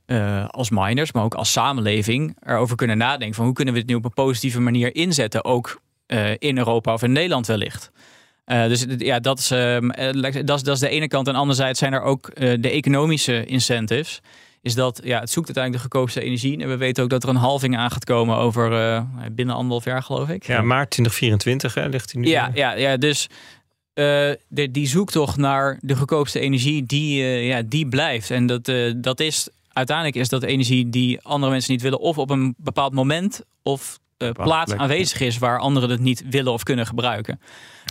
uh, 0.06 0.48
als 0.48 0.70
miners, 0.70 1.12
maar 1.12 1.24
ook 1.24 1.34
als 1.34 1.52
samenleving 1.52 2.38
erover 2.46 2.76
kunnen 2.76 2.98
nadenken. 2.98 3.36
Van 3.36 3.46
hoe 3.46 3.54
kunnen 3.54 3.74
we 3.74 3.80
het 3.80 3.90
nu 3.90 3.96
op 3.96 4.06
een 4.06 4.14
positieve 4.14 4.60
manier 4.60 4.96
inzetten. 4.96 5.46
Ook 5.46 5.82
uh, 6.08 6.32
in 6.38 6.58
Europa 6.58 6.94
of 6.94 7.04
in 7.04 7.12
Nederland 7.12 7.48
wellicht. 7.48 7.92
Dus 8.46 8.86
ja, 8.98 9.20
dat 9.20 9.40
is, 9.40 9.48
dat, 9.48 10.58
is, 10.58 10.64
dat 10.64 10.68
is 10.68 10.80
de 10.80 10.90
ene 10.90 11.08
kant. 11.08 11.28
En 11.28 11.36
anderzijds 11.36 11.80
zijn 11.80 11.94
er 11.94 12.02
ook 12.02 12.36
de 12.36 12.70
economische 12.70 13.46
incentives 13.46 14.22
is 14.62 14.76
dat 14.76 15.02
ja, 15.04 15.20
het 15.20 15.30
zoekt 15.30 15.46
uiteindelijk 15.46 15.84
de 15.84 15.90
goedkoopste 15.90 16.22
energie. 16.22 16.60
En 16.60 16.68
we 16.68 16.78
weten 16.78 17.04
ook 17.04 17.10
dat 17.10 17.24
er 17.24 17.30
een 17.30 17.36
halving 17.36 17.78
aan 17.78 17.92
gaat 17.92 18.04
komen 18.04 18.38
over 18.38 18.72
uh, 18.72 19.04
binnen 19.32 19.56
anderhalf 19.56 19.86
jaar, 19.86 20.04
geloof 20.04 20.30
ik. 20.30 20.44
Ja, 20.44 20.62
maart 20.62 20.90
2024 20.90 21.74
hè, 21.74 21.88
ligt 21.88 22.12
hij 22.12 22.22
nu. 22.22 22.28
Ja, 22.28 22.52
ja, 22.54 22.72
ja 22.72 22.98
dus 22.98 23.28
uh, 23.94 24.32
de, 24.48 24.72
die 24.72 24.88
zoektocht 24.88 25.38
naar 25.38 25.78
de 25.82 25.96
goedkoopste 25.96 26.40
energie, 26.40 26.86
die, 26.86 27.22
uh, 27.22 27.48
ja, 27.48 27.62
die 27.62 27.88
blijft. 27.88 28.32
En 28.32 28.46
dat, 28.46 28.72
dat 28.96 29.20
is 29.20 29.50
uiteindelijk 29.74 30.18
is 30.18 30.30
dat 30.30 30.44
energie 30.44 30.90
die 30.90 31.22
andere 31.22 31.52
mensen 31.52 31.72
niet 31.72 31.82
willen, 31.82 32.00
of 32.00 32.18
op 32.18 32.30
een 32.30 32.56
bepaald 32.58 32.94
moment, 32.94 33.42
of 33.64 34.00
plaats 34.34 34.74
aanwezig 34.74 35.20
is 35.20 35.38
waar 35.38 35.60
anderen 35.60 35.90
het 35.90 36.00
niet 36.00 36.24
willen 36.30 36.54
of 36.54 36.64
kunnen 36.64 36.86
gebruiken. 36.86 37.40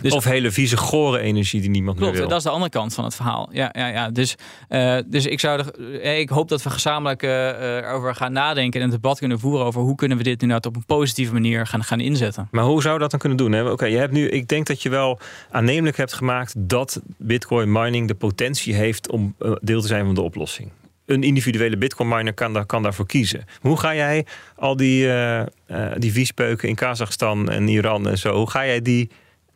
Dus, 0.01 0.13
of 0.13 0.23
hele 0.23 0.51
vieze, 0.51 0.77
gore 0.77 1.19
energie 1.19 1.61
die 1.61 1.69
niemand 1.69 1.97
klopt, 1.97 2.11
meer 2.11 2.21
wil. 2.21 2.29
dat 2.29 2.37
is 2.37 2.43
de 2.43 2.49
andere 2.49 2.71
kant 2.71 2.93
van 2.93 3.03
het 3.03 3.15
verhaal. 3.15 3.49
Ja, 3.51 3.69
ja, 3.77 3.87
ja. 3.87 4.09
Dus, 4.09 4.35
uh, 4.69 4.97
dus 5.05 5.25
ik, 5.25 5.39
zou 5.39 5.59
er, 5.59 6.01
ik 6.19 6.29
hoop 6.29 6.49
dat 6.49 6.63
we 6.63 6.69
gezamenlijk 6.69 7.23
uh, 7.23 7.77
erover 7.77 8.15
gaan 8.15 8.31
nadenken 8.31 8.79
en 8.79 8.85
een 8.85 8.91
debat 8.91 9.19
kunnen 9.19 9.39
voeren 9.39 9.65
over 9.65 9.81
hoe 9.81 9.95
kunnen 9.95 10.17
we 10.17 10.23
dit 10.23 10.41
nu 10.41 10.47
nou 10.47 10.61
op 10.67 10.75
een 10.75 10.85
positieve 10.85 11.33
manier 11.33 11.67
gaan, 11.67 11.83
gaan 11.83 11.99
inzetten. 11.99 12.47
Maar 12.51 12.63
hoe 12.63 12.81
zou 12.81 12.99
dat 12.99 13.11
dan 13.11 13.19
kunnen 13.19 13.37
doen? 13.37 13.61
Oké, 13.61 13.71
okay, 13.71 13.91
je 13.91 13.97
hebt 13.97 14.13
nu, 14.13 14.29
ik 14.29 14.47
denk 14.47 14.67
dat 14.67 14.81
je 14.81 14.89
wel 14.89 15.19
aannemelijk 15.51 15.97
hebt 15.97 16.13
gemaakt 16.13 16.53
dat 16.57 17.01
Bitcoin 17.17 17.71
mining 17.71 18.07
de 18.07 18.15
potentie 18.15 18.73
heeft 18.73 19.09
om 19.09 19.35
deel 19.61 19.81
te 19.81 19.87
zijn 19.87 20.05
van 20.05 20.15
de 20.15 20.21
oplossing 20.21 20.71
een 21.11 21.23
individuele 21.23 21.77
bitcoin 21.77 22.09
miner 22.09 22.33
kan, 22.33 22.53
daar, 22.53 22.65
kan 22.65 22.83
daarvoor 22.83 23.05
kiezen. 23.05 23.45
Hoe 23.59 23.79
ga 23.79 23.95
jij 23.95 24.25
al 24.55 24.75
die, 24.75 25.05
uh, 25.05 25.39
uh, 25.67 25.91
die 25.97 26.11
viespeuken 26.11 26.69
in 26.69 26.75
Kazachstan 26.75 27.49
en 27.49 27.67
Iran 27.67 28.07
en 28.07 28.17
zo, 28.17 28.35
hoe 28.35 28.49
ga 28.49 28.65
jij 28.65 28.81
die 28.81 29.09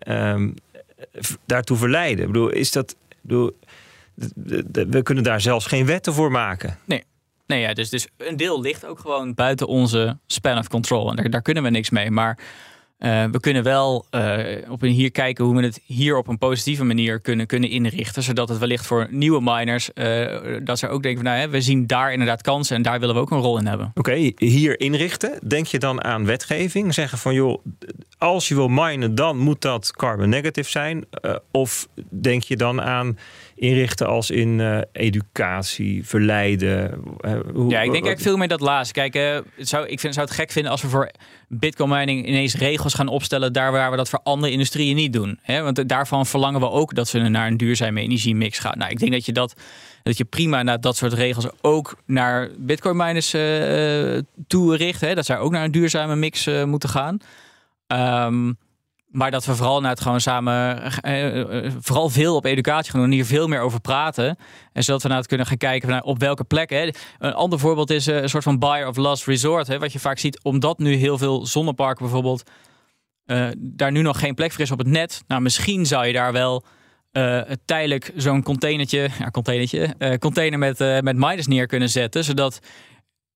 um, 0.08 0.54
daartoe 1.46 1.78
verleiden? 1.78 2.26
Ik 2.26 2.32
bedoel, 2.32 2.50
is 2.50 2.72
dat. 2.72 2.96
Bedoel, 3.22 3.58
we 4.72 5.02
kunnen 5.04 5.24
daar 5.24 5.42
zelfs 5.42 5.66
geen 5.66 5.86
wetten 5.86 6.14
voor 6.14 6.32
maken. 6.32 6.78
Nee. 6.86 7.04
Nee, 7.48 7.62
ja, 7.62 7.74
dus, 7.74 7.90
dus 7.90 8.08
een 8.18 8.38
deel 8.38 8.62
ligt 8.62 8.86
ook 8.86 9.00
gewoon 9.00 9.34
buiten 9.34 9.68
onze 9.68 10.18
span 10.28 10.58
of 10.58 10.68
control. 10.68 11.10
En 11.10 11.16
daar, 11.16 11.30
daar 11.30 11.42
kunnen 11.42 11.64
we 11.64 11.70
niks 11.70 11.90
mee. 11.90 12.12
Maar 12.12 12.38
uh, 13.00 13.24
we 13.32 13.40
kunnen 13.40 13.64
wel 13.64 14.06
uh, 14.12 14.38
op 14.70 14.82
een 14.82 14.92
hier 14.92 15.12
kijken 15.12 15.46
hoe 15.46 15.56
we 15.56 15.64
het 15.64 15.82
hier 15.86 16.18
op 16.18 16.28
een 16.28 16.38
positieve 16.38 16.84
manier 16.84 17.20
kunnen, 17.20 17.48
kunnen 17.48 17.70
inrichten. 17.70 18.24
Zodat 18.24 18.50
het 18.50 18.58
wellicht 18.58 18.86
voor 18.86 19.08
nieuwe 19.10 19.42
miners, 19.42 19.90
uh, 19.94 20.58
dat 20.64 20.80
ze 20.80 20.88
ook 20.88 21.04
denken 21.04 21.24
van 21.24 21.32
nou, 21.32 21.44
hè, 21.44 21.50
we 21.50 21.62
zien 21.62 21.88
daar 21.88 22.12
inderdaad 22.12 22.42
kansen 22.42 22.76
en 22.76 22.82
daar 22.82 23.00
willen 23.00 23.16
we 23.16 23.22
ook 23.22 23.32
een 23.32 23.40
rol 23.40 23.58
in 23.58 23.66
hebben. 23.66 23.92
Oké, 23.94 24.32
hier 24.36 24.80
inrichten. 24.80 25.40
Denk 25.48 25.66
je 25.66 25.80
dan 25.80 26.04
aan 26.04 26.26
wetgeving? 26.26 26.94
Zeggen 26.94 27.18
van 27.18 27.34
joh, 27.34 27.66
als 28.18 28.48
je 28.48 28.56
wil 28.56 28.68
minen, 28.68 29.16
dan 29.16 29.38
moet 29.38 29.62
dat 29.62 29.92
carbon 29.92 30.30
negative 30.30 30.70
zijn. 30.70 31.06
of 31.52 31.88
denk 32.10 32.44
je 32.44 32.58
dan 32.58 32.82
aan 32.82 33.18
inrichten 33.56 34.08
als 34.08 34.30
in 34.30 34.60
uh, 34.60 34.78
educatie, 34.92 36.06
verleiden? 36.06 37.04
Uh, 37.22 37.32
hoe, 37.54 37.70
ja, 37.70 37.82
ik 37.82 37.92
denk 37.92 37.92
eigenlijk 37.92 38.20
veel 38.20 38.38
meer 38.38 38.48
dat 38.48 38.60
laatste. 38.60 38.94
Kijk, 38.94 39.16
uh, 39.16 39.38
zou, 39.58 39.88
ik 39.88 40.00
vind, 40.00 40.14
zou 40.14 40.26
het 40.26 40.36
gek 40.36 40.52
vinden 40.52 40.72
als 40.72 40.82
we 40.82 40.88
voor 40.88 41.12
bitcoin 41.48 41.90
mining 41.90 42.28
ineens 42.28 42.56
regels 42.56 42.94
gaan 42.94 43.08
opstellen 43.08 43.54
daar 43.54 43.72
waar 43.72 43.92
we 43.92 43.98
dat 43.98 44.10
voor 44.10 44.20
andere 44.24 44.52
industrieën 44.52 44.96
niet 44.96 45.14
doen. 45.14 45.40
Hè? 45.42 45.62
Want 45.62 45.90
daarvan 45.90 46.26
verlangen 46.26 46.60
we 46.60 46.70
ook 46.70 46.96
dat 46.96 47.08
ze 47.08 47.20
naar 47.20 47.48
een 47.48 47.58
duurzame 47.58 48.02
energiemix 48.02 48.60
gaan. 48.60 48.78
Nou, 48.78 48.92
ik 48.92 49.00
denk 49.00 49.12
dat 49.12 49.26
je 49.26 49.32
dat, 49.34 49.62
dat 50.04 50.18
je 50.18 50.26
prima 50.26 50.64
naar 50.64 50.82
dat 50.82 50.98
soort 50.98 51.14
regels 51.14 51.48
ook 51.62 51.98
naar 52.06 52.50
bitcoin 52.58 52.98
miners 52.98 53.30
toe 54.48 54.76
richt. 54.76 55.02
Hè? 55.02 55.16
Dat 55.16 55.26
zij 55.26 55.38
ook 55.38 55.52
naar 55.52 55.64
een 55.64 55.72
duurzame 55.72 56.16
mix 56.16 56.50
moeten 56.66 56.90
gaan. 56.90 57.18
Um, 57.88 58.58
maar 59.16 59.32
dat 59.32 59.46
we 59.46 59.56
vooral 59.56 59.82
naar 59.82 59.92
het 59.92 60.02
gewoon 60.02 60.22
samen, 60.22 60.82
uh, 61.06 61.72
vooral 61.80 62.10
veel 62.10 62.36
op 62.36 62.46
educatie 62.46 62.92
gaan 62.92 63.02
doen, 63.02 63.12
hier 63.12 63.26
veel 63.26 63.48
meer 63.48 63.60
over 63.60 63.82
praten. 63.82 64.38
En 64.74 64.84
zodat 64.84 65.04
we 65.04 65.14
het 65.14 65.28
kunnen 65.28 65.46
gaan 65.46 65.58
kijken 65.58 65.90
naar 65.90 66.02
op 66.02 66.20
welke 66.20 66.44
plekken. 66.44 66.94
Een 67.20 67.34
ander 67.34 67.60
voorbeeld 67.60 67.90
is 67.90 68.06
een 68.06 68.30
soort 68.30 68.44
van 68.44 68.60
buyer 68.60 68.88
of 68.88 68.96
last 68.96 69.26
resort. 69.26 69.68
Hè, 69.68 69.80
wat 69.80 69.94
je 69.94 70.00
vaak 70.00 70.18
ziet, 70.18 70.44
omdat 70.44 70.80
nu 70.80 70.96
heel 70.96 71.18
veel 71.18 71.46
zonneparken 71.46 72.04
bijvoorbeeld, 72.04 72.50
uh, 73.26 73.48
daar 73.58 73.92
nu 73.92 74.02
nog 74.02 74.20
geen 74.20 74.36
plek 74.36 74.52
voor 74.52 74.62
is 74.62 74.72
op 74.72 74.78
het 74.78 74.88
net. 74.88 75.24
Nou, 75.28 75.42
misschien 75.42 75.86
zou 75.86 76.06
je 76.06 76.14
daar 76.14 76.32
wel 76.32 76.66
eh, 77.16 77.42
tijdelijk 77.66 78.12
zo'n 78.16 78.44
containertje, 78.44 79.10
ja, 79.20 79.30
containertje, 79.32 79.96
eh, 79.98 80.18
container 80.18 80.60
met, 80.60 80.82
eh, 80.82 81.00
met 81.00 81.16
miners 81.16 81.48
neer 81.48 81.66
kunnen 81.66 81.90
zetten. 81.90 82.24
Zodat 82.24 82.60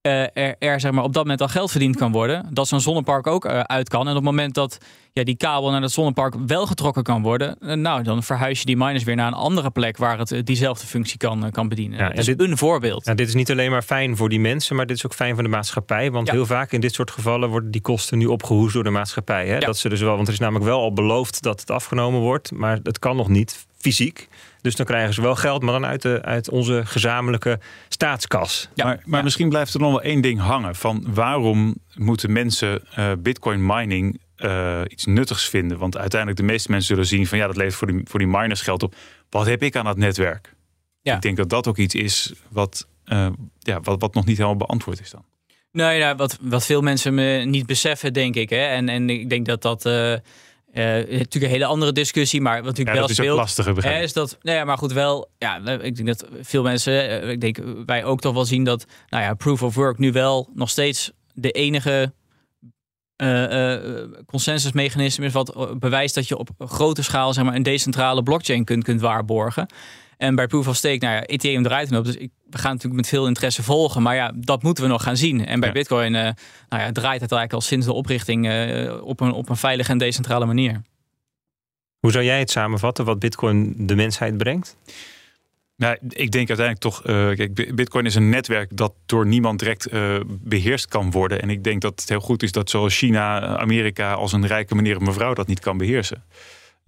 eh, 0.02 0.22
er, 0.34 0.56
er 0.60 0.80
zeg 0.80 0.92
maar, 0.92 1.04
op 1.04 1.14
dat 1.14 1.24
moment 1.24 1.42
al 1.42 1.48
geld 1.48 1.72
verdiend 1.72 1.96
kan 1.96 2.12
worden. 2.12 2.48
Dat 2.52 2.68
zo'n 2.68 2.82
zonnepark 2.82 3.28
ook 3.28 3.46
eh, 3.46 3.60
uit 3.60 3.90
kan. 3.90 4.02
En 4.02 4.10
op 4.10 4.16
het 4.16 4.24
moment 4.24 4.54
dat 4.54 4.78
ja, 5.14 5.24
die 5.24 5.36
kabel 5.38 5.72
naar 5.72 5.82
het 5.82 5.92
zonnepark 5.92 6.36
wel 6.48 6.66
getrokken 6.68 7.04
kan 7.04 7.22
worden. 7.22 7.56
eh, 7.60 7.74
nou, 7.76 8.04
dan 8.04 8.24
verhuis 8.24 8.60
je 8.60 8.66
die 8.66 8.78
miners 8.78 9.04
weer 9.04 9.16
naar 9.16 9.28
een 9.28 9.34
andere 9.34 9.70
plek 9.70 9.98
waar 9.98 10.18
het 10.20 10.42
diezelfde 10.44 10.88
functie 10.88 11.18
kan, 11.18 11.52
kan 11.52 11.68
bedienen. 11.68 11.98
Ja, 12.00 12.10
dat 12.10 12.18
is 12.18 12.26
dit- 12.26 12.42
een 12.42 12.58
voorbeeld. 12.58 13.06
Nou, 13.06 13.18
dit 13.18 13.28
is 13.28 13.34
niet 13.34 13.52
alleen 13.52 13.72
maar 13.72 13.82
fijn 13.82 14.18
voor 14.18 14.30
die 14.30 14.40
mensen, 14.40 14.76
maar 14.76 14.86
dit 14.86 14.96
is 14.98 15.06
ook 15.06 15.14
fijn 15.14 15.34
voor 15.34 15.44
de 15.44 15.50
maatschappij. 15.50 16.12
Want 16.12 16.28
Ja. 16.28 16.34
heel 16.34 16.46
vaak 16.46 16.72
in 16.72 16.82
dit 16.82 16.94
soort 16.94 17.12
gevallen 17.12 17.50
worden 17.50 17.72
die 17.72 17.82
kosten 17.82 18.18
nu 18.18 18.26
opgehoest 18.26 18.74
door 18.74 18.84
de 18.84 18.90
maatschappij. 18.90 19.48
Hè? 19.48 19.54
Ja. 19.54 19.60
Dat 19.60 19.78
ze 19.78 19.90
dus 19.90 20.02
wel, 20.02 20.16
want 20.16 20.28
er 20.28 20.34
is 20.34 20.40
namelijk 20.40 20.66
wel 20.66 20.80
al 20.82 20.94
beloofd 20.94 21.42
dat 21.42 21.60
het 21.60 21.72
afgenomen 21.72 22.20
wordt, 22.20 22.52
maar 22.52 22.80
het 22.84 23.00
kan 23.00 23.16
nog 23.16 23.28
niet 23.28 23.68
fysiek. 23.80 24.28
Dus 24.62 24.76
dan 24.76 24.86
krijgen 24.86 25.14
ze 25.14 25.22
wel 25.22 25.36
geld, 25.36 25.62
maar 25.62 25.74
dan 25.74 25.86
uit, 25.86 26.02
de, 26.02 26.22
uit 26.22 26.50
onze 26.50 26.82
gezamenlijke 26.86 27.60
staatskas. 27.90 28.70
Ja. 28.74 28.86
Maar, 28.86 29.02
maar 29.06 29.18
Ja. 29.18 29.24
misschien 29.24 29.50
blijft 29.50 29.74
er 29.74 29.80
nog 29.80 29.90
wel 29.92 30.02
één 30.02 30.22
ding 30.22 30.40
hangen. 30.40 30.76
Van 30.76 31.06
waarom 31.14 31.76
moeten 31.96 32.32
mensen 32.32 32.82
eh, 32.96 33.12
bitcoin 33.20 33.66
mining 33.66 34.20
eh, 34.36 34.82
iets 34.88 35.06
nuttigs 35.06 35.50
vinden? 35.50 35.78
Want 35.78 35.98
uiteindelijk 35.98 36.40
de 36.40 36.46
meeste 36.46 36.72
mensen 36.72 36.88
zullen 36.88 37.06
zien 37.10 37.28
van 37.28 37.38
ja, 37.38 37.48
dat 37.48 37.56
levert 37.58 37.76
voor 37.76 37.88
die, 37.88 38.02
voor 38.04 38.20
die 38.20 38.28
miners 38.28 38.62
geld 38.62 38.84
op. 38.84 38.96
Wat 39.30 39.46
heb 39.46 39.64
ik 39.64 39.76
aan 39.76 39.86
dat 39.86 39.98
netwerk? 39.98 40.54
Ja. 41.02 41.16
Ik 41.16 41.22
denk 41.22 41.38
dat 41.38 41.50
dat 41.50 41.68
ook 41.68 41.78
iets 41.78 41.96
is 41.96 42.34
wat, 42.50 42.88
eh, 43.06 43.28
ja, 43.60 43.80
wat, 43.82 44.02
wat 44.02 44.14
nog 44.14 44.26
niet 44.26 44.38
helemaal 44.38 44.58
beantwoord 44.58 45.00
is 45.00 45.10
dan. 45.12 45.26
Nou 45.72 45.94
ja, 45.94 46.16
wat, 46.16 46.38
wat 46.42 46.66
veel 46.66 46.82
mensen 46.82 47.14
me 47.14 47.44
niet 47.46 47.66
beseffen, 47.66 48.14
denk 48.14 48.36
ik. 48.36 48.50
Hè? 48.50 48.66
En, 48.66 48.90
en 48.90 49.10
ik 49.10 49.30
denk 49.30 49.46
dat 49.46 49.62
dat. 49.62 49.86
Eh, 50.74 50.84
natuurlijk 50.84 51.34
een 51.34 51.50
hele 51.50 51.66
andere 51.66 51.92
discussie, 51.92 52.42
maar 52.42 52.56
wat 52.56 52.64
natuurlijk 52.64 52.90
Ja, 52.90 52.94
wel 52.94 53.02
dat 53.02 53.10
is 53.10 53.16
speelt. 53.16 53.76
begrijp 53.76 53.96
Hè, 53.96 54.00
ik. 54.00 54.06
is 54.06 54.14
dat, 54.14 54.38
nou 54.42 54.58
ja, 54.58 54.66
maar 54.66 54.78
goed, 54.78 54.94
wel. 54.94 55.30
Ja, 55.38 55.58
ik 55.82 55.96
denk 55.96 56.08
dat 56.08 56.26
veel 56.42 56.64
mensen, 56.64 57.22
eh, 57.22 57.30
ik 57.30 57.42
denk 57.42 57.58
wij 57.86 58.04
ook 58.04 58.20
toch 58.22 58.34
wel 58.34 58.46
zien 58.46 58.64
dat, 58.64 58.86
nou 59.10 59.24
ja, 59.24 59.34
proof 59.34 59.64
of 59.64 59.76
work 59.76 59.98
nu 59.98 60.12
wel 60.12 60.50
nog 60.54 60.70
steeds 60.70 61.12
de 61.34 61.52
enige 61.52 62.14
eh, 63.16 63.74
eh, 63.74 64.10
consensusmechanisme 64.26 65.26
is 65.26 65.34
wat 65.34 65.80
bewijst 65.80 66.16
dat 66.16 66.28
je 66.28 66.38
op 66.38 66.50
grote 66.60 67.04
schaal, 67.04 67.34
zeg 67.34 67.44
maar, 67.44 67.56
een 67.56 67.64
decentrale 67.64 68.24
blockchain 68.24 68.64
kunt, 68.64 68.84
kunt 68.84 69.02
waarborgen. 69.02 69.68
En 70.20 70.36
bij 70.36 70.48
proof 70.48 70.68
of 70.68 70.76
stake, 70.76 70.98
nou 71.06 71.16
ja, 71.16 71.24
Ethereum 71.26 71.64
draait 71.64 71.92
erop. 71.92 72.06
Dus 72.06 72.16
ik, 72.16 72.30
we 72.50 72.58
gaan 72.58 72.72
natuurlijk 72.72 73.02
met 73.02 73.08
veel 73.10 73.28
interesse 73.28 73.64
volgen. 73.64 74.02
Maar 74.02 74.16
ja, 74.16 74.32
dat 74.36 74.64
moeten 74.64 74.84
we 74.84 74.90
nog 74.90 75.04
gaan 75.04 75.18
zien. 75.18 75.46
En 75.46 75.60
bij 75.60 75.70
Ja. 75.70 75.76
Bitcoin 75.76 76.16
eh, 76.16 76.22
nou 76.70 76.84
ja, 76.84 76.92
draait 76.92 77.22
het 77.22 77.32
eigenlijk 77.32 77.54
al 77.54 77.62
sinds 77.62 77.86
de 77.86 77.94
oprichting 77.94 78.48
eh, 78.48 79.02
op, 79.04 79.20
een, 79.20 79.32
op 79.32 79.50
een 79.50 79.58
veilige 79.58 79.92
en 79.92 79.98
decentrale 79.98 80.46
manier. 80.46 80.82
Hoe 82.00 82.12
zou 82.12 82.24
jij 82.24 82.40
het 82.40 82.50
samenvatten 82.52 83.06
wat 83.06 83.20
Bitcoin 83.20 83.74
de 83.78 83.96
mensheid 83.96 84.38
brengt? 84.38 84.76
Nou, 85.76 85.98
ik 86.10 86.32
denk 86.32 86.48
uiteindelijk 86.50 86.80
toch, 86.80 87.04
eh, 87.06 87.30
kijk, 87.36 87.54
Bi- 87.54 87.74
Bitcoin 87.74 88.06
is 88.06 88.16
een 88.16 88.30
netwerk 88.30 88.78
dat 88.78 88.94
door 89.06 89.26
niemand 89.28 89.60
direct 89.60 89.86
eh, 89.86 90.16
beheerst 90.28 90.88
kan 90.88 91.12
worden. 91.12 91.42
En 91.42 91.50
ik 91.50 91.64
denk 91.64 91.82
dat 91.82 92.00
het 92.00 92.10
heel 92.10 92.20
goed 92.20 92.44
is 92.44 92.52
dat 92.52 92.70
zowel 92.70 92.90
China, 92.90 93.58
Amerika 93.58 94.14
als 94.14 94.34
een 94.34 94.48
rijke 94.48 94.76
meneer 94.76 94.96
of 94.96 95.02
mevrouw 95.02 95.34
dat 95.34 95.48
niet 95.48 95.60
kan 95.60 95.78
beheersen. 95.78 96.24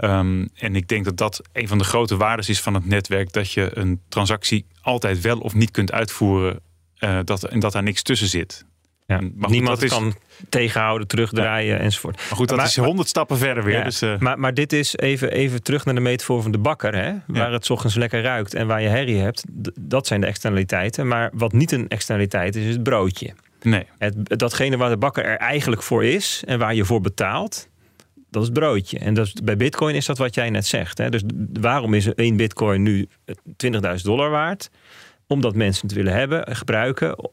Ehm, 0.02 0.45
en 0.56 0.76
ik 0.76 0.88
denk 0.88 1.06
dat 1.06 1.18
dat 1.18 1.41
een 1.54 1.68
van 1.68 1.78
de 1.78 1.84
grote 1.84 2.18
waardes 2.18 2.49
is 2.49 2.62
van 2.62 2.74
het 2.74 2.86
netwerk, 2.86 3.34
dat 3.34 3.52
je 3.52 3.70
een 3.78 4.02
transactie 4.10 4.66
altijd 4.82 5.22
wel 5.22 5.39
of 5.39 5.54
niet 5.54 5.72
kunt 5.72 5.91
uitvoeren 5.91 6.60
eh, 6.97 7.20
dat, 7.24 7.43
en 7.43 7.60
dat 7.60 7.72
daar 7.72 7.84
niks 7.84 8.02
tussen 8.02 8.28
zit. 8.28 8.66
Ja, 9.08 9.18
Maar 9.22 9.30
goed, 9.39 9.49
Niemand 9.49 9.82
is- 9.84 9.89
kan 9.89 10.16
tegenhouden, 10.49 11.08
terugdraaien 11.08 11.80
enzovoort. 11.80 12.16
Maar 12.16 12.38
goed, 12.38 12.47
dat 12.47 12.58
Maar- 12.58 12.66
is 12.66 12.76
honderd 12.78 13.08
stappen 13.08 13.38
verder 13.38 13.64
weer. 13.64 13.78
Ja, 13.78 13.84
Dus, 13.84 14.02
eh, 14.02 14.18
Maar, 14.20 14.39
maar 14.39 14.54
dit 14.54 14.74
is 14.74 14.97
even, 14.97 15.32
even 15.32 15.64
terug 15.64 15.86
naar 15.86 15.95
de 15.95 16.02
metafoor 16.02 16.41
van 16.41 16.52
de 16.52 16.58
bakker. 16.58 16.95
Hè? 16.95 17.14
Waar 17.28 17.52
het 17.52 17.66
's 17.66 17.70
ochtends 17.70 17.95
lekker 17.95 18.22
ruikt 18.22 18.54
en 18.54 18.68
waar 18.68 18.82
je 18.82 18.88
herrie 18.88 19.18
hebt. 19.20 19.43
Dat 19.80 20.08
zijn 20.08 20.22
de 20.22 20.28
externaliteiten. 20.28 21.08
Maar 21.08 21.30
wat 21.34 21.54
niet 21.54 21.72
een 21.72 21.88
externaliteit 21.88 22.56
is, 22.56 22.66
is 22.66 22.74
het 22.74 22.84
broodje. 22.84 23.34
nee. 23.62 23.86
Het, 23.97 24.39
datgene 24.39 24.78
waar 24.78 24.89
de 24.89 24.97
bakker 24.97 25.26
er 25.26 25.38
eigenlijk 25.38 25.84
voor 25.84 26.06
is 26.06 26.43
en 26.45 26.60
waar 26.60 26.76
je 26.76 26.86
voor 26.86 27.02
betaalt, 27.02 27.68
dat 28.32 28.41
is 28.41 28.47
het 28.47 28.57
broodje. 28.59 28.99
En 28.99 29.13
dat 29.13 29.25
is, 29.25 29.34
bij 29.43 29.57
bitcoin 29.57 29.95
is 29.95 30.05
dat 30.05 30.17
wat 30.17 30.36
jij 30.36 30.49
net 30.49 30.65
zegt. 30.65 30.97
Hè? 30.97 31.09
Dus 31.09 31.21
waarom 31.59 31.93
is 31.93 32.13
één 32.13 32.36
bitcoin 32.36 32.84
nu 32.84 33.07
20.000 33.65 33.79
dollar 34.03 34.29
waard? 34.29 34.69
Omdat 35.27 35.55
mensen 35.55 35.88
het 35.88 35.95
willen 35.95 36.13
hebben, 36.13 36.55
gebruiken. 36.55 37.32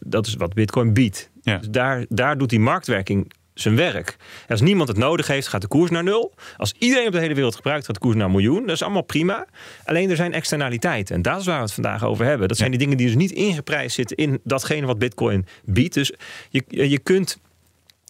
Dat 0.00 0.26
is 0.26 0.34
wat 0.34 0.54
bitcoin 0.54 0.92
biedt. 0.92 1.30
Ja. 1.42 1.58
Dus 1.58 1.68
daar, 1.68 2.04
daar 2.08 2.38
doet 2.38 2.50
die 2.50 2.60
marktwerking 2.60 3.32
zijn 3.54 3.76
werk. 3.76 4.16
Als 4.48 4.60
niemand 4.60 4.88
het 4.88 4.96
nodig 4.96 5.26
heeft, 5.26 5.48
gaat 5.48 5.60
de 5.60 5.68
koers 5.68 5.90
naar 5.90 6.02
nul. 6.02 6.34
Als 6.56 6.74
iedereen 6.78 7.06
op 7.06 7.12
de 7.12 7.20
hele 7.20 7.34
wereld 7.34 7.54
gebruikt, 7.54 7.86
gaat 7.86 7.94
de 7.94 8.00
koers 8.00 8.16
naar 8.16 8.24
een 8.24 8.30
miljoen. 8.30 8.60
Dat 8.60 8.74
is 8.74 8.82
allemaal 8.82 9.02
prima. 9.02 9.46
Alleen 9.84 10.10
er 10.10 10.16
zijn 10.16 10.32
externaliteiten. 10.32 11.14
En 11.14 11.22
dat 11.22 11.40
is 11.40 11.46
waar 11.46 11.56
we 11.56 11.62
het 11.62 11.72
vandaag 11.72 12.04
over 12.04 12.24
hebben. 12.24 12.48
Dat 12.48 12.56
zijn 12.56 12.70
die 12.70 12.78
dingen 12.78 12.96
die 12.96 13.06
dus 13.06 13.16
niet 13.16 13.30
ingeprijsd 13.30 13.94
zitten 13.94 14.16
in 14.16 14.40
datgene 14.44 14.86
wat 14.86 14.98
Bitcoin 14.98 15.46
biedt. 15.64 15.94
Dus 15.94 16.12
je, 16.48 16.64
je 16.68 16.98
kunt. 16.98 17.38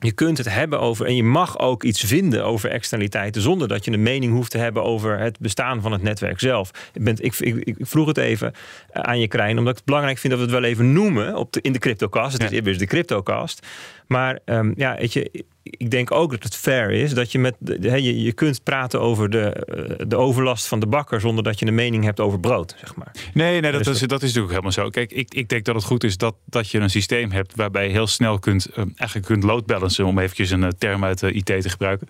Je 0.05 0.13
kunt 0.13 0.39
het 0.39 0.49
hebben 0.49 0.81
over, 0.81 1.07
en 1.07 1.17
je 1.17 1.23
mag 1.23 1.59
ook 1.59 1.83
iets 1.83 2.01
vinden 2.01 2.45
over 2.45 2.71
externaliteiten, 2.71 3.43
zonder 3.43 3.69
dat 3.69 3.85
je 3.85 3.91
een 3.91 4.03
mening 4.03 4.33
hoeft 4.33 4.51
te 4.51 4.59
hebben 4.59 4.83
over 4.83 5.19
het 5.19 5.39
bestaan 5.39 5.81
van 5.81 5.93
het 5.93 6.03
netwerk 6.03 6.41
zelf. 6.41 6.71
Ik, 6.93 7.05
ben, 7.05 7.17
ik, 7.21 7.39
ik, 7.39 7.57
ik 7.57 7.77
vroeg 7.81 8.07
het 8.07 8.17
even 8.17 8.53
eh, 8.91 9.03
aan 9.03 9.21
je 9.21 9.29
Krijn, 9.29 9.59
omdat 9.59 9.73
ik 9.73 9.77
het 9.77 9.85
belangrijk 9.85 10.19
vind 10.19 10.33
dat 10.33 10.43
we 10.43 10.49
het 10.49 10.61
wel 10.61 10.71
even 10.71 10.93
noemen 10.93 11.37
op 11.37 11.53
de, 11.53 11.61
in 11.61 11.73
de 11.73 11.79
CryptoCast. 11.79 12.33
Het 12.33 12.53
is 12.53 12.59
immers 12.59 12.79
de 12.79 12.87
CryptoCast. 12.87 13.67
Maar 14.07 14.39
ehm, 14.45 14.73
ja, 14.77 14.97
weet 14.97 15.13
je, 15.13 15.45
ik 15.65 15.91
denk 15.91 16.11
ook 16.11 16.31
dat 16.31 16.43
het 16.43 16.57
fair 16.57 16.91
is 16.91 17.15
dat 17.15 17.33
je 17.33 17.39
met 17.39 17.55
hè, 17.81 17.95
je, 17.95 18.23
je 18.23 18.33
kunt 18.33 18.63
praten 18.63 19.01
over 19.01 19.31
de, 19.31 19.51
eh, 19.51 20.07
de 20.09 20.17
overlast 20.17 20.67
van 20.67 20.81
de 20.81 20.87
bakker 20.87 21.21
zonder 21.21 21.45
dat 21.45 21.59
je 21.59 21.67
een 21.67 21.75
mening 21.75 22.05
hebt 22.05 22.21
over 22.21 22.41
brood, 22.41 22.75
zeg 22.79 22.97
maar. 22.97 23.11
Nee, 23.35 23.61
nee 23.61 23.73
dat, 23.73 23.85
Dus 23.85 24.01
is, 24.01 24.09
dat 24.09 24.23
is 24.23 24.35
natuurlijk 24.35 24.49
helemaal 24.49 24.73
zo. 24.73 24.91
Kijk, 24.91 25.13
ik, 25.13 25.35
ik 25.35 25.49
denk 25.49 25.65
dat 25.65 25.75
het 25.75 25.85
goed 25.85 26.05
is 26.05 26.17
dat, 26.17 26.35
dat 26.45 26.71
je 26.71 26.79
een 26.79 26.91
systeem 26.91 27.31
hebt 27.31 27.57
waarbij 27.57 27.87
je 27.87 27.93
heel 27.93 28.07
snel 28.07 28.39
kunt, 28.39 28.67
eh, 28.67 28.85
eigenlijk 28.97 29.27
kunt 29.27 29.43
load 29.43 29.67
balancen, 29.67 30.05
om 30.05 30.19
eventjes 30.19 30.51
een 30.51 30.65
eh, 30.65 30.71
term 30.79 31.05
uit 31.05 31.19
de 31.19 31.33
IT 31.33 31.45
te 31.45 31.69
gebruiken. 31.69 32.09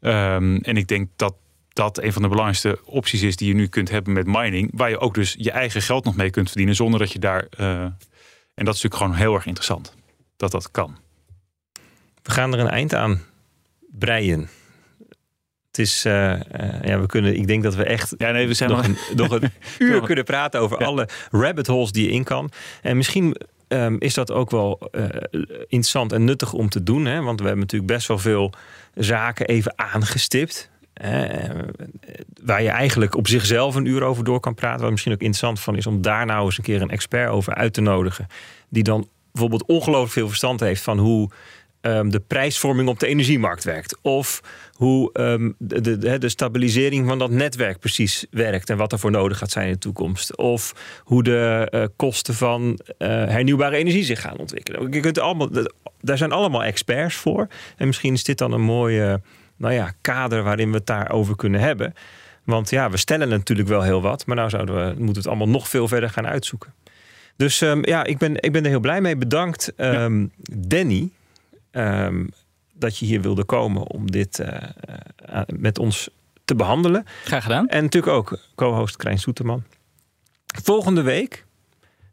Ehm, 0.00 0.56
en 0.56 0.76
ik 0.76 0.86
denk 0.86 1.08
dat 1.16 1.34
dat 1.72 2.02
een 2.02 2.12
van 2.12 2.22
de 2.22 2.28
belangrijkste 2.28 2.78
opties 2.84 3.22
is 3.22 3.36
die 3.36 3.48
je 3.48 3.54
nu 3.54 3.66
kunt 3.66 3.90
hebben 3.90 4.12
met 4.12 4.26
mining, 4.26 4.70
waar 4.74 4.90
je 4.90 4.98
ook 4.98 5.14
dus 5.14 5.34
je 5.38 5.50
eigen 5.50 5.82
geld 5.82 6.04
nog 6.04 6.16
mee 6.16 6.30
kunt 6.30 6.48
verdienen 6.48 6.74
zonder 6.74 7.00
dat 7.00 7.12
je 7.12 7.18
daar. 7.18 7.46
en 7.50 8.64
dat 8.64 8.74
is 8.74 8.82
natuurlijk 8.82 8.94
gewoon 8.94 9.14
heel 9.14 9.34
erg 9.34 9.46
interessant 9.46 9.94
dat 10.36 10.50
dat 10.50 10.70
kan. 10.70 10.98
We 12.22 12.30
gaan 12.32 12.52
er 12.52 12.58
een 12.58 12.68
eind 12.68 12.94
aan 12.94 13.20
breien. 13.98 14.48
Het 15.66 15.78
is, 15.78 16.04
eh, 16.04 16.32
eh, 16.32 16.82
ja, 16.82 17.00
we 17.00 17.06
kunnen, 17.06 17.36
ik 17.36 17.46
denk 17.46 17.62
dat 17.62 17.74
we 17.74 17.84
echt 17.84 18.14
Ja, 18.18 18.30
nee, 18.30 18.46
we 18.46 18.54
zijn 18.54 18.70
nog 18.70 18.84
een, 18.84 18.96
nog 19.16 19.30
een 19.30 19.50
uur 19.78 20.00
kunnen 20.02 20.24
praten 20.24 20.60
over 20.60 20.80
Ja. 20.80 20.86
alle 20.86 21.08
rabbit 21.30 21.66
holes 21.66 21.92
die 21.92 22.04
je 22.04 22.10
in 22.12 22.24
kan. 22.24 22.50
En 22.82 22.96
misschien 22.96 23.36
ehm, 23.68 23.96
is 23.98 24.14
dat 24.14 24.32
ook 24.32 24.50
wel 24.50 24.88
eh, 24.90 25.04
interessant 25.58 26.12
en 26.12 26.24
nuttig 26.24 26.52
om 26.52 26.68
te 26.68 26.82
doen. 26.82 27.04
Hè? 27.04 27.22
Want 27.22 27.40
we 27.40 27.46
hebben 27.46 27.64
natuurlijk 27.64 27.92
best 27.92 28.08
wel 28.08 28.18
veel 28.18 28.52
zaken 28.94 29.46
even 29.46 29.72
aangestipt. 29.76 30.70
waar 32.44 32.62
je 32.62 32.68
eigenlijk 32.68 33.16
op 33.16 33.28
zichzelf 33.28 33.74
een 33.74 33.84
uur 33.84 34.02
over 34.02 34.24
door 34.24 34.40
kan 34.40 34.54
praten. 34.54 34.80
Wat 34.80 34.90
misschien 34.90 35.12
ook 35.12 35.18
interessant 35.18 35.60
van 35.60 35.76
is 35.76 35.86
om 35.86 36.02
daar 36.02 36.26
nou 36.26 36.44
eens 36.44 36.58
een 36.58 36.64
keer 36.64 36.82
een 36.82 36.90
expert 36.90 37.30
over 37.30 37.54
uit 37.54 37.72
te 37.72 37.80
nodigen. 37.80 38.26
Die 38.68 38.82
dan 38.82 39.08
bijvoorbeeld 39.32 39.66
ongelooflijk 39.66 40.12
veel 40.12 40.28
verstand 40.28 40.60
heeft 40.60 40.82
van 40.82 40.98
hoe 40.98 41.30
ehm, 41.80 42.08
de 42.08 42.20
prijsvorming 42.20 42.88
op 42.88 43.00
de 43.00 43.06
energiemarkt 43.06 43.64
werkt. 43.64 43.98
Of 44.02 44.40
hoe 44.80 45.12
ehm, 45.12 45.50
de, 45.58 46.18
de, 46.18 46.28
stabilisering 46.28 47.06
van 47.06 47.18
dat 47.18 47.30
netwerk 47.30 47.78
precies 47.78 48.26
werkt 48.30 48.70
en 48.70 48.76
wat 48.76 48.92
ervoor 48.92 49.10
nodig 49.10 49.38
gaat 49.38 49.50
zijn 49.50 49.66
in 49.66 49.72
de 49.72 49.78
toekomst. 49.78 50.36
Of 50.36 50.74
hoe 51.04 51.22
de 51.22 51.68
eh, 51.70 51.84
kosten 51.96 52.34
van 52.34 52.80
eh, 52.98 53.08
hernieuwbare 53.08 53.76
energie 53.76 54.04
zich 54.04 54.20
gaan 54.20 54.38
ontwikkelen. 54.38 54.92
Je 54.92 55.00
kunt 55.00 55.18
allemaal, 55.18 55.48
daar 56.00 56.18
zijn 56.18 56.32
allemaal 56.32 56.64
experts 56.64 57.14
voor. 57.14 57.46
En 57.76 57.86
misschien 57.86 58.12
is 58.12 58.24
dit 58.24 58.38
dan 58.38 58.52
een 58.52 58.60
mooie 58.60 59.20
nou 59.56 59.74
ja, 59.74 59.92
kader 60.00 60.42
waarin 60.42 60.70
we 60.70 60.76
het 60.76 60.86
daarover 60.86 61.36
kunnen 61.36 61.60
hebben. 61.60 61.94
Want 62.44 62.70
ja, 62.70 62.90
we 62.90 62.96
stellen 62.96 63.28
natuurlijk 63.28 63.68
wel 63.68 63.82
heel 63.82 64.02
wat, 64.02 64.26
maar 64.26 64.36
nou 64.36 64.50
zouden 64.50 64.74
we, 64.74 64.86
moeten 64.86 65.06
we 65.06 65.18
het 65.18 65.26
allemaal 65.26 65.48
nog 65.48 65.68
veel 65.68 65.88
verder 65.88 66.10
gaan 66.10 66.26
uitzoeken. 66.26 66.74
Dus 67.36 67.60
ehm, 67.60 67.80
ja, 67.88 68.04
ik 68.04 68.18
ben, 68.18 68.42
ik 68.42 68.52
ben 68.52 68.62
er 68.62 68.70
heel 68.70 68.80
blij 68.80 69.00
mee. 69.00 69.16
Bedankt, 69.16 69.72
Danny, 70.50 71.10
ehm, 71.70 72.26
dat 72.72 72.98
je 72.98 73.06
hier 73.06 73.20
wilde 73.20 73.44
komen 73.44 73.86
om 73.86 74.10
dit 74.10 74.38
eh, 74.38 74.62
eh, 75.16 75.42
met 75.56 75.78
ons 75.78 76.08
te 76.44 76.54
behandelen. 76.54 77.04
Graag 77.24 77.42
gedaan. 77.42 77.68
En 77.68 77.82
natuurlijk 77.82 78.12
ook 78.12 78.38
co-host 78.54 78.96
Krijn 78.96 79.18
Soeterman. 79.18 79.62
Volgende 80.46 81.02
week 81.02 81.44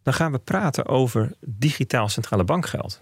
dan 0.07 0.15
gaan 0.15 0.31
we 0.31 0.39
praten 0.39 0.85
over 0.85 1.31
digitaal 1.39 2.09
centrale 2.09 2.43
bankgeld. 2.43 3.01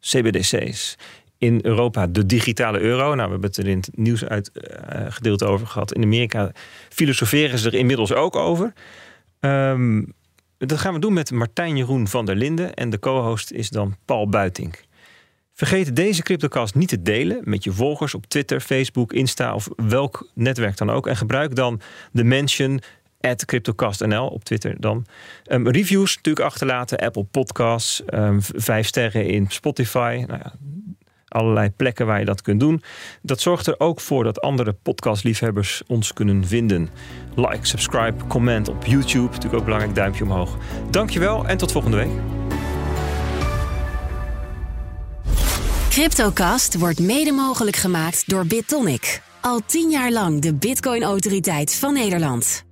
CBDC's. 0.00 0.96
In 1.38 1.58
Europa 1.62 2.06
de 2.06 2.26
digitale 2.26 2.80
euro. 2.80 3.14
Nou, 3.14 3.16
we 3.16 3.32
hebben 3.32 3.48
het 3.48 3.56
er 3.56 3.66
in 3.66 3.76
het 3.76 3.90
nieuws 3.92 4.24
uit 4.24 4.50
eh, 4.50 5.06
gedeelte 5.08 5.44
over 5.44 5.66
gehad. 5.66 5.92
In 5.92 6.02
Amerika 6.02 6.52
filosoferen 6.88 7.58
ze 7.58 7.68
er 7.68 7.74
inmiddels 7.74 8.12
ook 8.12 8.36
over. 8.36 8.72
Ehm, 9.40 10.02
dat 10.58 10.78
gaan 10.78 10.94
we 10.94 11.00
doen 11.00 11.12
met 11.12 11.30
Martijn 11.30 11.76
Jeroen 11.76 12.08
van 12.08 12.26
der 12.26 12.36
Linden. 12.36 12.74
En 12.74 12.90
de 12.90 12.98
co-host 12.98 13.50
is 13.50 13.68
dan 13.68 13.96
Paul 14.04 14.28
Buitink. 14.28 14.84
Vergeet 15.54 15.96
deze 15.96 16.22
CryptoCast 16.22 16.74
niet 16.74 16.88
te 16.88 17.02
delen 17.02 17.40
met 17.44 17.64
je 17.64 17.72
volgers 17.72 18.14
op 18.14 18.26
Twitter, 18.26 18.60
Facebook, 18.60 19.12
Insta 19.12 19.54
of 19.54 19.68
welk 19.76 20.30
netwerk 20.34 20.76
dan 20.76 20.90
ook. 20.90 21.06
En 21.06 21.16
gebruik 21.16 21.54
dan 21.54 21.80
de 22.12 22.24
mention 22.24 22.80
at 23.20 23.44
CryptoCastNL 23.44 24.26
op 24.26 24.44
Twitter 24.44 24.76
dan. 24.78 25.06
Um, 25.46 25.68
reviews 25.68 26.16
natuurlijk 26.16 26.46
achterlaten, 26.46 26.98
Apple 26.98 27.24
Podcasts, 27.24 28.02
um, 28.14 28.38
vijf 28.42 28.86
sterren 28.86 29.26
in 29.26 29.46
Spotify. 29.48 30.24
Nou 30.26 30.40
ja, 30.42 30.52
allerlei 31.28 31.70
plekken 31.70 32.06
waar 32.06 32.18
je 32.18 32.24
dat 32.24 32.42
kunt 32.42 32.60
doen. 32.60 32.82
Dat 33.22 33.40
zorgt 33.40 33.66
er 33.66 33.80
ook 33.80 34.00
voor 34.00 34.24
dat 34.24 34.40
andere 34.40 34.72
podcastliefhebbers 34.72 35.82
ons 35.86 36.12
kunnen 36.12 36.46
vinden. 36.46 36.88
Like, 37.34 37.66
subscribe, 37.66 38.26
comment 38.26 38.68
op 38.68 38.84
YouTube. 38.84 39.26
Natuurlijk 39.26 39.54
ook 39.54 39.64
belangrijk, 39.64 39.94
duimpje 39.94 40.24
omhoog. 40.24 40.56
Dankjewel 40.90 41.46
en 41.46 41.56
tot 41.56 41.72
volgende 41.72 41.96
week. 41.96 42.43
CryptoCast 45.94 46.78
wordt 46.78 47.00
mede 47.00 47.32
mogelijk 47.32 47.76
gemaakt 47.76 48.28
door 48.28 48.46
BitTonic. 48.46 49.22
Al 49.40 49.60
tien 49.66 49.90
jaar 49.90 50.10
lang 50.10 50.40
de 50.40 50.54
Bitcoin-autoriteit 50.54 51.74
van 51.74 51.94
Nederland. 51.94 52.64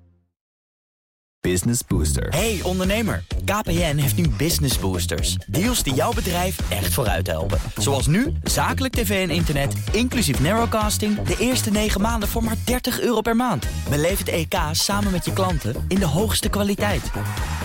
Business 1.41 1.81
Booster. 1.89 2.29
Hey 2.29 2.61
ondernemer, 2.63 3.25
KPN 3.45 3.97
heeft 3.97 4.17
nu 4.17 4.29
Business 4.29 4.79
Boosters. 4.79 5.35
Deals 5.35 5.83
die 5.83 5.95
jouw 5.95 6.13
bedrijf 6.13 6.71
echt 6.71 6.95
vooruit 6.95 7.27
helpen. 7.27 7.59
Zoals 7.77 8.07
nu, 8.07 8.33
zakelijk 8.43 8.95
tv 8.95 9.29
en 9.29 9.35
internet, 9.35 9.75
inclusief 9.93 10.41
narrowcasting... 10.41 11.23
de 11.23 11.37
eerste 11.39 11.71
9 11.71 12.01
maanden 12.01 12.29
voor 12.29 12.45
maar 12.45 12.57
30 12.65 13.01
euro 13.01 13.21
per 13.21 13.37
maand. 13.37 13.67
Beleef 13.89 14.19
het 14.19 14.29
EK 14.29 14.55
samen 14.73 15.13
met 15.13 15.25
je 15.25 15.33
klanten 15.33 15.85
in 15.89 15.99
de 15.99 16.07
hoogste 16.07 16.49
kwaliteit. 16.49 17.11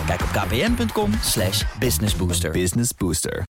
Kijk 0.06 0.20
op 0.20 0.28
kpn.com 0.28 1.10
businessbooster. 1.78 2.50
Business 2.50 2.90
Booster. 2.94 3.44